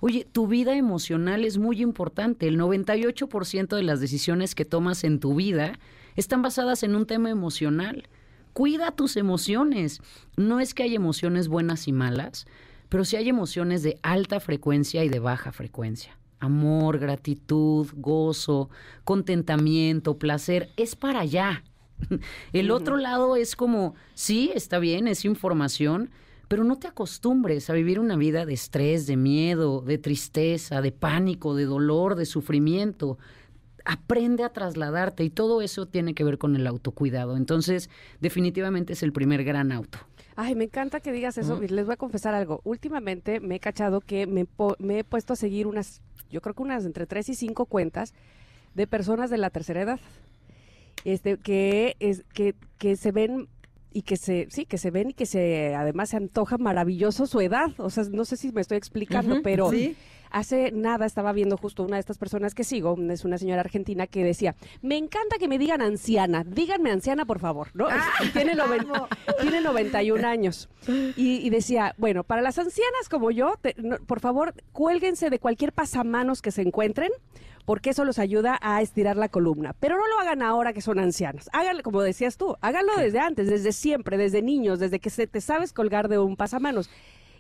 Oye, 0.04 0.26
tu 0.30 0.48
vida 0.48 0.76
emocional 0.76 1.44
es 1.44 1.58
muy 1.58 1.80
importante. 1.80 2.48
El 2.48 2.58
98% 2.58 3.76
de 3.76 3.82
las 3.84 4.00
decisiones 4.00 4.56
que 4.56 4.64
tomas 4.64 5.04
en 5.04 5.20
tu 5.20 5.36
vida 5.36 5.78
están 6.16 6.42
basadas 6.42 6.82
en 6.82 6.96
un 6.96 7.06
tema 7.06 7.30
emocional. 7.30 8.08
Cuida 8.52 8.90
tus 8.90 9.16
emociones. 9.16 10.00
No 10.36 10.58
es 10.58 10.74
que 10.74 10.82
hay 10.82 10.96
emociones 10.96 11.46
buenas 11.46 11.86
y 11.86 11.92
malas, 11.92 12.46
pero 12.88 13.04
sí 13.04 13.14
hay 13.14 13.28
emociones 13.28 13.84
de 13.84 14.00
alta 14.02 14.40
frecuencia 14.40 15.04
y 15.04 15.08
de 15.08 15.20
baja 15.20 15.52
frecuencia. 15.52 16.18
Amor, 16.40 16.98
gratitud, 16.98 17.86
gozo, 17.94 18.70
contentamiento, 19.04 20.18
placer, 20.18 20.70
es 20.76 20.96
para 20.96 21.20
allá. 21.20 21.62
El 22.52 22.72
otro 22.72 22.96
lado 22.96 23.36
es 23.36 23.54
como, 23.54 23.94
sí, 24.14 24.50
está 24.52 24.80
bien, 24.80 25.06
es 25.06 25.24
información, 25.24 26.10
pero 26.52 26.64
no 26.64 26.76
te 26.76 26.86
acostumbres 26.86 27.70
a 27.70 27.72
vivir 27.72 27.98
una 27.98 28.14
vida 28.14 28.44
de 28.44 28.52
estrés, 28.52 29.06
de 29.06 29.16
miedo, 29.16 29.80
de 29.80 29.96
tristeza, 29.96 30.82
de 30.82 30.92
pánico, 30.92 31.54
de 31.54 31.64
dolor, 31.64 32.14
de 32.14 32.26
sufrimiento. 32.26 33.16
Aprende 33.86 34.44
a 34.44 34.50
trasladarte 34.50 35.24
y 35.24 35.30
todo 35.30 35.62
eso 35.62 35.86
tiene 35.86 36.12
que 36.12 36.24
ver 36.24 36.36
con 36.36 36.54
el 36.54 36.66
autocuidado. 36.66 37.38
Entonces, 37.38 37.88
definitivamente 38.20 38.92
es 38.92 39.02
el 39.02 39.14
primer 39.14 39.44
gran 39.44 39.72
auto. 39.72 39.96
Ay, 40.36 40.54
me 40.54 40.64
encanta 40.64 41.00
que 41.00 41.10
digas 41.10 41.38
eso. 41.38 41.58
Les 41.58 41.86
voy 41.86 41.94
a 41.94 41.96
confesar 41.96 42.34
algo. 42.34 42.60
Últimamente 42.64 43.40
me 43.40 43.54
he 43.54 43.58
cachado 43.58 44.02
que 44.02 44.26
me, 44.26 44.46
me 44.78 44.98
he 44.98 45.04
puesto 45.04 45.32
a 45.32 45.36
seguir 45.36 45.66
unas, 45.66 46.02
yo 46.30 46.42
creo 46.42 46.54
que 46.54 46.64
unas 46.64 46.84
entre 46.84 47.06
tres 47.06 47.30
y 47.30 47.34
cinco 47.34 47.64
cuentas 47.64 48.12
de 48.74 48.86
personas 48.86 49.30
de 49.30 49.38
la 49.38 49.48
tercera 49.48 49.80
edad. 49.80 50.00
Este, 51.06 51.38
que 51.38 51.96
es, 51.98 52.24
que, 52.34 52.54
que 52.76 52.96
se 52.96 53.10
ven 53.10 53.48
y 53.94 54.02
que 54.02 54.16
se, 54.16 54.46
sí, 54.50 54.64
que 54.66 54.78
se 54.78 54.90
ven 54.90 55.10
y 55.10 55.14
que 55.14 55.26
se, 55.26 55.74
además 55.74 56.10
se 56.10 56.16
antoja 56.16 56.58
maravilloso 56.58 57.26
su 57.26 57.40
edad. 57.40 57.68
O 57.78 57.90
sea, 57.90 58.04
no 58.10 58.24
sé 58.24 58.36
si 58.36 58.52
me 58.52 58.60
estoy 58.60 58.78
explicando, 58.78 59.40
pero 59.42 59.70
sí. 59.70 59.96
hace 60.30 60.72
nada 60.72 61.04
estaba 61.06 61.32
viendo 61.32 61.56
justo 61.56 61.82
una 61.82 61.96
de 61.96 62.00
estas 62.00 62.18
personas 62.18 62.54
que 62.54 62.64
sigo, 62.64 62.96
es 63.10 63.24
una 63.24 63.38
señora 63.38 63.60
argentina 63.60 64.06
que 64.06 64.24
decía, 64.24 64.54
me 64.80 64.96
encanta 64.96 65.36
que 65.38 65.48
me 65.48 65.58
digan 65.58 65.82
anciana, 65.82 66.44
díganme 66.44 66.90
anciana 66.90 67.24
por 67.26 67.38
favor, 67.38 67.68
¿no? 67.74 67.86
Y 68.24 68.28
tiene, 68.28 68.54
noven- 68.54 68.86
tiene 69.40 69.60
91 69.60 70.26
años. 70.26 70.68
Y, 71.16 71.36
y 71.46 71.50
decía, 71.50 71.94
bueno, 71.98 72.24
para 72.24 72.42
las 72.42 72.58
ancianas 72.58 73.08
como 73.10 73.30
yo, 73.30 73.54
te- 73.60 73.74
no, 73.78 73.96
por 73.98 74.20
favor, 74.20 74.54
cuélguense 74.72 75.30
de 75.30 75.38
cualquier 75.38 75.72
pasamanos 75.72 76.40
que 76.42 76.50
se 76.50 76.62
encuentren, 76.62 77.10
porque 77.64 77.90
eso 77.90 78.04
los 78.04 78.18
ayuda 78.18 78.58
a 78.60 78.82
estirar 78.82 79.16
la 79.16 79.28
columna. 79.28 79.74
Pero 79.78 79.96
no 79.96 80.06
lo 80.08 80.18
hagan 80.20 80.42
ahora 80.42 80.72
que 80.72 80.80
son 80.80 80.98
ancianas. 80.98 81.48
Háganlo, 81.52 81.82
como 81.82 82.02
decías 82.02 82.36
tú, 82.36 82.56
háganlo 82.60 82.92
desde 82.96 83.20
antes, 83.20 83.48
desde 83.48 83.72
siempre, 83.72 84.16
desde 84.18 84.42
niños, 84.42 84.78
desde 84.80 84.98
que 85.00 85.10
se 85.10 85.26
te 85.26 85.40
sabes 85.40 85.72
colgar 85.72 86.08
de 86.08 86.18
un 86.18 86.36
pasamanos. 86.36 86.90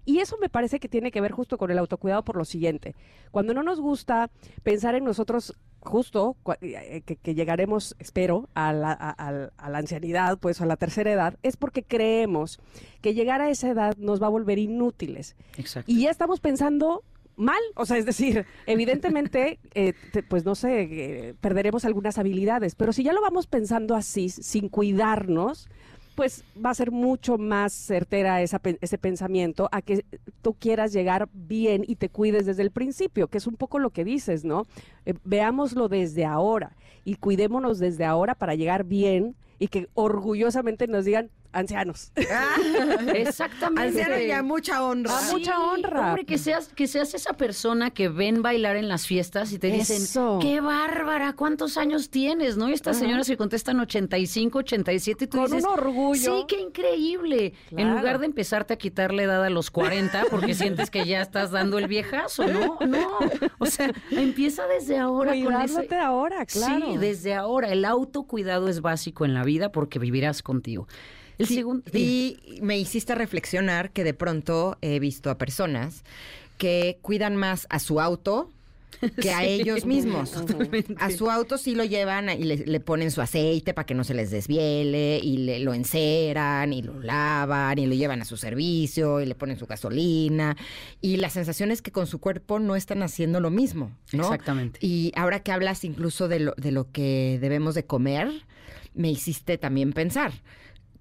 Y 0.04 0.18
eso 0.18 0.36
me 0.40 0.48
parece 0.48 0.80
que 0.80 0.88
tiene 0.88 1.12
que 1.12 1.20
ver 1.20 1.30
justo 1.30 1.58
con 1.58 1.70
el 1.70 1.78
autocuidado 1.78 2.24
por 2.24 2.36
lo 2.36 2.44
siguiente. 2.44 2.96
Cuando 3.30 3.54
no 3.54 3.62
nos 3.62 3.80
gusta 3.80 4.30
pensar 4.64 4.96
en 4.96 5.04
nosotros 5.04 5.54
justo, 5.80 6.36
cua- 6.44 6.58
eh, 6.60 7.02
que, 7.06 7.14
que 7.16 7.34
llegaremos, 7.36 7.94
espero, 8.00 8.48
a 8.54 8.72
la, 8.72 8.90
a- 8.92 9.14
a- 9.16 9.50
a 9.56 9.70
la 9.70 9.78
ancianidad, 9.78 10.38
pues 10.38 10.60
a 10.60 10.66
la 10.66 10.76
tercera 10.76 11.12
edad, 11.12 11.36
es 11.44 11.56
porque 11.56 11.84
creemos 11.84 12.58
que 13.00 13.14
llegar 13.14 13.40
a 13.40 13.50
esa 13.50 13.68
edad 13.70 13.96
nos 13.96 14.20
va 14.20 14.26
a 14.26 14.30
volver 14.30 14.58
inútiles. 14.58 15.36
Exacto. 15.56 15.90
Y 15.90 16.02
ya 16.02 16.10
estamos 16.10 16.40
pensando 16.40 17.04
mal, 17.36 17.60
o 17.74 17.86
sea, 17.86 17.96
es 17.98 18.06
decir, 18.06 18.46
evidentemente, 18.66 19.58
eh, 19.74 19.94
te- 20.12 20.22
pues 20.22 20.44
no 20.44 20.54
sé, 20.54 20.82
eh, 20.82 21.34
perderemos 21.40 21.84
algunas 21.84 22.18
habilidades, 22.18 22.74
pero 22.74 22.92
si 22.92 23.02
ya 23.02 23.12
lo 23.12 23.20
vamos 23.22 23.46
pensando 23.46 23.94
así, 23.94 24.28
sin 24.28 24.68
cuidarnos, 24.68 25.68
pues 26.14 26.44
va 26.62 26.68
a 26.70 26.74
ser 26.74 26.90
mucho 26.90 27.38
más 27.38 27.72
certera 27.72 28.42
esa, 28.42 28.60
ese 28.82 28.98
pensamiento 28.98 29.68
a 29.72 29.80
que 29.80 30.04
tú 30.42 30.52
quieras 30.52 30.92
llegar 30.92 31.28
bien 31.32 31.84
y 31.86 31.96
te 31.96 32.10
cuides 32.10 32.44
desde 32.44 32.62
el 32.62 32.70
principio, 32.70 33.28
que 33.28 33.38
es 33.38 33.46
un 33.46 33.56
poco 33.56 33.78
lo 33.78 33.90
que 33.90 34.04
dices, 34.04 34.44
¿no? 34.44 34.66
Eh, 35.06 35.14
veámoslo 35.24 35.88
desde 35.88 36.26
ahora 36.26 36.76
y 37.04 37.14
cuidémonos 37.16 37.78
desde 37.78 38.04
ahora 38.04 38.34
para 38.34 38.54
llegar 38.54 38.84
bien 38.84 39.36
y 39.58 39.68
que 39.68 39.88
orgullosamente 39.94 40.86
nos 40.86 41.06
digan 41.06 41.30
ancianos. 41.52 42.12
Exactamente. 43.14 44.02
Anciano 44.02 44.18
y 44.22 44.30
a 44.30 44.42
mucha 44.42 44.82
honra. 44.84 45.18
A 45.18 45.32
mucha 45.32 45.58
honra. 45.60 46.08
Hombre, 46.08 46.24
que 46.24 46.38
seas, 46.38 46.68
que 46.68 46.86
seas 46.86 47.14
esa 47.14 47.34
persona 47.34 47.90
que 47.90 48.08
ven 48.08 48.42
bailar 48.42 48.76
en 48.76 48.88
las 48.88 49.06
fiestas 49.06 49.52
y 49.52 49.58
te 49.58 49.68
dicen, 49.68 50.02
Eso. 50.02 50.38
qué 50.40 50.60
bárbara, 50.60 51.32
¿cuántos 51.34 51.76
años 51.76 52.10
tienes? 52.10 52.56
¿No? 52.56 52.68
Y 52.68 52.72
estas 52.72 52.98
señoras 52.98 53.26
que 53.26 53.36
contestan 53.36 53.80
85, 53.80 54.58
87 54.58 55.24
y 55.24 55.28
tú 55.28 55.38
Con 55.38 55.46
dices, 55.46 55.64
un 55.64 55.70
orgullo. 55.70 56.38
sí, 56.38 56.44
qué 56.48 56.60
increíble. 56.60 57.54
En 57.70 57.94
lugar 57.96 58.18
de 58.18 58.26
empezarte 58.26 58.74
a 58.74 58.76
quitar 58.76 59.12
la 59.12 59.22
edad 59.24 59.44
a 59.44 59.50
los 59.50 59.70
40 59.70 60.24
porque 60.30 60.54
sientes 60.54 60.90
que 60.90 61.06
ya 61.06 61.20
estás 61.22 61.50
dando 61.50 61.78
el 61.78 61.86
viejazo, 61.88 62.46
¿no? 62.46 62.78
No. 62.86 63.18
O 63.58 63.66
sea, 63.66 63.92
empieza 64.10 64.66
desde 64.66 64.98
ahora 64.98 65.30
con 65.32 65.38
ese... 65.38 65.44
Cuidándote 65.46 65.96
ahora, 65.98 66.46
claro. 66.46 66.86
Sí, 66.92 66.98
desde 66.98 67.34
ahora. 67.34 67.68
El 67.72 67.84
autocuidado 67.84 68.68
es 68.68 68.80
básico 68.80 69.24
en 69.24 69.34
la 69.34 69.44
vida 69.44 69.70
porque 69.72 69.98
vivirás 69.98 70.42
contigo. 70.42 70.86
El 71.38 71.46
Sí, 71.46 71.54
segundo... 71.56 71.82
y 71.94 72.36
me 72.62 72.78
hiciste 72.78 73.14
reflexionar 73.14 73.90
que 73.90 74.04
de 74.04 74.14
pronto 74.14 74.76
he 74.82 74.98
visto 75.00 75.30
a 75.30 75.38
personas 75.38 76.04
que 76.58 76.98
cuidan 77.02 77.36
más 77.36 77.66
a 77.70 77.78
su 77.78 78.00
auto 78.00 78.50
que 79.20 79.32
a 79.32 79.40
Sí. 79.42 79.46
ellos 79.48 79.84
mismos. 79.84 80.30
Totalmente. 80.30 80.94
A 81.00 81.10
su 81.10 81.28
auto 81.28 81.58
sí 81.58 81.74
lo 81.74 81.82
llevan 81.82 82.28
y 82.30 82.44
le, 82.44 82.58
le 82.58 82.78
ponen 82.80 83.10
su 83.10 83.20
aceite 83.20 83.74
para 83.74 83.84
que 83.84 83.94
no 83.94 84.04
se 84.04 84.14
les 84.14 84.30
desviele 84.30 85.18
y 85.20 85.38
le, 85.38 85.58
lo 85.58 85.74
enceran 85.74 86.72
y 86.72 86.82
lo 86.82 87.00
lavan 87.00 87.78
y 87.80 87.86
lo 87.86 87.94
llevan 87.94 88.20
a 88.22 88.24
su 88.24 88.36
servicio 88.36 89.20
y 89.20 89.26
le 89.26 89.34
ponen 89.34 89.58
su 89.58 89.66
gasolina 89.66 90.56
y 91.00 91.16
la 91.16 91.30
sensación 91.30 91.72
es 91.72 91.82
que 91.82 91.90
con 91.90 92.06
su 92.06 92.20
cuerpo 92.20 92.60
no 92.60 92.76
están 92.76 93.02
haciendo 93.02 93.40
lo 93.40 93.50
mismo, 93.50 93.90
¿no? 94.12 94.22
Exactamente. 94.24 94.78
Y 94.82 95.10
ahora 95.16 95.42
que 95.42 95.50
hablas 95.50 95.82
incluso 95.82 96.28
de 96.28 96.38
lo, 96.38 96.54
de 96.56 96.70
lo 96.70 96.92
que 96.92 97.38
debemos 97.40 97.74
de 97.74 97.84
comer, 97.86 98.30
me 98.94 99.10
hiciste 99.10 99.58
también 99.58 99.92
pensar. 99.94 100.32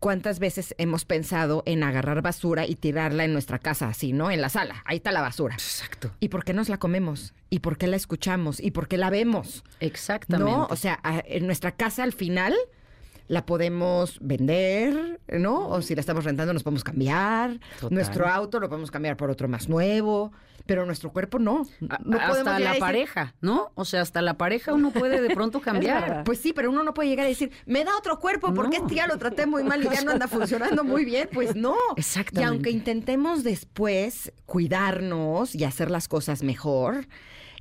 ¿Cuántas 0.02 0.40
veces 0.40 0.74
hemos 0.80 1.06
pensado 1.06 1.62
en 1.68 1.84
agarrar 1.84 2.24
basura 2.24 2.66
y 2.66 2.74
tirarla 2.74 3.24
en 3.24 3.34
nuestra 3.34 3.60
casa 3.60 3.88
así, 3.88 4.14
¿no? 4.14 4.32
En 4.32 4.42
la 4.42 4.50
sala. 4.50 4.82
Ahí 4.84 4.98
está 4.98 5.12
la 5.12 5.22
basura. 5.22 5.54
Exacto. 5.54 6.12
¿Y 6.20 6.30
por 6.30 6.44
qué 6.44 6.56
nos 6.56 6.70
la 6.70 6.80
comemos? 6.80 7.36
¿Y 7.52 7.60
por 7.60 7.78
qué 7.78 7.86
la 7.86 7.98
escuchamos? 7.98 8.60
¿Y 8.60 8.72
por 8.72 8.88
qué 8.88 8.98
la 8.98 9.12
vemos? 9.12 9.64
Exactamente. 9.80 10.52
¿No? 10.52 10.68
O 10.72 10.76
sea, 10.76 11.00
en 11.04 11.46
nuestra 11.46 11.74
casa 11.74 12.02
al 12.02 12.14
final 12.14 12.56
la 13.28 13.46
podemos 13.46 14.18
vender, 14.22 15.22
¿no? 15.28 15.70
O 15.70 15.84
si 15.84 15.94
la 15.94 16.02
estamos 16.02 16.26
rentando 16.26 16.52
nos 16.52 16.64
podemos 16.64 16.84
cambiar. 16.84 17.60
Total. 17.80 17.94
Nuestro 17.94 18.28
auto 18.28 18.60
lo 18.60 18.70
podemos 18.70 18.90
cambiar 18.90 19.18
por 19.18 19.30
otro 19.30 19.48
más 19.48 19.70
nuevo, 19.70 20.32
pero 20.66 20.86
nuestro 20.86 21.12
cuerpo 21.12 21.40
no. 21.40 21.66
No 21.80 22.20
hasta 22.20 22.60
la 22.60 22.70
decir, 22.70 22.80
pareja, 22.80 23.36
¿no? 23.42 23.72
O 23.76 23.86
sea, 23.86 24.02
hasta 24.02 24.22
la 24.22 24.38
pareja 24.38 24.74
uno 24.74 24.92
puede 24.92 25.22
de 25.22 25.34
pronto 25.34 25.62
cambiar. 25.62 26.24
Pues 26.24 26.40
sí, 26.40 26.54
pero 26.54 26.70
uno 26.70 26.84
no 26.84 26.94
puede 26.94 27.10
llegar 27.10 27.26
a 27.26 27.30
decir, 27.30 27.52
me 27.66 27.84
da 27.84 27.98
otro 27.98 28.20
cuerpo 28.20 28.54
porque 28.54 28.78
No. 28.80 28.84
este 28.86 28.96
ya 28.96 29.08
lo 29.08 29.18
traté 29.18 29.46
muy 29.46 29.64
mal 29.64 29.84
y 29.84 29.90
ya 29.90 30.02
no 30.02 30.12
anda 30.12 30.28
funcionando 30.30 30.84
muy 30.84 31.06
bien. 31.06 31.30
Pues 31.34 31.56
no. 31.56 31.76
Exactamente. 31.98 32.42
Y 32.42 32.44
aunque 32.44 32.70
intentemos 32.72 33.44
después 33.44 34.32
cuidarnos 34.46 35.56
y 35.56 35.64
hacer 35.64 35.92
las 35.92 36.08
cosas 36.08 36.44
mejor, 36.44 37.08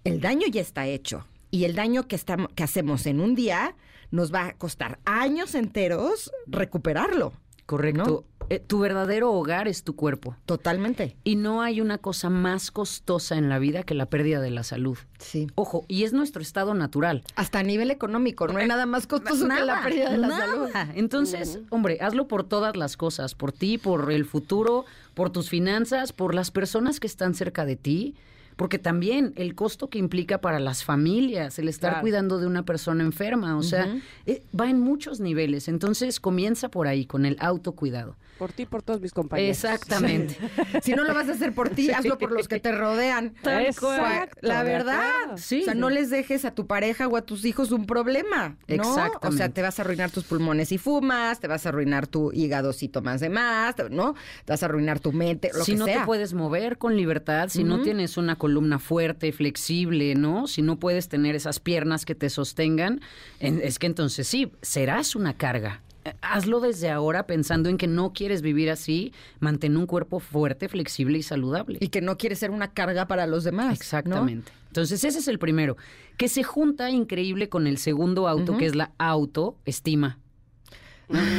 el 0.04 0.20
daño 0.20 0.46
ya 0.50 0.60
está 0.60 0.86
hecho. 0.86 1.26
Y 1.50 1.64
el 1.64 1.74
daño 1.74 2.06
que, 2.06 2.16
estamos, 2.16 2.50
que 2.54 2.62
hacemos 2.62 3.06
en 3.06 3.20
un 3.20 3.34
día 3.34 3.74
nos 4.10 4.32
va 4.32 4.46
a 4.46 4.52
costar 4.54 4.98
años 5.04 5.54
enteros 5.54 6.30
recuperarlo. 6.46 7.32
Correcto. 7.66 8.24
Eh, 8.50 8.58
tu 8.58 8.80
verdadero 8.80 9.32
hogar 9.32 9.68
es 9.68 9.84
tu 9.84 9.94
cuerpo. 9.94 10.34
Totalmente. 10.44 11.16
Y 11.22 11.36
no 11.36 11.62
hay 11.62 11.80
una 11.80 11.98
cosa 11.98 12.30
más 12.30 12.72
costosa 12.72 13.36
en 13.36 13.48
la 13.48 13.60
vida 13.60 13.84
que 13.84 13.94
la 13.94 14.06
pérdida 14.06 14.40
de 14.40 14.50
la 14.50 14.64
salud. 14.64 14.98
Sí. 15.18 15.46
Ojo, 15.54 15.84
y 15.86 16.02
es 16.02 16.12
nuestro 16.12 16.42
estado 16.42 16.74
natural. 16.74 17.22
Hasta 17.36 17.60
a 17.60 17.62
nivel 17.62 17.92
económico, 17.92 18.48
no 18.48 18.58
hay 18.58 18.66
nada 18.66 18.86
más 18.86 19.06
costoso 19.06 19.46
que 19.46 19.64
la 19.64 19.82
pérdida 19.84 20.10
de 20.10 20.18
la 20.18 20.26
nada. 20.26 20.46
salud. 20.46 20.68
Entonces, 20.96 21.60
hombre, 21.70 21.98
hazlo 22.00 22.26
por 22.26 22.42
todas 22.42 22.76
las 22.76 22.96
cosas, 22.96 23.36
por 23.36 23.52
ti, 23.52 23.78
por 23.78 24.10
el 24.10 24.24
futuro, 24.24 24.84
por 25.14 25.30
tus 25.30 25.48
finanzas, 25.48 26.12
por 26.12 26.34
las 26.34 26.50
personas 26.50 26.98
que 26.98 27.06
están 27.06 27.34
cerca 27.34 27.64
de 27.64 27.76
ti, 27.76 28.16
porque 28.60 28.78
también 28.78 29.32
el 29.36 29.54
costo 29.54 29.88
que 29.88 29.98
implica 29.98 30.42
para 30.42 30.60
las 30.60 30.84
familias 30.84 31.58
el 31.58 31.66
estar 31.66 31.92
Claro. 31.92 32.02
cuidando 32.02 32.38
de 32.38 32.46
una 32.46 32.62
persona 32.62 33.02
enferma, 33.02 33.56
o 33.56 33.62
sea, 33.62 33.88
eh, 34.26 34.42
va 34.58 34.68
en 34.68 34.80
muchos 34.80 35.18
niveles. 35.18 35.66
Entonces, 35.66 36.20
comienza 36.20 36.68
por 36.68 36.86
ahí 36.86 37.06
con 37.06 37.24
el 37.24 37.38
autocuidado. 37.40 38.16
Por 38.38 38.52
ti 38.52 38.64
por 38.66 38.82
todos 38.82 39.00
mis 39.00 39.12
compañeros. 39.12 39.56
Exactamente. 39.64 40.36
Si 40.82 40.92
no 40.94 41.04
lo 41.04 41.12
vas 41.14 41.28
a 41.28 41.32
hacer 41.32 41.54
por 41.54 41.68
ti, 41.70 41.90
hazlo 41.96 42.16
por 42.18 42.32
los 42.32 42.48
que 42.48 42.58
te 42.60 42.72
rodean. 42.72 43.34
Tal 43.42 43.66
O 43.68 43.72
sea, 43.72 43.80
cual. 43.80 44.28
La 44.42 44.62
verdad. 44.62 45.36
Sí. 45.36 45.62
O 45.62 45.64
sea, 45.64 45.74
no 45.74 45.88
les 45.90 46.10
dejes 46.10 46.44
a 46.44 46.54
tu 46.54 46.66
pareja 46.66 47.06
o 47.08 47.16
a 47.16 47.22
tus 47.22 47.44
hijos 47.46 47.70
un 47.70 47.86
problema. 47.86 48.56
¿no? 48.68 48.74
Exactamente. 48.74 49.26
O 49.28 49.32
sea, 49.32 49.48
te 49.50 49.62
vas 49.62 49.78
a 49.78 49.82
arruinar 49.82 50.10
tus 50.10 50.24
pulmones 50.24 50.68
si 50.68 50.78
fumas, 50.78 51.40
te 51.40 51.48
vas 51.48 51.64
a 51.66 51.70
arruinar 51.70 52.06
tu 52.06 52.30
hígado 52.32 52.72
si 52.74 52.88
tomas 52.88 53.20
de 53.20 53.28
más, 53.30 53.74
¿no? 53.90 54.14
Te 54.44 54.52
vas 54.52 54.62
a 54.62 54.66
arruinar 54.66 55.00
tu 55.00 55.12
mente, 55.12 55.50
lo 55.54 55.64
si 55.64 55.72
que 55.72 55.78
no 55.78 55.84
sea. 55.86 56.00
te 56.00 56.06
puedes 56.06 56.32
mover 56.34 56.78
con 56.78 56.96
libertad, 56.96 57.48
si 57.48 57.64
no 57.64 57.80
tienes 57.82 58.16
una 58.16 58.36
columna 58.36 58.49
fuerte, 58.78 59.32
flexible, 59.32 60.14
¿no? 60.14 60.46
Si 60.46 60.62
no 60.62 60.78
puedes 60.78 61.08
tener 61.08 61.34
esas 61.34 61.60
piernas 61.60 62.04
que 62.04 62.14
te 62.14 62.30
sostengan, 62.30 63.00
en- 63.40 63.60
es 63.62 63.78
que 63.78 63.86
entonces 63.86 64.26
sí, 64.28 64.52
serás 64.62 65.14
una 65.16 65.34
carga. 65.34 65.82
Eh, 66.04 66.14
Hazlo 66.22 66.60
desde 66.60 66.88
ahora 66.90 67.26
pensando 67.26 67.68
en 67.68 67.76
que 67.76 67.86
no 67.86 68.12
quieres 68.14 68.40
vivir 68.40 68.70
así, 68.70 69.12
mantén 69.38 69.76
un 69.76 69.86
cuerpo 69.86 70.18
fuerte, 70.18 70.68
flexible 70.68 71.18
y 71.18 71.22
saludable. 71.22 71.78
Y 71.80 71.88
que 71.88 72.00
no 72.00 72.16
quieres 72.16 72.38
ser 72.38 72.50
una 72.50 72.72
carga 72.72 73.06
para 73.06 73.26
los 73.26 73.44
demás. 73.44 73.66
¿no? 73.66 73.72
Exactamente. 73.72 74.50
Entonces 74.68 75.04
ese 75.04 75.18
es 75.18 75.28
el 75.28 75.38
primero, 75.38 75.76
que 76.16 76.28
se 76.28 76.42
junta 76.42 76.90
increíble 76.90 77.48
con 77.48 77.66
el 77.66 77.76
segundo 77.76 78.28
auto, 78.28 78.56
que 78.56 78.66
es 78.66 78.74
la 78.76 78.92
autoestima. 78.98 80.18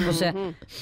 O 0.10 0.14
sea, 0.14 0.34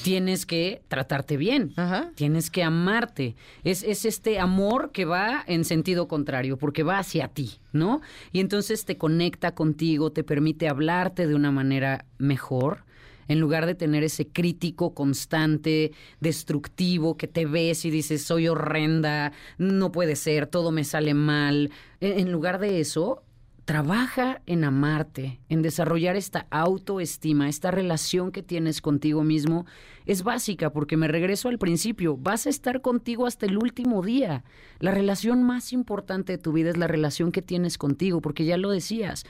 tienes 0.02 0.46
que 0.46 0.82
tratarte 0.88 1.36
bien. 1.36 1.72
Ajá. 1.76 2.10
Tienes 2.14 2.50
que 2.50 2.62
amarte. 2.62 3.36
Es, 3.64 3.82
es 3.82 4.04
este 4.04 4.38
amor 4.38 4.90
que 4.92 5.04
va 5.04 5.44
en 5.46 5.64
sentido 5.64 6.08
contrario, 6.08 6.56
porque 6.56 6.82
va 6.82 6.98
hacia 6.98 7.28
ti, 7.28 7.58
¿no? 7.72 8.00
Y 8.32 8.40
entonces 8.40 8.84
te 8.84 8.96
conecta 8.96 9.54
contigo, 9.54 10.10
te 10.10 10.24
permite 10.24 10.68
hablarte 10.68 11.26
de 11.26 11.34
una 11.34 11.50
manera 11.52 12.04
mejor. 12.18 12.84
en 13.28 13.38
lugar 13.38 13.64
de 13.64 13.76
tener 13.76 14.02
ese 14.02 14.26
crítico 14.26 14.92
constante, 14.92 15.92
destructivo, 16.18 17.16
que 17.16 17.28
te 17.28 17.46
ves 17.46 17.84
y 17.84 17.90
dices, 17.90 18.24
soy 18.24 18.48
horrenda, 18.48 19.30
no 19.56 19.92
puede 19.92 20.16
ser, 20.16 20.48
todo 20.48 20.72
me 20.72 20.82
sale 20.82 21.14
mal. 21.14 21.70
En 22.00 22.18
en 22.18 22.32
lugar 22.32 22.58
de 22.58 22.80
eso, 22.80 23.22
trabaja 23.70 24.42
en 24.46 24.64
amarte, 24.64 25.38
en 25.48 25.62
desarrollar 25.62 26.16
esta 26.16 26.48
autoestima, 26.50 27.48
esta 27.48 27.70
relación 27.70 28.32
que 28.32 28.42
tienes 28.42 28.80
contigo 28.80 29.22
mismo. 29.22 29.64
Es 30.06 30.24
básica 30.24 30.72
porque 30.72 30.96
me 30.96 31.06
regreso 31.06 31.48
al 31.48 31.60
principio, 31.60 32.16
vas 32.16 32.46
a 32.46 32.50
estar 32.50 32.80
contigo 32.80 33.28
hasta 33.28 33.46
el 33.46 33.56
último 33.56 34.02
día. 34.02 34.42
La 34.80 34.90
relación 34.90 35.44
más 35.44 35.72
importante 35.72 36.32
de 36.32 36.38
tu 36.38 36.50
vida 36.50 36.70
es 36.70 36.78
la 36.78 36.88
relación 36.88 37.30
que 37.30 37.42
tienes 37.42 37.78
contigo, 37.78 38.20
porque 38.20 38.44
ya 38.44 38.56
lo 38.56 38.70
decías, 38.70 39.24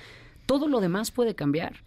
todo 0.46 0.68
lo 0.68 0.80
demás 0.80 1.10
puede 1.10 1.34
cambiar. 1.34 1.84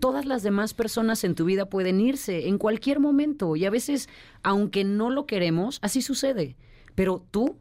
Todas 0.00 0.26
las 0.26 0.42
demás 0.42 0.74
personas 0.74 1.22
en 1.22 1.36
tu 1.36 1.44
vida 1.44 1.66
pueden 1.66 2.00
irse 2.00 2.48
en 2.48 2.58
cualquier 2.58 2.98
momento 2.98 3.54
y 3.54 3.64
a 3.64 3.70
veces, 3.70 4.08
aunque 4.42 4.82
no 4.82 5.08
lo 5.08 5.24
queremos, 5.24 5.78
así 5.82 6.02
sucede. 6.02 6.56
Pero 6.96 7.24
tú 7.30 7.58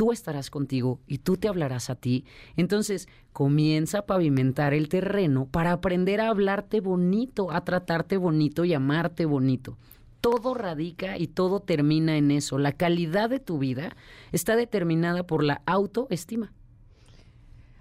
tú 0.00 0.12
estarás 0.12 0.48
contigo 0.48 0.98
y 1.06 1.18
tú 1.18 1.36
te 1.36 1.46
hablarás 1.46 1.90
a 1.90 1.94
ti. 1.94 2.24
Entonces, 2.56 3.06
comienza 3.34 3.98
a 3.98 4.06
pavimentar 4.06 4.72
el 4.72 4.88
terreno 4.88 5.44
para 5.44 5.72
aprender 5.72 6.22
a 6.22 6.30
hablarte 6.30 6.80
bonito, 6.80 7.50
a 7.52 7.66
tratarte 7.66 8.16
bonito 8.16 8.64
y 8.64 8.72
amarte 8.72 9.26
bonito. 9.26 9.76
Todo 10.22 10.54
radica 10.54 11.18
y 11.18 11.26
todo 11.26 11.60
termina 11.60 12.16
en 12.16 12.30
eso. 12.30 12.56
La 12.56 12.72
calidad 12.72 13.28
de 13.28 13.40
tu 13.40 13.58
vida 13.58 13.94
está 14.32 14.56
determinada 14.56 15.26
por 15.26 15.44
la 15.44 15.60
autoestima. 15.66 16.54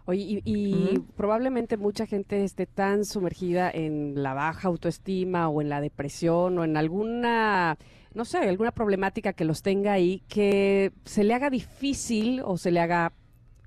Oye, 0.03 0.21
y, 0.23 0.41
y 0.43 0.99
probablemente 1.15 1.77
mucha 1.77 2.05
gente 2.05 2.43
esté 2.43 2.65
tan 2.65 3.05
sumergida 3.05 3.71
en 3.71 4.21
la 4.21 4.33
baja 4.33 4.67
autoestima 4.67 5.47
o 5.47 5.61
en 5.61 5.69
la 5.69 5.79
depresión 5.79 6.59
o 6.59 6.65
en 6.65 6.75
alguna, 6.75 7.77
no 8.13 8.25
sé, 8.25 8.39
alguna 8.39 8.71
problemática 8.71 9.33
que 9.33 9.45
los 9.45 9.61
tenga 9.61 9.93
ahí, 9.93 10.23
que 10.27 10.91
se 11.05 11.23
le 11.23 11.33
haga 11.33 11.49
difícil 11.49 12.41
o 12.43 12.57
se 12.57 12.71
le 12.71 12.79
haga 12.79 13.13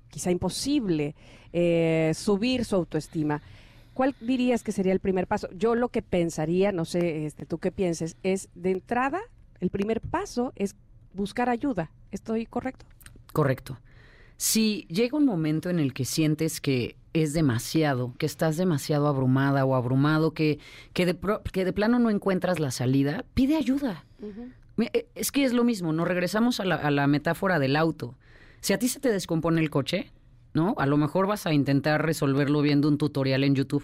quizá 0.09 0.31
imposible 0.31 1.15
eh, 1.53 2.11
subir 2.15 2.65
su 2.65 2.75
autoestima. 2.75 3.41
¿Cuál 3.93 4.15
dirías 4.19 4.63
que 4.63 4.71
sería 4.71 4.91
el 4.91 4.99
primer 4.99 5.27
paso? 5.27 5.47
Yo 5.55 5.75
lo 5.75 5.89
que 5.89 6.01
pensaría, 6.01 6.71
no 6.71 6.83
sé, 6.85 7.25
este, 7.25 7.45
tú 7.45 7.59
qué 7.59 7.71
pienses, 7.71 8.17
es 8.23 8.49
de 8.55 8.71
entrada, 8.71 9.19
el 9.59 9.69
primer 9.69 10.01
paso 10.01 10.51
es 10.55 10.75
buscar 11.13 11.49
ayuda. 11.49 11.91
¿Estoy 12.11 12.45
correcto? 12.45 12.85
Correcto. 13.31 13.79
Si 14.37 14.87
llega 14.89 15.17
un 15.17 15.25
momento 15.25 15.69
en 15.69 15.79
el 15.79 15.93
que 15.93 16.05
sientes 16.05 16.59
que 16.59 16.95
es 17.13 17.33
demasiado, 17.33 18.13
que 18.17 18.25
estás 18.25 18.57
demasiado 18.57 19.07
abrumada 19.07 19.63
o 19.65 19.75
abrumado, 19.75 20.31
que, 20.31 20.57
que, 20.93 21.05
de, 21.05 21.13
pro- 21.13 21.43
que 21.43 21.63
de 21.63 21.71
plano 21.71 21.99
no 21.99 22.09
encuentras 22.09 22.59
la 22.59 22.71
salida, 22.71 23.23
pide 23.35 23.55
ayuda. 23.55 24.05
Eh, 24.77 25.07
Es 25.15 25.31
que 25.31 25.43
es 25.43 25.53
lo 25.53 25.63
mismo, 25.63 25.93
nos 25.93 26.07
regresamos 26.07 26.59
a 26.59 26.65
la, 26.65 26.75
a 26.75 26.91
la 26.91 27.07
metáfora 27.07 27.59
del 27.59 27.75
auto. 27.75 28.15
Si 28.61 28.73
a 28.73 28.79
ti 28.79 28.87
se 28.87 28.99
te 28.99 29.09
descompone 29.11 29.59
el 29.61 29.69
coche, 29.69 30.11
¿no? 30.53 30.73
A 30.77 30.85
lo 30.85 30.97
mejor 30.97 31.27
vas 31.27 31.45
a 31.45 31.53
intentar 31.53 32.05
resolverlo 32.05 32.61
viendo 32.61 32.87
un 32.87 32.97
tutorial 32.97 33.43
en 33.43 33.55
YouTube. 33.55 33.83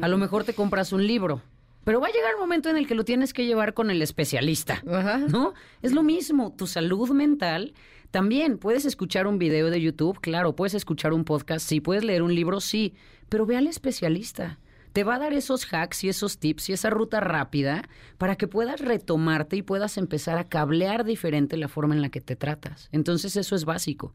A 0.00 0.08
lo 0.08 0.18
mejor 0.18 0.44
te 0.44 0.54
compras 0.54 0.92
un 0.92 1.06
libro. 1.06 1.40
Pero 1.84 2.00
va 2.00 2.06
a 2.08 2.12
llegar 2.12 2.34
un 2.34 2.40
momento 2.42 2.68
en 2.70 2.76
el 2.76 2.86
que 2.86 2.94
lo 2.94 3.04
tienes 3.04 3.32
que 3.32 3.44
llevar 3.44 3.74
con 3.74 3.90
el 3.90 4.02
especialista. 4.02 4.82
¿No? 5.28 5.52
Es 5.82 5.92
lo 5.92 6.02
mismo, 6.04 6.52
tu 6.56 6.66
salud 6.68 7.10
mental 7.10 7.74
también. 8.12 8.58
Puedes 8.58 8.84
escuchar 8.84 9.26
un 9.26 9.38
video 9.38 9.68
de 9.70 9.80
YouTube, 9.80 10.20
claro, 10.20 10.54
puedes 10.54 10.74
escuchar 10.74 11.12
un 11.12 11.24
podcast, 11.24 11.66
sí, 11.66 11.80
puedes 11.80 12.04
leer 12.04 12.22
un 12.22 12.34
libro, 12.34 12.60
sí, 12.60 12.94
pero 13.28 13.46
ve 13.46 13.56
al 13.56 13.66
especialista. 13.66 14.58
Te 14.92 15.04
va 15.04 15.14
a 15.14 15.18
dar 15.18 15.32
esos 15.32 15.66
hacks 15.72 16.04
y 16.04 16.08
esos 16.08 16.38
tips 16.38 16.68
y 16.68 16.72
esa 16.74 16.90
ruta 16.90 17.20
rápida 17.20 17.88
para 18.18 18.36
que 18.36 18.46
puedas 18.46 18.80
retomarte 18.80 19.56
y 19.56 19.62
puedas 19.62 19.96
empezar 19.96 20.38
a 20.38 20.44
cablear 20.44 21.04
diferente 21.04 21.56
la 21.56 21.68
forma 21.68 21.94
en 21.94 22.02
la 22.02 22.10
que 22.10 22.20
te 22.20 22.36
tratas. 22.36 22.88
Entonces 22.92 23.36
eso 23.36 23.56
es 23.56 23.64
básico. 23.64 24.12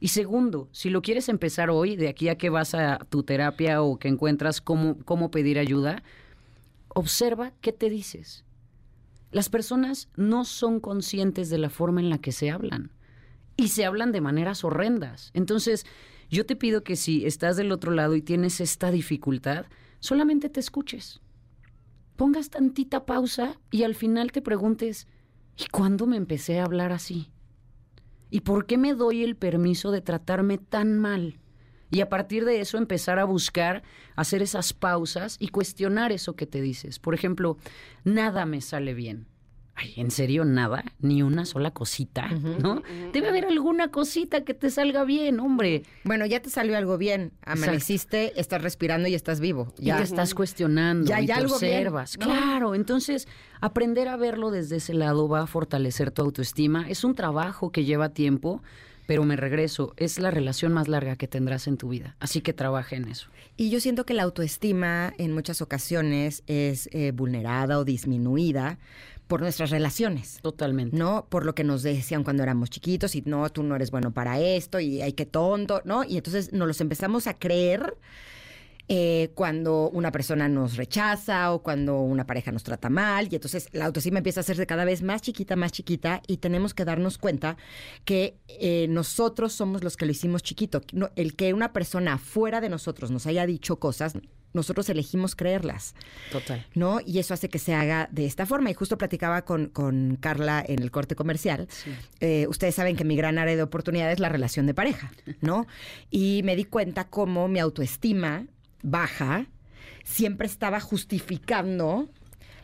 Y 0.00 0.08
segundo, 0.08 0.68
si 0.70 0.90
lo 0.90 1.02
quieres 1.02 1.28
empezar 1.28 1.70
hoy, 1.70 1.96
de 1.96 2.08
aquí 2.08 2.28
a 2.28 2.36
que 2.36 2.50
vas 2.50 2.74
a 2.74 2.98
tu 3.08 3.22
terapia 3.22 3.82
o 3.82 3.98
que 3.98 4.08
encuentras 4.08 4.60
cómo, 4.60 4.98
cómo 5.04 5.30
pedir 5.30 5.58
ayuda, 5.58 6.02
observa 6.88 7.52
qué 7.60 7.72
te 7.72 7.88
dices. 7.88 8.44
Las 9.30 9.48
personas 9.48 10.08
no 10.16 10.44
son 10.44 10.80
conscientes 10.80 11.50
de 11.50 11.58
la 11.58 11.70
forma 11.70 12.00
en 12.00 12.10
la 12.10 12.18
que 12.18 12.32
se 12.32 12.50
hablan 12.50 12.92
y 13.56 13.68
se 13.68 13.84
hablan 13.84 14.12
de 14.12 14.20
maneras 14.20 14.64
horrendas. 14.64 15.30
Entonces, 15.34 15.84
yo 16.30 16.46
te 16.46 16.56
pido 16.56 16.84
que 16.84 16.96
si 16.96 17.26
estás 17.26 17.56
del 17.56 17.72
otro 17.72 17.92
lado 17.92 18.14
y 18.14 18.22
tienes 18.22 18.60
esta 18.60 18.90
dificultad, 18.90 19.66
solamente 20.00 20.48
te 20.48 20.60
escuches. 20.60 21.20
Pongas 22.16 22.50
tantita 22.50 23.06
pausa 23.06 23.60
y 23.70 23.84
al 23.84 23.94
final 23.94 24.32
te 24.32 24.42
preguntes, 24.42 25.06
¿y 25.56 25.66
cuándo 25.66 26.06
me 26.06 26.16
empecé 26.16 26.58
a 26.58 26.64
hablar 26.64 26.92
así? 26.92 27.30
¿Y 28.30 28.40
por 28.40 28.66
qué 28.66 28.76
me 28.76 28.94
doy 28.94 29.22
el 29.22 29.36
permiso 29.36 29.90
de 29.90 30.00
tratarme 30.00 30.58
tan 30.58 30.98
mal? 30.98 31.38
Y 31.90 32.00
a 32.00 32.08
partir 32.08 32.44
de 32.44 32.60
eso 32.60 32.76
empezar 32.76 33.18
a 33.18 33.24
buscar, 33.24 33.82
hacer 34.14 34.42
esas 34.42 34.72
pausas 34.72 35.36
y 35.40 35.48
cuestionar 35.48 36.12
eso 36.12 36.36
que 36.36 36.46
te 36.46 36.60
dices. 36.60 36.98
Por 36.98 37.14
ejemplo, 37.14 37.56
nada 38.04 38.44
me 38.44 38.60
sale 38.60 38.92
bien. 38.92 39.26
Ay, 39.80 39.92
¿en 39.96 40.10
serio 40.10 40.44
nada? 40.44 40.82
Ni 40.98 41.22
una 41.22 41.44
sola 41.46 41.70
cosita, 41.70 42.26
¿no? 42.28 42.82
Debe 43.12 43.28
haber 43.28 43.44
alguna 43.44 43.92
cosita 43.92 44.42
que 44.44 44.52
te 44.52 44.70
salga 44.70 45.04
bien, 45.04 45.38
hombre. 45.38 45.84
Bueno, 46.02 46.26
ya 46.26 46.40
te 46.42 46.50
salió 46.50 46.76
algo 46.76 46.98
bien. 46.98 47.30
Amaneciste, 47.44 48.38
estás 48.40 48.60
respirando 48.60 49.06
y 49.06 49.14
estás 49.14 49.38
vivo. 49.38 49.72
Y 49.78 49.84
Ya. 49.86 49.98
te 49.98 50.02
estás 50.02 50.34
cuestionando 50.34 51.08
Ya 51.08 51.20
y 51.20 51.26
te 51.26 51.32
algo 51.32 51.56
bien, 51.60 51.74
observas. 51.76 52.18
¿no? 52.18 52.26
Claro, 52.26 52.74
entonces 52.74 53.28
aprender 53.60 54.08
a 54.08 54.16
verlo 54.16 54.50
desde 54.50 54.76
ese 54.78 54.94
lado 54.94 55.28
va 55.28 55.42
a 55.42 55.46
fortalecer 55.46 56.10
tu 56.10 56.22
autoestima. 56.22 56.88
Es 56.88 57.04
un 57.04 57.14
trabajo 57.14 57.70
que 57.70 57.84
lleva 57.84 58.08
tiempo, 58.08 58.60
pero 59.06 59.22
me 59.22 59.36
regreso, 59.36 59.94
es 59.96 60.18
la 60.18 60.32
relación 60.32 60.72
más 60.72 60.88
larga 60.88 61.14
que 61.14 61.28
tendrás 61.28 61.68
en 61.68 61.76
tu 61.76 61.88
vida. 61.90 62.16
Así 62.18 62.40
que 62.40 62.52
trabaja 62.52 62.96
en 62.96 63.06
eso. 63.06 63.28
Y 63.56 63.70
yo 63.70 63.78
siento 63.78 64.04
que 64.04 64.14
la 64.14 64.24
autoestima 64.24 65.12
en 65.18 65.32
muchas 65.32 65.62
ocasiones 65.62 66.42
es 66.48 66.88
eh, 66.92 67.12
vulnerada 67.12 67.78
o 67.78 67.84
disminuida 67.84 68.78
por 69.28 69.42
nuestras 69.42 69.70
relaciones. 69.70 70.40
Totalmente. 70.42 70.96
¿no? 70.96 71.26
Por 71.28 71.46
lo 71.46 71.54
que 71.54 71.62
nos 71.62 71.82
decían 71.82 72.24
cuando 72.24 72.42
éramos 72.42 72.70
chiquitos 72.70 73.14
y 73.14 73.22
no, 73.22 73.48
tú 73.50 73.62
no 73.62 73.76
eres 73.76 73.90
bueno 73.90 74.10
para 74.10 74.40
esto 74.40 74.80
y 74.80 75.02
hay 75.02 75.12
que 75.12 75.26
tonto, 75.26 75.82
¿no? 75.84 76.02
Y 76.02 76.16
entonces 76.16 76.52
nos 76.52 76.66
los 76.66 76.80
empezamos 76.80 77.26
a 77.26 77.34
creer 77.34 77.96
eh, 78.88 79.30
cuando 79.34 79.90
una 79.90 80.10
persona 80.10 80.48
nos 80.48 80.76
rechaza 80.76 81.52
o 81.52 81.62
cuando 81.62 82.00
una 82.00 82.26
pareja 82.26 82.52
nos 82.52 82.62
trata 82.62 82.88
mal 82.88 83.28
y 83.30 83.34
entonces 83.34 83.68
la 83.72 83.84
autoestima 83.84 84.18
empieza 84.18 84.40
a 84.40 84.42
hacerse 84.42 84.66
cada 84.66 84.86
vez 84.86 85.02
más 85.02 85.20
chiquita, 85.20 85.56
más 85.56 85.72
chiquita 85.72 86.22
y 86.26 86.38
tenemos 86.38 86.72
que 86.72 86.86
darnos 86.86 87.18
cuenta 87.18 87.58
que 88.06 88.38
eh, 88.48 88.86
nosotros 88.88 89.52
somos 89.52 89.84
los 89.84 89.96
que 89.96 90.06
lo 90.06 90.12
hicimos 90.12 90.42
chiquito. 90.42 90.80
No, 90.92 91.10
el 91.16 91.36
que 91.36 91.52
una 91.52 91.72
persona 91.74 92.16
fuera 92.16 92.62
de 92.62 92.70
nosotros 92.70 93.10
nos 93.10 93.26
haya 93.26 93.44
dicho 93.44 93.78
cosas, 93.78 94.14
nosotros 94.54 94.88
elegimos 94.88 95.36
creerlas. 95.36 95.94
Total. 96.32 96.64
¿no? 96.74 97.00
Y 97.04 97.18
eso 97.18 97.34
hace 97.34 97.48
que 97.48 97.58
se 97.58 97.74
haga 97.74 98.08
de 98.10 98.24
esta 98.24 98.46
forma. 98.46 98.70
Y 98.70 98.74
justo 98.74 98.96
platicaba 98.96 99.42
con, 99.44 99.66
con 99.66 100.16
Carla 100.16 100.64
en 100.66 100.82
el 100.82 100.90
corte 100.90 101.14
comercial. 101.14 101.68
Eh, 102.20 102.46
ustedes 102.48 102.74
saben 102.74 102.96
que 102.96 103.04
mi 103.04 103.16
gran 103.16 103.38
área 103.38 103.56
de 103.56 103.62
oportunidad 103.62 104.10
es 104.10 104.18
la 104.18 104.28
relación 104.28 104.66
de 104.66 104.74
pareja, 104.74 105.12
¿no? 105.40 105.66
Y 106.10 106.40
me 106.44 106.56
di 106.56 106.64
cuenta 106.64 107.08
cómo 107.08 107.48
mi 107.48 107.58
autoestima 107.58 108.46
baja 108.82 109.46
siempre 110.04 110.46
estaba 110.46 110.80
justificando 110.80 112.08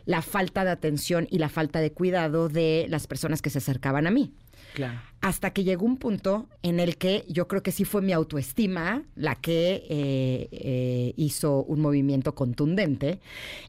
la 0.05 0.21
falta 0.21 0.63
de 0.63 0.71
atención 0.71 1.27
y 1.29 1.39
la 1.39 1.49
falta 1.49 1.79
de 1.79 1.91
cuidado 1.91 2.47
de 2.49 2.85
las 2.89 3.07
personas 3.07 3.41
que 3.41 3.49
se 3.49 3.57
acercaban 3.57 4.07
a 4.07 4.11
mí. 4.11 4.33
Claro. 4.75 4.99
Hasta 5.21 5.51
que 5.51 5.63
llegó 5.63 5.85
un 5.85 5.95
punto 5.95 6.49
en 6.63 6.81
el 6.81 6.97
que 6.97 7.23
yo 7.29 7.47
creo 7.47 7.63
que 7.63 7.71
sí 7.71 7.85
fue 7.85 8.01
mi 8.01 8.11
autoestima 8.11 9.03
la 9.15 9.35
que 9.35 9.85
eh, 9.89 10.49
eh, 10.51 11.13
hizo 11.15 11.63
un 11.63 11.79
movimiento 11.79 12.35
contundente. 12.35 13.21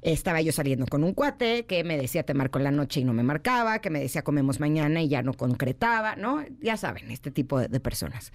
Estaba 0.03 0.41
yo 0.41 0.51
saliendo 0.51 0.85
con 0.87 1.05
un 1.05 1.15
cuate 1.15 1.65
que 1.65 1.85
me 1.85 1.97
decía 1.97 2.25
te 2.25 2.35
marco 2.35 2.59
en 2.59 2.65
la 2.65 2.73
noche 2.73 3.01
y 3.01 3.05
no 3.05 3.13
me 3.13 3.23
marcaba, 3.23 3.79
que 3.79 3.89
me 3.89 4.01
decía 4.01 4.23
comemos 4.23 4.59
mañana 4.59 5.01
y 5.01 5.07
ya 5.07 5.23
no 5.23 5.33
concretaba, 5.33 6.17
¿no? 6.17 6.45
Ya 6.61 6.77
saben, 6.77 7.09
este 7.13 7.31
tipo 7.31 7.61
de, 7.61 7.69
de 7.69 7.79
personas. 7.79 8.33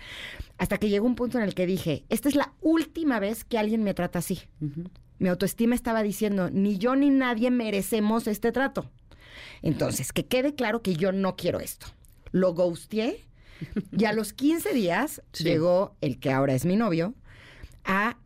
Hasta 0.58 0.78
que 0.78 0.88
llegó 0.88 1.06
un 1.06 1.16
punto 1.16 1.38
en 1.38 1.44
el 1.44 1.54
que 1.54 1.66
dije, 1.66 2.06
esta 2.08 2.30
es 2.30 2.36
la 2.36 2.54
última 2.62 3.20
vez 3.20 3.44
que 3.44 3.58
alguien 3.58 3.84
me 3.84 3.94
trata 3.94 4.20
así. 4.20 4.40
Mi 5.20 5.28
autoestima 5.28 5.76
estaba 5.76 6.04
diciendo, 6.04 6.50
ni 6.50 6.78
yo 6.78 6.96
ni 6.96 7.10
nadie 7.10 7.52
merecemos 7.52 8.28
este 8.28 8.54
trato. 8.54 8.90
Entonces, 9.62 10.14
que 10.14 10.26
quede 10.26 10.56
claro 10.56 10.82
que 10.82 10.96
yo 10.96 11.12
no 11.12 11.36
quiero 11.36 11.60
esto. 11.60 11.88
Lo 12.32 12.54
ghosteé 12.54 13.26
y 13.92 14.06
a 14.06 14.14
los 14.14 14.34
15 14.34 14.74
días 14.74 15.22
Sí. 15.34 15.44
llegó 15.44 15.96
el 16.02 16.20
que 16.20 16.32
ahora 16.32 16.54
es 16.54 16.66
mi 16.66 16.76
novio 16.76 17.14
a 17.84 18.18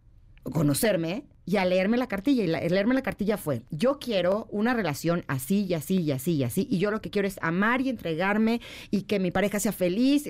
conocerme 0.44 1.26
y 1.46 1.58
a 1.58 1.66
leerme 1.66 1.98
la 1.98 2.08
cartilla. 2.08 2.44
Y 2.44 2.48
la- 2.48 2.62
leerme 2.62 2.94
la 2.96 3.02
cartilla 3.04 3.38
fue, 3.38 3.62
yo 3.70 4.00
quiero 4.00 4.48
una 4.50 4.74
relación 4.74 5.24
así 5.28 5.66
y 5.66 5.74
así 5.74 5.98
y 6.02 6.12
así 6.12 6.34
y 6.34 6.44
así. 6.44 6.68
Y 6.70 6.80
yo 6.80 6.92
lo 6.92 7.02
que 7.02 7.10
quiero 7.10 7.28
es 7.28 7.38
amar 7.42 7.82
y 7.82 7.90
entregarme 7.90 8.62
y 8.92 9.04
que 9.04 9.20
mi 9.20 9.32
pareja 9.32 9.60
sea 9.60 9.72
feliz. 9.72 10.30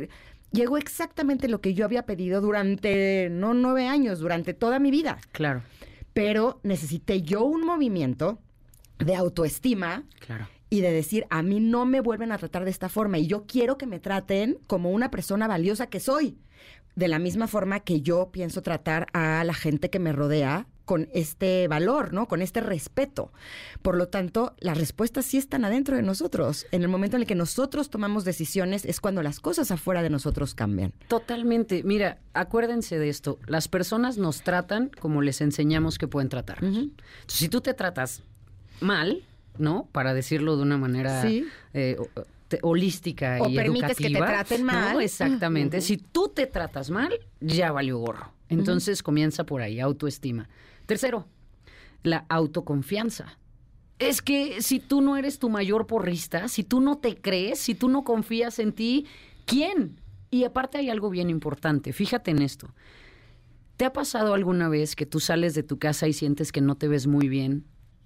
Llegó 0.52 0.78
exactamente 0.78 1.48
lo 1.48 1.60
que 1.62 1.74
yo 1.74 1.86
había 1.86 2.06
pedido 2.06 2.40
durante, 2.42 3.30
no 3.30 3.54
nueve 3.54 3.88
años, 3.88 4.20
durante 4.20 4.54
toda 4.54 4.80
mi 4.80 4.90
vida 4.92 5.18
Claro. 5.32 5.64
pero 6.14 6.60
necesité 6.64 7.22
yo 7.24 7.44
un 7.44 7.66
movimiento 7.66 8.40
de 9.00 9.16
autoestima 9.16 10.04
Claro. 10.20 10.48
Y 10.70 10.82
de 10.82 10.92
decir, 10.92 11.26
a 11.30 11.42
mí 11.44 11.60
no 11.60 11.86
me 11.86 12.02
vuelven 12.02 12.32
a 12.32 12.38
tratar 12.38 12.66
de 12.66 12.72
esta 12.72 12.90
forma 12.90 13.18
y 13.18 13.28
yo 13.28 13.46
quiero 13.46 13.78
que 13.78 13.86
me 13.86 14.00
traten 14.00 14.58
como 14.68 14.92
una 14.92 15.12
persona 15.12 15.48
valiosa 15.48 15.88
que 15.88 16.00
soy. 16.00 16.38
De 16.96 17.08
la 17.10 17.20
misma 17.20 17.48
forma 17.48 17.82
que 17.82 18.02
yo 18.02 18.30
pienso 18.32 18.62
tratar 18.62 19.08
a 19.12 19.44
la 19.44 19.54
gente 19.54 19.90
que 19.90 20.00
me 20.00 20.14
rodea 20.14 20.68
con 20.86 21.10
este 21.14 21.68
valor, 21.68 22.14
¿no? 22.14 22.28
Con 22.28 22.42
este 22.42 22.62
respeto. 22.62 23.34
Por 23.82 23.98
lo 23.98 24.08
tanto, 24.08 24.56
las 24.60 24.78
respuestas 24.78 25.26
sí 25.26 25.38
están 25.38 25.66
adentro 25.66 25.98
de 25.98 26.04
nosotros. 26.04 26.68
En 26.72 26.84
el 26.84 26.88
momento 26.88 27.18
en 27.18 27.24
el 27.24 27.28
que 27.28 27.36
nosotros 27.36 27.90
tomamos 27.90 28.24
decisiones 28.24 28.86
es 28.86 29.02
cuando 29.02 29.24
las 29.24 29.40
cosas 29.40 29.72
afuera 29.72 30.04
de 30.04 30.10
nosotros 30.10 30.56
cambian. 30.56 30.94
Totalmente. 31.10 31.84
Mira, 31.84 32.20
acuérdense 32.34 32.98
de 32.98 33.10
esto. 33.10 33.40
Las 33.48 33.68
personas 33.68 34.18
nos 34.18 34.44
tratan 34.44 34.92
como 35.00 35.22
les 35.22 35.42
enseñamos 35.42 35.98
que 35.98 36.08
pueden. 36.08 36.26
Entonces, 36.26 36.90
si 37.28 37.50
tú 37.50 37.62
te 37.62 37.74
tratas 37.74 38.24
mal, 38.80 39.24
¿no? 39.58 39.88
Para 39.92 40.14
decirlo 40.14 40.56
de 40.58 40.64
una 40.64 40.78
manera 40.78 41.22
Sí. 41.22 41.46
eh, 41.74 41.98
holística 42.62 43.40
O 43.42 43.50
y 43.50 43.56
permites 43.56 43.98
que 43.98 44.10
te 44.10 44.16
traten 44.16 44.62
¿no? 44.66 44.72
mal. 44.74 45.02
Exactamente. 45.02 45.82
Si 45.82 45.98
tú 45.98 46.30
te 46.34 46.48
tratas 46.48 46.90
mal, 46.90 47.12
ya 47.42 47.72
valió 47.72 47.98
gorro. 47.98 48.32
Entonces 48.50 49.02
comienza 49.04 49.46
por 49.46 49.62
ahí, 49.62 49.80
autoestima. 49.80 50.48
Tercero, 50.86 51.28
la 52.04 52.26
autoconfianza. 52.30 53.38
Es 53.98 54.22
que 54.22 54.62
si 54.62 54.80
tú 54.80 55.02
no 55.02 55.18
eres 55.18 55.40
tu 55.40 55.50
mayor 55.50 55.88
porrista, 55.88 56.48
si 56.48 56.64
tú 56.64 56.82
no 56.82 56.98
te 56.98 57.16
crees, 57.16 57.60
si 57.60 57.76
tú 57.76 57.90
no 57.90 58.04
confías 58.04 58.60
en 58.60 58.74
ti, 58.74 59.06
¿quién? 59.46 60.00
Y 60.30 60.44
aparte 60.44 60.78
hay 60.78 60.90
algo 60.90 61.10
bien 61.10 61.30
importante, 61.30 61.94
fíjate 61.94 62.32
en 62.32 62.42
esto. 62.42 62.74
¿Te 63.78 63.86
ha 63.86 63.94
pasado 63.94 64.34
alguna 64.34 64.70
vez 64.70 64.96
que 64.96 65.06
tú 65.06 65.20
sales 65.20 65.54
de 65.56 65.64
tu 65.64 65.80
casa 65.80 66.08
y 66.08 66.14
sientes 66.14 66.52
que 66.52 66.62
no 66.62 66.76
te 66.76 66.88
ves 66.88 67.08
muy 67.08 67.28
bien? 67.30 67.66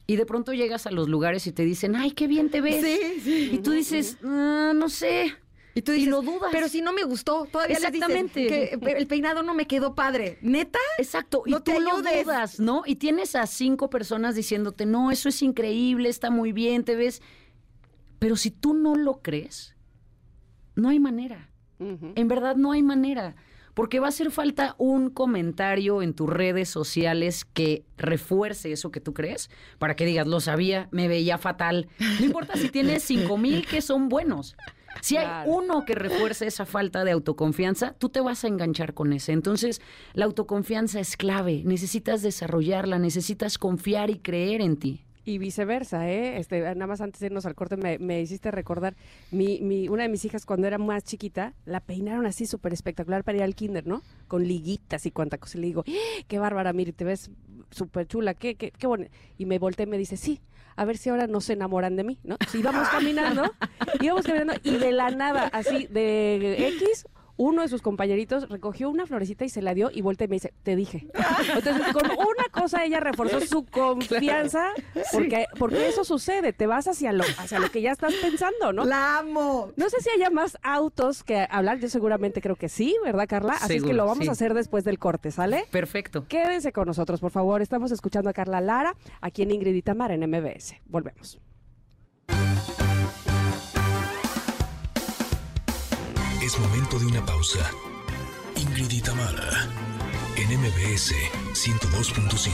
Y 0.10 0.16
de 0.16 0.26
pronto 0.26 0.54
llegas 0.54 0.88
a 0.88 0.92
los 0.92 1.08
lugares 1.08 1.46
y 1.46 1.52
te 1.52 1.64
dicen, 1.64 1.96
ay, 1.96 2.14
qué 2.14 2.26
bien 2.26 2.50
te 2.50 2.62
ves. 2.62 2.84
Sí, 2.84 3.20
sí. 3.22 3.50
Y 3.54 3.58
tú 3.60 3.70
dices, 3.74 4.18
"Ah, 4.24 4.72
no 4.76 4.90
sé. 4.90 5.36
Y 5.76 5.84
tú 5.84 5.92
Y 5.92 5.98
dices, 5.98 6.10
lo 6.10 6.24
dudas. 6.24 6.50
Pero 6.52 6.68
si 6.68 6.82
no 6.82 6.94
me 6.94 7.04
gustó, 7.04 7.46
todavía 7.46 7.78
les 7.78 7.92
dicen 7.92 8.26
Exactamente. 8.26 8.48
que 8.82 8.92
el 8.98 9.06
peinado 9.06 9.44
no 9.44 9.54
me 9.54 9.68
quedó 9.68 9.94
padre. 9.94 10.40
¿Neta? 10.42 10.80
Exacto, 10.98 11.44
y 11.46 11.54
tú 11.62 11.74
lo 11.80 12.02
dudas, 12.02 12.60
¿no? 12.60 12.82
Y 12.88 12.96
tienes 12.96 13.36
a 13.36 13.46
cinco 13.46 13.92
personas 13.92 14.34
diciéndote, 14.34 14.88
no, 14.88 15.12
eso 15.12 15.30
es 15.30 15.44
increíble, 15.44 16.10
está 16.10 16.32
muy 16.32 16.54
bien, 16.54 16.84
te 16.84 16.96
ves. 16.96 17.22
Pero 18.18 18.36
si 18.36 18.50
tú 18.50 18.74
no 18.74 18.96
lo 18.96 19.22
crees, 19.22 19.76
no 20.74 20.90
hay 20.90 21.00
manera. 21.00 21.52
En 21.80 22.28
verdad 22.28 22.56
no 22.56 22.72
hay 22.72 22.82
manera. 22.82 23.36
Porque 23.80 24.02
va 24.02 24.08
a 24.08 24.10
hacer 24.10 24.30
falta 24.30 24.76
un 24.78 25.10
comentario 25.10 26.02
en 26.02 26.14
tus 26.14 26.30
redes 26.30 26.68
sociales 26.68 27.46
que 27.46 27.86
refuerce 27.98 28.74
eso 28.74 28.92
que 28.92 29.00
tú 29.00 29.14
crees, 29.14 29.50
para 29.78 29.96
que 29.96 30.06
digas, 30.06 30.28
lo 30.28 30.42
sabía, 30.42 30.90
me 30.92 31.08
veía 31.08 31.38
fatal. 31.38 31.88
No 32.20 32.26
importa 32.26 32.58
si 32.58 32.68
tienes 32.68 33.04
cinco 33.06 33.38
mil 33.38 33.66
que 33.66 33.80
son 33.82 34.10
buenos. 34.10 34.58
Si 35.00 35.16
hay 35.16 35.24
Claro. 35.28 35.52
uno 35.52 35.86
que 35.86 35.96
refuerce 35.96 36.46
esa 36.46 36.66
falta 36.66 37.06
de 37.06 37.12
autoconfianza, 37.12 37.94
tú 37.98 38.10
te 38.10 38.20
vas 38.20 38.44
a 38.44 38.50
enganchar 38.50 38.94
con 38.94 39.14
ese. 39.14 39.32
Entonces, 39.32 39.80
la 40.14 40.26
autoconfianza 40.26 41.00
es 41.00 41.16
clave. 41.16 41.62
Necesitas 41.64 42.22
desarrollarla, 42.22 43.00
necesitas 43.00 43.58
confiar 43.58 44.10
y 44.10 44.20
creer 44.20 44.60
en 44.60 44.76
ti. 44.76 45.06
Y 45.30 45.38
viceversa, 45.38 46.10
¿eh? 46.10 46.40
Este, 46.40 46.60
nada 46.62 46.88
más 46.88 47.02
antes 47.02 47.20
de 47.20 47.28
irnos 47.28 47.46
al 47.46 47.54
corte 47.54 47.78
me, 47.78 48.00
me 48.00 48.20
hiciste 48.20 48.50
recordar, 48.50 48.96
mi, 49.30 49.60
mi, 49.62 49.88
una 49.88 50.02
de 50.02 50.10
mis 50.10 50.26
hijas 50.26 50.44
cuando 50.44 50.66
era 50.66 50.80
más 50.80 51.04
chiquita, 51.04 51.54
la 51.66 51.82
peinaron 51.82 52.26
así 52.26 52.48
súper 52.48 52.74
espectacular 52.74 53.24
para 53.24 53.38
ir 53.38 53.44
al 53.44 53.54
kinder, 53.54 53.86
¿no? 53.86 54.02
Con 54.28 54.48
liguitas 54.48 55.06
y 55.06 55.12
cuanta 55.12 55.38
cosa. 55.38 55.60
Y 55.60 55.62
le 55.62 55.68
digo, 55.68 55.84
¡Ah! 55.88 56.24
qué 56.28 56.40
bárbara, 56.40 56.74
mire, 56.74 56.94
te 56.94 57.04
ves 57.04 57.30
súper 57.70 58.08
chula, 58.08 58.34
qué, 58.34 58.56
qué, 58.56 58.72
qué 58.72 58.88
bonito. 58.88 59.12
Y 59.38 59.46
me 59.46 59.60
volteé 59.60 59.84
y 59.84 59.90
me 59.90 60.00
dice, 60.00 60.18
sí, 60.18 60.42
a 60.76 60.84
ver 60.84 60.98
si 60.98 61.10
ahora 61.10 61.28
no 61.28 61.42
se 61.42 61.54
enamoran 61.54 61.96
de 61.96 62.06
mí, 62.06 62.18
¿no? 62.24 62.36
Si 62.50 62.62
íbamos 62.62 62.88
caminando, 62.90 63.44
íbamos 64.02 64.26
caminando 64.26 64.56
y 64.64 64.78
de 64.78 64.92
la 64.92 65.12
nada, 65.12 65.46
así, 65.54 65.86
de 65.92 66.70
X, 66.70 67.06
uno 67.40 67.62
de 67.62 67.70
sus 67.70 67.82
compañeritos 67.82 68.50
recogió 68.50 68.90
una 68.90 69.08
florecita 69.08 69.46
y 69.46 69.50
se 69.50 69.62
la 69.62 69.74
dio 69.74 69.90
y 69.94 70.02
voltea 70.02 70.26
y 70.26 70.28
me 70.28 70.36
dice, 70.36 70.54
te 70.62 70.76
dije. 70.76 71.08
Entonces, 71.56 71.94
con 71.94 72.06
una 72.12 72.50
cosa 72.52 72.84
ella 72.84 73.00
reforzó 73.00 73.40
su 73.40 73.66
confianza, 73.72 74.72
porque, 75.14 75.46
porque 75.58 75.88
eso 75.88 76.04
sucede, 76.04 76.52
te 76.52 76.68
vas 76.68 76.90
hacia 76.90 77.14
lo, 77.14 77.24
hacia 77.38 77.60
lo 77.60 77.72
que 77.72 77.82
ya 77.82 77.94
estás 77.94 78.14
pensando, 78.16 78.74
¿no? 78.74 78.84
¡La 78.84 79.20
amo! 79.20 79.72
No 79.78 79.90
sé 79.90 80.02
si 80.02 80.10
haya 80.10 80.30
más 80.30 80.58
autos 80.64 81.24
que 81.24 81.48
hablar, 81.50 81.80
yo 81.80 81.88
seguramente 81.88 82.42
creo 82.42 82.58
que 82.58 82.68
sí, 82.68 82.98
¿verdad, 83.06 83.26
Carla? 83.26 83.54
Así 83.54 83.78
es 83.78 83.84
que 83.84 83.94
lo 83.94 84.06
vamos 84.06 84.26
sí. 84.26 84.30
a 84.30 84.34
hacer 84.34 84.54
después 84.54 84.84
del 84.84 85.00
corte, 85.00 85.32
¿sale? 85.32 85.64
Perfecto. 85.72 86.26
Quédense 86.28 86.74
con 86.74 86.88
nosotros, 86.88 87.22
por 87.22 87.32
favor. 87.32 87.62
Estamos 87.62 87.94
escuchando 87.94 88.30
a 88.30 88.34
Carla 88.34 88.60
Lara, 88.60 88.98
aquí 89.22 89.44
en 89.44 89.52
Ingrid 89.52 89.76
y 89.76 89.82
Tamara 89.82 90.14
en 90.14 90.30
MBS. 90.30 90.76
Volvemos. 90.88 91.40
Es 96.50 96.58
momento 96.58 96.98
de 96.98 97.06
una 97.06 97.24
pausa. 97.24 97.60
Ingrid 98.56 98.90
y 98.90 99.02
Tamara, 99.02 99.70
en 100.36 100.48
MBS 100.60 101.14
102.5. 101.54 102.50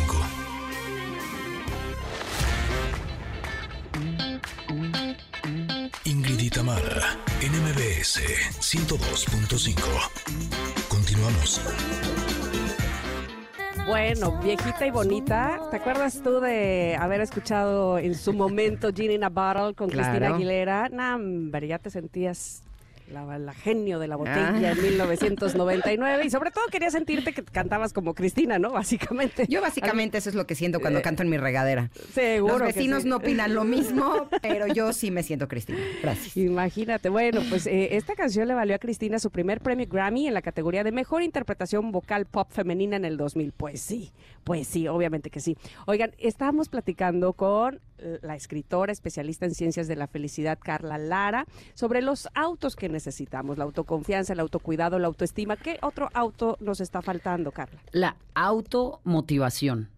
Ingrid 6.03 6.39
y 6.41 6.49
Tamara, 6.49 7.17
en 7.39 7.53
MBS 7.53 8.19
102.5. 8.59 9.79
Continuamos. 10.89 11.61
Bueno, 13.87 14.41
viejita 14.41 14.85
y 14.87 14.91
bonita. 14.91 15.61
¿Te 15.71 15.77
acuerdas 15.77 16.21
tú 16.21 16.41
de 16.41 16.97
haber 16.99 17.21
escuchado 17.21 17.97
en 17.97 18.13
su 18.15 18.33
momento 18.33 18.91
Gin 18.93 19.11
in 19.11 19.23
a 19.23 19.29
Bottle 19.29 19.73
con 19.73 19.87
Claro. 19.87 20.09
Cristina 20.09 20.35
Aguilera? 20.35 20.89
No, 20.89 21.15
hombre, 21.15 21.69
ya 21.69 21.79
te 21.79 21.89
sentías 21.89 22.61
la, 23.11 23.37
la 23.39 23.53
genio 23.53 23.99
de 23.99 24.07
la 24.07 24.15
botella 24.15 24.51
Ah. 24.55 24.71
en 24.71 24.81
1999 24.81 26.25
y 26.25 26.29
sobre 26.29 26.51
todo 26.51 26.63
quería 26.71 26.89
sentirte 26.89 27.33
que 27.33 27.43
cantabas 27.43 27.93
como 27.93 28.13
Cristina, 28.13 28.59
¿no? 28.59 28.71
Básicamente. 28.71 29.45
Yo 29.47 29.61
básicamente 29.61 30.17
eso 30.17 30.29
es 30.29 30.35
lo 30.35 30.45
que 30.47 30.55
siento 30.55 30.79
cuando 30.79 31.01
canto 31.01 31.23
en 31.23 31.29
mi 31.29 31.37
regadera. 31.37 31.89
Seguro 32.13 32.59
Los 32.59 32.67
que 32.67 32.73
vecinos 32.73 33.03
sí. 33.03 33.09
no 33.09 33.17
opinan 33.17 33.53
lo 33.53 33.63
mismo, 33.63 34.27
pero 34.41 34.67
yo 34.67 34.91
sí 34.93 35.11
me 35.11 35.23
siento 35.23 35.47
Cristina. 35.47 35.79
Gracias. 36.01 36.35
Imagínate, 36.37 37.09
bueno, 37.09 37.41
pues 37.49 37.67
eh, 37.67 37.95
esta 37.95 38.15
canción 38.15 38.47
le 38.47 38.53
valió 38.53 38.75
a 38.75 38.79
Cristina 38.79 39.19
su 39.19 39.29
primer 39.31 39.61
premio 39.61 39.85
Grammy 39.89 40.27
en 40.27 40.33
la 40.33 40.41
categoría 40.41 40.83
de 40.83 40.91
Mejor 40.91 41.21
Interpretación 41.23 41.91
Vocal 41.91 42.25
Pop 42.25 42.49
Femenina 42.51 42.95
en 42.95 43.05
el 43.05 43.17
2000. 43.17 43.51
Pues 43.51 43.81
sí, 43.81 44.11
pues 44.43 44.67
sí, 44.67 44.87
obviamente 44.87 45.29
que 45.29 45.39
sí. 45.39 45.57
Oigan, 45.85 46.11
estábamos 46.17 46.69
platicando 46.69 47.33
con 47.33 47.75
eh, 47.75 47.94
la 48.21 48.35
escritora 48.35 48.91
especialista 48.91 49.45
en 49.45 49.53
ciencias 49.55 49.87
de 49.87 49.95
la 49.95 50.07
felicidad, 50.07 50.59
Carla 50.61 50.97
Lara, 50.97 51.45
sobre 51.73 52.01
los 52.01 52.27
autos 52.33 52.75
que 52.75 52.89
necesitamos, 52.89 53.57
la 53.57 53.63
autoconfianza, 53.63 54.33
el 54.33 54.39
autocuidado, 54.39 54.99
la 54.99 55.07
autoestima. 55.07 55.55
¿Qué 55.57 55.77
otro 55.81 56.09
auto 56.13 56.57
nos 56.59 56.81
está 56.81 57.01
faltando, 57.01 57.51
Carla? 57.51 57.79
La 57.91 58.15
automotivación. 58.33 59.89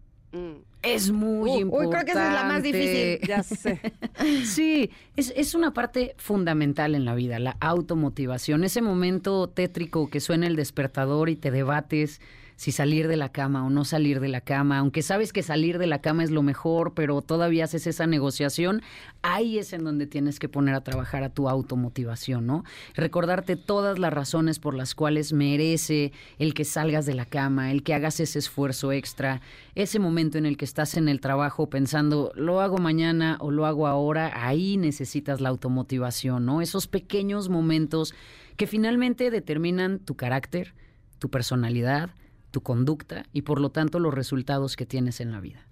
Es 0.82 1.10
muy 1.10 1.50
Uy, 1.50 1.56
uy, 1.56 1.60
importante. 1.62 1.90
creo 1.90 2.04
que 2.04 2.10
esa 2.12 2.28
es 2.28 2.34
la 2.34 2.44
más 2.44 2.62
difícil. 2.62 3.18
Ya 3.26 3.42
sé. 3.42 3.80
Sí, 4.44 4.90
es, 5.16 5.32
es 5.36 5.54
una 5.54 5.72
parte 5.72 6.14
fundamental 6.18 6.94
en 6.94 7.04
la 7.04 7.14
vida, 7.14 7.38
la 7.38 7.56
automotivación. 7.60 8.62
Ese 8.64 8.82
momento 8.82 9.48
tétrico 9.48 10.10
que 10.10 10.20
suena 10.20 10.46
el 10.46 10.56
despertador 10.56 11.30
y 11.30 11.36
te 11.36 11.50
debates 11.50 12.20
si 12.58 12.72
salir 12.72 13.06
de 13.06 13.16
la 13.16 13.28
cama 13.28 13.64
o 13.64 13.70
no 13.70 13.84
salir 13.84 14.18
de 14.18 14.26
la 14.26 14.40
cama, 14.40 14.78
aunque 14.78 15.02
sabes 15.02 15.32
que 15.32 15.44
salir 15.44 15.78
de 15.78 15.86
la 15.86 16.00
cama 16.00 16.24
es 16.24 16.32
lo 16.32 16.42
mejor, 16.42 16.92
pero 16.92 17.22
todavía 17.22 17.62
haces 17.62 17.86
esa 17.86 18.08
negociación, 18.08 18.82
ahí 19.22 19.58
es 19.58 19.72
en 19.72 19.84
donde 19.84 20.08
tienes 20.08 20.40
que 20.40 20.48
poner 20.48 20.74
a 20.74 20.80
trabajar 20.80 21.22
a 21.22 21.28
tu 21.28 21.48
automotivación, 21.48 22.48
¿no? 22.48 22.64
Recordarte 22.94 23.54
todas 23.54 24.00
las 24.00 24.12
razones 24.12 24.58
por 24.58 24.74
las 24.74 24.96
cuales 24.96 25.32
merece 25.32 26.10
el 26.40 26.52
que 26.52 26.64
salgas 26.64 27.06
de 27.06 27.14
la 27.14 27.26
cama, 27.26 27.70
el 27.70 27.84
que 27.84 27.94
hagas 27.94 28.18
ese 28.18 28.40
esfuerzo 28.40 28.90
extra, 28.90 29.40
ese 29.76 30.00
momento 30.00 30.36
en 30.36 30.44
el 30.44 30.56
que 30.56 30.64
estás 30.64 30.96
en 30.96 31.08
el 31.08 31.20
trabajo 31.20 31.70
pensando, 31.70 32.32
lo 32.34 32.60
hago 32.60 32.78
mañana 32.78 33.38
o 33.38 33.52
lo 33.52 33.66
hago 33.66 33.86
ahora, 33.86 34.32
ahí 34.34 34.76
necesitas 34.78 35.40
la 35.40 35.50
automotivación, 35.50 36.44
¿no? 36.44 36.60
Esos 36.60 36.88
pequeños 36.88 37.50
momentos 37.50 38.16
que 38.56 38.66
finalmente 38.66 39.30
determinan 39.30 40.00
tu 40.00 40.16
carácter, 40.16 40.74
tu 41.20 41.30
personalidad, 41.30 42.10
tu 42.50 42.62
conducta 42.62 43.26
y 43.32 43.42
por 43.42 43.60
lo 43.60 43.70
tanto 43.70 43.98
los 44.00 44.14
resultados 44.14 44.76
que 44.76 44.86
tienes 44.86 45.20
en 45.20 45.32
la 45.32 45.40
vida. 45.40 45.66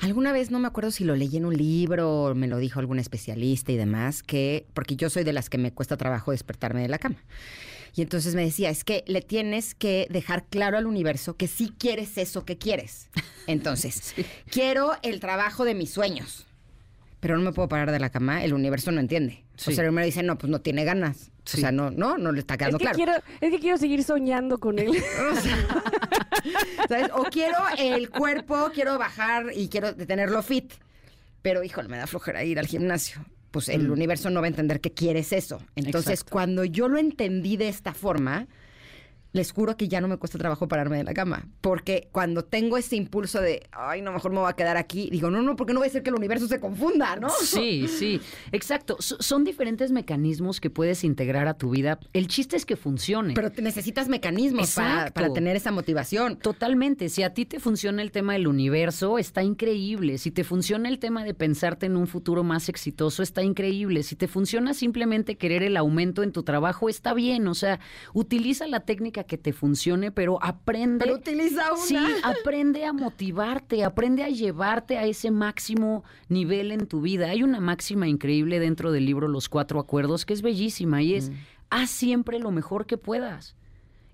Alguna 0.00 0.32
vez 0.32 0.50
no 0.50 0.58
me 0.58 0.66
acuerdo 0.68 0.90
si 0.90 1.04
lo 1.04 1.14
leí 1.16 1.36
en 1.36 1.44
un 1.46 1.56
libro 1.56 2.24
o 2.24 2.34
me 2.34 2.48
lo 2.48 2.58
dijo 2.58 2.80
algún 2.80 2.98
especialista 2.98 3.72
y 3.72 3.76
demás, 3.76 4.22
que, 4.22 4.66
porque 4.74 4.96
yo 4.96 5.10
soy 5.10 5.24
de 5.24 5.32
las 5.32 5.48
que 5.50 5.58
me 5.58 5.72
cuesta 5.72 5.96
trabajo 5.96 6.30
despertarme 6.30 6.82
de 6.82 6.88
la 6.88 6.98
cama. 6.98 7.16
Y 7.94 8.00
entonces 8.02 8.34
me 8.34 8.42
decía, 8.44 8.70
es 8.70 8.84
que 8.84 9.04
le 9.06 9.20
tienes 9.20 9.74
que 9.74 10.06
dejar 10.10 10.46
claro 10.46 10.78
al 10.78 10.86
universo 10.86 11.36
que 11.36 11.46
sí 11.46 11.74
quieres 11.78 12.16
eso 12.16 12.44
que 12.46 12.56
quieres. 12.56 13.10
Entonces, 13.46 14.14
quiero 14.50 14.92
el 15.02 15.20
trabajo 15.20 15.64
de 15.64 15.74
mis 15.74 15.90
sueños, 15.90 16.46
pero 17.20 17.36
no 17.36 17.42
me 17.44 17.52
puedo 17.52 17.68
parar 17.68 17.90
de 17.92 17.98
la 18.00 18.10
cama, 18.10 18.44
el 18.44 18.54
universo 18.54 18.92
no 18.92 19.00
entiende. 19.00 19.44
O 19.56 19.58
Sí. 19.58 19.74
sea, 19.74 19.84
el 19.84 19.90
universo 19.90 20.06
dice, 20.06 20.22
no, 20.22 20.38
pues 20.38 20.50
no 20.50 20.60
tiene 20.62 20.84
ganas. 20.84 21.31
Sí. 21.44 21.58
O 21.58 21.60
sea, 21.60 21.72
no, 21.72 21.90
no, 21.90 22.18
no 22.18 22.30
le 22.32 22.40
está 22.40 22.54
Es 22.54 22.58
quedando 22.58 22.78
que, 22.78 22.84
claro. 22.84 22.96
quiero, 22.96 23.12
es 23.40 23.50
que 23.50 23.58
quiero 23.58 23.76
seguir 23.78 24.04
soñando 24.04 24.58
con 24.58 24.78
él. 24.78 24.92
¿Sabes? 26.88 27.10
O 27.14 27.24
quiero 27.24 27.56
el 27.78 28.10
cuerpo, 28.10 28.70
quiero 28.74 28.98
bajar 28.98 29.46
y 29.54 29.68
quiero 29.68 29.94
tenerlo 29.94 30.42
fit. 30.42 30.72
pero 31.42 31.62
híjole, 31.64 31.88
me 31.88 31.96
da 31.96 32.06
flojera 32.06 32.44
ir 32.44 32.58
al 32.58 32.66
gimnasio. 32.66 33.24
Pues 33.50 33.68
el 33.68 33.90
universo 33.90 34.30
no 34.30 34.40
va 34.40 34.46
a 34.46 34.48
entender 34.48 34.80
que 34.80 34.92
quieres 34.92 35.32
eso. 35.32 35.62
Entonces, 35.76 36.12
Exacto. 36.20 36.32
cuando 36.32 36.64
yo 36.64 36.88
lo 36.88 36.96
entendí 36.98 37.58
de 37.58 37.68
esta 37.68 37.92
forma, 37.92 38.46
les 39.32 39.52
juro 39.52 39.76
que 39.76 39.88
ya 39.88 40.00
no 40.00 40.08
me 40.08 40.16
cuesta 40.18 40.38
trabajo 40.38 40.68
pararme 40.68 40.98
de 40.98 41.04
la 41.04 41.14
cama. 41.14 41.48
Porque 41.60 42.08
cuando 42.12 42.44
tengo 42.44 42.76
ese 42.76 42.96
impulso 42.96 43.40
de, 43.40 43.66
ay, 43.72 44.02
no, 44.02 44.12
mejor 44.12 44.32
me 44.32 44.40
voy 44.40 44.50
a 44.50 44.52
quedar 44.54 44.76
aquí, 44.76 45.08
digo, 45.10 45.30
no, 45.30 45.40
no, 45.42 45.56
porque 45.56 45.72
no 45.72 45.80
voy 45.80 45.86
a 45.86 45.90
hacer 45.90 46.02
que 46.02 46.10
el 46.10 46.16
universo 46.16 46.46
se 46.48 46.60
confunda, 46.60 47.16
¿no? 47.16 47.30
Sí, 47.30 47.88
sí, 47.88 48.20
exacto. 48.52 48.96
S- 48.98 49.16
son 49.20 49.44
diferentes 49.44 49.90
mecanismos 49.90 50.60
que 50.60 50.70
puedes 50.70 51.02
integrar 51.04 51.48
a 51.48 51.54
tu 51.54 51.70
vida. 51.70 51.98
El 52.12 52.28
chiste 52.28 52.56
es 52.56 52.66
que 52.66 52.76
funcione. 52.76 53.34
Pero 53.34 53.50
te 53.50 53.62
necesitas 53.62 54.08
mecanismos 54.08 54.74
para, 54.74 55.10
para 55.10 55.32
tener 55.32 55.56
esa 55.56 55.70
motivación. 55.72 56.36
Totalmente. 56.38 57.08
Si 57.08 57.22
a 57.22 57.32
ti 57.32 57.46
te 57.46 57.58
funciona 57.60 58.02
el 58.02 58.10
tema 58.10 58.34
del 58.34 58.46
universo, 58.46 59.18
está 59.18 59.42
increíble. 59.42 60.18
Si 60.18 60.30
te 60.30 60.44
funciona 60.44 60.88
el 60.88 60.98
tema 60.98 61.24
de 61.24 61.34
pensarte 61.34 61.86
en 61.86 61.96
un 61.96 62.06
futuro 62.06 62.44
más 62.44 62.68
exitoso, 62.68 63.22
está 63.22 63.42
increíble. 63.42 64.02
Si 64.02 64.16
te 64.16 64.28
funciona 64.28 64.74
simplemente 64.74 65.36
querer 65.36 65.62
el 65.62 65.76
aumento 65.76 66.22
en 66.22 66.32
tu 66.32 66.42
trabajo, 66.42 66.88
está 66.88 67.14
bien. 67.14 67.48
O 67.48 67.54
sea, 67.54 67.80
utiliza 68.12 68.66
la 68.66 68.80
técnica 68.80 69.21
que 69.24 69.38
te 69.38 69.52
funcione, 69.52 70.10
pero 70.10 70.42
aprende. 70.42 71.04
Pero 71.04 71.16
utiliza 71.16 71.72
una. 71.72 71.82
Sí, 71.82 71.96
aprende 72.22 72.84
a 72.84 72.92
motivarte, 72.92 73.84
aprende 73.84 74.22
a 74.22 74.28
llevarte 74.28 74.98
a 74.98 75.04
ese 75.04 75.30
máximo 75.30 76.04
nivel 76.28 76.72
en 76.72 76.86
tu 76.86 77.00
vida. 77.00 77.26
Hay 77.28 77.42
una 77.42 77.60
máxima 77.60 78.08
increíble 78.08 78.60
dentro 78.60 78.92
del 78.92 79.06
libro 79.06 79.28
Los 79.28 79.48
Cuatro 79.48 79.80
Acuerdos 79.80 80.24
que 80.24 80.34
es 80.34 80.42
bellísima 80.42 81.02
y 81.02 81.14
es, 81.14 81.32
haz 81.70 81.90
siempre 81.90 82.38
lo 82.38 82.50
mejor 82.50 82.86
que 82.86 82.98
puedas. 82.98 83.56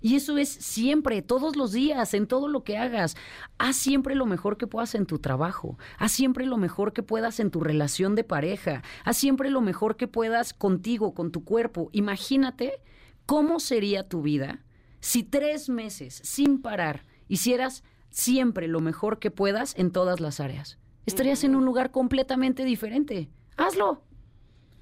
Y 0.01 0.15
eso 0.15 0.39
es 0.39 0.49
siempre, 0.49 1.23
todos 1.23 1.57
los 1.57 1.73
días, 1.73 2.15
en 2.15 2.29
todo 2.29 2.47
lo 2.47 2.63
que 2.63 2.79
hagas. 2.79 3.17
Haz 3.59 3.77
siempre 3.77 4.15
lo 4.15 4.27
mejor 4.27 4.57
que 4.57 4.69
puedas 4.69 4.95
en 4.95 5.07
tu 5.07 5.19
trabajo. 5.19 5.77
Haz 5.99 6.13
siempre 6.13 6.47
lo 6.47 6.57
mejor 6.57 6.93
que 6.93 7.03
puedas 7.03 7.41
en 7.41 7.51
tu 7.51 7.61
relación 7.61 8.15
de 8.15 8.23
pareja. 8.23 8.83
Haz 9.05 9.17
siempre 9.17 9.51
lo 9.51 9.61
mejor 9.61 9.97
que 9.97 10.07
puedas 10.07 10.55
contigo, 10.55 11.15
con 11.15 11.33
tu 11.33 11.45
cuerpo. 11.45 11.91
Imagínate 11.93 12.81
cómo 13.27 13.59
sería 13.59 14.09
tu 14.09 14.23
vida 14.23 14.61
si 15.01 15.23
tres 15.23 15.69
meses 15.69 16.21
sin 16.25 16.61
parar 16.61 17.05
hicieras 17.29 17.85
siempre 18.11 18.69
lo 18.69 18.81
mejor 18.81 19.19
que 19.19 19.31
puedas 19.31 19.75
en 19.77 19.91
todas 19.91 20.21
las 20.21 20.41
áreas. 20.41 20.79
Estarías 21.07 21.45
en 21.45 21.55
un 21.55 21.65
lugar 21.65 21.91
completamente 21.91 22.65
diferente. 22.65 23.29
Hazlo. 23.57 24.03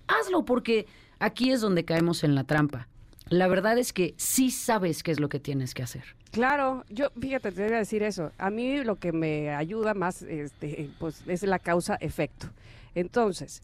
Hazlo 0.09 0.45
porque 0.45 0.87
aquí 1.19 1.51
es 1.51 1.61
donde 1.61 1.85
caemos 1.85 2.25
en 2.25 2.35
la 2.35 2.45
trampa. 2.45 2.89
La 3.29 3.49
verdad 3.49 3.77
es 3.79 3.93
que 3.93 4.15
sí 4.17 4.51
sabes 4.51 5.03
qué 5.03 5.11
es 5.11 5.19
lo 5.19 5.29
que 5.29 5.41
tienes 5.41 5.75
que 5.75 5.83
hacer. 5.83 6.05
Claro, 6.31 6.85
yo 6.89 7.11
fíjate, 7.21 7.51
te 7.51 7.65
voy 7.65 7.75
a 7.75 7.79
decir 7.79 8.03
eso. 8.03 8.31
A 8.39 8.51
mí 8.51 8.85
lo 8.85 8.97
que 8.97 9.11
me 9.13 9.51
ayuda 9.51 9.95
más 9.95 10.23
este, 10.23 10.91
pues, 10.99 11.23
es 11.27 11.43
la 11.43 11.59
causa-efecto. 11.59 12.49
Entonces, 12.95 13.63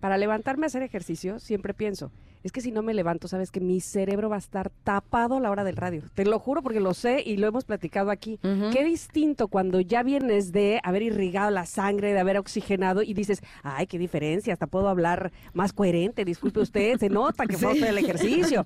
para 0.00 0.18
levantarme 0.18 0.66
a 0.66 0.68
hacer 0.68 0.82
ejercicio, 0.82 1.38
siempre 1.38 1.74
pienso, 1.74 2.10
es 2.44 2.52
que 2.52 2.60
si 2.60 2.70
no 2.70 2.82
me 2.82 2.94
levanto, 2.94 3.26
sabes 3.26 3.50
que 3.50 3.58
mi 3.58 3.80
cerebro 3.80 4.28
va 4.28 4.36
a 4.36 4.38
estar 4.38 4.70
tapado 4.84 5.38
a 5.38 5.40
la 5.40 5.50
hora 5.50 5.64
del 5.64 5.76
radio. 5.76 6.02
Te 6.14 6.24
lo 6.24 6.38
juro 6.38 6.62
porque 6.62 6.78
lo 6.78 6.94
sé 6.94 7.22
y 7.24 7.36
lo 7.38 7.48
hemos 7.48 7.64
platicado 7.64 8.10
aquí. 8.12 8.38
Qué 8.70 8.84
distinto 8.84 9.48
cuando 9.48 9.80
ya 9.80 10.02
vienes 10.02 10.52
de 10.52 10.78
haber 10.84 11.02
irrigado 11.02 11.50
la 11.50 11.66
sangre, 11.66 12.12
de 12.12 12.20
haber 12.20 12.38
oxigenado 12.38 13.02
y 13.02 13.14
dices, 13.14 13.42
ay, 13.62 13.86
qué 13.86 13.98
diferencia, 13.98 14.52
hasta 14.52 14.66
puedo 14.68 14.88
hablar 14.88 15.32
más 15.54 15.72
coherente, 15.72 16.24
disculpe 16.24 16.60
usted, 16.60 16.98
se 16.98 17.08
nota 17.08 17.46
que 17.46 17.56
fue 17.56 17.72
usted 17.72 17.88
el 17.88 17.98
ejercicio. 17.98 18.64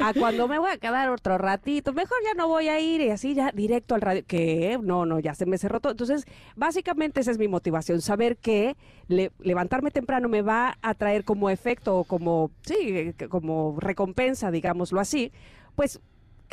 A 0.00 0.12
cuando 0.18 0.48
me 0.48 0.58
voy 0.58 0.70
a 0.70 0.78
quedar 0.78 1.10
otro 1.10 1.36
ratito, 1.38 1.92
mejor 1.92 2.16
ya 2.24 2.34
no 2.34 2.48
voy 2.48 2.68
a 2.68 2.80
ir 2.80 3.00
y 3.02 3.10
así 3.10 3.34
ya 3.34 3.52
directo 3.52 3.94
al 3.94 4.00
radio. 4.00 4.24
que 4.26 4.78
No, 4.82 5.04
no, 5.06 5.20
ya 5.20 5.34
se 5.34 5.44
me 5.46 5.58
cerró 5.58 5.80
todo. 5.80 5.92
Entonces, 5.92 6.24
básicamente 6.56 7.20
esa 7.20 7.30
es 7.30 7.38
mi 7.38 7.48
motivación, 7.48 8.00
saber 8.00 8.36
que 8.38 8.76
le- 9.08 9.32
levantarme 9.40 9.90
temprano 9.90 10.28
me 10.28 10.40
va 10.42 10.78
a 10.80 10.94
traer 10.94 11.24
como 11.24 11.50
efecto 11.50 11.98
o 11.98 12.04
como, 12.04 12.50
sí, 12.62 13.01
como 13.28 13.76
recompensa, 13.78 14.50
digámoslo 14.50 15.00
así, 15.00 15.32
pues 15.74 16.00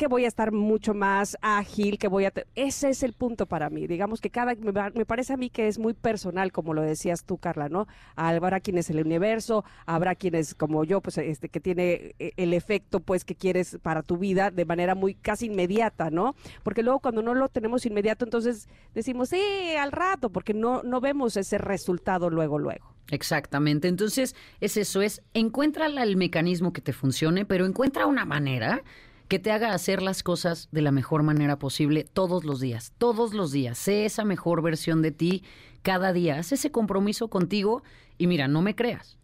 que 0.00 0.06
voy 0.06 0.24
a 0.24 0.28
estar 0.28 0.50
mucho 0.50 0.94
más 0.94 1.36
ágil, 1.42 1.98
que 1.98 2.08
voy 2.08 2.24
a... 2.24 2.32
Ese 2.54 2.88
es 2.88 3.02
el 3.02 3.12
punto 3.12 3.44
para 3.44 3.68
mí. 3.68 3.86
Digamos 3.86 4.22
que 4.22 4.30
cada... 4.30 4.54
Me, 4.54 5.04
parece 5.04 5.34
a 5.34 5.36
mí 5.36 5.50
que 5.50 5.68
es 5.68 5.78
muy 5.78 5.92
personal, 5.92 6.52
como 6.52 6.72
lo 6.72 6.80
decías 6.80 7.24
tú, 7.24 7.36
Carla, 7.36 7.68
¿no? 7.68 7.86
Habrá 8.16 8.60
quienes 8.60 8.88
el 8.88 9.04
universo, 9.04 9.62
habrá 9.84 10.14
quienes 10.14 10.54
como 10.54 10.84
yo, 10.84 11.02
pues 11.02 11.18
este 11.18 11.50
que 11.50 11.60
tiene 11.60 12.14
eh, 12.18 12.32
el 12.38 12.54
efecto, 12.54 13.00
pues, 13.00 13.26
que 13.26 13.34
quieres 13.34 13.76
para 13.82 14.02
tu 14.02 14.16
vida 14.16 14.50
de 14.50 14.64
manera 14.64 14.94
muy 14.94 15.12
casi 15.12 15.48
inmediata, 15.48 16.08
¿no? 16.08 16.34
Porque 16.62 16.82
luego 16.82 17.00
cuando 17.00 17.20
no 17.20 17.34
lo 17.34 17.50
tenemos 17.50 17.84
inmediato, 17.84 18.24
entonces 18.24 18.70
decimos, 18.94 19.28
sí, 19.28 19.42
al 19.78 19.92
rato, 19.92 20.30
porque 20.30 20.54
no, 20.54 20.82
no 20.82 21.02
vemos 21.02 21.36
ese 21.36 21.58
resultado 21.58 22.30
luego, 22.30 22.58
luego. 22.58 22.94
Exactamente. 23.10 23.86
Entonces, 23.86 24.34
es 24.60 24.78
eso, 24.78 25.02
es 25.02 25.20
encuentra 25.34 25.84
el 25.84 26.16
mecanismo 26.16 26.72
que 26.72 26.80
te 26.80 26.94
funcione, 26.94 27.44
pero 27.44 27.66
encuentra 27.66 28.06
una 28.06 28.24
manera 28.24 28.82
que 29.30 29.38
te 29.38 29.52
haga 29.52 29.72
hacer 29.72 30.02
las 30.02 30.24
cosas 30.24 30.68
de 30.72 30.82
la 30.82 30.90
mejor 30.90 31.22
manera 31.22 31.56
posible 31.56 32.02
todos 32.02 32.44
los 32.44 32.58
días, 32.58 32.92
todos 32.98 33.32
los 33.32 33.52
días. 33.52 33.78
Sé 33.78 34.04
esa 34.04 34.24
mejor 34.24 34.60
versión 34.60 35.02
de 35.02 35.12
ti 35.12 35.44
cada 35.82 36.12
día. 36.12 36.40
Haz 36.40 36.50
ese 36.50 36.72
compromiso 36.72 37.28
contigo 37.28 37.84
y 38.18 38.26
mira, 38.26 38.48
no 38.48 38.60
me 38.60 38.74
creas. 38.74 39.18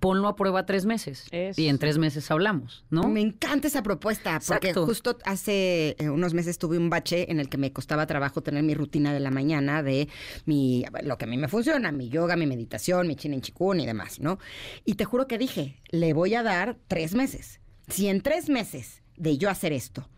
Ponlo 0.00 0.28
a 0.28 0.34
prueba 0.34 0.64
tres 0.64 0.86
meses 0.86 1.26
Eso. 1.30 1.60
y 1.60 1.68
en 1.68 1.76
tres 1.76 1.98
meses 1.98 2.30
hablamos, 2.30 2.86
¿no? 2.88 3.06
Me 3.06 3.20
encanta 3.20 3.68
esa 3.68 3.82
propuesta, 3.82 4.40
porque 4.48 4.68
Exacto. 4.68 4.86
justo 4.86 5.18
hace 5.26 5.94
eh, 5.98 6.08
unos 6.08 6.32
meses 6.32 6.56
tuve 6.56 6.78
un 6.78 6.88
bache 6.88 7.30
en 7.30 7.38
el 7.38 7.50
que 7.50 7.58
me 7.58 7.70
costaba 7.70 8.06
trabajo 8.06 8.42
tener 8.42 8.62
mi 8.62 8.72
rutina 8.72 9.12
de 9.12 9.20
la 9.20 9.30
mañana 9.30 9.82
de 9.82 10.08
mi 10.46 10.86
lo 11.02 11.18
que 11.18 11.26
a 11.26 11.28
mí 11.28 11.36
me 11.36 11.48
funciona, 11.48 11.92
mi 11.92 12.08
yoga, 12.08 12.34
mi 12.36 12.46
meditación, 12.46 13.08
mi 13.08 13.14
chin 13.14 13.38
chikun 13.42 13.78
y 13.80 13.84
demás, 13.84 14.20
¿no? 14.20 14.38
Y 14.86 14.94
te 14.94 15.04
juro 15.04 15.26
que 15.26 15.36
dije, 15.36 15.82
le 15.90 16.14
voy 16.14 16.34
a 16.34 16.42
dar 16.42 16.78
tres 16.88 17.14
meses. 17.14 17.60
Si 17.88 18.06
en 18.08 18.22
tres 18.22 18.48
meses 18.48 19.02
de 19.16 19.38
yo 19.38 19.50
hacer 19.50 19.72
esto, 19.72 20.08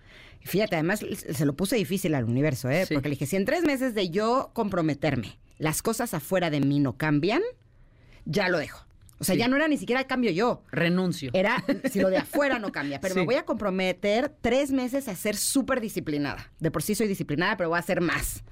fíjate, 0.42 0.76
además 0.76 1.00
se 1.32 1.44
lo 1.46 1.54
puse 1.54 1.76
difícil 1.76 2.14
al 2.14 2.24
universo, 2.24 2.68
¿eh? 2.70 2.86
Sí. 2.86 2.94
Porque 2.94 3.08
le 3.08 3.14
dije, 3.14 3.26
si 3.26 3.36
en 3.36 3.44
tres 3.44 3.64
meses 3.64 3.94
de 3.94 4.10
yo 4.10 4.50
comprometerme, 4.54 5.38
las 5.58 5.82
cosas 5.82 6.14
afuera 6.14 6.50
de 6.50 6.60
mí 6.60 6.80
no 6.80 6.96
cambian, 6.96 7.42
ya 8.24 8.48
lo 8.48 8.58
dejo. 8.58 8.84
O 9.18 9.24
sea, 9.24 9.34
Sí. 9.36 9.38
ya 9.38 9.46
no 9.46 9.54
era 9.54 9.68
ni 9.68 9.76
siquiera 9.76 10.04
cambio 10.08 10.32
yo. 10.32 10.64
Renuncio. 10.72 11.30
Era 11.32 11.64
si 11.92 12.00
lo 12.00 12.10
de 12.10 12.16
afuera 12.18 12.58
no 12.58 12.72
cambia, 12.72 13.00
pero 13.00 13.14
me 13.14 13.24
voy 13.24 13.36
a 13.36 13.44
comprometer 13.44 14.34
tres 14.40 14.72
meses 14.72 15.06
a 15.06 15.14
ser 15.14 15.36
súper 15.36 15.80
disciplinada. 15.80 16.50
De 16.58 16.72
por 16.72 16.82
sí 16.82 16.96
soy 16.96 17.06
disciplinada, 17.06 17.56
pero 17.56 17.68
voy 17.68 17.76
a 17.76 17.80
hacer 17.80 18.00
más. 18.00 18.42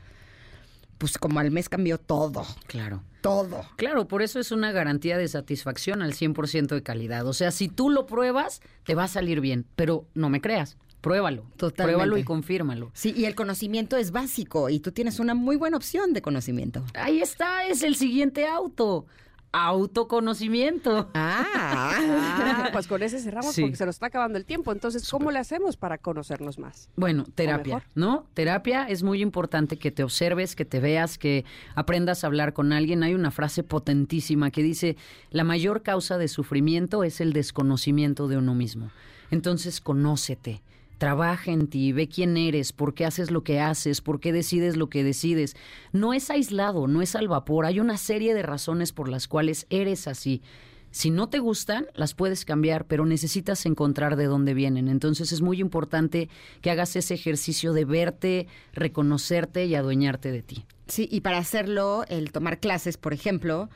Pues 1.01 1.16
como 1.16 1.40
al 1.40 1.51
mes 1.51 1.70
cambió 1.70 1.97
todo, 1.97 2.44
Claro. 2.66 3.02
todo. 3.22 3.62
Claro, 3.77 4.06
por 4.06 4.20
eso 4.20 4.39
es 4.39 4.52
una 4.52 4.70
garantía 4.70 5.16
de 5.16 5.27
satisfacción 5.28 6.02
al 6.02 6.12
100% 6.12 6.74
de 6.74 6.82
calidad. 6.82 7.27
O 7.27 7.32
sea, 7.32 7.52
si 7.52 7.68
tú 7.68 7.89
lo 7.89 8.05
pruebas, 8.05 8.60
te 8.85 8.94
va 8.94 9.05
a 9.05 9.09
salir 9.09 9.40
bien, 9.40 9.64
pero 9.77 10.05
no 10.12 10.28
me 10.28 10.43
creas, 10.43 10.77
pruébalo. 11.01 11.44
Totalmente. 11.56 11.82
Pruébalo 11.94 12.18
y 12.18 12.24
confírmalo. 12.24 12.90
Sí, 12.93 13.14
y 13.16 13.24
el 13.24 13.35
conocimiento 13.35 13.97
es 13.97 14.10
básico 14.10 14.68
y 14.68 14.78
tú 14.81 14.93
tienes 14.93 15.18
una 15.20 15.32
muy 15.35 15.56
buena 15.56 15.78
opción 15.78 16.12
de 16.12 16.20
conocimiento. 16.20 16.85
Ahí 16.93 17.22
está, 17.22 17.64
es 17.64 17.82
el 17.82 17.97
siguiente 17.97 18.47
auto. 18.47 19.06
Autoconocimiento. 19.52 21.10
Ah. 21.14 21.47
Ah, 21.52 22.68
pues 22.72 22.86
con 22.86 23.02
ese 23.02 23.18
cerramos 23.18 23.55
Sí. 23.55 23.62
porque 23.62 23.77
se 23.77 23.86
nos 23.86 23.97
está 23.97 24.06
acabando 24.06 24.39
el 24.39 24.44
tiempo. 24.44 24.72
Entonces, 24.72 25.09
¿cómo 25.10 25.31
le 25.31 25.39
hacemos 25.39 25.77
para 25.77 25.98
conocernos 25.98 26.59
más? 26.59 26.89
Bueno, 26.97 27.24
terapia. 27.35 27.85
¿no? 27.94 28.27
Terapia 28.35 28.85
es 28.89 29.02
muy 29.02 29.20
importante 29.22 29.77
que 29.77 29.90
te 29.90 30.05
observes, 30.05 30.55
que 30.55 30.64
te 30.64 30.81
veas, 30.81 31.18
que 31.18 31.44
aprendas 31.74 32.22
a 32.24 32.28
hablar 32.28 32.52
con 32.52 32.72
alguien. 32.72 33.02
Hay 33.02 33.14
una 33.14 33.31
frase 33.31 33.62
potentísima 33.62 34.51
que 34.51 34.62
dice, 34.62 34.97
la 35.31 35.44
mayor 35.44 35.82
causa 35.82 36.16
de 36.18 36.28
sufrimiento 36.28 37.05
es 37.05 37.20
el 37.20 37.32
desconocimiento 37.32 38.28
de 38.28 38.36
uno 38.39 38.55
mismo. 38.55 38.90
Entonces, 39.31 39.81
conócete. 39.81 40.62
Trabaja 41.01 41.51
en 41.51 41.68
ti, 41.68 41.93
ve 41.93 42.10
quién 42.10 42.36
eres, 42.36 42.74
por 42.74 42.93
qué 42.93 43.06
haces 43.06 43.31
lo 43.31 43.43
que 43.43 43.59
haces, 43.59 44.02
por 44.02 44.20
qué 44.20 44.35
decides 44.35 44.77
lo 44.77 44.90
que 44.90 45.02
decides. 45.02 45.56
No 45.93 46.12
es 46.12 46.28
aislado, 46.28 46.89
no 46.89 47.01
es 47.01 47.16
al 47.16 47.27
vapor. 47.27 47.64
Hay 47.64 47.81
una 47.81 47.97
serie 47.97 48.35
de 48.35 48.43
razones 48.43 48.93
por 48.93 49.09
las 49.09 49.27
cuales 49.27 49.66
eres 49.70 50.06
así. 50.06 50.43
Si 50.90 51.09
no 51.09 51.31
te 51.31 51.39
gustan, 51.39 51.86
las 51.94 52.12
puedes 52.12 52.44
cambiar, 52.44 52.85
pero 52.85 53.06
necesitas 53.06 53.64
encontrar 53.64 54.16
de 54.16 54.27
dónde 54.27 54.52
vienen. 54.52 54.89
Entonces 54.89 55.32
es 55.32 55.40
muy 55.40 55.59
importante 55.59 56.28
que 56.60 56.70
hagas 56.70 56.94
ese 56.97 57.14
ejercicio 57.14 57.72
de 57.72 57.86
verte, 57.86 58.47
reconocerte 58.74 59.64
y 59.64 59.77
adueñarte 59.77 60.31
de 60.31 60.43
ti. 60.43 60.66
Sí, 60.86 61.09
y 61.10 61.22
para 61.22 61.39
hacerlo, 61.39 62.05
el 62.09 62.31
tomar 62.31 62.60
clases, 62.60 62.98
por 62.98 63.14
ejemplo, 63.14 63.70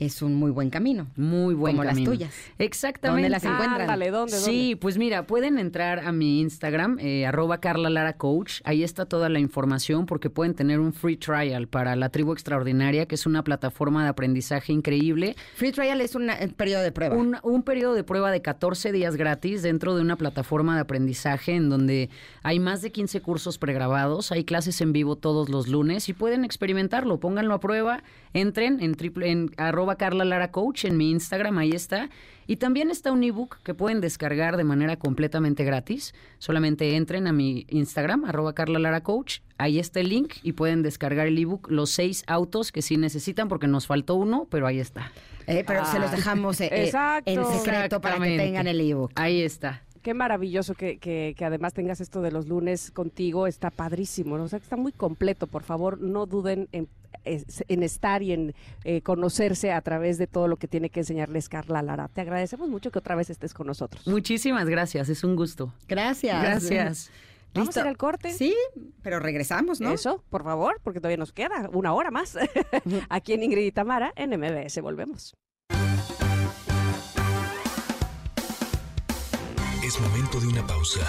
es 0.00 0.22
un 0.22 0.34
muy 0.34 0.50
buen 0.50 0.70
camino. 0.70 1.06
Muy 1.14 1.54
buen 1.54 1.74
Como 1.74 1.84
las 1.84 1.92
camino. 1.92 2.10
tuyas. 2.10 2.34
Exactamente. 2.58 3.22
¿Dónde 3.22 3.28
las 3.28 3.44
encuentran? 3.44 3.82
Ándale, 3.82 4.10
¿dónde, 4.10 4.32
Sí, 4.32 4.74
pues 4.80 4.96
mira, 4.96 5.26
pueden 5.26 5.58
entrar 5.58 6.00
a 6.00 6.10
mi 6.10 6.40
Instagram, 6.40 6.98
eh, 7.00 7.26
arroba 7.26 7.58
Carla 7.60 7.90
Lara 7.90 8.14
Coach. 8.14 8.62
Ahí 8.64 8.82
está 8.82 9.04
toda 9.04 9.28
la 9.28 9.38
información 9.38 10.06
porque 10.06 10.30
pueden 10.30 10.54
tener 10.54 10.80
un 10.80 10.94
free 10.94 11.18
trial 11.18 11.68
para 11.68 11.96
la 11.96 12.08
tribu 12.08 12.32
extraordinaria, 12.32 13.06
que 13.06 13.14
es 13.14 13.26
una 13.26 13.44
plataforma 13.44 14.02
de 14.02 14.08
aprendizaje 14.08 14.72
increíble. 14.72 15.36
Free 15.54 15.72
trial 15.72 16.00
es 16.00 16.14
un 16.14 16.30
periodo 16.56 16.82
de 16.82 16.92
prueba. 16.92 17.14
Un, 17.16 17.36
un 17.42 17.62
periodo 17.62 17.94
de 17.94 18.02
prueba 18.02 18.30
de 18.30 18.40
14 18.40 18.92
días 18.92 19.16
gratis 19.16 19.62
dentro 19.62 19.94
de 19.94 20.00
una 20.00 20.16
plataforma 20.16 20.74
de 20.76 20.80
aprendizaje 20.80 21.54
en 21.54 21.68
donde 21.68 22.08
hay 22.42 22.58
más 22.58 22.80
de 22.80 22.90
15 22.90 23.20
cursos 23.20 23.58
pregrabados, 23.58 24.32
hay 24.32 24.44
clases 24.44 24.80
en 24.80 24.92
vivo 24.94 25.16
todos 25.16 25.50
los 25.50 25.68
lunes 25.68 26.08
y 26.08 26.14
pueden 26.14 26.44
experimentarlo, 26.46 27.20
pónganlo 27.20 27.52
a 27.52 27.60
prueba, 27.60 28.02
entren 28.32 28.80
en, 28.80 28.94
triple, 28.94 29.30
en 29.30 29.50
arroba 29.58 29.89
Carla 29.96 30.24
Lara 30.24 30.50
Coach 30.50 30.84
en 30.84 30.96
mi 30.96 31.10
Instagram, 31.10 31.58
ahí 31.58 31.72
está. 31.72 32.10
Y 32.46 32.56
también 32.56 32.90
está 32.90 33.12
un 33.12 33.22
ebook 33.22 33.58
que 33.62 33.74
pueden 33.74 34.00
descargar 34.00 34.56
de 34.56 34.64
manera 34.64 34.96
completamente 34.96 35.62
gratis. 35.62 36.14
Solamente 36.38 36.96
entren 36.96 37.28
a 37.28 37.32
mi 37.32 37.64
Instagram, 37.68 38.24
arroba 38.24 38.54
Carla 38.54 38.78
Lara 38.80 39.02
Coach. 39.02 39.38
Ahí 39.56 39.78
está 39.78 40.00
el 40.00 40.08
link 40.08 40.34
y 40.42 40.52
pueden 40.52 40.82
descargar 40.82 41.28
el 41.28 41.38
ebook, 41.38 41.70
los 41.70 41.90
seis 41.90 42.24
autos 42.26 42.72
que 42.72 42.82
sí 42.82 42.96
necesitan 42.96 43.48
porque 43.48 43.68
nos 43.68 43.86
faltó 43.86 44.16
uno, 44.16 44.48
pero 44.50 44.66
ahí 44.66 44.80
está. 44.80 45.12
Eh, 45.46 45.62
pero 45.66 45.84
se 45.84 45.98
los 46.00 46.10
Ah. 46.10 46.16
dejamos 46.16 46.60
eh, 46.60 46.68
eh, 46.72 46.92
en 47.26 47.44
secreto 47.44 48.00
para 48.00 48.18
que 48.18 48.36
tengan 48.36 48.66
el 48.66 48.80
ebook. 48.80 49.12
Ahí 49.14 49.42
está. 49.42 49.82
Qué 50.02 50.14
maravilloso 50.14 50.74
que, 50.74 50.98
que- 50.98 51.34
que 51.36 51.44
además 51.44 51.74
tengas 51.74 52.00
esto 52.00 52.22
de 52.22 52.30
los 52.30 52.46
lunes 52.48 52.90
contigo, 52.90 53.46
está 53.46 53.70
padrísimo, 53.70 54.38
¿no? 54.38 54.44
o 54.44 54.48
sea 54.48 54.58
que 54.58 54.64
está 54.64 54.76
muy 54.76 54.92
completo, 54.92 55.46
por 55.46 55.62
favor 55.62 56.00
no 56.00 56.24
duden 56.26 56.68
en, 56.72 56.88
es- 57.24 57.64
en 57.68 57.82
estar 57.82 58.22
y 58.22 58.32
en 58.32 58.54
eh, 58.84 59.02
conocerse 59.02 59.72
a 59.72 59.80
través 59.82 60.16
de 60.16 60.26
todo 60.26 60.48
lo 60.48 60.56
que 60.56 60.68
tiene 60.68 60.88
que 60.88 61.00
enseñarles 61.00 61.48
Carla 61.50 61.82
Lara. 61.82 62.08
Te 62.08 62.22
agradecemos 62.22 62.68
mucho 62.68 62.90
que 62.90 62.98
otra 62.98 63.14
vez 63.14 63.28
estés 63.30 63.52
con 63.52 63.66
nosotros. 63.66 64.06
Muchísimas 64.06 64.66
gracias, 64.68 65.08
es 65.10 65.22
un 65.22 65.36
gusto. 65.36 65.72
Gracias. 65.86 66.42
Gracias. 66.42 67.10
Vamos 67.52 67.76
a 67.76 67.80
ir 67.80 67.86
al 67.88 67.96
corte. 67.96 68.32
Sí, 68.32 68.54
pero 69.02 69.18
regresamos, 69.18 69.80
¿no? 69.80 69.90
Eso, 69.92 70.22
por 70.30 70.44
favor, 70.44 70.80
porque 70.84 71.00
todavía 71.00 71.16
nos 71.16 71.32
queda 71.32 71.68
una 71.72 71.92
hora 71.92 72.10
más. 72.12 72.38
Aquí 73.10 73.32
en 73.32 73.42
Ingrid 73.42 73.66
y 73.66 73.72
Tamara, 73.72 74.12
en 74.16 74.30
MBS. 74.38 74.80
Volvemos. 74.80 75.34
Es 79.90 79.98
momento 79.98 80.38
de 80.38 80.46
una 80.46 80.64
pausa. 80.64 81.00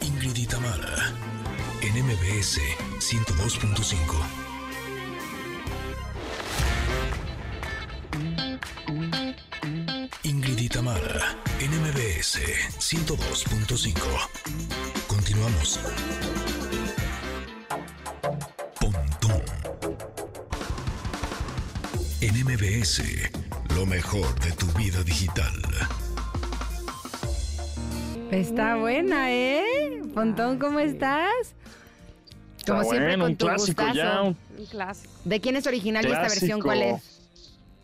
Ingrid 0.00 0.36
y 0.36 0.46
Tamara, 0.48 1.14
en 1.80 2.04
MBS 2.04 2.58
102.5. 2.98 3.94
Ingrid 10.24 10.58
y 10.58 10.68
Tamara, 10.68 11.38
en 11.60 11.70
MBS 11.70 12.40
102.5. 12.80 13.94
Continuamos. 15.06 15.78
Pontón. 18.80 19.42
En 22.20 22.44
MBS, 22.44 23.04
lo 23.76 23.86
mejor 23.86 24.34
de 24.40 24.50
tu 24.50 24.66
vida 24.72 25.00
digital. 25.04 25.62
Está 28.40 28.76
buena, 28.76 29.32
¿eh? 29.32 30.02
Pontón, 30.14 30.58
¿cómo 30.58 30.80
estás? 30.80 31.54
Como 32.66 32.80
Está 32.80 32.90
siempre, 32.90 33.08
bueno, 33.16 33.24
con 33.24 33.30
un 33.32 33.36
tu 33.36 33.46
clásico 33.46 33.82
gustazo. 33.82 33.94
ya, 33.98 34.22
un 34.22 34.36
Un 34.58 34.66
clásico. 34.66 35.12
¿De 35.24 35.40
quién 35.40 35.56
es 35.56 35.66
original 35.66 36.04
y 36.04 36.08
esta 36.08 36.22
versión 36.22 36.60
cuál 36.60 36.82
es? 36.82 37.13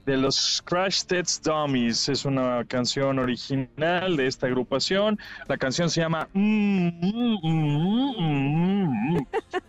De 0.07 0.17
los 0.17 0.63
Crash 0.65 1.05
Test 1.05 1.47
Dummies. 1.47 2.09
Es 2.09 2.25
una 2.25 2.65
canción 2.65 3.19
original 3.19 4.17
de 4.17 4.27
esta 4.27 4.47
agrupación. 4.47 5.19
La 5.49 5.57
canción 5.57 5.91
se 5.91 6.01
llama 6.01 6.29
Mm, 6.33 6.89
mm, 7.43 8.15
mm. 8.19 9.27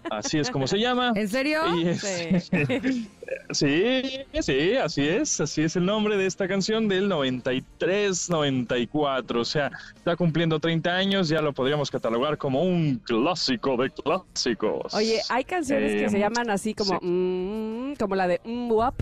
Así 0.09 0.39
es 0.39 0.49
como 0.49 0.67
se 0.67 0.79
llama. 0.79 1.11
¿En 1.15 1.27
serio? 1.27 1.61
Es- 1.85 2.49
sí, 3.51 4.01
sí, 4.41 4.75
así 4.75 5.07
es, 5.07 5.39
así 5.41 5.61
es 5.63 5.75
el 5.75 5.85
nombre 5.85 6.17
de 6.17 6.25
esta 6.25 6.47
canción 6.47 6.87
del 6.87 7.09
93-94, 7.09 9.39
o 9.39 9.45
sea, 9.45 9.71
está 9.95 10.15
cumpliendo 10.15 10.59
30 10.59 10.95
años, 10.95 11.29
ya 11.29 11.41
lo 11.41 11.53
podríamos 11.53 11.89
catalogar 11.91 12.37
como 12.37 12.63
un 12.63 12.95
clásico 13.05 13.77
de 13.77 13.89
clásicos. 13.91 14.93
Oye, 14.93 15.19
hay 15.29 15.43
canciones 15.43 15.91
que 15.93 16.05
Eh, 16.05 16.09
se 16.09 16.19
llaman 16.19 16.49
así 16.49 16.73
como, 16.73 16.99
sí. 16.99 17.05
mm, 17.05 17.93
como 17.95 18.15
la 18.15 18.27
de 18.27 18.41
mm, 18.43 18.71
Wap. 18.71 18.95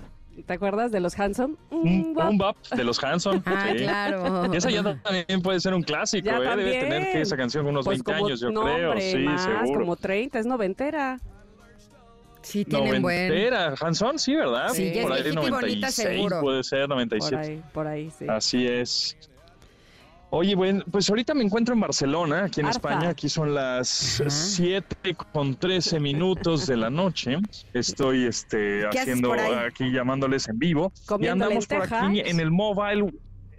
¿Te 0.45 0.53
acuerdas 0.53 0.91
de 0.91 0.99
los 0.99 1.18
Hanson? 1.20 1.57
Un 1.72 2.14
Wap. 2.16 2.30
un 2.30 2.38
bop 2.38 2.57
de 2.76 2.84
los 2.84 3.03
Hanson. 3.03 3.44
Ah, 3.45 3.68
sí. 3.72 3.78
claro. 3.84 4.53
Esa 4.53 4.70
ya 4.70 4.84
también 4.84 5.41
puede 5.41 5.60
ser 5.60 5.74
un 5.74 5.82
clásico, 5.84 6.26
Ya 6.26 6.38
¿eh? 6.38 6.40
Debe 6.41 6.49
también. 6.56 6.80
tener 6.82 7.11
que 7.11 7.22
esa 7.22 7.36
canción 7.38 7.66
unos 7.68 7.86
Pues 7.86 7.98
20 8.03 8.11
como, 8.14 8.26
años, 8.26 8.40
yo 8.40 8.52
no, 8.52 8.64
creo. 8.64 8.90
hombre, 8.91 9.11
sí, 9.11 9.18
más, 9.20 9.44
seguro. 9.44 9.80
como 9.82 9.95
30, 9.95 10.40
es 10.40 10.45
noventera. 10.45 11.20
Sí, 12.41 12.64
tienen 12.64 13.02
buen... 13.02 13.28
Noventera, 13.28 13.74
Hanson, 13.82 14.18
sí, 14.18 14.34
¿verdad? 14.36 14.70
Sí, 14.70 14.91
por 15.02 15.11
ahí 15.11 15.24
viejita 15.24 15.30
y 15.30 15.49
bonita, 15.52 15.52
96 15.61 15.94
seguro. 16.07 16.41
puede 16.41 16.64
ser, 16.64 16.80
Por 16.88 16.90
97. 16.90 17.48
ahí, 17.52 17.64
por 17.74 17.88
ahí, 17.88 18.11
sí. 18.18 18.26
Así 18.30 18.66
es. 18.68 19.18
Oye, 20.31 20.53
bueno, 20.56 20.84
pues 20.91 21.10
ahorita 21.10 21.34
me 21.34 21.43
encuentro 21.43 21.73
en 21.73 21.80
Barcelona, 21.80 22.45
aquí 22.45 22.61
en. 22.61 22.68
España. 22.68 23.10
Aquí 23.10 23.30
son 23.30 23.53
las. 23.53 24.22
7 24.27 25.15
con 25.31 25.56
13 25.56 25.99
minutos 25.99 26.68
de 26.68 26.77
la 26.77 26.89
noche. 26.89 27.38
Estoy 27.73 28.26
este, 28.26 28.85
haciendo 28.88 29.34
aquí 29.34 29.91
llamándoles 29.91 30.47
en 30.47 30.60
vivo. 30.60 30.91
y 31.19 31.27
andamos 31.27 31.65
por 31.65 31.81
aquí 31.81 32.19
en 32.19 32.39
el 32.39 32.51
mobile. 32.51 33.11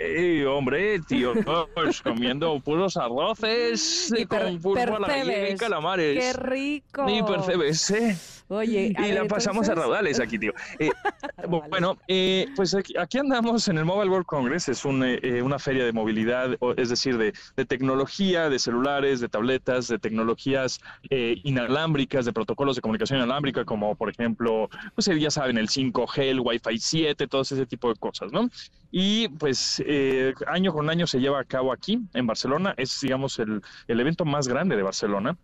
Eh, 0.03 0.47
hombre, 0.47 0.99
tío, 1.01 1.35
pues, 1.75 2.01
comiendo 2.01 2.59
puros 2.61 2.97
arroces 2.97 4.11
Y 4.17 4.25
con 4.25 4.59
fútbol 4.59 5.05
a 5.05 5.25
la 5.25 5.51
y 5.51 5.57
calamares. 5.57 6.19
¡Qué 6.19 6.33
rico! 6.33 7.05
Ni 7.05 7.23
percebes, 7.23 7.91
¿eh? 7.91 8.17
Oye, 8.53 8.93
a 8.97 9.07
Y 9.07 9.11
ver, 9.13 9.23
la 9.23 9.29
pasamos 9.29 9.69
a 9.69 9.73
entonces- 9.73 9.77
raudales 9.85 10.19
aquí, 10.19 10.37
tío. 10.37 10.53
Eh, 10.81 10.91
bueno, 11.71 11.97
eh, 12.09 12.49
pues 12.57 12.75
aquí, 12.75 12.95
aquí 12.99 13.19
andamos 13.19 13.69
en 13.69 13.79
el 13.79 13.85
Mobile 13.85 14.11
World 14.11 14.27
Congress, 14.27 14.69
es 14.69 14.85
un, 14.85 15.05
eh, 15.05 15.21
eh, 15.23 15.41
una 15.41 15.61
feria 15.61 15.85
de 15.85 15.93
movilidad, 15.93 16.57
es 16.77 16.89
decir, 16.89 17.17
de, 17.17 17.33
de 17.57 17.65
tecnología, 17.65 18.51
de 18.51 18.59
celulares, 18.59 19.21
de 19.21 19.29
tabletas, 19.29 19.87
de 19.87 20.01
tecnologías 20.01 20.81
eh, 21.11 21.37
inalámbricas, 21.45 22.25
de 22.25 22.33
protocolos 22.33 22.75
de 22.75 22.83
comunicación 22.83 23.19
inalámbrica, 23.21 23.65
como 23.65 23.95
por 23.95 24.11
ejemplo, 24.11 24.69
pues 24.97 25.07
ya 25.07 25.31
saben, 25.31 25.57
el 25.57 25.69
5G, 25.69 26.19
el 26.25 26.41
Wi-Fi 26.41 26.77
7, 26.77 27.29
todo 27.29 27.43
ese 27.43 27.67
tipo 27.67 27.89
de 27.89 27.95
cosas, 28.01 28.33
¿no? 28.33 28.49
Y 28.91 29.29
pues 29.29 29.81
eh, 29.87 30.35
año 30.49 30.73
con 30.73 30.91
año 30.91 31.07
se 31.07 31.21
lleva 31.21 31.39
a 31.39 31.45
cabo 31.45 31.73
aquí, 31.73 32.01
en 32.15 32.27
Barcelona, 32.27 32.75
es 32.77 33.01
digamos 33.01 33.39
el, 33.39 33.63
el 33.87 34.01
evento 34.01 34.25
más 34.25 34.49
grande 34.49 34.75
de 34.75 34.83
Barcelona 34.83 35.37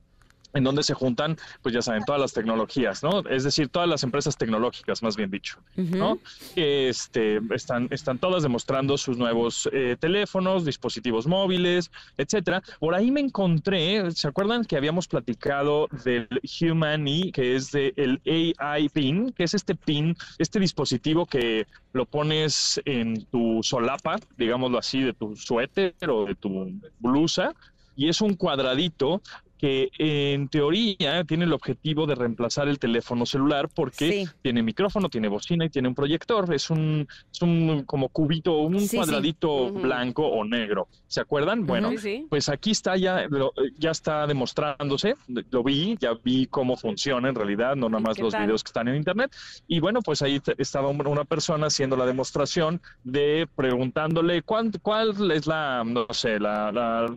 en 0.55 0.65
donde 0.65 0.83
se 0.83 0.95
juntan, 0.95 1.37
pues 1.63 1.75
ya 1.75 1.83
saben, 1.83 2.05
todas 2.05 2.21
las 2.21 2.33
tecnologías, 2.33 3.03
¿no? 3.03 3.21
Es 3.29 3.45
decir, 3.45 3.69
todas 3.69 3.89
las 3.89 4.03
empresas 4.03 4.37
tecnológicas, 4.37 5.03
más 5.03 5.17
bien 5.17 5.31
dicho, 5.31 5.59
¿no? 5.77 6.19
Este, 6.55 7.41
están, 7.55 7.89
están 7.91 8.19
todas 8.19 8.43
demostrando 8.43 8.97
sus 8.97 9.19
nuevos 9.19 9.69
eh, 9.73 9.97
teléfonos, 9.99 10.65
dispositivos 10.65 11.27
móviles, 11.27 11.91
etcétera. 12.17 12.63
Por 12.79 12.95
ahí 12.95 13.11
me 13.11 13.21
encontré, 13.21 14.11
¿se 14.13 14.29
acuerdan 14.29 14.65
que 14.65 14.77
habíamos 14.77 15.09
platicado 15.09 15.89
del 16.05 16.29
Humani, 16.61 17.33
que 17.33 17.57
es 17.57 17.71
de 17.71 17.93
el 17.97 18.21
AI 18.59 18.89
Pin, 18.89 19.33
que 19.33 19.45
es 19.45 19.55
este 19.55 19.75
pin, 19.75 20.17
este 20.39 20.59
dispositivo 20.59 21.27
que 21.27 21.67
lo 21.93 22.05
pones 22.05 22.81
en 22.85 23.25
tu 23.27 23.61
solapa, 23.63 24.17
digámoslo 24.37 24.79
así, 24.79 25.03
de 25.03 25.13
tu 25.13 25.37
suéter 25.37 25.95
o 26.09 26.27
de 26.27 26.35
tu 26.35 26.73
blusa, 26.99 27.55
y 27.97 28.09
es 28.09 28.21
un 28.21 28.35
cuadradito 28.35 29.23
que 29.59 29.89
en 29.99 30.49
teoría 30.49 31.25
tiene 31.25 31.45
el 31.45 31.53
objetivo 31.53 32.07
de 32.07 32.15
reemplazar 32.15 32.69
el 32.69 32.79
teléfono 32.79 33.25
celular 33.27 33.69
porque 33.75 34.13
Sí. 34.25 34.31
tiene 34.43 34.63
micrófono, 34.63 35.09
tiene 35.09 35.29
bocina 35.29 35.65
y 35.65 35.71
tiene 35.71 35.89
un 35.89 35.95
proyector. 35.95 36.53
Es 36.55 36.69
un, 36.71 37.07
es 37.33 37.43
un 37.43 37.85
como 37.87 38.09
cubito, 38.09 38.59
un 38.59 38.81
Sí, 38.81 38.89
sí. 38.89 38.97
cuadradito 38.97 39.73
blanco 39.73 40.27
o 40.27 40.45
negro. 40.45 40.89
¿Se 41.07 41.21
acuerdan? 41.21 41.67
Bueno, 41.67 41.91
pues 42.29 42.49
aquí 42.49 42.73
está 42.73 42.97
ya, 42.97 43.27
lo- 43.29 43.53
ya 43.79 43.91
está 43.93 44.27
demostrándose, 44.27 45.15
lo 45.51 45.63
vi, 45.63 45.97
ya 46.01 46.11
vi 46.23 46.47
cómo 46.47 46.77
funciona 46.77 47.29
en 47.29 47.35
realidad, 47.35 47.77
no 47.77 47.89
nada 47.89 48.01
¿Y 48.01 48.05
más 48.05 48.19
los 48.19 48.33
tal? 48.33 48.45
videos 48.45 48.63
que 48.63 48.69
están 48.69 48.89
en 48.89 48.97
internet. 48.97 49.35
Y 49.67 49.81
bueno, 49.81 50.03
pues 50.03 50.21
ahí 50.23 50.41
estaba 50.59 50.89
un- 50.89 51.07
una 51.07 51.25
persona 51.25 51.69
haciendo 51.69 51.97
la 51.97 52.07
demostración 52.07 52.81
de 53.05 53.49
preguntándole 53.55 54.43
cuál, 54.43 54.71
cuál 54.83 55.31
es 55.31 55.47
la, 55.47 55.83
no 55.85 56.07
sé, 56.11 56.39
la, 56.41 56.73
la, 56.73 57.17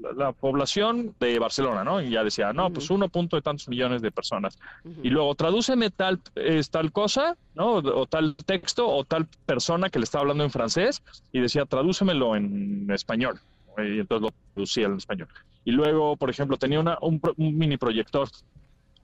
la- 0.00 0.12
la 0.12 0.32
población 0.32 1.14
de 1.20 1.38
Barcelona, 1.38 1.84
¿no? 1.84 2.00
Y 2.00 2.10
ya 2.10 2.24
decía, 2.24 2.52
no, 2.52 2.70
pues 2.72 2.90
uno 2.90 3.08
punto 3.08 3.36
de 3.36 3.42
tantos 3.42 3.68
millones 3.68 4.02
de 4.02 4.10
personas. 4.10 4.58
Y 5.02 5.10
luego 5.10 5.34
tradúceme 5.34 5.90
tal, 5.90 6.20
es 6.34 6.70
tal 6.70 6.90
cosa, 6.92 7.36
¿no? 7.54 7.74
O 7.74 8.06
tal 8.06 8.34
texto 8.36 8.88
o 8.88 9.04
tal 9.04 9.26
persona 9.46 9.90
que 9.90 9.98
le 9.98 10.04
estaba 10.04 10.22
hablando 10.22 10.44
en 10.44 10.50
francés 10.50 11.02
y 11.32 11.40
decía, 11.40 11.64
tradúcemelo 11.66 12.34
en 12.36 12.90
español. 12.90 13.40
Y 13.78 14.00
entonces 14.00 14.22
lo 14.22 14.34
traducía 14.54 14.86
en 14.86 14.96
español. 14.96 15.28
Y 15.64 15.72
luego, 15.72 16.16
por 16.16 16.30
ejemplo, 16.30 16.56
tenía 16.56 16.80
una, 16.80 16.98
un, 17.02 17.20
un 17.36 17.56
mini 17.58 17.76
proyector, 17.76 18.28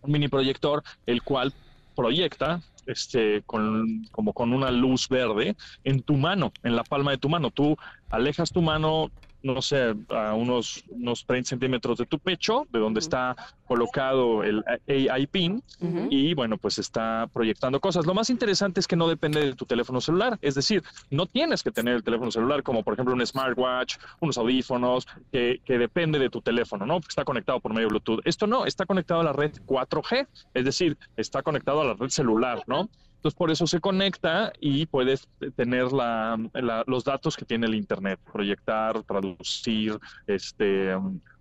un 0.02 0.10
mini 0.12 0.28
proyector, 0.28 0.82
el 1.06 1.22
cual 1.22 1.52
proyecta 1.94 2.60
este, 2.86 3.42
con, 3.46 4.04
como 4.12 4.32
con 4.32 4.52
una 4.52 4.70
luz 4.70 5.08
verde 5.08 5.56
en 5.84 6.02
tu 6.02 6.14
mano, 6.14 6.52
en 6.62 6.76
la 6.76 6.84
palma 6.84 7.10
de 7.10 7.18
tu 7.18 7.28
mano. 7.28 7.50
Tú 7.50 7.76
alejas 8.10 8.50
tu 8.52 8.62
mano 8.62 9.10
no 9.42 9.62
sé, 9.62 9.94
a 10.08 10.34
unos, 10.34 10.84
unos 10.88 11.24
30 11.24 11.50
centímetros 11.50 11.98
de 11.98 12.06
tu 12.06 12.18
pecho, 12.18 12.66
de 12.70 12.78
donde 12.78 13.00
está 13.00 13.36
colocado 13.66 14.42
el 14.42 14.64
AI 14.88 15.26
pin, 15.26 15.62
y 16.10 16.34
bueno, 16.34 16.56
pues 16.56 16.78
está 16.78 17.28
proyectando 17.32 17.80
cosas. 17.80 18.06
Lo 18.06 18.14
más 18.14 18.30
interesante 18.30 18.80
es 18.80 18.86
que 18.86 18.96
no 18.96 19.08
depende 19.08 19.44
de 19.44 19.54
tu 19.54 19.64
teléfono 19.64 20.00
celular, 20.00 20.38
es 20.42 20.54
decir, 20.54 20.82
no 21.10 21.26
tienes 21.26 21.62
que 21.62 21.70
tener 21.70 21.94
el 21.94 22.02
teléfono 22.02 22.30
celular 22.30 22.62
como 22.62 22.82
por 22.82 22.94
ejemplo 22.94 23.14
un 23.14 23.24
smartwatch, 23.26 23.96
unos 24.20 24.38
audífonos, 24.38 25.06
que, 25.32 25.60
que 25.64 25.78
depende 25.78 26.18
de 26.18 26.30
tu 26.30 26.40
teléfono, 26.40 26.86
¿no? 26.86 26.98
Está 26.98 27.24
conectado 27.24 27.60
por 27.60 27.72
medio 27.72 27.88
de 27.88 27.90
Bluetooth. 27.90 28.20
Esto 28.24 28.46
no, 28.46 28.66
está 28.66 28.86
conectado 28.86 29.20
a 29.20 29.24
la 29.24 29.32
red 29.32 29.52
4G, 29.66 30.26
es 30.54 30.64
decir, 30.64 30.96
está 31.16 31.42
conectado 31.42 31.80
a 31.80 31.84
la 31.84 31.94
red 31.94 32.08
celular, 32.08 32.62
¿no? 32.66 32.88
Entonces, 33.26 33.38
por 33.38 33.50
eso 33.50 33.66
se 33.66 33.80
conecta 33.80 34.52
y 34.60 34.86
puedes 34.86 35.28
tener 35.56 35.90
la, 35.90 36.38
los 36.86 37.02
datos 37.02 37.36
que 37.36 37.44
tiene 37.44 37.66
el 37.66 37.74
Internet, 37.74 38.20
proyectar, 38.32 39.02
traducir, 39.02 39.98
este, 40.28 40.96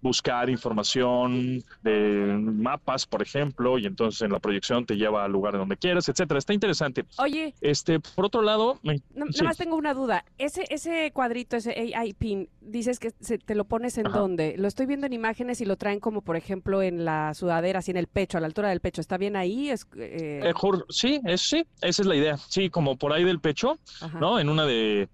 buscar 0.05 0.51
información 0.51 1.63
de 1.81 2.37
mapas, 2.39 3.07
por 3.07 3.23
ejemplo, 3.23 3.79
y 3.79 3.87
entonces 3.87 4.21
en 4.21 4.31
la 4.31 4.39
proyección 4.39 4.85
te 4.85 4.97
lleva 4.97 5.25
al 5.25 5.31
lugar 5.31 5.57
donde 5.57 5.77
quieras, 5.77 6.07
etcétera. 6.07 6.37
Está 6.37 6.53
interesante. 6.53 7.05
Oye. 7.17 7.55
Este, 7.59 7.99
por 7.99 8.25
otro 8.25 8.43
lado, 8.43 8.79
no, 8.83 8.93
nada 9.15 9.43
más 9.43 9.57
tengo 9.57 9.75
una 9.75 9.95
duda. 9.95 10.23
Ese, 10.37 10.67
ese 10.69 11.09
cuadrito, 11.11 11.57
ese 11.57 11.71
AI 11.95 12.13
pin, 12.13 12.49
dices 12.61 12.99
que 12.99 13.13
se, 13.19 13.39
te 13.39 13.55
lo 13.55 13.65
pones 13.65 13.97
en 13.97 14.03
dónde? 14.03 14.53
Lo 14.59 14.67
estoy 14.67 14.85
viendo 14.85 15.07
en 15.07 15.13
imágenes 15.13 15.59
y 15.59 15.65
lo 15.65 15.75
traen 15.75 15.99
como, 15.99 16.21
por 16.21 16.35
ejemplo, 16.35 16.83
en 16.83 17.03
la 17.03 17.33
sudadera, 17.33 17.79
así 17.79 17.89
en 17.89 17.97
el 17.97 18.05
pecho, 18.05 18.37
a 18.37 18.41
la 18.41 18.47
altura 18.47 18.69
del 18.69 18.81
pecho. 18.81 19.01
¿Está 19.01 19.17
bien 19.17 19.35
ahí? 19.35 19.71
Es, 19.71 19.87
eh... 19.97 20.41
Eh, 20.43 20.53
sí, 20.89 21.19
es, 21.25 21.41
sí, 21.41 21.65
esa 21.81 22.03
es 22.03 22.07
la 22.07 22.15
idea. 22.15 22.37
Sí, 22.37 22.69
como 22.69 22.95
por 22.95 23.11
ahí 23.11 23.23
del 23.23 23.39
pecho, 23.39 23.79
¿no? 24.19 24.39
En 24.39 24.49
una 24.49 24.65
de 24.65 25.09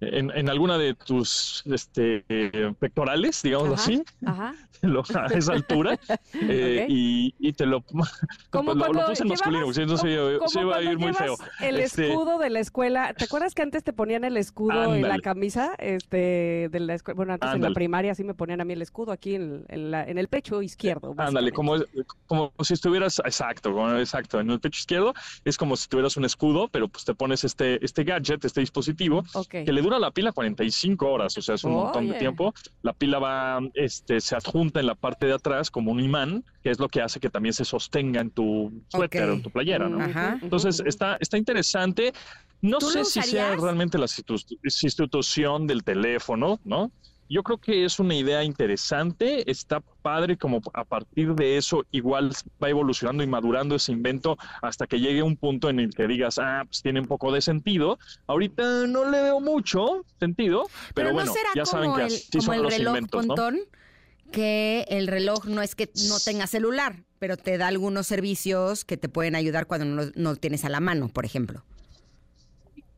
en, 0.00 0.48
alguna 0.48 0.78
de 0.78 0.94
tus 0.94 1.62
este, 1.66 2.24
pectorales, 2.78 3.42
digamos 3.42 3.80
así, 3.80 4.02
a 5.14 5.26
esa 5.34 5.52
altura, 5.52 5.98
eh, 6.34 6.86
y, 6.88 7.52
te 7.52 7.66
lo, 7.66 7.82
como 8.50 8.74
lo, 8.74 8.92
lo 8.92 9.06
puse 9.06 9.22
en 9.22 9.28
masculino, 9.28 9.66
entonces 9.66 10.00
se, 10.46 10.60
iba 10.60 10.76
a 10.76 10.82
ir 10.82 10.98
muy 10.98 11.12
feo. 11.14 11.36
El 11.60 11.78
este 11.78 12.08
escudo 12.08 12.38
de 12.38 12.50
la 12.50 12.60
escuela, 12.60 13.14
¿te 13.14 13.24
acuerdas 13.24 13.54
que 13.54 13.62
antes 13.62 13.84
te 13.84 13.92
ponían 13.92 14.24
el 14.24 14.36
escudo 14.36 14.94
en 14.94 15.02
la 15.02 15.18
camisa 15.18 15.74
este, 15.78 16.68
de 16.70 16.80
la 16.80 16.94
escuela? 16.94 17.16
Bueno, 17.16 17.32
antes 17.34 17.54
en 17.54 17.62
la 17.62 17.70
primaria 17.70 18.14
sí 18.14 18.24
me 18.24 18.34
ponían 18.34 18.60
a 18.60 18.64
mí 18.64 18.72
el 18.72 18.82
escudo 18.82 19.12
aquí 19.12 19.34
en, 19.34 19.64
en, 19.68 20.18
el 20.18 20.28
pecho 20.28 20.62
izquierdo. 20.62 21.14
Ándale, 21.16 21.52
como, 21.52 21.76
como 22.26 22.52
si 22.62 22.74
estuvieras, 22.74 23.20
exacto, 23.24 23.98
exacto, 23.98 24.40
en 24.40 24.50
el 24.50 24.60
pecho 24.60 24.78
izquierdo 24.78 25.14
es 25.44 25.56
como 25.56 25.76
si 25.76 25.88
tuvieras 25.88 26.16
un 26.16 26.24
escudo, 26.24 26.68
pero 26.68 26.88
pues 26.88 27.04
te 27.04 27.14
pones 27.14 27.44
este, 27.44 27.84
este 27.84 28.04
gadget, 28.04 28.44
este 28.44 28.60
dispositivo, 28.60 29.24
que 29.48 29.72
le 29.72 29.82
dura 29.84 29.98
la 29.98 30.10
pila 30.10 30.32
45 30.32 31.06
horas, 31.06 31.36
o 31.36 31.42
sea, 31.42 31.54
es 31.56 31.64
un 31.64 31.72
montón 31.72 32.08
de 32.08 32.14
tiempo. 32.14 32.54
La 32.82 32.94
pila 32.94 33.18
va, 33.18 33.60
este, 33.74 34.20
se 34.20 34.34
adjunta 34.34 34.80
en 34.80 34.86
la 34.86 34.94
parte 34.94 35.26
de 35.26 35.34
atrás 35.34 35.70
como 35.70 35.92
un 35.92 36.00
imán, 36.00 36.42
que 36.62 36.70
es 36.70 36.78
lo 36.78 36.88
que 36.88 37.02
hace 37.02 37.20
que 37.20 37.28
también 37.28 37.52
se 37.52 37.64
sostenga 37.64 38.20
en 38.20 38.30
tu 38.30 38.72
suéter 38.88 39.28
o 39.28 39.34
en 39.34 39.42
tu 39.42 39.50
playera, 39.50 39.88
¿no? 39.88 40.02
Entonces, 40.40 40.82
está, 40.86 41.18
está 41.20 41.36
interesante. 41.36 42.14
No 42.62 42.80
sé 42.80 43.04
si 43.04 43.20
sea 43.20 43.54
realmente 43.56 43.98
la 43.98 44.06
institución 44.62 45.66
del 45.66 45.84
teléfono, 45.84 46.58
¿no? 46.64 46.90
Yo 47.28 47.42
creo 47.42 47.58
que 47.58 47.84
es 47.84 47.98
una 47.98 48.14
idea 48.14 48.44
interesante, 48.44 49.50
está 49.50 49.80
padre 50.02 50.36
como 50.36 50.60
a 50.74 50.84
partir 50.84 51.34
de 51.34 51.56
eso 51.56 51.84
igual 51.90 52.32
va 52.62 52.68
evolucionando 52.68 53.22
y 53.22 53.26
madurando 53.26 53.74
ese 53.74 53.92
invento 53.92 54.36
hasta 54.62 54.86
que 54.86 55.00
llegue 55.00 55.22
un 55.22 55.36
punto 55.36 55.70
en 55.70 55.80
el 55.80 55.94
que 55.94 56.06
digas, 56.06 56.38
ah, 56.38 56.64
pues 56.66 56.82
tiene 56.82 57.00
un 57.00 57.06
poco 57.06 57.32
de 57.32 57.40
sentido. 57.40 57.98
Ahorita 58.26 58.86
no 58.86 59.10
le 59.10 59.22
veo 59.22 59.40
mucho 59.40 60.04
sentido, 60.18 60.68
pero, 60.94 61.12
bueno, 61.12 61.32
ya 61.54 61.64
saben 61.64 61.94
que 61.94 62.02
así 62.02 62.40
son 62.40 62.62
los 62.62 62.78
inventos, 62.78 63.26
¿no? 63.26 63.36
que 64.32 64.84
el 64.88 65.06
reloj 65.06 65.46
no 65.46 65.62
es 65.62 65.76
que 65.76 65.88
no 66.08 66.18
tenga 66.18 66.48
celular, 66.48 67.04
pero 67.20 67.36
te 67.36 67.56
da 67.56 67.68
algunos 67.68 68.08
servicios 68.08 68.84
que 68.84 68.96
te 68.96 69.08
pueden 69.08 69.36
ayudar 69.36 69.66
cuando 69.66 69.86
no, 69.86 70.10
no 70.16 70.34
tienes 70.34 70.64
a 70.64 70.68
la 70.68 70.80
mano, 70.80 71.08
por 71.08 71.24
ejemplo. 71.24 71.62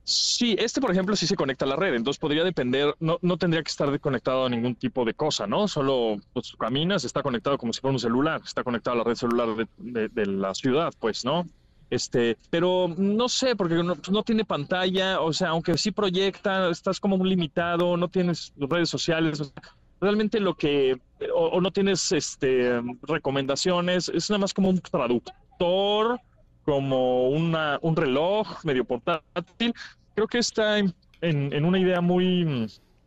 Sí, 0.09 0.55
este 0.57 0.81
por 0.81 0.93
ejemplo 0.93 1.17
sí 1.17 1.27
se 1.27 1.35
conecta 1.35 1.65
a 1.65 1.69
la 1.69 1.75
red, 1.75 1.93
entonces 1.93 2.21
podría 2.21 2.45
depender, 2.45 2.95
no, 3.01 3.19
no 3.23 3.37
tendría 3.39 3.61
que 3.65 3.71
estar 3.71 3.99
conectado 3.99 4.47
a 4.47 4.49
ningún 4.49 4.77
tipo 4.77 5.05
de 5.05 5.15
cosa, 5.15 5.49
¿no? 5.49 5.67
Solo 5.67 6.19
pues, 6.33 6.55
caminas, 6.57 7.03
está 7.03 7.25
conectado 7.25 7.59
como 7.59 7.73
si 7.73 7.81
fuera 7.81 7.95
un 7.95 7.99
celular, 7.99 8.41
está 8.45 8.63
conectado 8.63 8.95
a 8.95 8.99
la 8.99 9.05
red 9.05 9.17
celular 9.17 9.49
de, 9.79 10.27
la 10.27 10.55
ciudad, 10.55 10.95
pues, 11.01 11.25
¿no? 11.25 11.45
Este, 11.91 12.39
pero 12.51 12.87
no 12.97 13.29
sé, 13.29 13.57
porque 13.57 13.83
no, 13.83 13.97
pues, 13.97 14.11
no, 14.11 14.23
tiene 14.23 14.45
pantalla, 14.45 15.21
o 15.21 15.33
sea, 15.33 15.49
aunque 15.49 15.77
sí 15.77 15.91
proyecta, 15.91 16.71
estás 16.71 17.01
como 17.01 17.25
limitado, 17.25 17.97
no 17.97 18.07
tienes 18.07 18.53
redes 18.57 18.89
sociales, 18.89 19.53
realmente 20.01 20.39
lo 20.39 20.55
que, 20.55 21.01
o, 21.35 21.61
no 21.61 21.73
tienes 21.73 22.13
este, 22.13 22.81
recomendaciones, 23.03 24.09
es 24.09 24.31
nada 24.31 24.39
más 24.39 24.55
como 24.55 24.69
un 24.69 24.81
traductor 24.81 26.21
como 26.67 27.29
una, 27.29 27.79
un 27.81 27.95
reloj 27.97 28.65
medio 28.65 28.85
portátil. 28.85 29.73
Creo 30.17 30.29
que 30.29 30.39
está 30.39 30.79
en, 30.79 30.95
en 31.21 31.65
una 31.67 31.79
idea 31.79 32.01
muy 32.01 32.67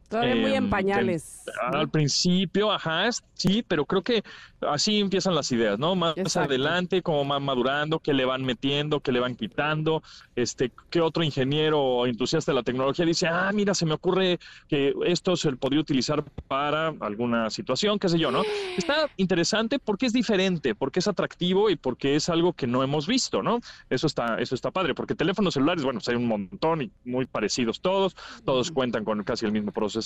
Todavía 0.09 0.35
muy 0.35 0.51
en 0.51 0.63
em, 0.63 0.69
pañales. 0.71 1.45
al 1.71 1.87
principio, 1.87 2.71
ajá, 2.71 3.09
sí, 3.35 3.63
pero 3.67 3.85
creo 3.85 4.01
que 4.01 4.23
así 4.61 4.99
empiezan 4.99 5.35
las 5.35 5.51
ideas, 5.51 5.77
¿no? 5.77 5.95
Más 5.95 6.35
adelante, 6.35 7.03
como 7.03 7.23
van 7.25 7.43
madurando, 7.43 7.99
qué 7.99 8.13
le 8.13 8.25
van 8.25 8.43
metiendo, 8.43 9.01
qué 9.01 9.11
le 9.11 9.19
van 9.19 9.35
quitando, 9.35 10.01
este, 10.35 10.71
qué 10.89 10.99
otro 10.99 11.23
ingeniero 11.23 11.79
o 11.79 12.07
entusiasta 12.07 12.51
de 12.51 12.55
la 12.55 12.63
tecnología 12.63 13.05
dice, 13.05 13.27
ah, 13.27 13.51
mira, 13.53 13.75
se 13.75 13.85
me 13.85 13.93
ocurre 13.93 14.39
que 14.67 14.95
esto 15.05 15.35
se 15.35 15.51
podría 15.53 15.81
utilizar 15.81 16.23
para 16.47 16.87
alguna 17.01 17.51
situación, 17.51 17.99
qué 17.99 18.09
sé 18.09 18.17
yo, 18.17 18.31
¿no? 18.31 18.41
Está 18.77 19.09
interesante 19.17 19.77
porque 19.77 20.07
es 20.07 20.13
diferente, 20.13 20.73
porque 20.73 20.99
es 20.99 21.07
atractivo 21.07 21.69
y 21.69 21.75
porque 21.75 22.15
es 22.15 22.29
algo 22.29 22.53
que 22.53 22.65
no 22.65 22.81
hemos 22.81 23.05
visto, 23.05 23.43
¿no? 23.43 23.59
Eso 23.91 24.07
está, 24.07 24.39
eso 24.39 24.55
está 24.55 24.71
padre, 24.71 24.95
porque 24.95 25.13
teléfonos 25.13 25.53
celulares, 25.53 25.83
bueno, 25.83 25.99
pues 25.99 26.09
hay 26.09 26.15
un 26.15 26.27
montón 26.27 26.81
y 26.81 26.91
muy 27.05 27.27
parecidos 27.27 27.79
todos, 27.79 28.15
todos 28.43 28.71
cuentan 28.71 29.05
con 29.05 29.23
casi 29.23 29.45
el 29.45 29.51
mismo 29.51 29.71
proceso 29.71 29.98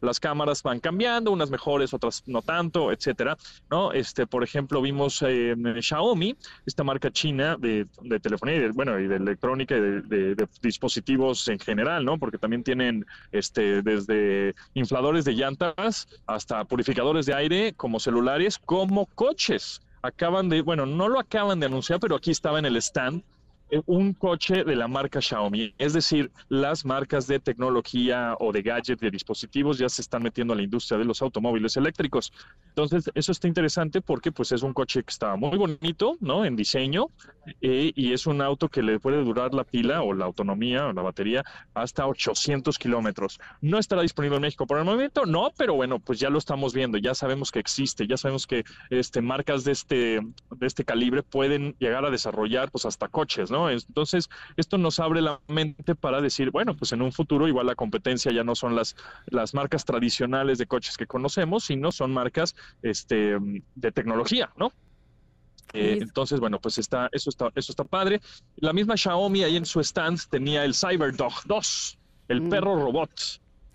las 0.00 0.20
cámaras 0.20 0.62
van 0.62 0.80
cambiando, 0.80 1.30
unas 1.30 1.50
mejores, 1.50 1.92
otras 1.94 2.22
no 2.26 2.42
tanto, 2.42 2.92
etcétera, 2.92 3.36
¿no? 3.70 3.92
Este, 3.92 4.26
por 4.26 4.44
ejemplo, 4.44 4.80
vimos 4.82 5.22
eh, 5.26 5.54
Xiaomi, 5.80 6.36
esta 6.66 6.84
marca 6.84 7.10
china 7.10 7.56
de, 7.58 7.86
telefonía 8.20 8.56
y 8.56 8.60
de, 8.60 8.68
bueno, 8.70 8.98
y 8.98 9.06
de 9.06 9.16
electrónica 9.16 9.76
y 9.76 9.80
de, 9.80 10.48
dispositivos 10.62 11.48
en 11.48 11.58
general, 11.58 12.04
¿no? 12.04 12.18
Porque 12.18 12.38
también 12.38 12.62
tienen 12.62 13.06
este, 13.32 13.82
desde 13.82 14.54
infladores 14.74 15.24
de 15.24 15.32
llantas 15.32 16.08
hasta 16.26 16.64
purificadores 16.64 17.26
de 17.26 17.34
aire, 17.34 17.72
como 17.74 18.00
celulares, 18.00 18.58
como 18.58 19.06
coches. 19.06 19.80
Acaban 20.02 20.48
de, 20.48 20.62
bueno, 20.62 20.86
no 20.86 21.08
lo 21.08 21.18
acaban 21.18 21.58
de 21.58 21.66
anunciar, 21.66 21.98
pero 22.00 22.16
aquí 22.16 22.30
estaba 22.30 22.58
en 22.58 22.66
el 22.66 22.76
stand 22.76 23.22
un 23.86 24.14
coche 24.14 24.64
de 24.64 24.76
la 24.76 24.88
marca 24.88 25.20
Xiaomi. 25.20 25.74
Es 25.78 25.92
decir, 25.92 26.30
las 26.48 26.84
marcas 26.84 27.26
de 27.26 27.40
tecnología 27.40 28.36
o 28.38 28.52
de 28.52 28.62
gadget, 28.62 29.00
de 29.00 29.10
dispositivos, 29.10 29.78
ya 29.78 29.88
se 29.88 30.02
están 30.02 30.22
metiendo 30.22 30.52
a 30.52 30.56
la 30.56 30.62
industria 30.62 30.98
de 30.98 31.04
los 31.04 31.22
automóviles 31.22 31.76
eléctricos. 31.76 32.32
Entonces, 32.68 33.10
eso 33.14 33.32
está 33.32 33.48
interesante 33.48 34.00
porque 34.00 34.32
pues 34.32 34.52
es 34.52 34.62
un 34.62 34.72
coche 34.72 35.02
que 35.02 35.10
está 35.10 35.36
muy 35.36 35.56
bonito, 35.56 36.16
¿no? 36.20 36.44
En 36.44 36.56
diseño 36.56 37.08
eh, 37.60 37.92
y 37.94 38.12
es 38.12 38.26
un 38.26 38.40
auto 38.40 38.68
que 38.68 38.82
le 38.82 39.00
puede 39.00 39.22
durar 39.22 39.54
la 39.54 39.64
pila 39.64 40.02
o 40.02 40.12
la 40.12 40.24
autonomía 40.24 40.86
o 40.86 40.92
la 40.92 41.02
batería 41.02 41.44
hasta 41.74 42.06
800 42.06 42.78
kilómetros. 42.78 43.40
No 43.60 43.78
estará 43.78 44.02
disponible 44.02 44.36
en 44.36 44.42
México 44.42 44.66
por 44.66 44.78
el 44.78 44.84
momento, 44.84 45.26
no, 45.26 45.50
pero 45.56 45.74
bueno, 45.74 45.98
pues 45.98 46.20
ya 46.20 46.30
lo 46.30 46.38
estamos 46.38 46.74
viendo, 46.74 46.98
ya 46.98 47.14
sabemos 47.14 47.50
que 47.50 47.58
existe, 47.58 48.06
ya 48.06 48.16
sabemos 48.16 48.46
que 48.46 48.64
este, 48.90 49.20
marcas 49.22 49.64
de 49.64 49.72
este, 49.72 50.20
de 50.50 50.66
este 50.66 50.84
calibre 50.84 51.22
pueden 51.22 51.74
llegar 51.78 52.04
a 52.04 52.10
desarrollar 52.10 52.70
pues 52.70 52.86
hasta 52.86 53.08
coches, 53.08 53.50
¿no? 53.50 53.55
Entonces, 53.70 54.28
esto 54.56 54.78
nos 54.78 55.00
abre 55.00 55.20
la 55.20 55.40
mente 55.48 55.94
para 55.94 56.20
decir, 56.20 56.50
bueno, 56.50 56.76
pues 56.76 56.92
en 56.92 57.02
un 57.02 57.12
futuro 57.12 57.48
igual 57.48 57.66
la 57.66 57.74
competencia 57.74 58.32
ya 58.32 58.44
no 58.44 58.54
son 58.54 58.76
las, 58.76 58.96
las 59.26 59.54
marcas 59.54 59.84
tradicionales 59.84 60.58
de 60.58 60.66
coches 60.66 60.96
que 60.96 61.06
conocemos, 61.06 61.64
sino 61.64 61.92
son 61.92 62.12
marcas 62.12 62.54
este, 62.82 63.36
de 63.74 63.92
tecnología, 63.92 64.50
¿no? 64.56 64.72
Eh, 65.72 65.98
entonces, 66.00 66.40
bueno, 66.40 66.60
pues 66.60 66.78
está, 66.78 67.08
eso 67.12 67.30
está, 67.30 67.50
eso 67.54 67.72
está 67.72 67.84
padre. 67.84 68.20
La 68.56 68.72
misma 68.72 68.96
Xiaomi 68.96 69.42
ahí 69.42 69.56
en 69.56 69.66
su 69.66 69.80
stand 69.80 70.20
tenía 70.30 70.64
el 70.64 70.74
CyberDog 70.74 71.32
2, 71.46 71.98
el 72.28 72.40
mm. 72.42 72.48
perro 72.48 72.76
robot. 72.76 73.10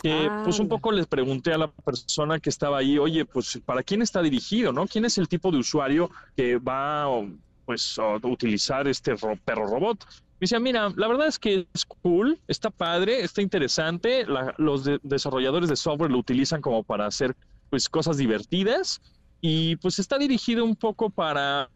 Que 0.02 0.32
pues 0.44 0.58
un 0.60 0.66
ah. 0.66 0.70
poco 0.70 0.92
les 0.92 1.06
pregunté 1.06 1.54
a 1.54 1.60
la 1.60 1.72
persona 1.72 2.40
que 2.40 2.50
estaba 2.50 2.80
ahí, 2.80 2.98
oye, 2.98 3.24
pues 3.24 3.62
¿para 3.64 3.84
quién 3.84 4.02
está 4.02 4.24
dirigido, 4.24 4.74
no? 4.74 4.88
¿Quién 4.88 5.06
es 5.06 5.20
el 5.20 5.28
tipo 5.28 5.52
de 5.52 5.60
usuario 5.60 6.10
que 6.36 6.58
va 6.58 7.08
pues 7.72 7.98
utilizar 8.24 8.86
este 8.90 9.16
perro 9.46 9.66
robot. 9.66 10.04
Me 10.06 10.42
decía, 10.42 10.60
mira, 10.60 10.92
la 10.98 11.08
verdad 11.08 11.28
es 11.28 11.40
que 11.40 11.66
es 11.74 11.86
cool, 11.86 12.38
está 12.50 12.70
padre, 12.70 13.22
está 13.22 13.42
interesante. 13.42 14.26
los 14.58 14.84
desarrolladores 15.04 15.70
de 15.70 15.78
software 15.78 16.12
lo 16.12 16.18
utilizan 16.18 16.60
como 16.60 16.84
para 16.84 17.06
hacer 17.06 17.34
pues 17.70 17.88
cosas 17.88 18.18
divertidas 18.18 19.00
y 19.40 19.78
pues 19.78 20.00
está 20.00 20.18
dirigido 20.18 20.66
un 20.66 20.76
poco 20.76 21.10
para 21.10 21.70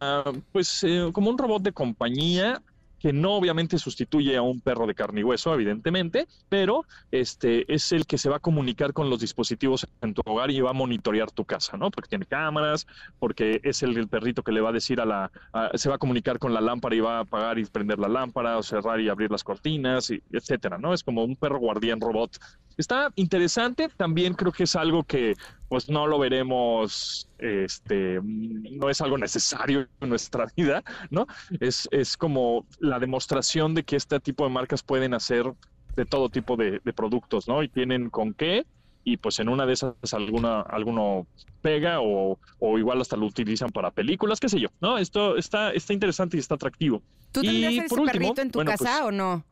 pues 0.52 0.84
eh, 0.84 1.08
como 1.14 1.30
un 1.30 1.38
robot 1.38 1.62
de 1.62 1.72
compañía 1.72 2.60
que 2.98 3.12
no 3.12 3.34
obviamente 3.34 3.78
sustituye 3.78 4.36
a 4.36 4.42
un 4.42 4.60
perro 4.60 4.86
de 4.86 4.94
carne 4.94 5.20
y 5.20 5.24
hueso, 5.24 5.52
evidentemente, 5.54 6.26
pero 6.48 6.84
este 7.10 7.72
es 7.72 7.92
el 7.92 8.06
que 8.06 8.18
se 8.18 8.28
va 8.28 8.36
a 8.36 8.40
comunicar 8.40 8.92
con 8.92 9.10
los 9.10 9.20
dispositivos 9.20 9.86
en 10.00 10.14
tu 10.14 10.22
hogar 10.24 10.50
y 10.50 10.60
va 10.60 10.70
a 10.70 10.74
monitorear 10.74 11.30
tu 11.30 11.44
casa, 11.44 11.76
¿no? 11.76 11.90
Porque 11.90 12.08
tiene 12.08 12.26
cámaras, 12.26 12.86
porque 13.18 13.60
es 13.64 13.82
el, 13.82 14.06
perrito 14.08 14.42
que 14.42 14.52
le 14.52 14.60
va 14.60 14.70
a 14.70 14.72
decir 14.72 15.00
a 15.00 15.04
la, 15.04 15.30
se 15.74 15.88
va 15.88 15.96
a 15.96 15.98
comunicar 15.98 16.38
con 16.38 16.54
la 16.54 16.60
lámpara 16.60 16.94
y 16.94 17.00
va 17.00 17.18
a 17.18 17.20
apagar 17.20 17.58
y 17.58 17.64
prender 17.64 17.98
la 17.98 18.08
lámpara, 18.08 18.58
o 18.58 18.62
cerrar 18.62 19.00
y 19.00 19.08
abrir 19.08 19.30
las 19.30 19.44
cortinas, 19.44 20.10
y 20.10 20.22
etcétera, 20.32 20.78
¿no? 20.78 20.94
Es 20.94 21.02
como 21.02 21.24
un 21.24 21.36
perro 21.36 21.58
guardián 21.58 22.00
robot. 22.00 22.38
Está 22.76 23.10
interesante, 23.16 23.88
también 23.96 24.34
creo 24.34 24.52
que 24.52 24.64
es 24.64 24.76
algo 24.76 25.02
que 25.04 25.34
pues 25.68 25.88
no 25.88 26.06
lo 26.06 26.18
veremos, 26.18 27.28
este, 27.38 28.20
no 28.22 28.88
es 28.88 29.00
algo 29.00 29.18
necesario 29.18 29.88
en 30.00 30.08
nuestra 30.08 30.46
vida, 30.56 30.82
¿no? 31.10 31.26
Es, 31.60 31.88
es 31.90 32.16
como 32.16 32.66
la 32.78 32.98
demostración 32.98 33.74
de 33.74 33.84
que 33.84 33.96
este 33.96 34.20
tipo 34.20 34.44
de 34.44 34.50
marcas 34.50 34.82
pueden 34.82 35.14
hacer 35.14 35.52
de 35.96 36.04
todo 36.04 36.28
tipo 36.28 36.56
de, 36.56 36.80
de 36.84 36.92
productos, 36.92 37.48
¿no? 37.48 37.62
Y 37.62 37.68
tienen 37.68 38.10
con 38.10 38.34
qué, 38.34 38.66
y 39.06 39.16
pues 39.18 39.38
en 39.38 39.48
una 39.48 39.64
de 39.66 39.72
esas 39.72 39.94
alguna, 40.12 40.62
alguno 40.62 41.28
pega 41.62 42.00
o, 42.00 42.38
o 42.58 42.78
igual 42.78 43.00
hasta 43.00 43.16
lo 43.16 43.26
utilizan 43.26 43.70
para 43.70 43.92
películas, 43.92 44.40
qué 44.40 44.48
sé 44.48 44.58
yo, 44.58 44.68
¿no? 44.80 44.98
Esto 44.98 45.36
está, 45.36 45.72
está 45.72 45.92
interesante 45.92 46.36
y 46.36 46.40
está 46.40 46.56
atractivo. 46.56 47.02
¿Tú 47.30 47.40
Y 47.42 47.46
tendrías 47.46 47.72
ese 47.72 47.88
por 47.88 48.00
último, 48.00 48.12
perrito 48.12 48.42
en 48.42 48.50
tu 48.50 48.58
bueno, 48.58 48.72
casa 48.72 48.98
pues, 48.98 49.02
o 49.02 49.12
no? 49.12 49.44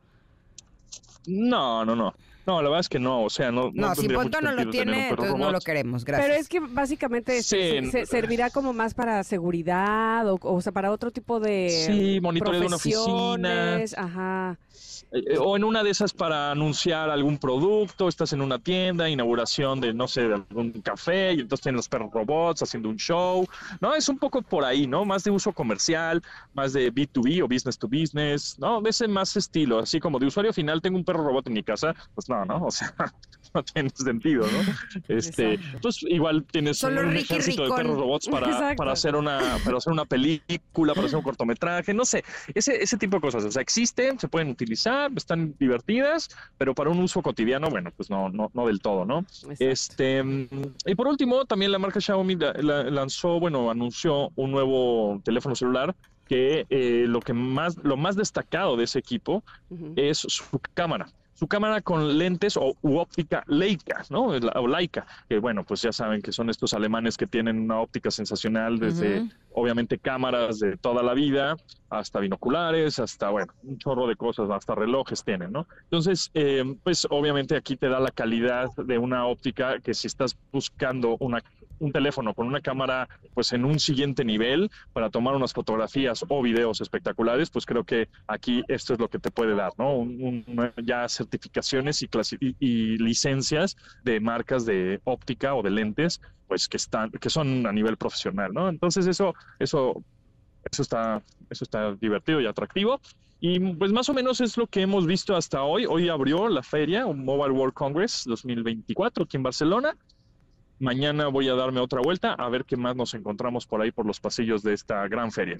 No, 1.27 1.85
no, 1.85 1.95
no. 1.95 2.15
No, 2.47 2.61
la 2.61 2.69
verdad 2.69 2.81
es 2.81 2.89
que 2.89 2.99
no, 2.99 3.23
o 3.25 3.31
sea, 3.31 3.51
no. 3.51 3.71
No, 3.73 3.95
si 3.95 4.03
tendría 4.03 4.21
Ponto 4.21 4.41
no 4.41 4.53
lo 4.53 4.71
tiene, 4.71 5.09
entonces 5.09 5.37
no 5.37 5.51
lo 5.51 5.61
queremos. 5.61 6.05
Gracias. 6.05 6.29
Pero 6.29 6.41
es 6.41 6.49
que 6.49 6.61
básicamente 6.61 7.43
Sí, 7.43 7.57
se- 7.57 7.91
se- 7.91 8.07
servirá 8.07 8.51
como 8.51 8.73
más 8.73 8.93
para 8.95 9.25
seguridad 9.25 10.29
o, 10.31 10.39
o 10.43 10.61
sea, 10.61 10.73
para 10.73 10.91
otro 10.91 11.11
tipo 11.11 11.41
de 11.41 11.71
Sí, 11.71 12.21
monitoreo 12.21 12.61
de 12.61 12.67
una 12.67 12.77
oficina. 12.77 13.81
Ajá. 13.97 14.59
Eh, 15.13 15.39
o 15.39 15.57
en 15.57 15.65
una 15.65 15.83
de 15.83 15.91
esas 15.91 16.13
para 16.13 16.51
anunciar 16.51 17.11
algún 17.11 17.39
producto, 17.39 18.09
estás 18.09 18.33
en 18.33 18.41
una 18.41 18.59
tienda, 18.59 19.09
inauguración 19.09 19.81
de, 19.81 19.95
no 19.95 20.09
sé, 20.09 20.29
de 20.29 20.35
algún 20.35 20.73
café, 20.83 21.33
y 21.35 21.41
entonces 21.41 21.63
tienen 21.63 21.77
los 21.77 21.89
perros 21.89 22.11
robots 22.13 22.63
haciendo 22.63 22.89
un 22.89 22.97
show, 22.97 23.47
¿no? 23.81 23.95
Es 23.95 24.09
un 24.09 24.19
poco 24.19 24.43
por 24.43 24.65
ahí, 24.65 24.87
¿no? 24.87 25.05
Más 25.05 25.25
de 25.25 25.31
uso 25.31 25.53
comercial, 25.53 26.23
más 26.55 26.73
de 26.73 26.93
B2B 26.93 27.43
o 27.43 27.49
business 27.49 27.79
to 27.79 27.89
business, 27.89 28.57
¿no? 28.59 28.81
De 28.81 28.91
ese 28.91 29.07
más 29.09 29.37
estilo, 29.37 29.79
así 29.79 30.01
como 30.01 30.19
de 30.19 30.27
usuario 30.27 30.53
final, 30.53 30.83
tengo 30.83 30.99
un 30.99 31.05
perro 31.05 31.25
robot 31.25 31.47
en 31.47 31.53
mi 31.55 31.63
casa, 31.63 31.95
pues 32.15 32.29
no, 32.29 32.45
¿no? 32.45 32.65
O 32.67 32.71
sea, 32.71 32.93
no 33.53 33.63
tiene 33.63 33.91
sentido, 33.91 34.45
¿no? 34.47 34.75
Este, 35.09 35.55
Exacto. 35.55 35.79
pues 35.83 36.03
igual 36.09 36.45
tienes 36.51 36.79
Solo 36.79 37.03
un 37.03 37.11
Ricky 37.11 37.35
ejército 37.35 37.63
de 37.63 37.69
Ricón. 37.69 37.77
perros 37.77 37.99
robots 37.99 38.29
para, 38.29 38.75
para 38.75 38.93
hacer 38.93 39.15
una, 39.15 39.59
para 39.65 39.77
hacer 39.77 39.93
una 39.93 40.05
película, 40.05 40.95
para 40.95 41.07
hacer 41.07 41.19
un 41.19 41.23
cortometraje, 41.25 41.95
no 41.95 42.05
sé, 42.05 42.25
ese, 42.55 42.83
ese 42.83 42.97
tipo 42.97 43.17
de 43.19 43.21
cosas. 43.21 43.45
O 43.45 43.51
sea, 43.51 43.63
existen, 43.63 44.19
se 44.19 44.29
pueden 44.29 44.49
utilizar, 44.49 44.65
están 44.75 45.55
divertidas, 45.59 46.29
pero 46.59 46.75
para 46.75 46.91
un 46.91 46.99
uso 47.01 47.23
cotidiano, 47.23 47.69
bueno, 47.71 47.91
pues 47.97 48.11
no, 48.11 48.29
no, 48.29 48.51
no 48.53 48.67
del 48.67 48.81
todo, 48.81 49.05
¿no? 49.05 49.21
Exacto. 49.21 49.57
Este, 49.59 50.23
mm, 50.23 50.49
y 50.87 50.95
por 50.95 51.09
último, 51.09 51.45
también 51.45 51.73
la 51.73 51.79
marca 51.79 52.01
Xiaomi 52.01 52.37
la- 52.37 52.53
la- 52.55 52.85
lanzó, 52.85 53.41
bueno, 53.41 53.71
anunció 53.71 54.31
un 54.37 54.51
nuevo 54.51 55.21
teléfono 55.25 55.55
celular 55.55 55.95
que 56.27 56.67
eh, 56.71 57.05
lo 57.07 57.21
que 57.21 57.33
más, 57.35 57.77
lo 57.83 57.97
más 57.97 58.17
destacado 58.17 58.77
de 58.77 58.85
ese 58.85 58.99
equipo 58.99 59.45
es 59.97 60.19
su 60.19 60.45
cámara. 60.75 61.07
Su 61.35 61.49
cámara 61.49 61.81
con 61.83 62.17
lentes 62.17 62.57
o 62.57 62.75
u 62.81 62.97
óptica 62.99 63.43
Leica, 63.49 64.03
¿no? 64.09 64.39
La- 64.39 64.53
O 64.61 64.69
Leica, 64.69 65.05
que 65.29 65.39
bueno, 65.39 65.65
pues 65.65 65.83
ya 65.83 65.93
saben 65.93 66.23
que 66.23 66.31
son 66.33 66.49
estos 66.49 66.75
alemanes 66.75 67.17
que 67.17 67.27
tienen 67.27 67.59
una 67.61 67.81
óptica 67.81 68.11
sensacional 68.11 68.79
desde, 68.79 69.25
obviamente, 69.53 69.99
cámaras 69.99 70.61
de 70.61 70.77
toda 70.77 71.03
la 71.03 71.13
vida, 71.15 71.57
hasta 71.91 72.21
binoculares, 72.21 72.99
hasta, 72.99 73.31
bueno, 73.31 73.53
un 73.63 73.79
chorro 73.79 74.07
de 74.07 74.17
cosas, 74.17 74.49
hasta 74.51 74.75
relojes 74.75 75.25
tienen, 75.25 75.53
¿no? 75.53 75.67
Entonces, 75.85 76.31
eh, 76.35 76.65
pues 76.83 77.07
obviamente 77.11 77.57
aquí 77.57 77.77
te 77.77 77.89
da 77.89 77.99
la 78.01 78.11
calidad 78.11 78.69
de 78.77 78.99
una 78.99 79.27
óptica 79.27 79.81
que 79.81 79.93
si 79.95 80.07
estás 80.07 80.37
buscando 80.53 81.17
una, 81.21 81.43
un 81.79 81.93
teléfono 81.93 82.35
con 82.35 82.47
una 82.47 82.61
cámara, 82.61 83.09
pues 83.35 83.53
en 83.53 83.65
un 83.65 83.79
siguiente 83.79 84.25
nivel 84.25 84.71
para 84.93 85.11
tomar 85.11 85.35
unas 85.35 85.53
fotografías 85.53 86.25
o 86.29 86.43
videos 86.43 86.81
espectaculares, 86.81 87.51
pues 87.51 87.67
creo 87.67 87.85
que 87.85 88.09
aquí 88.27 88.63
esto 88.69 88.95
es 88.95 88.99
lo 89.01 89.09
que 89.09 89.19
te 89.19 89.31
puede 89.31 89.55
dar, 89.55 89.73
¿no? 89.79 90.05
Ya 90.83 91.09
certificaciones 91.09 92.03
y, 92.03 92.09
y- 92.41 92.57
y 92.59 92.99
licencias 92.99 93.77
de 94.03 94.21
marcas 94.21 94.65
de 94.67 95.01
óptica 95.05 95.55
o 95.55 95.63
de 95.63 95.71
lentes, 95.71 96.21
pues 96.47 96.69
que 96.69 96.77
están, 96.77 97.11
que 97.11 97.31
son 97.31 97.67
a 97.67 97.73
nivel 97.73 97.97
profesional, 97.97 98.53
¿no? 98.53 98.69
Entonces 98.69 99.07
eso, 99.07 99.35
eso, 99.59 100.05
eso 100.71 100.83
está, 100.83 101.23
eso 101.51 101.65
está 101.65 101.95
divertido 101.95 102.41
y 102.41 102.47
atractivo. 102.47 103.01
Y 103.41 103.59
pues 103.75 103.93
más 103.93 104.09
o 104.09 104.15
menos 104.15 104.41
es 104.41 104.57
lo 104.57 104.67
que 104.67 104.81
hemos 104.83 105.07
visto 105.07 105.37
hasta 105.37 105.63
hoy. 105.63 105.85
Hoy 105.87 106.09
abrió 106.09 106.49
la 106.49 106.63
feria, 106.63 107.05
un 107.07 107.25
Mobile 107.25 107.53
World 107.53 107.75
Congress 107.75 108.25
2024 108.27 109.25
aquí 109.25 109.37
en 109.37 109.43
Barcelona. 109.43 109.97
Mañana 110.79 111.29
voy 111.29 111.49
a 111.49 111.55
darme 111.55 111.81
otra 111.81 112.01
vuelta 112.01 112.33
a 112.33 112.49
ver 112.49 112.65
qué 112.65 112.77
más 112.77 112.97
nos 112.97 113.15
encontramos 113.15 113.67
por 113.67 113.81
ahí 113.81 113.93
por 113.93 114.07
los 114.07 114.21
pasillos 114.21 114.63
de 114.63 114.75
esta 114.75 115.07
gran 115.09 115.31
feria. 115.31 115.59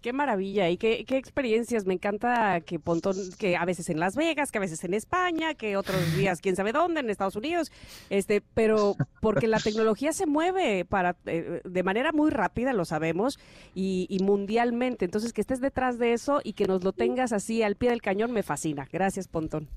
Qué 0.00 0.12
maravilla 0.12 0.70
y 0.70 0.76
qué, 0.78 1.04
qué 1.04 1.16
experiencias. 1.16 1.84
Me 1.84 1.94
encanta 1.94 2.60
que 2.60 2.78
Pontón, 2.78 3.16
que 3.38 3.56
a 3.56 3.64
veces 3.64 3.90
en 3.90 3.98
Las 3.98 4.14
Vegas, 4.14 4.52
que 4.52 4.58
a 4.58 4.60
veces 4.60 4.84
en 4.84 4.94
España, 4.94 5.54
que 5.54 5.76
otros 5.76 6.00
días 6.16 6.40
quién 6.40 6.54
sabe 6.56 6.72
dónde, 6.72 7.00
en 7.00 7.10
Estados 7.10 7.36
Unidos. 7.36 7.72
Este, 8.08 8.40
pero 8.54 8.94
porque 9.20 9.48
la 9.48 9.58
tecnología 9.58 10.12
se 10.12 10.26
mueve 10.26 10.84
para 10.84 11.16
eh, 11.26 11.60
de 11.64 11.82
manera 11.82 12.12
muy 12.12 12.30
rápida, 12.30 12.72
lo 12.72 12.84
sabemos, 12.84 13.38
y, 13.74 14.06
y 14.08 14.20
mundialmente. 14.20 15.04
Entonces, 15.04 15.32
que 15.32 15.40
estés 15.40 15.60
detrás 15.60 15.98
de 15.98 16.12
eso 16.12 16.40
y 16.44 16.52
que 16.52 16.66
nos 16.66 16.84
lo 16.84 16.92
tengas 16.92 17.32
así 17.32 17.62
al 17.62 17.76
pie 17.76 17.90
del 17.90 18.00
cañón 18.00 18.32
me 18.32 18.42
fascina. 18.42 18.88
Gracias, 18.90 19.28
Pontón. 19.28 19.68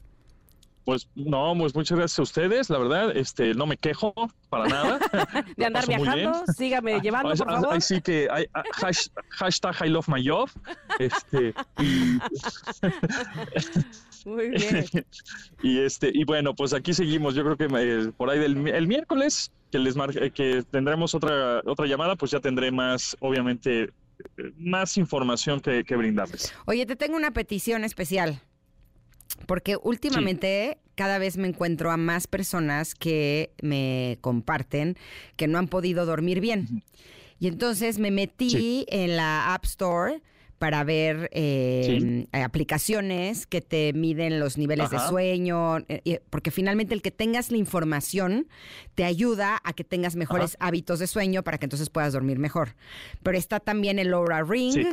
Pues 0.85 1.07
no, 1.13 1.53
pues 1.57 1.75
muchas 1.75 1.97
gracias 1.97 2.17
a 2.19 2.21
ustedes, 2.23 2.69
la 2.69 2.79
verdad, 2.79 3.15
este, 3.15 3.53
no 3.53 3.67
me 3.67 3.77
quejo 3.77 4.13
para 4.49 4.67
nada. 4.67 4.99
De 5.57 5.65
andar 5.65 5.85
viajando, 5.87 6.43
sígame 6.57 6.99
llevando, 6.99 7.29
Ahí- 7.29 7.37
por 7.37 7.47
favor. 7.47 7.73
ahí 7.73 7.81
sí 7.81 8.01
que 8.01 8.27
hay, 8.31 8.45
ah, 8.55 8.63
hash- 8.81 9.09
hashtag 9.29 9.75
I 9.85 9.89
love 9.89 10.07
my 10.07 10.27
job. 10.27 10.49
Este, 10.97 11.53
y, 11.79 12.17
Muy 14.25 14.49
bien. 14.49 14.85
y 15.63 15.79
este 15.79 16.11
y 16.13 16.23
bueno, 16.25 16.53
pues 16.55 16.73
aquí 16.73 16.93
seguimos. 16.93 17.35
Yo 17.35 17.43
creo 17.43 17.57
que 17.57 17.67
eh, 17.79 18.11
por 18.17 18.29
ahí 18.29 18.39
del 18.39 18.55
mi- 18.55 18.71
el 18.71 18.87
miércoles 18.87 19.51
que 19.71 19.79
les 19.79 19.95
mar- 19.95 20.11
eh, 20.17 20.31
que 20.31 20.63
tendremos 20.71 21.13
otra 21.15 21.61
otra 21.65 21.85
llamada, 21.85 22.15
pues 22.15 22.31
ya 22.31 22.39
tendré 22.39 22.71
más, 22.71 23.15
obviamente, 23.21 23.83
eh, 23.83 23.91
más 24.57 24.97
información 24.97 25.59
que, 25.61 25.83
que 25.83 25.95
brindarles. 25.95 26.53
Oye, 26.65 26.85
te 26.85 26.95
tengo 26.95 27.15
una 27.15 27.31
petición 27.31 27.83
especial. 27.83 28.41
Porque 29.45 29.77
últimamente 29.81 30.77
cada 30.95 31.17
vez 31.17 31.37
me 31.37 31.47
encuentro 31.47 31.91
a 31.91 31.97
más 31.97 32.27
personas 32.27 32.93
que 32.93 33.51
me 33.61 34.17
comparten 34.21 34.97
que 35.37 35.47
no 35.47 35.57
han 35.57 35.67
podido 35.67 36.05
dormir 36.05 36.39
bien. 36.41 36.83
Y 37.39 37.47
entonces 37.47 37.99
me 37.99 38.11
metí 38.11 38.49
Sí. 38.49 38.85
en 38.89 39.15
la 39.15 39.53
App 39.53 39.63
Store 39.65 40.21
para 40.57 40.83
ver 40.83 41.29
eh, 41.31 42.27
aplicaciones 42.33 43.47
que 43.47 43.61
te 43.61 43.93
miden 43.93 44.41
los 44.41 44.57
niveles 44.57 44.89
de 44.89 44.99
sueño, 44.99 45.77
eh, 45.87 46.19
porque 46.29 46.51
finalmente 46.51 46.93
el 46.93 47.01
que 47.01 47.11
tengas 47.11 47.49
la 47.49 47.55
información 47.57 48.49
te 48.93 49.05
ayuda 49.05 49.61
a 49.63 49.71
que 49.71 49.85
tengas 49.85 50.17
mejores 50.17 50.57
hábitos 50.59 50.99
de 50.99 51.07
sueño 51.07 51.43
para 51.43 51.57
que 51.59 51.65
entonces 51.65 51.89
puedas 51.89 52.11
dormir 52.11 52.39
mejor. 52.39 52.75
Pero 53.23 53.37
está 53.37 53.61
también 53.61 53.99
el 53.99 54.13
Aura 54.13 54.43
Ring, 54.43 54.73
Sí. 54.73 54.87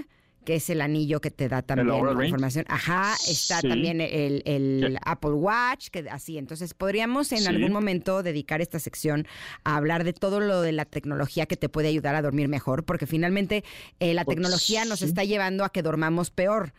Que 0.47 0.55
es 0.55 0.71
el 0.71 0.81
anillo 0.81 1.21
que 1.21 1.31
te 1.31 1.49
da 1.51 1.61
también 1.61 2.07
Ring. 2.17 2.29
información. 2.29 2.65
Ajá, 2.69 3.15
está 3.29 3.61
Sí. 3.61 3.69
también 3.69 4.01
el. 4.01 4.99
Apple 5.05 5.33
Watch, 5.33 5.89
que 5.91 6.07
así. 6.11 6.39
Entonces, 6.39 6.73
podríamos 6.73 7.33
en 7.33 7.39
Sí. 7.41 7.47
algún 7.49 7.73
momento 7.73 8.23
dedicar 8.23 8.63
esta 8.63 8.79
sección 8.79 9.27
a 9.65 9.77
hablar 9.77 10.05
de 10.05 10.13
todo 10.15 10.41
lo 10.41 10.63
de 10.63 10.73
la 10.73 10.85
tecnología 10.87 11.45
que 11.47 11.57
te 11.57 11.69
puede 11.69 11.89
ayudar 11.89 12.15
a 12.15 12.23
dormir 12.23 12.49
mejor, 12.49 12.85
porque 12.85 13.07
finalmente 13.07 13.65
eh, 14.01 14.15
la 14.15 14.25
Pues, 14.25 14.37
tecnología 14.37 14.85
nos 14.87 15.03
está 15.03 15.25
llevando 15.25 15.65
a 15.65 15.71
que 15.71 15.83
dormamos 15.83 16.31
peor. 16.31 16.73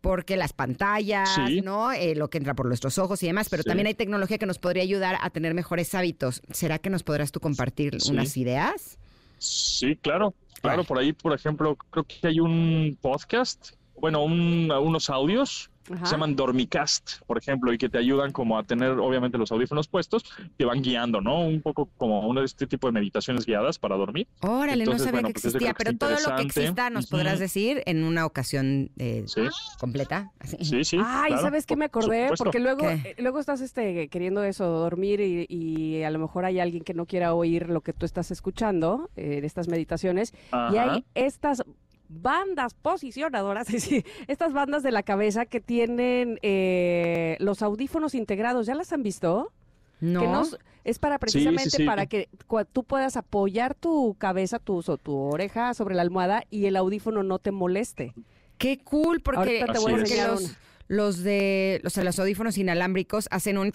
Porque 0.00 0.36
las 0.36 0.52
pantallas, 0.52 1.28
Sí. 1.48 1.60
¿no? 1.60 1.90
Eh, 1.90 2.14
lo 2.14 2.30
que 2.30 2.38
entra 2.38 2.54
por 2.54 2.66
nuestros 2.66 2.98
ojos 2.98 3.20
y 3.24 3.26
demás, 3.26 3.48
pero 3.48 3.64
Sí. 3.64 3.68
también 3.68 3.88
hay 3.88 3.94
tecnología 3.94 4.38
que 4.38 4.46
nos 4.46 4.60
podría 4.60 4.84
ayudar 4.84 5.16
a 5.20 5.28
tener 5.30 5.54
mejores 5.54 5.92
hábitos. 5.92 6.40
¿Será 6.52 6.78
que 6.78 6.88
nos 6.88 7.02
podrás 7.02 7.32
tú 7.32 7.40
compartir 7.40 8.00
Sí. 8.00 8.12
unas 8.12 8.36
ideas? 8.36 8.96
Sí, 9.38 9.96
claro, 9.96 10.34
claro. 10.60 10.84
Por 10.84 10.98
ahí, 10.98 11.12
por 11.12 11.32
ejemplo, 11.32 11.76
creo 11.90 12.04
que 12.04 12.26
hay 12.26 12.40
un 12.40 12.98
podcast, 13.00 13.72
bueno, 14.00 14.22
un- 14.24 14.70
unos 14.70 15.10
audios 15.10 15.70
Ajá. 15.90 16.04
se 16.04 16.12
llaman 16.12 16.36
Dormicast, 16.36 17.22
por 17.26 17.38
ejemplo, 17.38 17.72
y 17.72 17.78
que 17.78 17.88
te 17.88 17.96
ayudan 17.96 18.30
como 18.30 18.58
a 18.58 18.62
tener, 18.64 18.90
obviamente, 18.98 19.38
los 19.38 19.50
audífonos 19.52 19.88
puestos, 19.88 20.22
te 20.58 20.66
van 20.66 20.82
guiando, 20.82 21.22
¿no? 21.22 21.40
Un 21.40 21.62
poco 21.62 21.88
como 21.96 22.28
uno 22.28 22.40
de 22.40 22.46
este 22.46 22.66
tipo 22.66 22.88
de 22.88 22.92
meditaciones 22.92 23.46
guiadas 23.46 23.78
para 23.78 23.96
dormir. 23.96 24.28
Órale, 24.42 24.82
Entonces, 24.84 24.86
no 25.00 25.04
sabía 25.06 25.10
bueno, 25.12 25.28
que 25.28 25.32
pues 25.34 25.44
existía, 25.46 25.72
pero 25.72 25.96
todo 25.96 26.10
lo 26.28 26.36
que 26.36 26.42
exista 26.42 26.90
nos 26.90 27.06
podrás 27.06 27.38
decir 27.38 27.82
en 27.86 28.04
una 28.04 28.26
ocasión 28.26 28.90
eh, 28.98 29.24
Sí, 29.26 29.40
completa. 29.78 30.30
Así. 30.40 30.58
sí, 30.62 30.84
sí. 30.84 30.98
Ay, 31.02 31.28
claro, 31.28 31.42
¿sabes 31.42 31.64
qué 31.64 31.76
me 31.76 31.86
acordé? 31.86 32.32
Porque 32.36 32.60
luego, 32.60 32.82
¿Qué? 32.82 32.92
eh, 33.04 33.14
luego 33.18 33.38
estás 33.40 33.62
este, 33.62 34.08
queriendo 34.08 34.42
eso, 34.44 34.66
dormir 34.66 35.20
y, 35.20 35.46
y 35.48 36.02
a 36.02 36.10
lo 36.10 36.18
mejor 36.18 36.44
hay 36.44 36.60
alguien 36.60 36.84
que 36.84 36.92
no 36.92 37.06
quiera 37.06 37.32
oír 37.32 37.70
lo 37.70 37.80
que 37.80 37.94
tú 37.94 38.04
estás 38.04 38.30
escuchando, 38.30 39.08
eh, 39.16 39.40
de 39.40 39.46
estas 39.46 39.68
meditaciones. 39.68 40.34
Y 40.72 40.76
hay 40.76 41.06
estas 41.14 41.62
bandas 42.08 42.74
posicionadoras, 42.74 43.68
estas 44.28 44.52
bandas 44.52 44.82
de 44.82 44.90
la 44.92 45.02
cabeza 45.02 45.46
que 45.46 45.60
tienen 45.60 46.38
eh, 46.42 47.36
los 47.40 47.62
audífonos 47.62 48.14
integrados. 48.14 48.66
¿Ya 48.66 48.74
las 48.74 48.92
han 48.92 49.02
visto? 49.02 49.52
No. 50.00 50.20
Que 50.20 50.26
no 50.28 50.42
s- 50.42 50.56
es 50.84 50.98
para 50.98 51.16
sí, 51.16 51.20
precisamente 51.20 51.70
sí. 51.70 51.84
para 51.84 52.06
que 52.06 52.28
tú 52.72 52.84
puedas 52.84 53.16
apoyar 53.16 53.74
tu 53.74 54.14
cabeza, 54.18 54.58
tu, 54.58 54.78
o 54.86 54.96
tu 54.96 55.16
oreja 55.16 55.74
sobre 55.74 55.94
la 55.94 56.02
almohada 56.02 56.44
y 56.50 56.66
el 56.66 56.76
audífono 56.76 57.22
no 57.22 57.38
te 57.38 57.50
moleste. 57.50 58.14
Qué 58.56 58.78
cool, 58.78 59.20
porque, 59.20 59.60
Ahorita 59.62 59.72
te 59.72 59.78
voy 59.78 59.92
a 59.92 59.96
porque 59.96 60.10
enseñar 60.12 60.30
los, 60.30 60.54
los 60.88 61.22
de 61.22 61.80
los, 61.82 61.96
los 61.96 62.18
audífonos 62.18 62.56
inalámbricos 62.58 63.28
hacen 63.30 63.58
un 63.58 63.72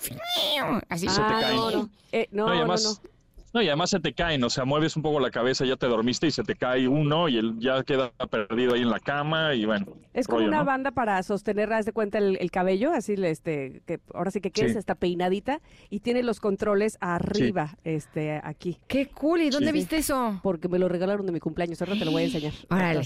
así. 0.90 1.08
Se 1.08 1.16
te 1.16 1.22
ah, 1.22 1.38
caen. 1.42 1.56
no, 1.56 1.72
no. 1.72 1.90
Eh, 2.12 2.28
no, 2.32 2.48
No, 2.48 2.54
y 2.54 2.58
no, 2.58 2.62
además, 2.62 2.84
no. 2.84 2.92
no, 2.92 3.13
y 3.62 3.68
además 3.68 3.90
se 3.92 4.00
te 4.00 4.14
caen, 4.14 4.44
o 4.44 4.50
sea, 4.50 4.66
mueves 4.66 4.96
un 4.96 5.04
poco 5.04 5.20
la 5.20 5.30
cabeza, 5.32 5.66
ya 5.66 5.76
te 5.76 5.86
dormiste 5.88 6.28
y 6.28 6.32
se 6.32 6.44
te 6.44 6.56
cae 6.56 6.88
uno 6.88 7.30
y 7.30 7.38
él 7.38 7.56
ya 7.60 7.84
queda 7.84 8.12
perdido 8.30 8.74
ahí 8.74 8.82
en 8.82 8.90
la 8.90 9.00
cama 9.00 9.54
y 9.54 9.66
bueno. 9.66 9.86
Es 10.14 10.28
como 10.28 10.40
rollo, 10.40 10.50
una 10.50 10.60
¿no? 10.60 10.66
banda 10.66 10.92
para 10.92 11.22
sostener, 11.24 11.72
haz 11.74 11.86
de 11.86 11.92
cuenta, 11.92 12.18
el, 12.18 12.38
el 12.40 12.52
cabello, 12.52 12.92
así, 12.94 13.16
le, 13.16 13.30
este, 13.30 13.82
que 13.86 14.00
ahora 14.14 14.32
sí 14.32 14.42
que 14.42 14.52
quieres 14.52 14.74
Sí. 14.74 14.80
está 14.80 14.96
peinadita 14.96 15.62
y 15.90 16.00
tiene 16.00 16.24
los 16.24 16.40
controles 16.40 16.98
arriba, 17.00 17.78
este, 17.84 18.40
aquí. 18.44 18.80
Qué 18.88 19.08
cool. 19.08 19.42
¿Y 19.42 19.50
dónde 19.50 19.68
Sí. 19.68 19.74
viste 19.74 19.98
eso? 19.98 20.40
Porque 20.42 20.68
me 20.68 20.80
lo 20.80 20.90
regalaron 20.90 21.26
de 21.26 21.32
mi 21.32 21.40
cumpleaños, 21.40 21.82
ahora 21.82 21.94
te 21.98 22.06
lo 22.06 22.12
voy 22.12 22.24
a 22.24 22.26
enseñar. 22.26 22.54
Órale. 22.70 23.02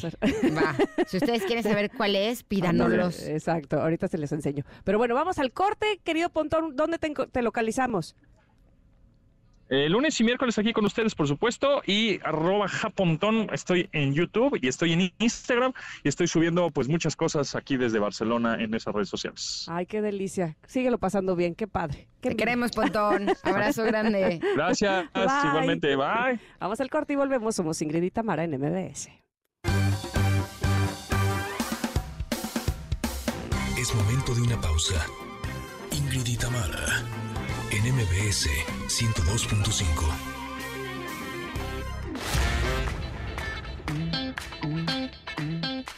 Va. 0.55 0.75
Si 1.07 1.17
ustedes 1.17 1.43
quieren 1.43 1.63
saber 1.63 1.89
cuál 1.95 2.15
es, 2.15 2.43
pídanoslos. 2.43 3.21
Exacto, 3.27 3.81
ahorita 3.81 4.07
se 4.07 4.17
les 4.17 4.31
enseño. 4.31 4.63
Pero 4.83 4.97
bueno, 4.97 5.15
vamos 5.15 5.39
al 5.39 5.51
corte, 5.51 5.99
querido 6.03 6.29
Pontón, 6.29 6.75
¿dónde 6.75 6.97
te 6.99 7.41
localizamos? 7.41 8.15
Eh, 9.69 9.89
lunes 9.89 10.19
y 10.19 10.23
miércoles 10.23 10.57
aquí 10.57 10.71
con 10.71 10.85
ustedes, 10.85 11.13
por 11.13 11.27
supuesto, 11.27 11.81
y 11.85 12.19
arroba 12.23 12.67
japontón, 12.69 13.49
estoy 13.51 13.89
en 13.91 14.13
YouTube 14.13 14.57
y 14.61 14.67
estoy 14.67 14.93
en 14.93 15.11
Instagram 15.19 15.73
y 16.03 16.07
estoy 16.09 16.27
subiendo 16.27 16.71
pues 16.71 16.87
muchas 16.87 17.15
cosas 17.15 17.53
aquí 17.55 17.75
desde 17.75 17.99
Barcelona 17.99 18.55
en 18.61 18.73
esas 18.73 18.93
redes 18.95 19.09
sociales. 19.09 19.65
Ay, 19.69 19.85
qué 19.85 20.01
delicia. 20.01 20.55
Síguelo 20.65 20.97
pasando 20.99 21.35
bien, 21.35 21.53
qué 21.53 21.67
padre. 21.67 22.07
Qué 22.21 22.29
Te 22.29 22.29
bien. 22.29 22.37
queremos, 22.37 22.71
Pontón. 22.71 23.27
Abrazo 23.43 23.83
grande. 23.83 24.39
Gracias, 24.55 25.11
Bye. 25.13 25.49
igualmente, 25.49 25.95
bye. 25.95 26.39
Vamos 26.59 26.79
al 26.79 26.89
corte 26.89 27.13
y 27.13 27.15
volvemos. 27.17 27.55
Somos 27.55 27.81
Ingrid 27.81 28.03
y 28.03 28.11
Tamara 28.11 28.43
en 28.45 28.51
MBS. 28.51 29.09
Es 33.77 33.93
momento 33.95 34.33
de 34.33 34.41
una 34.41 34.59
pausa. 34.59 35.05
Ingrid 35.91 36.25
y 36.27 36.37
Tamara, 36.37 37.03
en 37.71 37.93
MBS 37.93 38.47
102.5. 38.87 40.37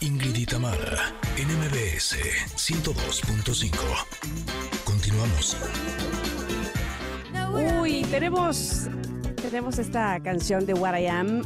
Ingrid 0.01 0.35
y 0.35 0.45
Tamara, 0.45 1.13
en 1.37 1.47
MBS 1.47 2.17
102.5. 2.55 3.71
Continuamos. 4.83 5.57
Uy, 7.81 8.03
tenemos, 8.09 8.87
tenemos 9.41 9.79
esta 9.79 10.19
canción 10.21 10.65
de 10.65 10.73
What 10.73 10.97
I 10.97 11.07
Am 11.07 11.41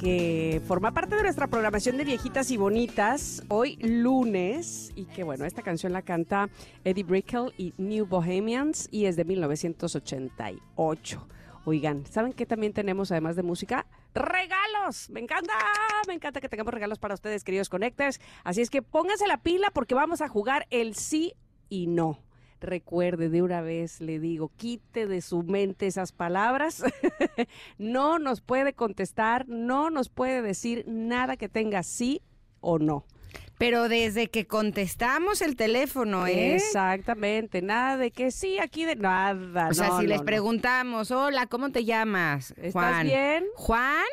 que 0.00 0.62
forma 0.66 0.92
parte 0.92 1.16
de 1.16 1.22
nuestra 1.22 1.48
programación 1.48 1.96
de 1.96 2.04
viejitas 2.04 2.50
y 2.50 2.56
bonitas 2.56 3.42
hoy 3.48 3.76
lunes 3.80 4.92
y 4.94 5.06
que 5.06 5.24
bueno, 5.24 5.44
esta 5.44 5.62
canción 5.62 5.92
la 5.92 6.02
canta 6.02 6.48
Eddie 6.84 7.02
Brickell 7.02 7.52
y 7.58 7.74
New 7.78 8.06
Bohemians 8.06 8.88
y 8.92 9.06
es 9.06 9.16
de 9.16 9.24
1988. 9.24 11.28
Oigan, 11.64 12.06
¿saben 12.06 12.32
qué 12.32 12.46
también 12.46 12.72
tenemos 12.72 13.10
además 13.10 13.36
de 13.36 13.42
música? 13.42 13.86
¡Regalos! 14.14 15.10
Me 15.10 15.20
encanta, 15.20 15.52
me 16.06 16.14
encanta 16.14 16.40
que 16.40 16.48
tengamos 16.48 16.72
regalos 16.72 16.98
para 16.98 17.14
ustedes, 17.14 17.42
queridos 17.42 17.68
Connectors. 17.68 18.20
Así 18.44 18.62
es 18.62 18.70
que 18.70 18.82
pónganse 18.82 19.26
la 19.26 19.42
pila 19.42 19.70
porque 19.72 19.94
vamos 19.94 20.22
a 20.22 20.28
jugar 20.28 20.66
el 20.70 20.94
sí 20.94 21.34
y 21.68 21.88
no. 21.88 22.20
Recuerde, 22.60 23.28
de 23.28 23.42
una 23.42 23.60
vez 23.60 24.00
le 24.00 24.18
digo, 24.18 24.50
quite 24.56 25.06
de 25.06 25.20
su 25.20 25.42
mente 25.42 25.86
esas 25.86 26.12
palabras. 26.12 26.82
no 27.78 28.18
nos 28.18 28.40
puede 28.40 28.72
contestar, 28.72 29.46
no 29.48 29.90
nos 29.90 30.08
puede 30.08 30.42
decir 30.42 30.84
nada 30.86 31.36
que 31.36 31.48
tenga 31.48 31.82
sí 31.82 32.22
o 32.60 32.78
no. 32.78 33.04
Pero 33.58 33.88
desde 33.88 34.28
que 34.28 34.46
contestamos 34.46 35.42
el 35.42 35.56
teléfono, 35.56 36.26
¿eh? 36.26 36.54
Exactamente, 36.54 37.60
nada 37.60 37.96
de 37.96 38.12
que 38.12 38.30
sí, 38.30 38.58
aquí 38.60 38.84
de 38.84 38.94
nada. 38.94 39.68
O 39.68 39.74
sea, 39.74 39.86
si 39.98 40.02
no, 40.04 40.08
les 40.08 40.20
no. 40.20 40.24
preguntamos, 40.24 41.10
hola, 41.10 41.46
¿cómo 41.48 41.70
te 41.70 41.84
llamas? 41.84 42.52
¿Estás 42.52 42.72
Juan. 42.72 43.06
bien? 43.06 43.44
Juan, 43.56 44.04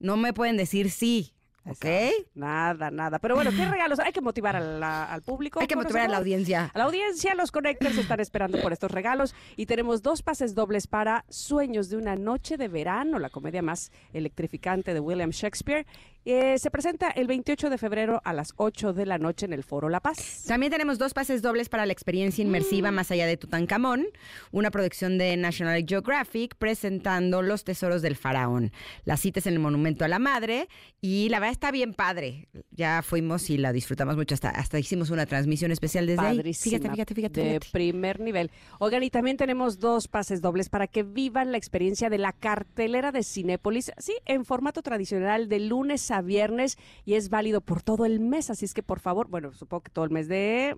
no 0.00 0.16
me 0.16 0.32
pueden 0.32 0.56
decir 0.56 0.90
sí, 0.90 1.33
¿ok? 1.66 1.86
Nada, 2.34 2.90
nada. 2.90 3.18
Pero 3.18 3.34
bueno, 3.34 3.50
¿qué 3.50 3.64
regalos? 3.70 3.98
Hay 3.98 4.12
que 4.12 4.20
motivar 4.20 4.60
la- 4.60 5.04
al 5.04 5.22
público. 5.22 5.60
Hay 5.60 5.66
que 5.66 5.76
motivar 5.76 6.02
a 6.02 6.08
la 6.08 6.18
audiencia. 6.18 6.70
A 6.74 6.78
la 6.78 6.84
audiencia, 6.84 7.34
los 7.34 7.50
Connectors 7.52 7.96
están 7.98 8.20
esperando 8.20 8.60
por 8.60 8.72
estos 8.72 8.90
regalos 8.90 9.34
y 9.56 9.66
tenemos 9.66 10.02
dos 10.02 10.22
pases 10.22 10.54
dobles 10.54 10.86
para 10.86 11.24
Sueños 11.28 11.88
de 11.88 11.96
una 11.96 12.16
noche 12.16 12.56
de 12.56 12.68
verano, 12.68 13.18
la 13.18 13.30
comedia 13.30 13.62
más 13.62 13.90
electrificante 14.12 14.94
de 14.94 15.00
William 15.00 15.30
Shakespeare. 15.30 15.86
Eh, 16.26 16.58
se 16.58 16.70
presenta 16.70 17.10
el 17.10 17.26
28 17.26 17.68
de 17.68 17.76
febrero 17.78 18.20
a 18.24 18.32
las 18.32 18.54
8 18.56 18.92
de 18.94 19.04
la 19.04 19.18
noche 19.18 19.46
en 19.46 19.52
el 19.52 19.62
Foro 19.62 19.88
La 19.88 20.00
Paz. 20.00 20.44
También 20.46 20.72
tenemos 20.72 20.98
dos 20.98 21.12
pases 21.12 21.42
dobles 21.42 21.68
para 21.68 21.84
la 21.84 21.92
experiencia 21.92 22.42
inmersiva 22.42 22.90
Mm. 22.90 22.94
Más 22.94 23.10
allá 23.10 23.26
de 23.26 23.36
Tutankamón, 23.36 24.06
una 24.50 24.70
producción 24.70 25.18
de 25.18 25.36
National 25.36 25.84
Geographic 25.86 26.54
presentando 26.56 27.42
los 27.42 27.64
tesoros 27.64 28.02
del 28.02 28.16
faraón. 28.16 28.72
La 29.04 29.16
cita 29.16 29.40
es 29.40 29.46
en 29.46 29.54
el 29.54 29.58
Monumento 29.58 30.04
a 30.04 30.08
la 30.08 30.18
Madre 30.18 30.68
y 31.00 31.28
la 31.28 31.40
verdad 31.40 31.52
está 31.52 31.70
bien 31.70 31.92
padre. 31.94 32.48
Ya 32.70 33.02
fuimos 33.02 33.50
y 33.50 33.58
la 33.58 33.72
disfrutamos 33.72 34.16
mucho, 34.16 34.34
hasta, 34.34 34.48
hasta 34.50 34.78
hicimos 34.78 35.10
una 35.10 35.26
transmisión 35.26 35.72
especial 35.72 36.06
desde 36.06 36.24
ahí. 36.26 36.36
Padrísima, 36.36 36.70
Fíjate, 36.78 36.90
fíjate, 36.90 37.14
fíjate. 37.14 37.40
De 37.40 37.46
fíjate. 37.60 37.68
primer 37.72 38.20
nivel. 38.20 38.50
Oigan, 38.78 39.02
y 39.02 39.10
también 39.10 39.36
tenemos 39.36 39.78
dos 39.78 40.08
pases 40.08 40.40
dobles 40.40 40.68
para 40.68 40.86
que 40.86 41.02
vivan 41.02 41.52
la 41.52 41.58
experiencia 41.58 42.08
de 42.10 42.18
la 42.18 42.32
cartelera 42.32 43.12
de 43.12 43.22
Cinépolis, 43.22 43.92
sí, 43.98 44.14
en 44.24 44.44
formato 44.44 44.82
tradicional 44.82 45.48
de 45.48 45.60
lunes 45.60 46.10
a 46.10 46.13
viernes 46.22 46.78
y 47.04 47.14
es 47.14 47.28
válido 47.28 47.60
por 47.60 47.82
todo 47.82 48.04
el 48.04 48.20
mes, 48.20 48.50
así 48.50 48.64
es 48.64 48.74
que 48.74 48.82
por 48.82 49.00
favor, 49.00 49.28
bueno, 49.28 49.52
supongo 49.52 49.82
que 49.82 49.90
todo 49.90 50.04
el 50.04 50.10
mes 50.10 50.28
de... 50.28 50.74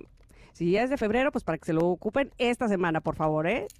Si 0.52 0.70
ya 0.70 0.82
es 0.82 0.90
de 0.90 0.96
febrero, 0.96 1.30
pues 1.32 1.44
para 1.44 1.58
que 1.58 1.66
se 1.66 1.72
lo 1.74 1.86
ocupen 1.86 2.30
esta 2.38 2.66
semana, 2.68 3.00
por 3.02 3.14
favor, 3.14 3.46
¿eh? 3.46 3.66
Esta 3.66 3.76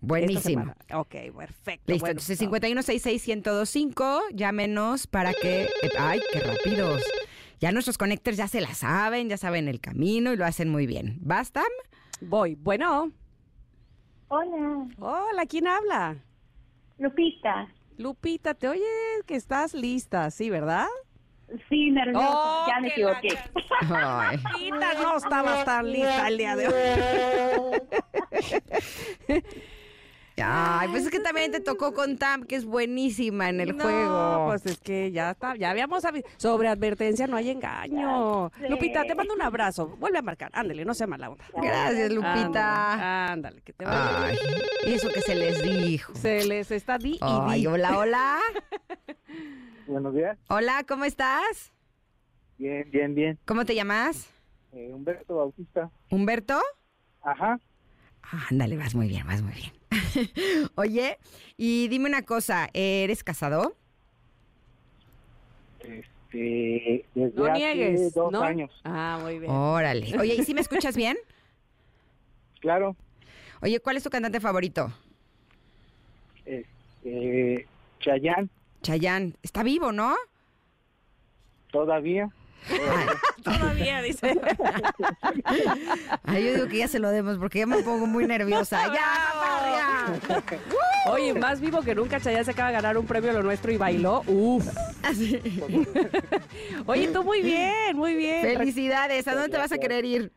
Buenísimo. 0.00 0.74
Ok, 0.92 1.14
perfecto. 1.36 1.92
Listo, 1.92 2.00
bueno, 2.06 2.20
entonces 2.20 2.42
no. 2.42 2.50
5166-1025, 2.50 4.20
llámenos 4.32 5.06
para 5.06 5.32
que... 5.32 5.64
eh, 5.64 5.68
¡Ay, 5.98 6.20
qué 6.32 6.40
rápidos! 6.40 7.02
Ya 7.60 7.72
nuestros 7.72 7.96
connectors 7.96 8.36
ya 8.36 8.48
se 8.48 8.60
la 8.60 8.74
saben, 8.74 9.28
ya 9.28 9.36
saben 9.36 9.68
el 9.68 9.80
camino 9.80 10.32
y 10.32 10.36
lo 10.36 10.44
hacen 10.44 10.68
muy 10.68 10.86
bien. 10.86 11.16
¿Basta? 11.20 11.62
Voy. 12.20 12.54
Bueno. 12.56 13.12
Hola, 14.28 14.86
Hola, 14.98 15.46
¿quién 15.46 15.66
habla? 15.66 16.16
Lupita. 16.98 17.68
Lupita, 17.96 18.54
te 18.54 18.68
oye 18.68 18.84
que 19.26 19.36
estás 19.36 19.72
lista, 19.74 20.30
¿sí, 20.30 20.50
verdad? 20.50 20.86
Sí, 21.68 21.90
nerviosa, 21.90 22.28
Oh, 22.28 22.64
ya 22.68 22.80
me 22.80 22.88
equivoqué. 22.88 23.38
Ay. 23.80 24.36
Lupita, 24.38 24.94
no 24.94 25.16
estabas 25.16 25.64
tan 25.64 25.90
lista 25.90 26.28
el 26.28 26.38
día 26.38 26.56
de 26.56 26.68
hoy. 26.68 27.82
Ay, 30.42 30.88
pues 30.88 31.04
es 31.04 31.10
que 31.10 31.20
también 31.20 31.50
te 31.50 31.60
tocó 31.60 31.94
con 31.94 32.18
Tam, 32.18 32.42
que 32.44 32.56
es 32.56 32.64
buenísima 32.66 33.48
en 33.48 33.60
el 33.60 33.76
No, 33.76 33.82
juego. 33.82 34.46
Pues 34.46 34.66
es 34.66 34.78
que 34.78 35.10
ya 35.10 35.30
está, 35.30 35.56
ya 35.56 35.70
habíamos 35.70 36.04
sobre 36.36 36.68
advertencia 36.68 37.26
no 37.26 37.36
hay 37.36 37.50
engaño. 37.50 38.50
Sí. 38.58 38.64
Lupita, 38.68 39.04
te 39.04 39.14
mando 39.14 39.34
un 39.34 39.42
abrazo. 39.42 39.88
Vuelve 39.98 40.18
a 40.18 40.22
marcar. 40.22 40.50
Ándale, 40.52 40.84
no 40.84 40.94
sea 40.94 41.06
mala 41.06 41.30
onda. 41.30 41.44
Gracias, 41.56 42.10
Lupita. 42.12 42.92
Ándale, 42.92 43.32
ándale, 43.32 43.60
que 43.62 43.72
te 43.72 43.84
Ay, 43.86 44.36
y 44.86 44.92
eso 44.92 45.08
que 45.08 45.22
se 45.22 45.34
les 45.34 45.62
dijo. 45.62 46.14
Se 46.14 46.44
les 46.44 46.70
está 46.70 46.98
di 46.98 47.14
y 47.14 47.18
Ay, 47.22 47.60
di. 47.60 47.66
hola, 47.66 47.98
hola. 47.98 48.38
Buenos 49.86 50.14
días. 50.14 50.36
Hola, 50.48 50.84
¿cómo 50.86 51.04
estás? 51.04 51.72
Bien, 52.58 52.88
bien, 52.90 53.14
bien. 53.14 53.38
¿Cómo 53.44 53.64
te 53.64 53.74
llamas? 53.74 54.28
Eh, 54.72 54.90
Humberto 54.92 55.36
Bautista. 55.36 55.90
¿Humberto? 56.10 56.60
Ajá. 57.22 57.58
Ah, 58.22 58.46
ándale, 58.50 58.76
vas 58.76 58.94
muy 58.94 59.08
bien, 59.08 59.26
vas 59.26 59.40
muy 59.42 59.52
bien. 59.54 59.72
Oye, 60.74 61.18
y 61.56 61.88
dime 61.88 62.08
una 62.08 62.22
cosa, 62.22 62.68
¿eres 62.72 63.22
casado? 63.24 63.76
Este, 65.80 67.04
desde 67.14 67.36
No 67.36 67.44
hace 67.46 67.52
niegues, 67.58 68.14
dos 68.14 68.32
¿no? 68.32 68.42
años. 68.42 68.70
Ah, 68.84 69.18
muy 69.22 69.38
bien. 69.38 69.50
Órale. 69.50 70.18
Oye, 70.18 70.34
¿y 70.34 70.44
si 70.44 70.54
me 70.54 70.60
escuchas 70.60 70.96
bien? 70.96 71.16
Claro. 72.60 72.96
Oye, 73.62 73.80
¿cuál 73.80 73.96
es 73.96 74.02
tu 74.02 74.10
cantante 74.10 74.40
favorito? 74.40 74.92
Este, 76.44 77.66
Chayán, 78.00 78.50
Chayán. 78.82 79.36
Está 79.42 79.62
vivo, 79.62 79.92
¿no? 79.92 80.14
todavía. 81.72 82.30
Todavía 83.42 84.02
dice. 84.02 84.38
Ay, 86.24 86.44
yo 86.44 86.54
digo 86.54 86.68
que 86.68 86.78
ya 86.78 86.88
se 86.88 86.98
lo 86.98 87.10
demos 87.10 87.38
porque 87.38 87.60
ya 87.60 87.66
me 87.66 87.82
pongo 87.82 88.06
muy 88.06 88.26
nerviosa. 88.26 88.92
¡Ya! 88.94 89.86
Oye, 91.10 91.34
más 91.34 91.60
vivo 91.60 91.82
que 91.82 91.94
nunca, 91.94 92.20
Chayanne 92.20 92.44
se 92.44 92.50
acaba 92.50 92.68
de 92.68 92.74
ganar 92.74 92.98
un 92.98 93.06
premio 93.06 93.30
a 93.30 93.34
lo 93.34 93.42
nuestro 93.42 93.72
y 93.72 93.76
bailó. 93.76 94.22
Uf. 94.26 94.66
Así. 95.02 95.40
Oye, 96.86 97.08
tú 97.08 97.22
muy 97.22 97.42
bien, 97.42 97.96
muy 97.96 98.14
bien. 98.14 98.42
Felicidades. 98.42 99.26
¿A 99.28 99.34
dónde 99.34 99.50
te 99.50 99.58
vas 99.58 99.72
a 99.72 99.78
querer 99.78 100.04
ir? 100.04 100.32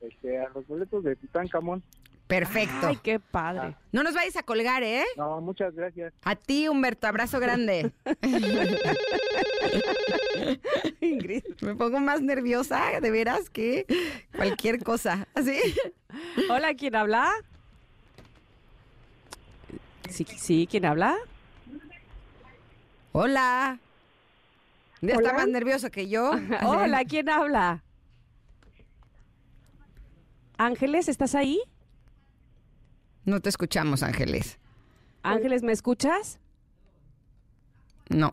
Este, 0.00 0.38
a 0.38 0.48
los 0.50 0.66
boletos 0.66 1.02
de 1.04 1.16
Tutankamón. 1.16 1.82
Perfecto. 2.26 2.88
Ay, 2.88 2.98
qué 3.02 3.20
padre. 3.20 3.76
No 3.92 4.02
nos 4.02 4.14
vayas 4.14 4.36
a 4.36 4.42
colgar, 4.42 4.82
¿eh? 4.82 5.04
No, 5.16 5.40
muchas 5.40 5.74
gracias. 5.74 6.12
A 6.24 6.34
ti, 6.34 6.66
Humberto, 6.68 7.06
abrazo 7.06 7.38
grande. 7.38 7.92
Ingrid. 11.00 11.44
Me 11.60 11.76
pongo 11.76 12.00
más 12.00 12.20
nerviosa, 12.22 13.00
de 13.00 13.10
veras, 13.12 13.48
que 13.48 13.86
cualquier 14.34 14.82
cosa. 14.82 15.28
¿Así? 15.34 15.56
Hola, 16.50 16.74
¿quién 16.74 16.96
habla? 16.96 17.30
Sí, 20.08 20.24
sí, 20.36 20.66
¿quién 20.68 20.84
habla? 20.84 21.16
Hola. 23.12 23.78
Ya 25.00 25.12
está 25.12 25.18
Hola. 25.18 25.32
más 25.32 25.48
nervioso 25.48 25.90
que 25.90 26.08
yo. 26.08 26.32
Hola, 26.64 27.04
¿quién 27.04 27.28
habla? 27.28 27.84
Ángeles, 30.58 31.08
¿estás 31.08 31.34
ahí? 31.36 31.60
No 33.26 33.40
te 33.40 33.48
escuchamos, 33.48 34.02
Ángeles. 34.04 34.58
Ángeles, 35.22 35.64
¿me 35.64 35.72
escuchas? 35.72 36.38
No. 38.08 38.32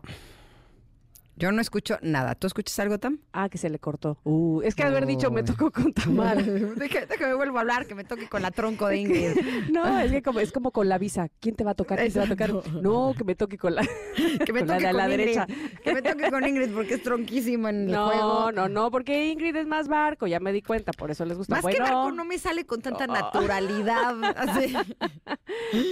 Yo 1.43 1.51
no 1.51 1.59
escucho 1.59 1.97
nada. 2.01 2.35
¿Tú 2.35 2.47
escuchas 2.47 2.79
algo, 2.79 2.97
Tam? 2.99 3.19
Ah, 3.33 3.49
que 3.49 3.57
se 3.57 3.69
le 3.69 3.77
cortó. 3.77 4.17
Uh, 4.23 4.61
es 4.61 4.75
que 4.75 4.83
haber 4.83 5.05
dicho 5.05 5.29
me 5.29 5.43
tocó 5.43 5.71
con 5.71 5.91
deja 6.77 7.05
que 7.05 7.25
me 7.25 7.33
vuelvo 7.33 7.57
a 7.57 7.61
hablar, 7.61 7.85
que 7.85 7.95
me 7.95 8.05
toque 8.05 8.29
con 8.29 8.41
la 8.41 8.49
tronco 8.51 8.87
de 8.87 8.95
Ingrid. 8.95 9.31
No, 9.73 9.99
es 9.99 10.09
que 10.09 10.21
como, 10.21 10.39
es 10.39 10.53
como 10.53 10.71
con 10.71 10.87
la 10.87 10.97
visa. 10.97 11.27
¿Quién 11.41 11.57
te 11.57 11.65
va 11.65 11.71
a 11.71 11.75
tocar? 11.75 11.99
¿Quién 11.99 12.13
te 12.13 12.19
va 12.19 12.23
a 12.23 12.29
tocar? 12.29 12.53
No, 12.81 13.13
que 13.17 13.25
me 13.25 13.35
toque 13.35 13.57
con 13.57 13.75
la, 13.75 13.81
Que 14.45 14.53
me 14.53 14.59
con 14.61 14.69
toque 14.69 14.83
con 14.85 14.95
la 14.95 15.03
Ingrid. 15.09 15.17
derecha. 15.17 15.47
Que 15.83 15.93
me 15.93 16.01
toque 16.01 16.31
con 16.31 16.47
Ingrid 16.47 16.73
porque 16.73 16.93
es 16.93 17.03
tronquísimo 17.03 17.67
en 17.67 17.87
el 17.87 17.91
No, 17.91 18.05
juego. 18.07 18.51
no, 18.53 18.69
no, 18.69 18.89
porque 18.89 19.27
Ingrid 19.29 19.53
es 19.57 19.67
más 19.67 19.89
barco, 19.89 20.27
ya 20.27 20.39
me 20.39 20.53
di 20.53 20.61
cuenta, 20.61 20.93
por 20.93 21.11
eso 21.11 21.25
les 21.25 21.37
gusta. 21.37 21.55
Más 21.55 21.61
bueno, 21.61 21.75
que 21.85 21.91
barco 21.91 22.11
no 22.13 22.23
me 22.23 22.37
sale 22.37 22.65
con 22.65 22.81
tanta 22.81 23.03
Oh. 23.03 23.07
naturalidad. 23.11 24.15
Así. 24.37 24.73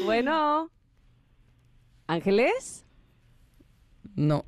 bueno. 0.06 0.72
¿Ángeles? 2.08 2.86
No. 4.16 4.46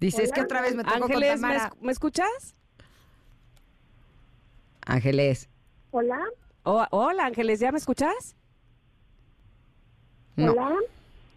Dices 0.00 0.30
que 0.32 0.42
otra 0.42 0.60
vez 0.60 0.74
me 0.74 0.84
tocó 0.84 0.94
con 1.00 1.02
Ángeles, 1.12 1.40
¿me, 1.40 1.48
Tamara. 1.48 1.72
¿me 1.80 1.92
escuchas? 1.92 2.54
Ángeles. 4.86 5.48
Hola, 5.90 6.20
Oh, 6.68 6.84
hola, 6.90 7.26
Ángeles, 7.26 7.60
¿ya 7.60 7.70
me 7.70 7.78
escuchas? 7.78 8.34
No. 10.34 10.50
hola, 10.52 10.74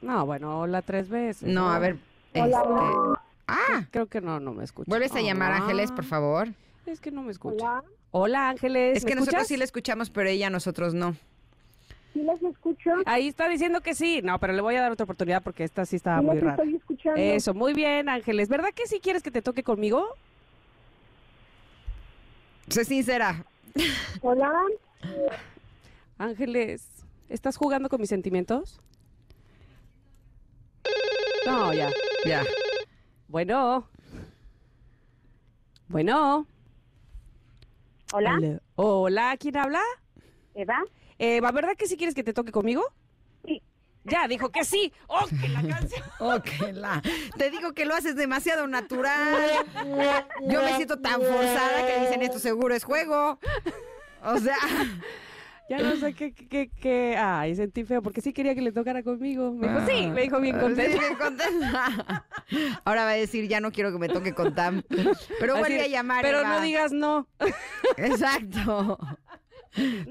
No, 0.01 0.25
bueno, 0.25 0.59
hola 0.59 0.81
tres 0.81 1.07
veces. 1.07 1.47
No, 1.47 1.71
a 1.71 1.77
ver. 1.77 1.97
Hola, 2.33 2.45
este, 2.57 2.67
hola. 2.69 3.21
Ah, 3.47 3.85
Creo 3.91 4.07
que 4.07 4.21
no, 4.21 4.39
no 4.39 4.53
me 4.53 4.63
escucha. 4.63 4.89
vuelves 4.89 5.13
a 5.15 5.21
llamar 5.21 5.51
Ángeles, 5.53 5.91
por 5.91 6.03
favor. 6.05 6.49
Es 6.87 6.99
que 6.99 7.11
no 7.11 7.21
me 7.21 7.31
escucha. 7.31 7.55
hola. 7.63 7.83
Hola, 8.11 8.49
Ángeles. 8.49 8.97
Es 8.97 9.03
¿me 9.03 9.09
que 9.09 9.15
nosotros 9.15 9.35
escuchas? 9.43 9.47
sí 9.49 9.57
la 9.57 9.63
escuchamos, 9.65 10.09
pero 10.09 10.29
ella 10.29 10.49
nosotros 10.49 10.95
no. 10.95 11.15
Sí 12.13 12.23
les 12.23 12.41
escucho. 12.41 12.91
Ahí 13.05 13.27
está 13.27 13.47
diciendo 13.47 13.81
que 13.81 13.93
sí. 13.93 14.21
No, 14.23 14.39
pero 14.39 14.53
le 14.53 14.61
voy 14.61 14.75
a 14.75 14.81
dar 14.81 14.91
otra 14.91 15.03
oportunidad 15.03 15.43
porque 15.43 15.63
esta 15.63 15.85
sí 15.85 15.95
estaba 15.95 16.19
sí 16.19 16.25
muy 16.25 16.39
rara. 16.39 16.53
estoy 16.53 16.75
escuchando. 16.75 17.19
Eso, 17.21 17.53
muy 17.53 17.73
bien, 17.73 18.09
Ángeles. 18.09 18.49
¿Verdad 18.49 18.69
que 18.73 18.87
sí 18.87 18.99
quieres 18.99 19.21
que 19.21 19.31
te 19.31 19.41
toque 19.41 19.63
conmigo? 19.63 20.05
Sé 22.69 22.85
sincera. 22.85 23.45
Hola, 24.21 24.51
Ángeles, 26.17 26.87
¿estás 27.29 27.55
jugando 27.57 27.89
con 27.89 28.01
mis 28.01 28.09
sentimientos? 28.09 28.79
No, 31.45 31.73
ya. 31.73 31.89
Ya. 32.25 32.43
Bueno. 33.27 33.87
Bueno. 35.87 36.45
hola, 38.13 38.35
Hola, 38.37 38.61
Hola, 38.75 39.37
¿quién 39.39 39.57
habla? 39.57 39.81
Eva. 40.53 40.83
Eva, 41.19 41.51
¿verdad 41.51 41.75
que 41.77 41.87
sí 41.87 41.97
quieres 41.97 42.15
que 42.15 42.23
te 42.23 42.33
toque 42.33 42.51
conmigo? 42.51 42.83
Sí. 43.45 43.61
Ya, 44.05 44.27
dijo 44.27 44.49
que 44.49 44.63
sí. 44.63 44.91
¡Oh, 45.07 45.25
que 45.27 45.49
la 45.49 45.61
canción! 45.61 46.01
Oh, 46.19 46.41
que 46.41 46.73
la. 46.73 47.01
Te 47.37 47.49
digo 47.51 47.73
que 47.73 47.85
lo 47.85 47.93
haces 47.93 48.15
demasiado 48.15 48.65
natural. 48.67 49.65
Yo 50.47 50.63
me 50.63 50.75
siento 50.77 50.97
tan 50.99 51.21
forzada 51.21 51.85
que 51.85 51.99
dicen 52.01 52.21
esto 52.21 52.39
seguro 52.39 52.73
es 52.73 52.83
juego. 52.83 53.39
O 54.23 54.37
sea, 54.39 54.57
Ya 55.69 55.77
no 55.79 55.95
sé 55.97 56.13
qué, 56.15 56.33
qué, 56.33 56.69
qué, 56.81 57.15
Ay, 57.17 57.55
sentí 57.55 57.83
feo 57.83 58.01
porque 58.01 58.21
sí 58.21 58.33
quería 58.33 58.55
que 58.55 58.61
le 58.61 58.71
tocara 58.71 59.03
conmigo. 59.03 59.51
Me 59.53 59.67
dijo, 59.67 59.79
sí, 59.87 60.07
me 60.07 60.21
dijo 60.23 60.39
bien 60.39 60.55
Sí, 60.55 60.61
contenta. 60.61 60.99
bien 60.99 61.15
contenta. 61.15 62.25
Ahora 62.85 63.03
va 63.03 63.11
a 63.11 63.13
decir, 63.13 63.47
ya 63.47 63.59
no 63.59 63.71
quiero 63.71 63.91
que 63.91 63.99
me 63.99 64.09
toque 64.09 64.33
con 64.33 64.55
Tam. 64.55 64.81
Pero 65.39 65.57
vuelve 65.57 65.81
a 65.83 65.87
llamar. 65.87 66.21
Pero 66.23 66.39
Eva. 66.39 66.49
no 66.49 66.61
digas 66.61 66.91
no. 66.91 67.27
Exacto. 67.97 68.97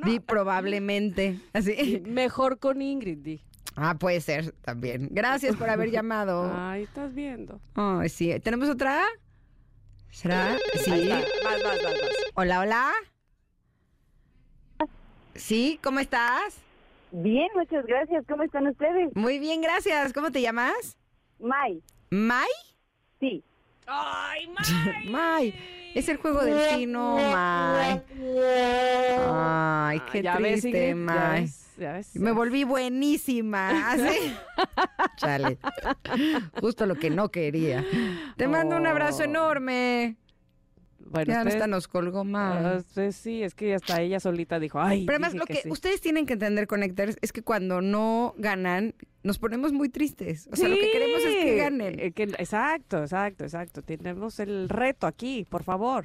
Di 0.05 0.21
probablemente. 0.21 1.41
Así. 1.53 2.03
Mejor 2.07 2.59
con 2.59 2.81
Ingrid, 2.83 3.19
di. 3.19 3.41
Ah, 3.77 3.97
puede 3.99 4.21
ser 4.21 4.53
también. 4.63 5.09
Gracias 5.13 5.57
por 5.57 5.69
haber 5.71 5.91
llamado. 5.91 6.51
Ay, 6.55 6.83
estás 6.85 7.15
viendo. 7.15 7.61
Ay, 7.75 8.09
sí. 8.09 8.39
¿Tenemos 8.41 8.69
otra? 8.69 9.05
¿Será? 10.11 10.53
Ahí 10.53 10.59
Sí. 10.75 10.91
está. 11.03 11.17
Vas, 11.45 11.63
vas, 11.63 11.83
vas, 11.83 11.95
vas. 12.01 12.11
Hola, 12.35 12.61
hola. 12.61 12.93
Sí, 15.35 15.79
¿cómo 15.83 16.01
estás? 16.01 16.57
Bien, 17.13 17.49
muchas 17.55 17.87
gracias. 17.87 18.25
¿Cómo 18.29 18.43
están 18.43 18.67
ustedes? 18.67 19.11
Muy 19.15 19.39
bien, 19.39 19.61
gracias. 19.61 20.13
¿Cómo 20.13 20.33
te 20.33 20.41
llamas? 20.43 20.97
May. 21.39 21.81
¿Mai? 22.11 22.49
Sí. 23.21 23.45
¡Ay, 23.89 24.49
May! 25.05 25.11
Mai. 25.11 25.55
Es 25.95 26.09
el 26.09 26.19
juego 26.19 26.45
del 26.45 26.59
chino, 26.77 27.17
Mai. 27.17 28.03
Ay, 29.27 30.03
qué 30.13 30.23
ya 30.23 30.37
ves, 30.37 30.61
triste, 30.61 30.69
Ingrid, 30.69 30.89
ya 30.91 30.95
Mai. 30.95 31.41
ves, 31.41 31.67
ya 31.79 31.93
ves, 31.95 32.13
ya 32.13 32.21
Me 32.21 32.33
volví 32.33 32.65
buenísima. 32.65 33.91
Así. 33.93 34.35
Chale. 35.17 35.59
Justo 36.61 36.87
lo 36.87 36.95
que 36.95 37.11
no 37.11 37.31
quería. 37.31 37.85
Te 38.37 38.47
mando 38.47 38.77
un 38.77 38.87
abrazo 38.87 39.23
enorme. 39.25 40.17
Bueno, 41.11 41.33
Ya 41.33 41.39
ustedes- 41.39 41.55
hasta 41.55 41.67
nos 41.67 41.89
colgó 41.89 42.23
Ah, 42.35 42.81
pues 42.95 43.17
sí, 43.17 43.43
es 43.43 43.55
que 43.55 43.75
hasta 43.75 44.01
ella 44.01 44.21
solita 44.21 44.59
dijo, 44.61 44.81
ay, 44.81 45.07
Pero 45.07 45.17
además, 45.17 45.35
lo 45.35 45.47
que, 45.47 45.63
sí. 45.63 45.71
ustedes 45.71 46.01
tienen 46.01 46.27
que 46.27 46.35
entender, 46.35 46.67
Connectors, 46.67 47.17
es 47.23 47.33
que 47.33 47.43
cuando 47.43 47.81
no 47.81 48.35
ganan, 48.39 48.95
nos 49.23 49.39
ponemos 49.39 49.73
muy 49.73 49.89
tristes. 49.89 50.49
O 50.53 50.57
sea, 50.57 50.69
lo 50.69 50.77
que 50.77 50.91
queremos 50.91 51.21
es 51.25 51.35
que 51.45 51.57
ganen. 51.57 51.99
eh, 51.99 52.13
exacto, 52.17 52.99
exacto, 53.03 53.45
exacto. 53.45 53.83
Tenemos 53.83 54.39
el 54.41 54.69
reto 54.69 55.07
aquí, 55.07 55.47
por 55.49 55.63
favor. 55.63 56.05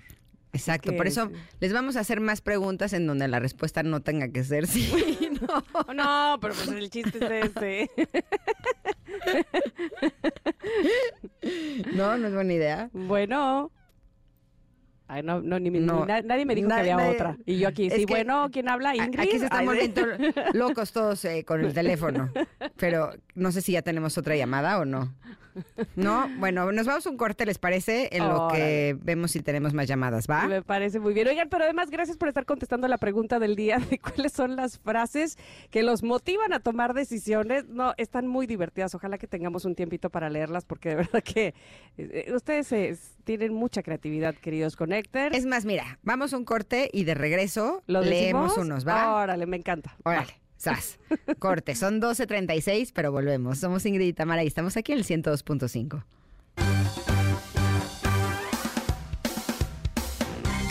Exacto, 0.55 0.95
por 0.95 1.07
eso 1.07 1.29
sí. 1.29 1.33
les 1.61 1.73
vamos 1.73 1.95
a 1.95 2.01
hacer 2.01 2.19
más 2.19 2.41
preguntas 2.41 2.93
en 2.93 3.07
donde 3.07 3.27
la 3.27 3.39
respuesta 3.39 3.81
no 3.81 4.01
tenga 4.01 4.27
que 4.27 4.43
ser 4.43 4.67
sí. 4.67 4.87
no. 5.41 5.63
Oh, 5.73 5.93
no, 5.93 6.37
pero 6.39 6.53
pues 6.53 6.67
el 6.67 6.89
chiste 6.91 7.17
es 7.17 7.51
ese. 7.55 7.89
no, 11.95 12.17
no 12.17 12.27
es 12.27 12.33
buena 12.33 12.53
idea. 12.53 12.89
bueno. 12.93 13.71
Ay, 15.13 15.21
no, 15.23 15.41
no, 15.41 15.59
ni, 15.59 15.69
ni 15.69 15.79
No, 15.79 16.05
na- 16.05 16.21
nadie 16.21 16.45
me 16.45 16.55
dijo 16.55 16.67
nadie- 16.67 16.85
que 16.85 16.91
había 16.91 17.05
nadie- 17.05 17.15
otra. 17.15 17.37
Y 17.45 17.59
yo 17.59 17.67
aquí, 17.67 17.89
sí, 17.89 18.05
bueno, 18.07 18.49
¿quién 18.51 18.67
habla? 18.67 18.95
Ingrid. 18.95 19.19
Aquí 19.19 19.37
se 19.39 19.47
volviendo 19.65 20.01
locos 20.53 20.91
todos 20.91 21.23
eh, 21.25 21.43
con 21.45 21.63
el 21.63 21.73
teléfono. 21.73 22.31
Pero 22.77 23.11
no 23.35 23.51
sé 23.51 23.61
si 23.61 23.73
ya 23.73 23.81
tenemos 23.83 24.17
otra 24.17 24.35
llamada 24.35 24.79
o 24.79 24.85
no. 24.85 25.13
No, 25.95 26.27
bueno, 26.37 26.71
nos 26.71 26.85
vamos 26.87 27.05
a 27.05 27.09
un 27.09 27.17
corte, 27.17 27.45
¿les 27.45 27.57
parece? 27.57 28.09
En 28.11 28.27
lo 28.27 28.47
que 28.49 28.95
vemos 29.01 29.31
si 29.31 29.41
tenemos 29.41 29.73
más 29.73 29.87
llamadas, 29.87 30.27
¿va? 30.29 30.47
Me 30.47 30.61
parece 30.61 30.99
muy 30.99 31.13
bien. 31.13 31.27
Oigan, 31.27 31.49
pero 31.49 31.63
además, 31.63 31.89
gracias 31.89 32.17
por 32.17 32.27
estar 32.27 32.45
contestando 32.45 32.87
la 32.87 32.97
pregunta 32.97 33.39
del 33.39 33.55
día 33.55 33.77
de 33.77 33.99
cuáles 33.99 34.31
son 34.33 34.55
las 34.55 34.79
frases 34.79 35.37
que 35.69 35.83
los 35.83 36.03
motivan 36.03 36.53
a 36.53 36.59
tomar 36.59 36.93
decisiones. 36.93 37.65
No, 37.67 37.93
están 37.97 38.27
muy 38.27 38.47
divertidas. 38.47 38.95
Ojalá 38.95 39.17
que 39.17 39.27
tengamos 39.27 39.65
un 39.65 39.75
tiempito 39.75 40.09
para 40.09 40.29
leerlas, 40.29 40.65
porque 40.65 40.89
de 40.89 40.95
verdad 41.03 41.23
que 41.23 41.53
eh, 41.97 42.31
ustedes 42.35 42.71
eh, 42.71 42.97
tienen 43.23 43.53
mucha 43.53 43.83
creatividad, 43.83 44.35
queridos 44.35 44.75
connectors. 44.75 45.35
Es 45.35 45.45
más, 45.45 45.65
mira, 45.65 45.99
vamos 46.03 46.33
a 46.33 46.37
un 46.37 46.45
corte 46.45 46.89
y 46.91 47.03
de 47.03 47.13
regreso 47.13 47.83
¿Lo 47.87 48.01
leemos 48.01 48.49
decimos? 48.49 48.57
unos, 48.57 48.87
¿va? 48.87 49.15
Órale, 49.15 49.45
me 49.45 49.57
encanta. 49.57 49.95
Órale, 50.03 50.33
Corte, 51.39 51.75
son 51.75 52.01
12.36, 52.01 52.91
pero 52.93 53.11
volvemos. 53.11 53.59
Somos 53.59 53.85
Ingrid 53.85 54.15
y 54.17 54.43
y 54.43 54.47
estamos 54.47 54.77
aquí 54.77 54.93
en 54.93 54.99
el 54.99 55.05
102.5. 55.05 56.03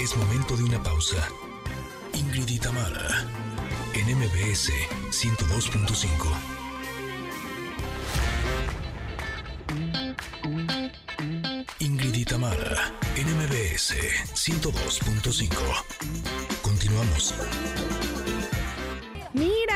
Es 0.00 0.16
momento 0.16 0.56
de 0.56 0.64
una 0.64 0.82
pausa. 0.82 1.28
Ingrid 2.14 2.48
y 2.48 2.58
Tamara, 2.58 3.26
en 3.94 4.16
MBS 4.18 4.72
102.5. 5.10 6.62
Ingrid 11.78 12.14
y 12.14 12.24
Tamara, 12.24 12.92
en 13.16 13.26
MBS 13.36 13.94
102.5. 14.34 15.52
Continuamos. 16.62 17.34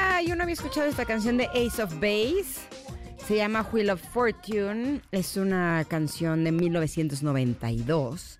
Ah, 0.08 0.22
yo 0.22 0.34
no 0.36 0.42
había 0.44 0.54
escuchado 0.54 0.86
esta 0.86 1.04
canción 1.04 1.36
de 1.36 1.46
Ace 1.46 1.82
of 1.82 1.92
Base. 1.94 2.60
Se 3.26 3.36
llama 3.36 3.66
Wheel 3.72 3.90
of 3.90 4.00
Fortune. 4.12 5.00
Es 5.10 5.36
una 5.36 5.84
canción 5.88 6.44
de 6.44 6.52
1992. 6.52 8.38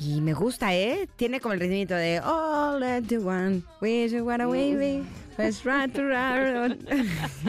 Y 0.00 0.20
me 0.20 0.32
gusta, 0.32 0.74
¿eh? 0.74 1.08
Tiene 1.16 1.40
como 1.40 1.54
el 1.54 1.60
ritmito 1.60 1.94
de 1.94 2.20
All 2.20 2.80
that 2.80 3.02
you 3.04 3.20
want, 3.22 3.64
wish 3.80 4.10
you 4.12 4.24
were 4.24 4.42
away, 4.42 4.74
baby. 4.74 5.06
Let's 5.38 5.62
run 5.64 5.90
to 5.92 6.02
run. 6.02 6.78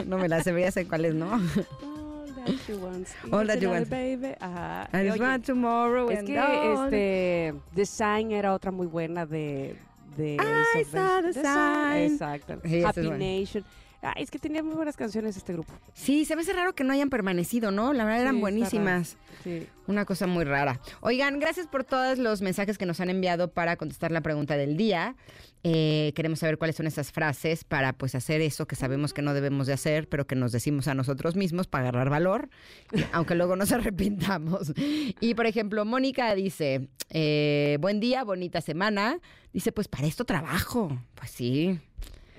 No 0.06 0.18
me 0.18 0.28
la 0.28 0.42
sé, 0.42 0.58
ya 0.60 0.70
sé 0.70 0.86
cuál 0.86 1.06
es, 1.06 1.14
¿no? 1.14 1.32
All 1.32 1.40
that 2.44 2.68
you 2.68 2.76
want. 2.78 3.08
All 3.32 3.46
that 3.46 3.58
you 3.60 3.70
want. 3.70 3.88
Baby. 3.88 4.34
Ajá. 4.40 4.88
And 4.92 5.08
it's 5.08 5.18
Oye, 5.20 5.38
tomorrow 5.40 6.10
Es 6.10 6.18
and 6.20 6.28
que 6.28 6.38
all- 6.38 6.84
este 6.92 7.54
Design 7.74 8.32
era 8.32 8.52
otra 8.54 8.70
muy 8.70 8.86
buena 8.86 9.24
de 9.26 9.76
de 10.16 10.34
I 10.34 10.38
Ace 10.40 10.82
of 10.82 10.88
saw 10.88 11.20
Base. 11.22 11.34
the 11.34 11.42
sign. 11.42 12.12
Exacto. 12.12 12.60
Sí, 12.64 12.76
esa 12.78 12.78
es 12.78 12.84
Happy 12.84 13.00
buena. 13.06 13.18
Nation. 13.18 13.64
Ay, 14.04 14.24
es 14.24 14.32
que 14.32 14.40
tenía 14.40 14.64
muy 14.64 14.74
buenas 14.74 14.96
canciones 14.96 15.36
este 15.36 15.52
grupo. 15.52 15.72
Sí, 15.94 16.24
se 16.24 16.34
me 16.34 16.42
hace 16.42 16.52
raro 16.52 16.74
que 16.74 16.82
no 16.82 16.92
hayan 16.92 17.08
permanecido, 17.08 17.70
¿no? 17.70 17.92
La 17.92 18.04
verdad 18.04 18.22
eran 18.22 18.34
Sí, 18.34 18.40
buenísimas. 18.40 19.16
Sí. 19.44 19.68
Una 19.86 20.04
cosa 20.04 20.26
muy 20.26 20.44
rara. 20.44 20.80
Oigan, 21.02 21.38
gracias 21.38 21.68
por 21.68 21.84
todos 21.84 22.18
los 22.18 22.42
mensajes 22.42 22.78
que 22.78 22.86
nos 22.86 23.00
han 23.00 23.10
enviado 23.10 23.52
para 23.52 23.76
contestar 23.76 24.10
la 24.10 24.20
pregunta 24.20 24.56
del 24.56 24.76
día. 24.76 25.14
Eh, 25.62 26.12
queremos 26.16 26.40
saber 26.40 26.58
cuáles 26.58 26.74
son 26.74 26.88
esas 26.88 27.12
frases 27.12 27.62
para 27.62 27.92
pues 27.92 28.16
hacer 28.16 28.40
eso 28.40 28.66
que 28.66 28.74
sabemos 28.74 29.12
que 29.14 29.22
no 29.22 29.34
debemos 29.34 29.68
de 29.68 29.74
hacer, 29.74 30.08
pero 30.08 30.26
que 30.26 30.34
nos 30.34 30.50
decimos 30.50 30.88
a 30.88 30.94
nosotros 30.94 31.36
mismos 31.36 31.68
para 31.68 31.84
agarrar 31.88 32.10
valor, 32.10 32.48
aunque 33.12 33.36
luego 33.36 33.54
nos 33.54 33.70
arrepintamos. 33.72 34.72
Y 35.20 35.34
por 35.34 35.46
ejemplo, 35.46 35.84
Mónica 35.84 36.34
dice, 36.34 36.88
eh, 37.10 37.78
buen 37.80 38.00
día, 38.00 38.24
bonita 38.24 38.60
semana. 38.60 39.20
Dice, 39.52 39.70
pues 39.70 39.86
para 39.86 40.08
esto 40.08 40.24
trabajo. 40.24 40.98
Pues 41.14 41.30
sí, 41.30 41.78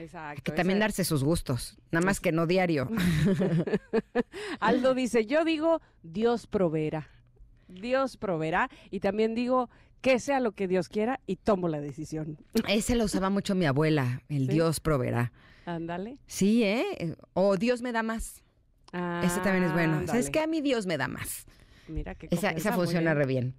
Exacto. 0.03 0.29
hay 0.39 0.43
que 0.43 0.51
también 0.51 0.77
esa- 0.77 0.85
darse 0.85 1.03
sus 1.03 1.23
gustos, 1.23 1.77
nada 1.91 2.05
más 2.05 2.19
que 2.19 2.31
no 2.31 2.47
diario. 2.47 2.89
Aldo 4.59 4.93
dice, 4.93 5.25
yo 5.25 5.43
digo, 5.45 5.81
Dios 6.03 6.47
proveerá. 6.47 7.09
Dios 7.67 8.17
proveerá. 8.17 8.69
Y 8.91 8.99
también 8.99 9.35
digo, 9.35 9.69
que 10.01 10.19
sea 10.19 10.39
lo 10.39 10.51
que 10.51 10.67
Dios 10.67 10.89
quiera 10.89 11.19
y 11.27 11.37
tomo 11.37 11.67
la 11.67 11.81
decisión. 11.81 12.37
Ese 12.67 12.95
lo 12.95 13.05
usaba 13.05 13.29
mucho 13.29 13.55
mi 13.55 13.65
abuela, 13.65 14.21
el 14.29 14.47
¿Sí? 14.47 14.53
Dios 14.53 14.79
proveerá. 14.79 15.31
Ándale. 15.65 16.17
Sí, 16.27 16.63
¿eh? 16.63 17.15
O 17.33 17.57
Dios 17.57 17.81
me 17.81 17.91
da 17.91 18.03
más. 18.03 18.43
Ese 19.23 19.39
también 19.39 19.63
es 19.63 19.73
bueno. 19.73 19.95
¿Sabes 20.05 20.27
Ándale. 20.27 20.31
qué? 20.31 20.39
A 20.41 20.47
mí 20.47 20.61
Dios 20.61 20.85
me 20.85 20.97
da 20.97 21.07
más. 21.07 21.45
Mira 21.87 22.13
que 22.15 22.27
Esa, 22.29 22.51
esa 22.51 22.73
funciona 22.73 23.13
re 23.13 23.25
bien. 23.25 23.55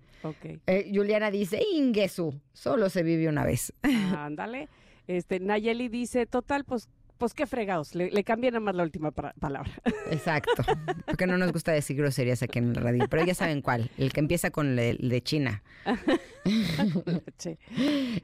Eh, 0.67 0.91
Juliana 0.95 1.31
dice, 1.31 1.63
Ingesu, 1.75 2.41
solo 2.53 2.89
se 2.89 3.03
vive 3.03 3.29
una 3.29 3.45
vez. 3.45 3.73
Ándale. 4.17 4.69
Este, 5.07 5.41
Nayeli 5.41 5.89
dice, 5.89 6.27
total, 6.27 6.65
pues, 6.65 6.89
pues 7.19 7.35
qué 7.35 7.47
fregados. 7.47 7.95
Le, 7.95 8.11
le 8.11 8.25
cambié 8.25 8.51
nada 8.51 8.61
más 8.61 8.75
la 8.75 8.83
última 8.83 9.11
palabra. 9.11 9.71
Exacto. 10.11 10.63
Porque 11.07 11.27
no 11.27 11.39
nos 11.39 11.53
gusta 11.53 11.73
decir 11.73 11.97
groserías 11.97 12.43
aquí 12.43 12.59
en 12.59 12.75
la 12.75 12.81
radio. 12.81 13.07
Pero 13.09 13.25
ya 13.25 13.35
saben 13.35 13.63
cuál. 13.63 13.91
El 13.99 14.13
que 14.13 14.21
empieza 14.21 14.51
con 14.51 14.79
el 14.79 15.09
de 15.09 15.23
China. 15.23 15.63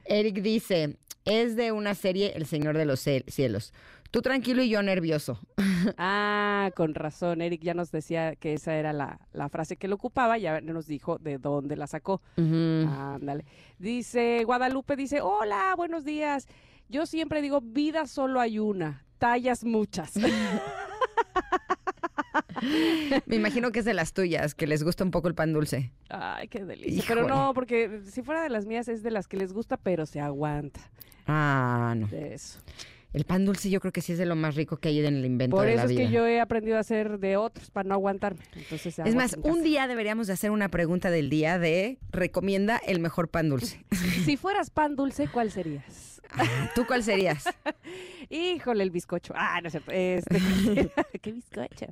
Eric 0.05 0.41
dice, 0.41 0.97
es 1.25 1.55
de 1.55 1.71
una 1.71 1.95
serie 1.95 2.33
El 2.35 2.45
Señor 2.45 2.77
de 2.77 2.85
los 2.85 2.99
Cielos. 2.99 3.73
Tú 4.11 4.21
tranquilo 4.21 4.61
y 4.61 4.69
yo 4.69 4.83
nervioso. 4.83 5.39
Ah, 5.97 6.69
con 6.75 6.93
razón. 6.93 7.41
Eric 7.41 7.63
ya 7.63 7.73
nos 7.73 7.91
decía 7.91 8.35
que 8.35 8.53
esa 8.53 8.75
era 8.75 8.93
la, 8.93 9.19
la 9.33 9.49
frase 9.49 9.77
que 9.77 9.87
lo 9.87 9.95
ocupaba. 9.95 10.37
Ya 10.37 10.61
nos 10.61 10.85
dijo 10.85 11.17
de 11.17 11.39
dónde 11.39 11.75
la 11.75 11.87
sacó. 11.87 12.21
Ándale. 12.37 13.45
Dice 13.79 14.43
Guadalupe, 14.43 14.95
dice, 14.95 15.21
hola, 15.21 15.73
buenos 15.75 16.05
días. 16.05 16.47
Yo 16.91 17.05
siempre 17.05 17.41
digo, 17.41 17.61
vida 17.61 18.05
solo 18.05 18.41
hay 18.41 18.59
una, 18.59 19.05
tallas 19.17 19.63
muchas. 19.63 20.11
Me 23.25 23.37
imagino 23.37 23.71
que 23.71 23.79
es 23.79 23.85
de 23.85 23.93
las 23.93 24.11
tuyas, 24.11 24.53
que 24.53 24.67
les 24.67 24.83
gusta 24.83 25.05
un 25.05 25.11
poco 25.11 25.29
el 25.29 25.33
pan 25.33 25.53
dulce. 25.53 25.93
Ay, 26.09 26.49
qué 26.49 26.65
delicia. 26.65 27.05
Pero 27.07 27.29
no, 27.29 27.53
porque 27.53 28.01
si 28.03 28.23
fuera 28.23 28.43
de 28.43 28.49
las 28.49 28.65
mías 28.65 28.89
es 28.89 29.03
de 29.03 29.11
las 29.11 29.29
que 29.29 29.37
les 29.37 29.53
gusta, 29.53 29.77
pero 29.77 30.05
se 30.05 30.19
aguanta. 30.19 30.81
Ah, 31.27 31.93
no. 31.95 32.07
De 32.07 32.33
eso. 32.33 32.59
El 33.13 33.25
pan 33.25 33.45
dulce 33.45 33.69
yo 33.69 33.79
creo 33.81 33.91
que 33.91 34.01
sí 34.01 34.13
es 34.13 34.17
de 34.17 34.25
lo 34.25 34.35
más 34.37 34.55
rico 34.55 34.77
que 34.77 34.89
hay 34.89 34.99
en 35.05 35.15
el 35.17 35.25
invento 35.25 35.57
Por 35.57 35.65
de 35.65 35.73
eso 35.73 35.77
la 35.77 35.83
es 35.83 35.89
vida. 35.89 36.01
que 36.05 36.11
yo 36.11 36.25
he 36.25 36.39
aprendido 36.39 36.77
a 36.77 36.79
hacer 36.79 37.19
de 37.19 37.35
otros 37.35 37.69
para 37.69 37.87
no 37.89 37.93
aguantarme. 37.95 38.41
Entonces, 38.55 38.97
Es 38.99 39.15
más, 39.15 39.33
en 39.33 39.41
un 39.51 39.63
día 39.63 39.87
deberíamos 39.87 40.27
de 40.27 40.33
hacer 40.33 40.51
una 40.51 40.69
pregunta 40.69 41.09
del 41.11 41.29
día 41.29 41.59
de 41.59 41.97
recomienda 42.11 42.77
el 42.87 42.99
mejor 42.99 43.27
pan 43.29 43.49
dulce. 43.49 43.83
Si 44.25 44.37
fueras 44.37 44.69
pan 44.69 44.95
dulce, 44.95 45.27
¿cuál 45.27 45.51
serías? 45.51 46.21
¿Tú 46.75 46.85
cuál 46.85 47.03
serías? 47.03 47.43
Híjole, 48.29 48.83
el 48.83 48.91
bizcocho. 48.91 49.33
Ah, 49.35 49.59
no 49.61 49.67
es 49.67 49.73
cierto. 49.73 49.91
Este, 49.91 50.39
¿Qué 51.21 51.31
bizcocho? 51.33 51.87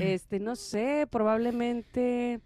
Este, 0.00 0.38
no 0.38 0.54
sé, 0.54 1.08
probablemente. 1.10 2.38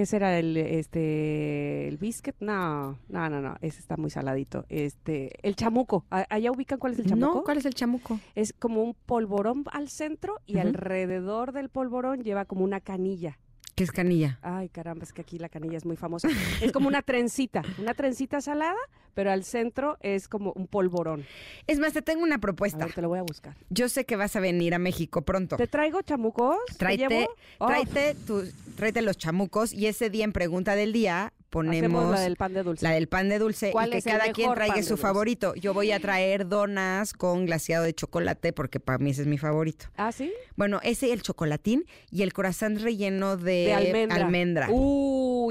¿Qué 0.00 0.06
será 0.06 0.38
el 0.38 0.56
este 0.56 1.86
el 1.86 1.98
biscuit? 1.98 2.34
No, 2.40 2.96
no, 3.10 3.28
no, 3.28 3.42
no, 3.42 3.56
ese 3.60 3.80
está 3.80 3.98
muy 3.98 4.08
saladito. 4.08 4.64
Este, 4.70 5.30
el 5.46 5.56
chamuco. 5.56 6.06
¿A- 6.10 6.24
¿Allá 6.30 6.50
ubican 6.52 6.78
cuál 6.78 6.94
es 6.94 7.00
el 7.00 7.04
chamuco? 7.04 7.34
No, 7.34 7.44
¿cuál 7.44 7.58
es 7.58 7.66
el 7.66 7.74
chamuco? 7.74 8.18
Es 8.34 8.54
como 8.54 8.82
un 8.82 8.94
polvorón 8.94 9.64
al 9.70 9.90
centro 9.90 10.36
y 10.46 10.56
alrededor 10.56 11.52
del 11.52 11.68
polvorón 11.68 12.22
lleva 12.24 12.46
como 12.46 12.64
una 12.64 12.80
canilla. 12.80 13.38
¿Qué 13.80 13.84
es 13.84 13.92
canilla? 13.92 14.38
Ay, 14.42 14.68
caramba, 14.68 15.04
es 15.04 15.12
que 15.14 15.22
aquí 15.22 15.38
la 15.38 15.48
canilla 15.48 15.78
es 15.78 15.86
muy 15.86 15.96
famosa. 15.96 16.28
Es 16.60 16.70
como 16.70 16.86
una 16.86 17.00
trencita, 17.00 17.62
una 17.78 17.94
trencita 17.94 18.42
salada, 18.42 18.76
pero 19.14 19.30
al 19.32 19.42
centro 19.42 19.96
es 20.02 20.28
como 20.28 20.52
un 20.52 20.66
polvorón. 20.66 21.24
Es 21.66 21.78
más, 21.78 21.94
te 21.94 22.02
tengo 22.02 22.22
una 22.22 22.34
A 22.34 22.38
propuesta. 22.40 22.84
ver, 22.84 22.94
te 22.94 23.00
lo 23.00 23.08
voy 23.08 23.20
a 23.20 23.22
buscar. 23.22 23.56
Yo 23.70 23.88
sé 23.88 24.04
que 24.04 24.16
vas 24.16 24.36
a 24.36 24.40
venir 24.40 24.74
a 24.74 24.78
México 24.78 25.22
pronto. 25.22 25.56
¿Te 25.56 25.66
traigo 25.66 26.02
chamucos? 26.02 26.58
¿Te 26.68 26.74
Tráete, 26.74 27.08
llevo? 27.08 27.30
Oh, 27.56 27.68
tráete, 27.68 28.16
tus- 28.26 28.52
tráete 28.76 29.00
los 29.00 29.16
chamucos 29.16 29.72
y 29.72 29.86
ese 29.86 30.10
día 30.10 30.24
en 30.26 30.32
pregunta 30.32 30.74
del 30.76 30.92
día 30.92 31.32
ponemos 31.50 31.78
hacemos 31.78 32.10
la 32.14 32.20
del 32.20 32.36
pan 32.36 32.54
de 32.54 32.62
dulce. 32.62 32.84
la 32.84 32.92
del 32.92 33.08
pan 33.08 33.28
de 33.28 33.38
dulce 33.38 33.68
y 33.68 33.72
¿Cuál 33.72 33.90
que 33.90 34.00
cada 34.02 34.32
quien 34.32 34.54
traiga 34.54 34.82
su 34.82 34.96
favorito. 34.96 35.54
Yo 35.56 35.74
voy 35.74 35.92
a 35.92 36.00
traer 36.00 36.48
donas 36.48 37.12
con 37.12 37.44
glaseado 37.46 37.84
de 37.84 37.92
chocolate 37.92 38.52
porque 38.52 38.80
para 38.80 38.98
mí 38.98 39.10
ese 39.10 39.22
es 39.22 39.26
mi 39.26 39.36
favorito. 39.38 39.86
¿Ah, 39.96 40.12
sí? 40.12 40.32
Bueno, 40.56 40.80
ese 40.82 41.12
el 41.12 41.22
chocolatín 41.22 41.84
y 42.10 42.22
el 42.22 42.32
croissant 42.32 42.78
relleno 42.80 43.36
de, 43.36 43.52
De 43.52 43.74
almendra. 43.74 44.16
almendra. 44.24 44.68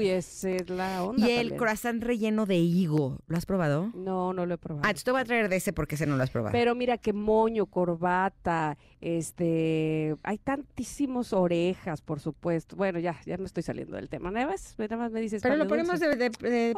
Uy, 0.00 0.08
esa 0.08 0.50
es 0.50 0.70
la 0.70 1.04
onda 1.04 1.26
y 1.26 1.30
el 1.30 1.38
también. 1.38 1.58
croissant 1.58 2.02
relleno 2.02 2.46
de 2.46 2.56
higo. 2.56 3.18
¿Lo 3.26 3.36
has 3.36 3.44
probado? 3.44 3.92
No, 3.94 4.32
no 4.32 4.46
lo 4.46 4.54
he 4.54 4.58
probado. 4.58 4.88
Ah, 4.88 4.94
te 4.94 5.10
voy 5.10 5.20
a 5.20 5.24
traer 5.24 5.50
de 5.50 5.56
ese 5.56 5.74
porque 5.74 5.96
ese 5.96 6.06
no 6.06 6.16
lo 6.16 6.22
has 6.22 6.30
probado. 6.30 6.52
Pero 6.52 6.74
mira 6.74 6.96
que 6.96 7.12
moño, 7.12 7.66
corbata, 7.66 8.78
este, 9.02 10.16
hay 10.22 10.38
tantísimos 10.38 11.34
orejas, 11.34 12.00
por 12.00 12.18
supuesto. 12.18 12.76
Bueno, 12.76 12.98
ya, 12.98 13.20
ya 13.26 13.36
me 13.36 13.44
estoy 13.44 13.62
saliendo 13.62 13.96
del 13.96 14.08
tema. 14.08 14.30
Nada 14.30 14.46
más, 14.46 14.74
nada 14.78 14.96
más 14.96 15.12
me 15.12 15.20
dices. 15.20 15.42
Pero 15.42 15.56
lo 15.56 15.68
ponemos 15.68 16.00
de, 16.00 16.30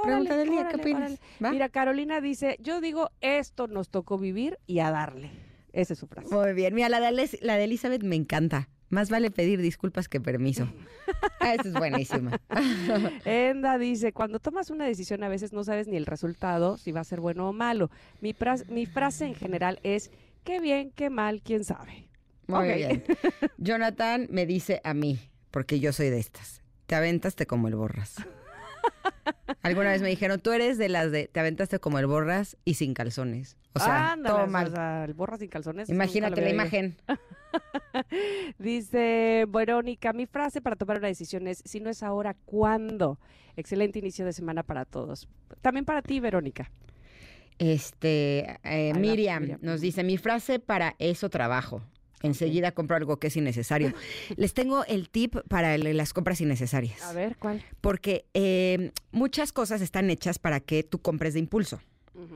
pregunta 0.02 0.36
del 0.36 0.50
día. 0.50 0.68
¿Qué 0.68 0.76
opinas? 0.76 1.20
Mira, 1.38 1.68
Carolina 1.68 2.20
dice, 2.20 2.58
yo 2.60 2.80
digo, 2.80 3.10
esto 3.20 3.68
nos 3.68 3.88
tocó 3.88 4.18
vivir 4.18 4.58
y 4.66 4.80
a 4.80 4.90
darle. 4.90 5.30
Esa 5.72 5.92
es 5.92 5.98
su 5.98 6.06
frase. 6.06 6.34
Muy 6.34 6.52
bien. 6.54 6.74
Mira, 6.74 6.88
la 6.88 7.00
de, 7.00 7.38
la 7.40 7.56
de 7.56 7.64
Elizabeth 7.64 8.02
me 8.02 8.16
encanta. 8.16 8.68
Más 8.92 9.08
vale 9.08 9.30
pedir 9.30 9.62
disculpas 9.62 10.06
que 10.06 10.20
permiso. 10.20 10.68
Ah, 11.40 11.54
Esa 11.54 11.68
es 11.68 11.72
buenísima. 11.72 12.38
Enda 13.24 13.78
dice, 13.78 14.12
cuando 14.12 14.38
tomas 14.38 14.68
una 14.68 14.84
decisión 14.84 15.24
a 15.24 15.30
veces 15.30 15.54
no 15.54 15.64
sabes 15.64 15.88
ni 15.88 15.96
el 15.96 16.04
resultado, 16.04 16.76
si 16.76 16.92
va 16.92 17.00
a 17.00 17.04
ser 17.04 17.18
bueno 17.18 17.48
o 17.48 17.54
malo. 17.54 17.90
Mi, 18.20 18.34
frase 18.34 19.24
en 19.24 19.34
general 19.34 19.80
es, 19.82 20.10
qué 20.44 20.60
bien, 20.60 20.90
qué 20.90 21.08
mal, 21.08 21.40
quién 21.42 21.64
sabe. 21.64 22.06
Muy 22.48 22.74
bien. 22.74 23.02
Jonathan 23.56 24.28
me 24.30 24.44
dice 24.44 24.82
a 24.84 24.92
mí, 24.92 25.18
porque 25.50 25.80
yo 25.80 25.94
soy 25.94 26.10
de 26.10 26.18
estas. 26.18 26.60
Te 26.84 26.94
aventaste 26.94 27.46
como 27.46 27.68
el 27.68 27.76
borras. 27.76 28.16
Alguna 29.62 29.92
vez 29.92 30.02
me 30.02 30.08
dijeron, 30.10 30.38
tú 30.38 30.52
eres 30.52 30.76
de 30.76 30.90
las 30.90 31.10
de 31.10 31.28
te 31.28 31.40
aventaste 31.40 31.78
como 31.78 31.98
el 31.98 32.06
borras 32.06 32.58
y 32.66 32.74
sin 32.74 32.92
calzones. 32.92 33.56
O 33.72 33.78
sea, 33.78 34.12
Ándale, 34.12 34.50
todo 34.50 34.70
o 34.70 34.70
sea, 34.70 35.04
el 35.06 35.14
borras 35.14 35.40
sin 35.40 35.48
calzones. 35.48 35.88
Imagínate 35.88 36.42
la 36.42 36.50
imagen. 36.50 36.94
Dice 38.58 39.46
Verónica, 39.48 40.12
mi 40.12 40.26
frase 40.26 40.60
para 40.60 40.76
tomar 40.76 40.98
una 40.98 41.08
decisión 41.08 41.46
es, 41.46 41.62
si 41.64 41.80
no 41.80 41.90
es 41.90 42.02
ahora, 42.02 42.34
¿cuándo? 42.44 43.18
Excelente 43.56 43.98
inicio 43.98 44.24
de 44.24 44.32
semana 44.32 44.62
para 44.62 44.84
todos. 44.84 45.28
También 45.60 45.84
para 45.84 46.02
ti, 46.02 46.20
Verónica. 46.20 46.70
Este, 47.58 48.58
eh, 48.64 48.92
Miriam, 48.94 49.42
Miriam. 49.42 49.58
nos 49.62 49.80
dice, 49.80 50.02
mi 50.04 50.16
frase 50.16 50.58
para 50.58 50.96
eso 50.98 51.28
trabajo. 51.28 51.82
Enseguida 52.22 52.72
compro 52.72 52.96
algo 52.96 53.18
que 53.18 53.26
es 53.26 53.36
innecesario. 53.36 53.92
Les 54.36 54.54
tengo 54.54 54.84
el 54.84 55.10
tip 55.10 55.36
para 55.48 55.76
las 55.76 56.12
compras 56.12 56.40
innecesarias. 56.40 57.02
A 57.02 57.12
ver, 57.12 57.36
¿cuál? 57.36 57.62
Porque 57.80 58.26
eh, 58.32 58.92
muchas 59.10 59.52
cosas 59.52 59.80
están 59.80 60.08
hechas 60.08 60.38
para 60.38 60.60
que 60.60 60.84
tú 60.84 61.00
compres 61.00 61.34
de 61.34 61.40
impulso. 61.40 61.80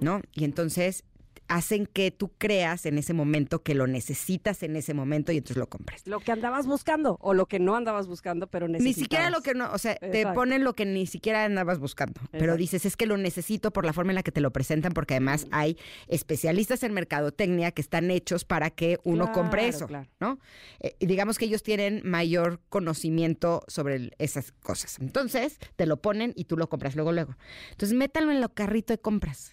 ¿no? 0.01 0.21
Y 0.33 0.45
entonces 0.45 1.05
hacen 1.49 1.87
que 1.87 2.11
tú 2.11 2.33
creas 2.39 2.87
en 2.87 2.99
ese 2.99 3.13
momento 3.15 3.63
que 3.63 3.75
lo 3.75 3.87
necesitas 3.87 4.63
en 4.63 4.77
ese 4.77 4.95
momento 4.95 5.33
y 5.33 5.37
entonces 5.39 5.57
lo 5.57 5.69
compres. 5.69 6.07
Lo 6.07 6.21
que 6.21 6.33
andabas 6.33 6.67
buscando 6.67 7.19
o 7.21 7.35
lo 7.35 7.47
que 7.47 7.59
no 7.59 7.77
andabas 7.77 8.07
buscando, 8.07 8.47
pero 8.47 8.67
Ni 8.69 8.75
necesitabas. 8.75 9.03
siquiera 9.03 9.31
lo 9.31 9.41
que 9.43 9.55
no, 9.55 9.73
o 9.73 9.79
sea, 9.79 9.97
te 9.97 10.27
ponen 10.33 10.65
lo 10.65 10.75
que 10.75 10.85
ni 10.87 11.07
siquiera 11.07 11.45
andabas 11.45 11.79
buscando, 11.79 12.21
pero 12.33 12.57
dices 12.57 12.85
es 12.87 12.97
que 12.97 13.07
lo 13.07 13.17
necesito 13.17 13.71
por 13.73 13.85
la 13.85 13.93
forma 13.93 14.13
en 14.13 14.17
la 14.17 14.23
que 14.23 14.33
te 14.33 14.41
lo 14.41 14.51
presentan, 14.53 14.93
porque 14.93 15.15
además 15.15 15.47
hay 15.51 15.77
especialistas 16.09 16.83
en 16.83 16.93
mercadotecnia 16.95 17.71
que 17.73 17.83
están 17.83 18.11
hechos 18.11 18.45
para 18.45 18.71
que 18.71 18.99
uno 19.05 19.33
compre 19.33 19.69
eso, 19.69 19.87
claro. 19.87 20.09
¿no? 20.21 20.39
Eh, 20.81 20.97
y 20.99 21.07
digamos 21.07 21.39
que 21.39 21.45
ellos 21.45 21.63
tienen 21.63 22.03
mayor 22.05 22.61
conocimiento 22.69 23.63
sobre 23.69 23.97
el- 23.97 24.15
esas 24.19 24.53
cosas. 24.53 24.99
Entonces, 25.01 25.59
te 25.77 25.87
lo 25.87 26.01
ponen 26.01 26.33
y 26.37 26.45
tú 26.45 26.57
lo 26.57 26.69
compras 26.69 26.95
luego, 26.97 27.13
luego. 27.13 27.37
Entonces, 27.71 27.97
métalo 27.97 28.31
en 28.31 28.39
el 28.39 28.53
carrito 28.53 28.93
de 28.93 28.99
compras 28.99 29.53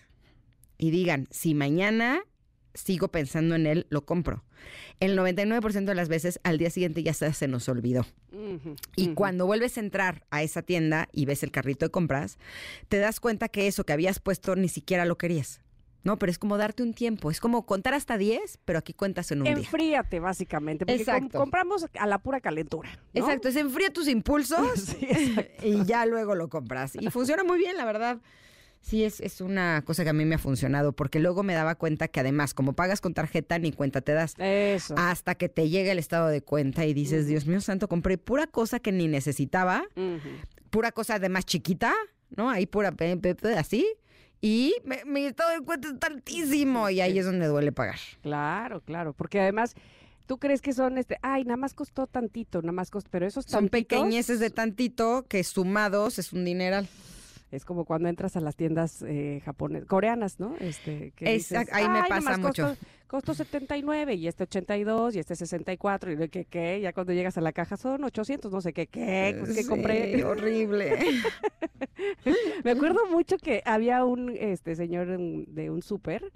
y 0.84 0.92
digan, 0.92 1.30
si 1.32 1.54
mañana 1.54 2.26
sigo 2.74 3.08
pensando 3.08 3.56
en 3.56 3.68
él, 3.68 3.88
lo 3.90 4.06
compro. 4.06 4.44
El 5.00 5.18
99% 5.18 5.86
de 5.86 5.96
las 5.96 6.10
veces 6.10 6.42
al 6.44 6.58
día 6.58 6.70
siguiente 6.70 7.02
ya 7.02 7.14
se, 7.14 7.48
nos 7.48 7.70
olvidó. 7.70 8.06
Y 8.98 9.14
cuando 9.14 9.46
vuelves 9.46 9.78
a 9.78 9.80
entrar 9.80 10.26
a 10.30 10.44
esa 10.44 10.62
tienda 10.62 11.08
y 11.14 11.24
ves 11.24 11.42
el 11.42 11.52
carrito 11.52 11.86
de 11.86 11.90
compras, 11.90 12.38
te 12.90 12.98
das 12.98 13.22
cuenta 13.22 13.48
que 13.48 13.68
eso 13.68 13.86
que 13.86 13.94
habías 13.94 14.20
puesto 14.20 14.58
ni 14.58 14.68
siquiera 14.68 15.06
lo 15.06 15.18
querías. 15.18 15.62
No, 16.04 16.20
pero 16.20 16.30
es 16.30 16.38
como 16.38 16.58
darte 16.58 16.84
un 16.84 16.94
tiempo. 16.94 17.32
Es 17.32 17.40
como 17.40 17.66
contar 17.66 17.94
hasta 17.94 18.18
10, 18.18 18.60
pero 18.66 18.80
aquí 18.80 18.94
cuentas 18.94 19.32
en 19.32 19.38
un 19.38 19.46
día. 19.46 19.54
Enfríate, 19.54 20.20
básicamente. 20.20 20.86
Porque 20.86 21.02
Exacto. 21.02 21.40
compramos 21.40 21.88
a 21.98 22.08
la 22.08 22.20
pura 22.20 22.42
calentura. 22.42 22.90
¿no? 23.14 23.22
Exacto, 23.22 23.48
es 23.48 23.56
enfría 23.56 23.94
tus 23.94 24.10
impulsos 24.10 24.80
Sí, 25.00 25.08
y 25.64 25.86
ya 25.86 26.06
luego 26.06 26.36
lo 26.36 26.50
compras. 26.50 26.98
Y 27.00 27.10
funciona 27.10 27.46
muy 27.46 27.58
bien, 27.58 27.78
la 27.78 27.86
verdad. 27.86 28.20
Sí, 28.84 29.06
es, 29.06 29.22
es 29.22 29.40
una 29.40 29.82
cosa 29.86 30.04
que 30.04 30.10
a 30.10 30.14
mí 30.14 30.26
me 30.26 30.36
ha 30.36 30.40
funcionado, 30.40 30.92
porque 30.92 31.20
luego 31.20 31.42
me 31.42 31.54
daba 31.54 31.76
cuenta 31.76 32.10
que 32.10 32.20
además, 32.20 32.54
como 32.54 32.74
pagas 32.74 33.00
con 33.00 33.14
tarjeta, 33.14 33.58
ni 33.58 33.72
cuenta 33.72 34.02
te 34.02 34.12
das. 34.12 34.36
Eso. 34.38 34.94
Hasta 34.98 35.36
que 35.36 35.48
te 35.48 35.70
llega 35.70 35.94
el 35.94 36.00
estado 36.00 36.28
de 36.28 36.42
cuenta 36.42 36.86
y 36.86 36.94
dices, 36.94 37.26
Dios 37.26 37.46
mío 37.48 37.62
santo, 37.62 37.88
compré 37.88 38.18
pura 38.18 38.46
cosa 38.46 38.80
que 38.80 38.92
ni 38.92 39.08
necesitaba, 39.08 39.84
pura 40.70 40.92
cosa 40.92 41.18
de 41.18 41.30
más 41.30 41.46
chiquita, 41.46 41.94
¿no? 42.36 42.50
Ahí 42.50 42.66
pura 42.66 42.94
así. 43.58 43.88
Y 44.42 44.76
me- 44.84 45.06
mi 45.06 45.26
estado 45.26 45.52
de 45.52 45.62
cuenta 45.62 45.88
es 45.88 45.98
tantísimo 46.00 46.90
y 46.90 47.00
ahí 47.00 47.18
es 47.18 47.26
donde 47.26 47.48
duele 47.48 47.72
pagar. 47.72 48.00
Claro, 48.22 48.82
claro. 48.82 49.14
Porque 49.14 49.40
además, 49.40 49.76
tú 50.26 50.38
crees 50.40 50.60
que 50.62 50.74
son 50.74 50.98
este. 50.98 51.18
Ay, 51.22 51.46
nada 51.46 51.56
más 51.56 51.74
costó 51.74 52.06
tantito, 52.08 52.62
nada 52.62 52.74
más 52.74 52.92
costó. 52.92 53.10
Pero 53.10 53.26
esos 53.26 53.46
Son 53.46 53.70
tantitos 53.70 54.00
pequeñeces 54.00 54.42
de 54.42 54.50
tantito 54.50 55.26
que 55.30 55.42
sumados 55.46 56.20
es 56.20 56.34
un 56.34 56.44
dineral. 56.44 56.90
Es 57.54 57.66
como 57.66 57.86
cuando 57.86 58.10
entras 58.10 58.36
a 58.36 58.42
las 58.42 58.56
tiendas 58.56 59.04
eh, 59.08 59.40
japonesas, 59.46 59.88
coreanas, 59.88 60.40
¿no? 60.40 60.56
Este, 60.60 61.12
que 61.16 61.26
Exact- 61.26 61.34
dices, 61.60 61.70
ahí 61.72 61.88
me 61.88 62.00
"Ay, 62.00 62.10
pasa 62.10 62.38
mucho". 62.38 62.64
Costó, 62.70 62.86
costó 63.08 63.34
79 63.36 64.16
y 64.16 64.28
este 64.28 64.44
82 64.44 65.16
y 65.16 65.20
este 65.20 65.36
64 65.36 66.12
y 66.12 66.16
de 66.16 66.30
que 66.30 66.46
qué, 66.46 66.82
ya 66.82 66.94
cuando 66.94 67.14
llegas 67.14 67.38
a 67.38 67.42
la 67.42 67.52
caja 67.54 67.78
son 67.78 68.04
800, 68.04 68.52
no 68.52 68.60
sé 68.60 68.74
qué, 68.74 68.88
qué, 68.88 69.36
pues, 69.40 69.54
¿qué 69.54 69.62
Sí, 69.62 69.68
compré. 69.70 70.24
horrible. 70.26 70.98
Me 72.64 72.72
acuerdo 72.72 73.06
mucho 73.12 73.38
que 73.38 73.62
había 73.66 74.04
un 74.04 74.30
este 74.36 74.76
señor 74.76 75.08
de 75.20 75.70
un 75.70 75.82
súper 75.84 76.32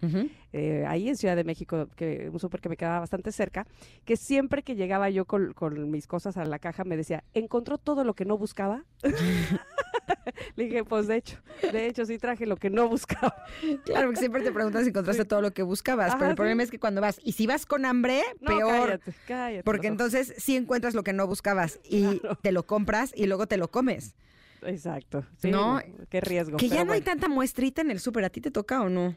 eh, 0.54 0.86
ahí 0.88 1.10
en 1.10 1.18
Ciudad 1.18 1.36
de 1.36 1.44
México, 1.44 1.88
que 1.96 2.30
un 2.32 2.40
súper 2.40 2.62
que 2.62 2.70
me 2.70 2.78
quedaba 2.78 3.00
bastante 3.00 3.32
cerca, 3.32 3.66
que 4.06 4.18
siempre 4.18 4.62
que 4.62 4.76
llegaba 4.76 5.10
yo 5.10 5.26
con, 5.26 5.54
con 5.54 5.90
mis 5.90 6.06
cosas 6.08 6.38
a 6.38 6.46
la 6.46 6.60
caja 6.60 6.84
me 6.84 6.96
decía, 6.96 7.24
¿encontró 7.34 7.78
todo 7.78 8.04
lo 8.04 8.14
que 8.14 8.26
no 8.26 8.38
buscaba? 8.38 8.84
Le 10.56 10.66
dije, 10.66 10.84
pues 10.84 11.08
de 11.08 11.18
hecho, 11.18 11.38
de 11.72 11.88
hecho 11.88 12.06
sí 12.06 12.18
traje 12.18 12.46
lo 12.46 12.58
que 12.58 12.70
no 12.70 12.88
buscaba. 12.88 13.36
Claro, 13.86 14.08
porque 14.08 14.20
siempre 14.20 14.42
te 14.44 14.52
preguntan 14.52 14.84
si 14.84 14.90
encontraste 14.90 15.26
todo 15.26 15.42
lo 15.42 15.52
que 15.52 15.64
buscabas, 15.64 16.10
Ajá, 16.10 16.18
pero 16.18 16.30
el 16.32 16.34
sí. 16.34 16.38
problema 16.38 16.64
es 16.64 16.72
que 16.72 16.80
cuando 16.80 17.02
vas, 17.02 17.20
y 17.24 17.34
si 17.34 17.48
vas 17.48 17.66
con 17.66 17.86
hambre, 17.86 18.22
No, 18.42 18.48
peor. 18.58 18.88
cállate, 18.90 19.14
cállate. 19.28 19.64
Porque 19.64 19.88
no. 19.88 19.94
entonces 19.94 20.34
sí 20.38 20.56
encuentras 20.56 20.94
lo 20.94 21.04
que 21.04 21.14
no 21.14 21.28
buscabas 21.28 21.80
y 21.84 22.20
Claro. 22.20 22.36
te 22.42 22.52
lo 22.52 22.64
compras 22.66 23.12
y 23.16 23.26
luego 23.28 23.48
te 23.48 23.58
lo 23.58 23.70
comes. 23.70 24.16
Exacto. 24.64 25.24
sí, 25.38 25.52
No, 25.52 25.80
qué 26.10 26.20
riesgo. 26.22 26.58
Que 26.58 26.68
ya 26.70 26.84
no 26.84 26.94
hay 26.94 27.02
tanta 27.02 27.28
muestrita 27.30 27.82
en 27.82 27.92
el 27.92 28.00
súper, 28.00 28.26
¿a 28.26 28.30
ti 28.30 28.42
te 28.42 28.52
toca 28.52 28.82
o 28.82 28.90
no? 28.90 29.16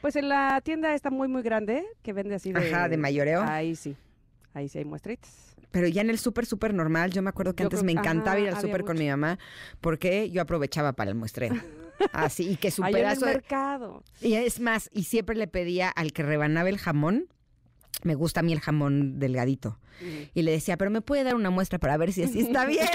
Pues 0.00 0.16
en 0.16 0.28
la 0.28 0.60
tienda 0.60 0.94
está 0.94 1.10
muy, 1.10 1.28
muy 1.28 1.42
grande, 1.42 1.84
que 2.02 2.12
vende 2.12 2.34
así 2.34 2.52
de... 2.52 2.58
Ajá, 2.70 2.88
de 2.90 2.98
mayoreo. 2.98 3.42
Ahí 3.42 3.74
sí, 3.74 3.96
ahí 4.54 4.68
sí 4.68 4.78
hay 4.78 4.84
muestritas. 4.84 5.54
Pero 5.70 5.88
ya 5.88 6.00
en 6.02 6.10
el 6.10 6.18
súper, 6.18 6.46
súper 6.46 6.72
normal, 6.72 7.10
yo 7.10 7.20
me 7.22 7.28
acuerdo 7.30 7.54
que 7.54 7.62
Yo 7.62 7.66
antes 7.66 7.80
creo 7.80 7.86
me 7.86 7.92
encantaba 7.92 8.36
ajá, 8.36 8.40
ir 8.40 8.48
al 8.54 8.60
súper 8.60 8.84
con 8.84 8.96
mi 8.96 9.08
mamá 9.08 9.38
porque 9.80 10.30
yo 10.30 10.40
aprovechaba 10.42 10.92
para 10.92 11.10
el 11.10 11.16
muestreo. 11.16 11.52
Así, 12.12 12.48
y 12.50 12.56
que 12.56 12.70
su 12.70 12.82
Ahí 12.84 12.92
en 12.92 12.98
el 12.98 13.02
pedazo 13.04 13.26
de- 13.26 13.32
mercado. 13.34 14.02
Y 14.20 14.34
es 14.34 14.60
más, 14.60 14.88
y 14.92 15.04
siempre 15.04 15.36
le 15.36 15.46
pedía 15.48 15.88
al 15.90 16.12
que 16.12 16.22
rebanaba 16.22 16.68
el 16.68 16.78
jamón, 16.78 17.26
me 18.02 18.14
gusta 18.14 18.40
a 18.40 18.42
mí 18.42 18.52
el 18.52 18.60
jamón 18.60 19.18
delgadito. 19.18 19.78
Y 20.34 20.42
le 20.42 20.50
decía, 20.50 20.76
pero 20.76 20.90
me 20.90 21.00
puede 21.00 21.22
dar 21.22 21.36
una 21.36 21.50
muestra 21.50 21.78
para 21.78 21.96
ver 21.96 22.12
si 22.12 22.24
así 22.24 22.40
está 22.40 22.66
bien. 22.66 22.88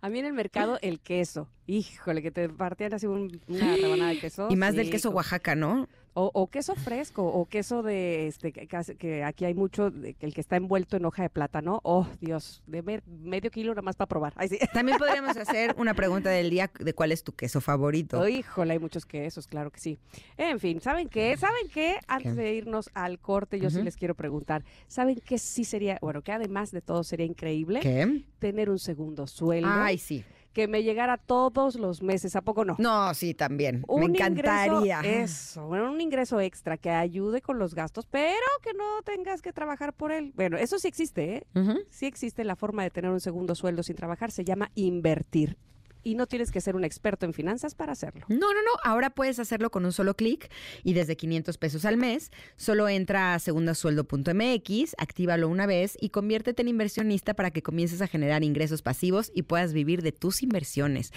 A 0.00 0.10
mí 0.10 0.18
en 0.18 0.26
el 0.26 0.32
mercado 0.32 0.78
el 0.82 0.98
queso. 1.00 1.48
Híjole, 1.68 2.22
que 2.22 2.32
te 2.32 2.48
partían 2.48 2.92
así 2.94 3.06
un- 3.06 3.40
una 3.46 3.76
rebanada 3.76 4.10
de 4.10 4.18
queso. 4.20 4.48
y 4.50 4.56
más 4.56 4.74
del 4.74 4.90
queso 4.90 5.10
Oaxaca, 5.10 5.54
¿no? 5.54 5.88
O, 6.20 6.32
o 6.34 6.48
queso 6.48 6.74
fresco, 6.74 7.22
o 7.24 7.46
queso 7.46 7.84
de 7.84 8.26
este 8.26 8.50
que, 8.52 8.66
que 8.98 9.22
aquí 9.22 9.44
hay 9.44 9.54
mucho, 9.54 9.90
de 9.92 10.16
el 10.18 10.34
que 10.34 10.40
está 10.40 10.56
envuelto 10.56 10.96
en 10.96 11.04
hoja 11.04 11.22
de 11.22 11.30
plátano. 11.30 11.78
Oh, 11.84 12.08
Dios, 12.20 12.60
de 12.66 12.82
me- 12.82 13.02
medio 13.06 13.52
kilo 13.52 13.70
nada 13.72 13.82
más 13.82 13.94
para 13.94 14.08
probar. 14.08 14.32
Ay, 14.36 14.48
sí. 14.48 14.58
También 14.74 14.98
podríamos 14.98 15.36
hacer 15.36 15.76
una 15.78 15.94
pregunta 15.94 16.28
del 16.30 16.50
día 16.50 16.70
de 16.80 16.92
cuál 16.92 17.12
es 17.12 17.22
tu 17.22 17.32
queso 17.32 17.60
favorito. 17.60 18.18
Oh, 18.18 18.26
híjole, 18.26 18.72
hay 18.72 18.78
muchos 18.80 19.06
quesos, 19.06 19.46
claro 19.46 19.70
que 19.70 19.78
sí. 19.78 19.98
En 20.36 20.58
fin, 20.58 20.80
¿saben 20.80 21.08
qué? 21.08 21.36
¿Saben 21.36 21.68
qué? 21.72 21.98
Antes 22.08 22.34
¿Qué? 22.34 22.40
de 22.42 22.54
irnos 22.54 22.90
al 22.94 23.20
corte, 23.20 23.60
yo 23.60 23.70
sí 23.70 23.80
les 23.82 23.96
quiero 23.96 24.16
preguntar. 24.16 24.64
¿Saben 24.88 25.20
qué 25.24 25.38
sí 25.38 25.64
sería, 25.64 25.98
bueno, 26.00 26.22
que 26.22 26.32
además 26.32 26.72
de 26.72 26.80
todo 26.80 27.04
sería 27.04 27.26
increíble? 27.26 27.78
¿Qué? 27.78 28.24
Tener 28.40 28.70
un 28.70 28.80
segundo 28.80 29.28
sueldo 29.28 29.68
Ay, 29.70 29.98
sí. 29.98 30.24
Que 30.52 30.66
me 30.68 30.82
llegara 30.82 31.16
todos 31.18 31.76
los 31.76 32.02
meses, 32.02 32.34
¿a 32.36 32.42
poco 32.42 32.64
no? 32.64 32.74
No, 32.78 33.14
sí, 33.14 33.34
también. 33.34 33.84
Un 33.86 34.00
Me 34.12 34.18
ingreso- 34.18 34.82
encantaría. 34.82 35.00
eso, 35.22 35.66
bueno, 35.66 35.90
un 35.90 36.00
ingreso 36.00 36.40
extra 36.40 36.76
que 36.76 36.90
ayude 36.90 37.40
con 37.42 37.58
los 37.58 37.74
gastos, 37.74 38.06
pero 38.06 38.34
que 38.62 38.72
no 38.74 39.02
tengas 39.04 39.40
que 39.42 39.52
trabajar 39.52 39.92
por 39.92 40.10
él. 40.10 40.32
Bueno, 40.34 40.56
eso 40.56 40.78
sí 40.78 40.88
existe, 40.88 41.36
¿eh? 41.36 41.46
Sí 41.90 42.06
existe 42.06 42.42
la 42.44 42.56
forma 42.56 42.82
de 42.82 42.90
tener 42.90 43.10
un 43.10 43.20
segundo 43.20 43.54
sueldo 43.54 43.82
sin 43.82 43.94
trabajar, 43.96 44.30
se 44.32 44.44
llama 44.44 44.70
invertir. 44.74 45.56
Y 46.02 46.14
no 46.14 46.26
tienes 46.26 46.50
que 46.50 46.60
ser 46.60 46.76
un 46.76 46.84
experto 46.84 47.26
en 47.26 47.34
finanzas 47.34 47.74
para 47.74 47.92
hacerlo. 47.92 48.24
No, 48.28 48.36
no, 48.36 48.62
no. 48.62 48.70
Ahora 48.84 49.10
puedes 49.10 49.38
hacerlo 49.38 49.70
con 49.70 49.84
un 49.84 49.92
solo 49.92 50.14
clic 50.14 50.50
y 50.84 50.94
desde 50.94 51.16
500 51.16 51.58
pesos 51.58 51.84
al 51.84 51.96
mes. 51.96 52.30
Solo 52.56 52.88
entra 52.88 53.34
a 53.34 53.38
segundasueldo.mx, 53.38 54.94
actívalo 54.98 55.48
una 55.48 55.66
vez 55.66 55.96
y 56.00 56.10
conviértete 56.10 56.62
en 56.62 56.68
inversionista 56.68 57.34
para 57.34 57.50
que 57.50 57.62
comiences 57.62 58.00
a 58.02 58.06
generar 58.06 58.44
ingresos 58.44 58.82
pasivos 58.82 59.30
y 59.34 59.42
puedas 59.42 59.72
vivir 59.72 60.02
de 60.02 60.12
tus 60.12 60.42
inversiones. 60.42 61.12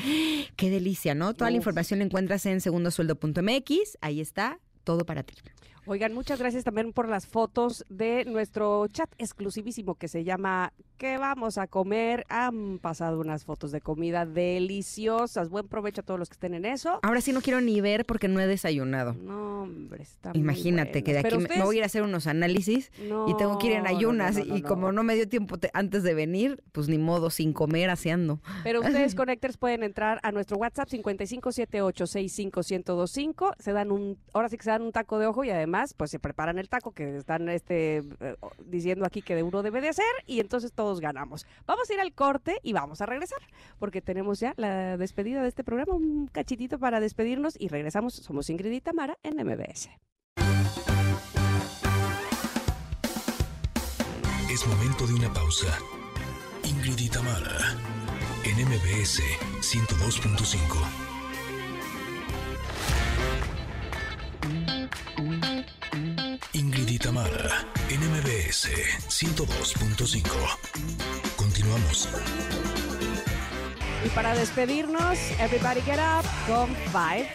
Qué 0.55 0.69
delicia, 0.69 1.15
¿no? 1.15 1.33
Toda 1.33 1.51
la 1.51 1.57
información 1.57 1.99
la 1.99 2.05
encuentras 2.05 2.45
en 2.45 2.61
segundasueldo.mx. 2.61 3.97
Ahí 4.01 4.21
está, 4.21 4.59
todo 4.83 5.05
para 5.05 5.23
ti. 5.23 5.35
Oigan, 5.87 6.13
muchas 6.13 6.37
gracias 6.39 6.63
también 6.63 6.93
por 6.93 7.09
las 7.09 7.25
fotos 7.25 7.83
de 7.89 8.23
nuestro 8.25 8.85
chat 8.87 9.09
exclusivísimo 9.17 9.95
que 9.95 10.07
se 10.07 10.23
llama 10.23 10.73
¿Qué 10.97 11.17
vamos 11.17 11.57
a 11.57 11.65
comer? 11.65 12.23
Han 12.29 12.77
pasado 12.77 13.19
unas 13.19 13.43
fotos 13.45 13.71
de 13.71 13.81
comida 13.81 14.27
deliciosas. 14.27 15.49
Buen 15.49 15.67
provecho 15.67 16.01
a 16.01 16.03
todos 16.03 16.19
los 16.19 16.29
que 16.29 16.33
estén 16.33 16.53
en 16.53 16.65
eso. 16.65 16.99
Ahora 17.01 17.21
sí 17.21 17.33
no 17.33 17.41
quiero 17.41 17.59
ni 17.59 17.81
ver 17.81 18.05
porque 18.05 18.27
no 18.27 18.39
he 18.39 18.45
desayunado. 18.45 19.15
No, 19.15 19.63
hombre, 19.63 20.03
está 20.03 20.29
muy 20.29 20.39
Imagínate 20.41 21.03
que 21.03 21.13
de 21.13 21.19
aquí 21.19 21.35
me, 21.39 21.59
voy 21.63 21.77
a 21.77 21.79
ir 21.79 21.83
a 21.83 21.87
hacer 21.87 22.03
unos 22.03 22.27
análisis 22.27 22.91
y 22.99 23.33
tengo 23.35 23.57
que 23.57 23.65
ir 23.67 23.73
en 23.73 23.87
ayunas 23.87 24.37
no, 24.37 24.45
no, 24.45 24.55
y 24.55 24.61
como 24.61 24.91
no. 24.91 25.01
me 25.01 25.15
dio 25.15 25.27
tiempo 25.27 25.57
te- 25.57 25.71
antes 25.73 26.03
de 26.03 26.13
venir, 26.13 26.61
pues 26.71 26.87
ni 26.87 26.99
modo, 26.99 27.31
sin 27.31 27.51
comer, 27.51 27.89
haciendo. 27.89 28.39
Pero 28.63 28.81
ustedes, 28.81 29.15
Connectors, 29.15 29.57
pueden 29.57 29.81
entrar 29.81 30.19
a 30.21 30.31
nuestro 30.31 30.57
WhatsApp 30.57 30.87
5578651025. 30.89 33.55
Se 33.57 33.73
dan 33.73 33.91
un, 33.91 34.19
ahora 34.33 34.49
sí 34.49 34.57
que 34.57 34.63
se 34.63 34.69
dan 34.69 34.83
un 34.83 34.91
taco 34.91 35.17
de 35.17 35.25
ojo 35.25 35.43
y 35.43 35.49
además, 35.49 35.70
pues 35.97 36.11
se 36.11 36.19
preparan 36.19 36.59
el 36.59 36.69
taco 36.69 36.91
que 36.91 37.17
están 37.17 37.49
este, 37.49 37.97
eh, 38.19 38.35
diciendo 38.65 39.05
aquí 39.05 39.21
que 39.21 39.35
de 39.35 39.43
uno 39.43 39.63
debe 39.63 39.81
de 39.81 39.89
hacer 39.89 40.05
y 40.27 40.39
entonces 40.39 40.73
todos 40.73 40.99
ganamos. 40.99 41.45
Vamos 41.65 41.89
a 41.89 41.93
ir 41.93 41.99
al 41.99 42.13
corte 42.13 42.59
y 42.63 42.73
vamos 42.73 43.01
a 43.01 43.05
regresar 43.05 43.39
porque 43.79 44.01
tenemos 44.01 44.39
ya 44.39 44.53
la 44.57 44.97
despedida 44.97 45.41
de 45.41 45.47
este 45.47 45.63
programa, 45.63 45.93
un 45.93 46.27
cachitito 46.27 46.79
para 46.79 46.99
despedirnos 46.99 47.55
y 47.59 47.69
regresamos. 47.69 48.13
Somos 48.13 48.49
Ingrid 48.49 48.71
y 48.71 48.81
Tamara 48.81 49.17
en 49.23 49.37
MBS. 49.37 49.89
Es 54.51 54.67
momento 54.67 55.07
de 55.07 55.13
una 55.13 55.31
pausa. 55.33 55.77
Ingrid 56.63 56.99
y 56.99 57.09
Tamara, 57.09 57.77
en 58.43 58.67
MBS 58.67 59.21
102.5. 59.61 61.10
Ingrid 66.53 66.89
y 66.89 66.99
Tamara, 66.99 67.65
en 67.89 68.01
MBS 68.01 68.67
102.5. 69.07 70.21
Continuamos. 71.37 72.09
Y 74.05 74.09
para 74.09 74.35
despedirnos, 74.35 75.17
everybody 75.39 75.79
get 75.81 75.99
up 75.99 76.25
con 76.47 76.75
Five. 76.91 77.29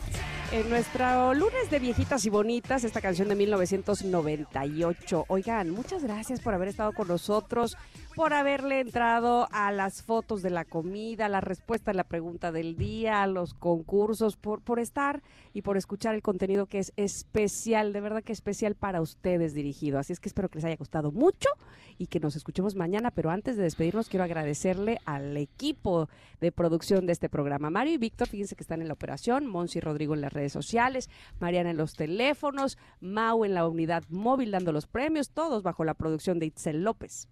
En 0.52 0.68
nuestro 0.68 1.32
lunes 1.32 1.70
de 1.70 1.78
viejitas 1.78 2.26
y 2.26 2.30
bonitas, 2.30 2.84
esta 2.84 3.00
canción 3.00 3.28
de 3.28 3.36
1998. 3.36 5.24
Oigan, 5.28 5.70
muchas 5.70 6.02
gracias 6.02 6.40
por 6.40 6.52
haber 6.52 6.68
estado 6.68 6.92
con 6.92 7.08
nosotros, 7.08 7.78
por 8.16 8.32
haberle 8.32 8.80
entrado 8.80 9.46
a 9.52 9.70
las 9.70 10.02
fotos 10.02 10.40
de 10.40 10.48
la 10.48 10.64
comida, 10.64 11.28
la 11.28 11.42
respuesta 11.42 11.90
a 11.90 11.94
la 11.94 12.04
pregunta 12.04 12.50
del 12.50 12.74
día, 12.74 13.22
a 13.22 13.26
los 13.26 13.52
concursos, 13.52 14.38
por, 14.38 14.62
por 14.62 14.80
estar 14.80 15.22
y 15.52 15.60
por 15.60 15.76
escuchar 15.76 16.14
el 16.14 16.22
contenido 16.22 16.64
que 16.64 16.78
es 16.78 16.94
especial, 16.96 17.92
de 17.92 18.00
verdad 18.00 18.24
que 18.24 18.32
especial 18.32 18.74
para 18.74 19.02
ustedes 19.02 19.52
dirigido. 19.52 19.98
Así 19.98 20.14
es 20.14 20.20
que 20.20 20.30
espero 20.30 20.48
que 20.48 20.56
les 20.56 20.64
haya 20.64 20.76
gustado 20.76 21.12
mucho 21.12 21.50
y 21.98 22.06
que 22.06 22.18
nos 22.18 22.36
escuchemos 22.36 22.74
mañana. 22.74 23.10
Pero 23.10 23.28
antes 23.28 23.58
de 23.58 23.64
despedirnos, 23.64 24.08
quiero 24.08 24.24
agradecerle 24.24 24.98
al 25.04 25.36
equipo 25.36 26.08
de 26.40 26.52
producción 26.52 27.04
de 27.04 27.12
este 27.12 27.28
programa. 27.28 27.68
Mario 27.68 27.94
y 27.94 27.98
Víctor, 27.98 28.28
fíjense 28.28 28.56
que 28.56 28.62
están 28.62 28.80
en 28.80 28.88
la 28.88 28.94
operación, 28.94 29.46
Monsi 29.46 29.78
y 29.78 29.82
Rodrigo 29.82 30.14
en 30.14 30.22
las 30.22 30.32
redes 30.32 30.52
sociales, 30.52 31.10
Mariana 31.38 31.70
en 31.70 31.76
los 31.76 31.92
teléfonos, 31.92 32.78
Mau 33.00 33.44
en 33.44 33.52
la 33.52 33.68
unidad 33.68 34.04
móvil 34.08 34.52
dando 34.52 34.72
los 34.72 34.86
premios, 34.86 35.30
todos 35.30 35.62
bajo 35.62 35.84
la 35.84 35.92
producción 35.92 36.38
de 36.38 36.46
Itzel 36.46 36.82
López. 36.82 37.28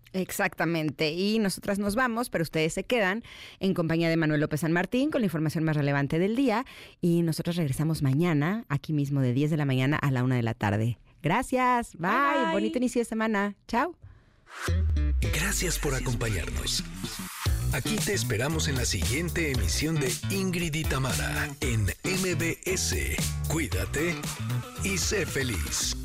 Exactamente. 0.75 1.13
Y 1.13 1.39
nosotras 1.39 1.79
nos 1.79 1.95
vamos, 1.95 2.31
pero 2.31 2.43
ustedes 2.43 2.73
se 2.73 2.85
quedan 2.85 3.23
en 3.61 3.75
compañía 3.75 4.09
de 4.09 4.17
Manuel 4.17 4.41
López 4.41 4.61
San 4.61 4.73
Martín 4.73 5.11
con 5.11 5.21
la 5.21 5.27
información 5.27 5.65
más 5.65 5.77
relevante 5.77 6.19
del 6.19 6.37
día. 6.37 6.65
Y 7.01 7.23
nosotros 7.23 7.57
regresamos 7.57 8.03
mañana, 8.03 8.65
aquí 8.69 8.93
mismo 8.93 9.21
de 9.21 9.33
10 9.33 9.51
de 9.51 9.57
la 9.57 9.65
mañana 9.65 9.97
a 9.97 10.11
la 10.11 10.25
1 10.25 10.35
de 10.35 10.43
la 10.43 10.55
tarde. 10.55 10.99
Gracias. 11.23 11.95
Bye. 11.97 12.11
Bye. 12.11 12.53
Bonito 12.53 12.79
inicio 12.79 13.01
de 13.01 13.05
semana. 13.05 13.55
Chao. 13.69 13.97
Gracias 15.21 15.79
por 15.79 15.95
acompañarnos. 15.95 16.85
Aquí 17.73 17.97
te 17.97 18.13
esperamos 18.13 18.69
en 18.69 18.77
la 18.77 18.85
siguiente 18.85 19.51
emisión 19.51 19.97
de 19.97 20.13
Ingrid 20.31 20.75
y 20.75 20.85
Tamara 20.85 21.49
en 21.61 21.83
MBS. 21.83 22.95
Cuídate 23.49 24.15
y 24.85 24.97
sé 24.97 25.27
feliz. 25.27 25.97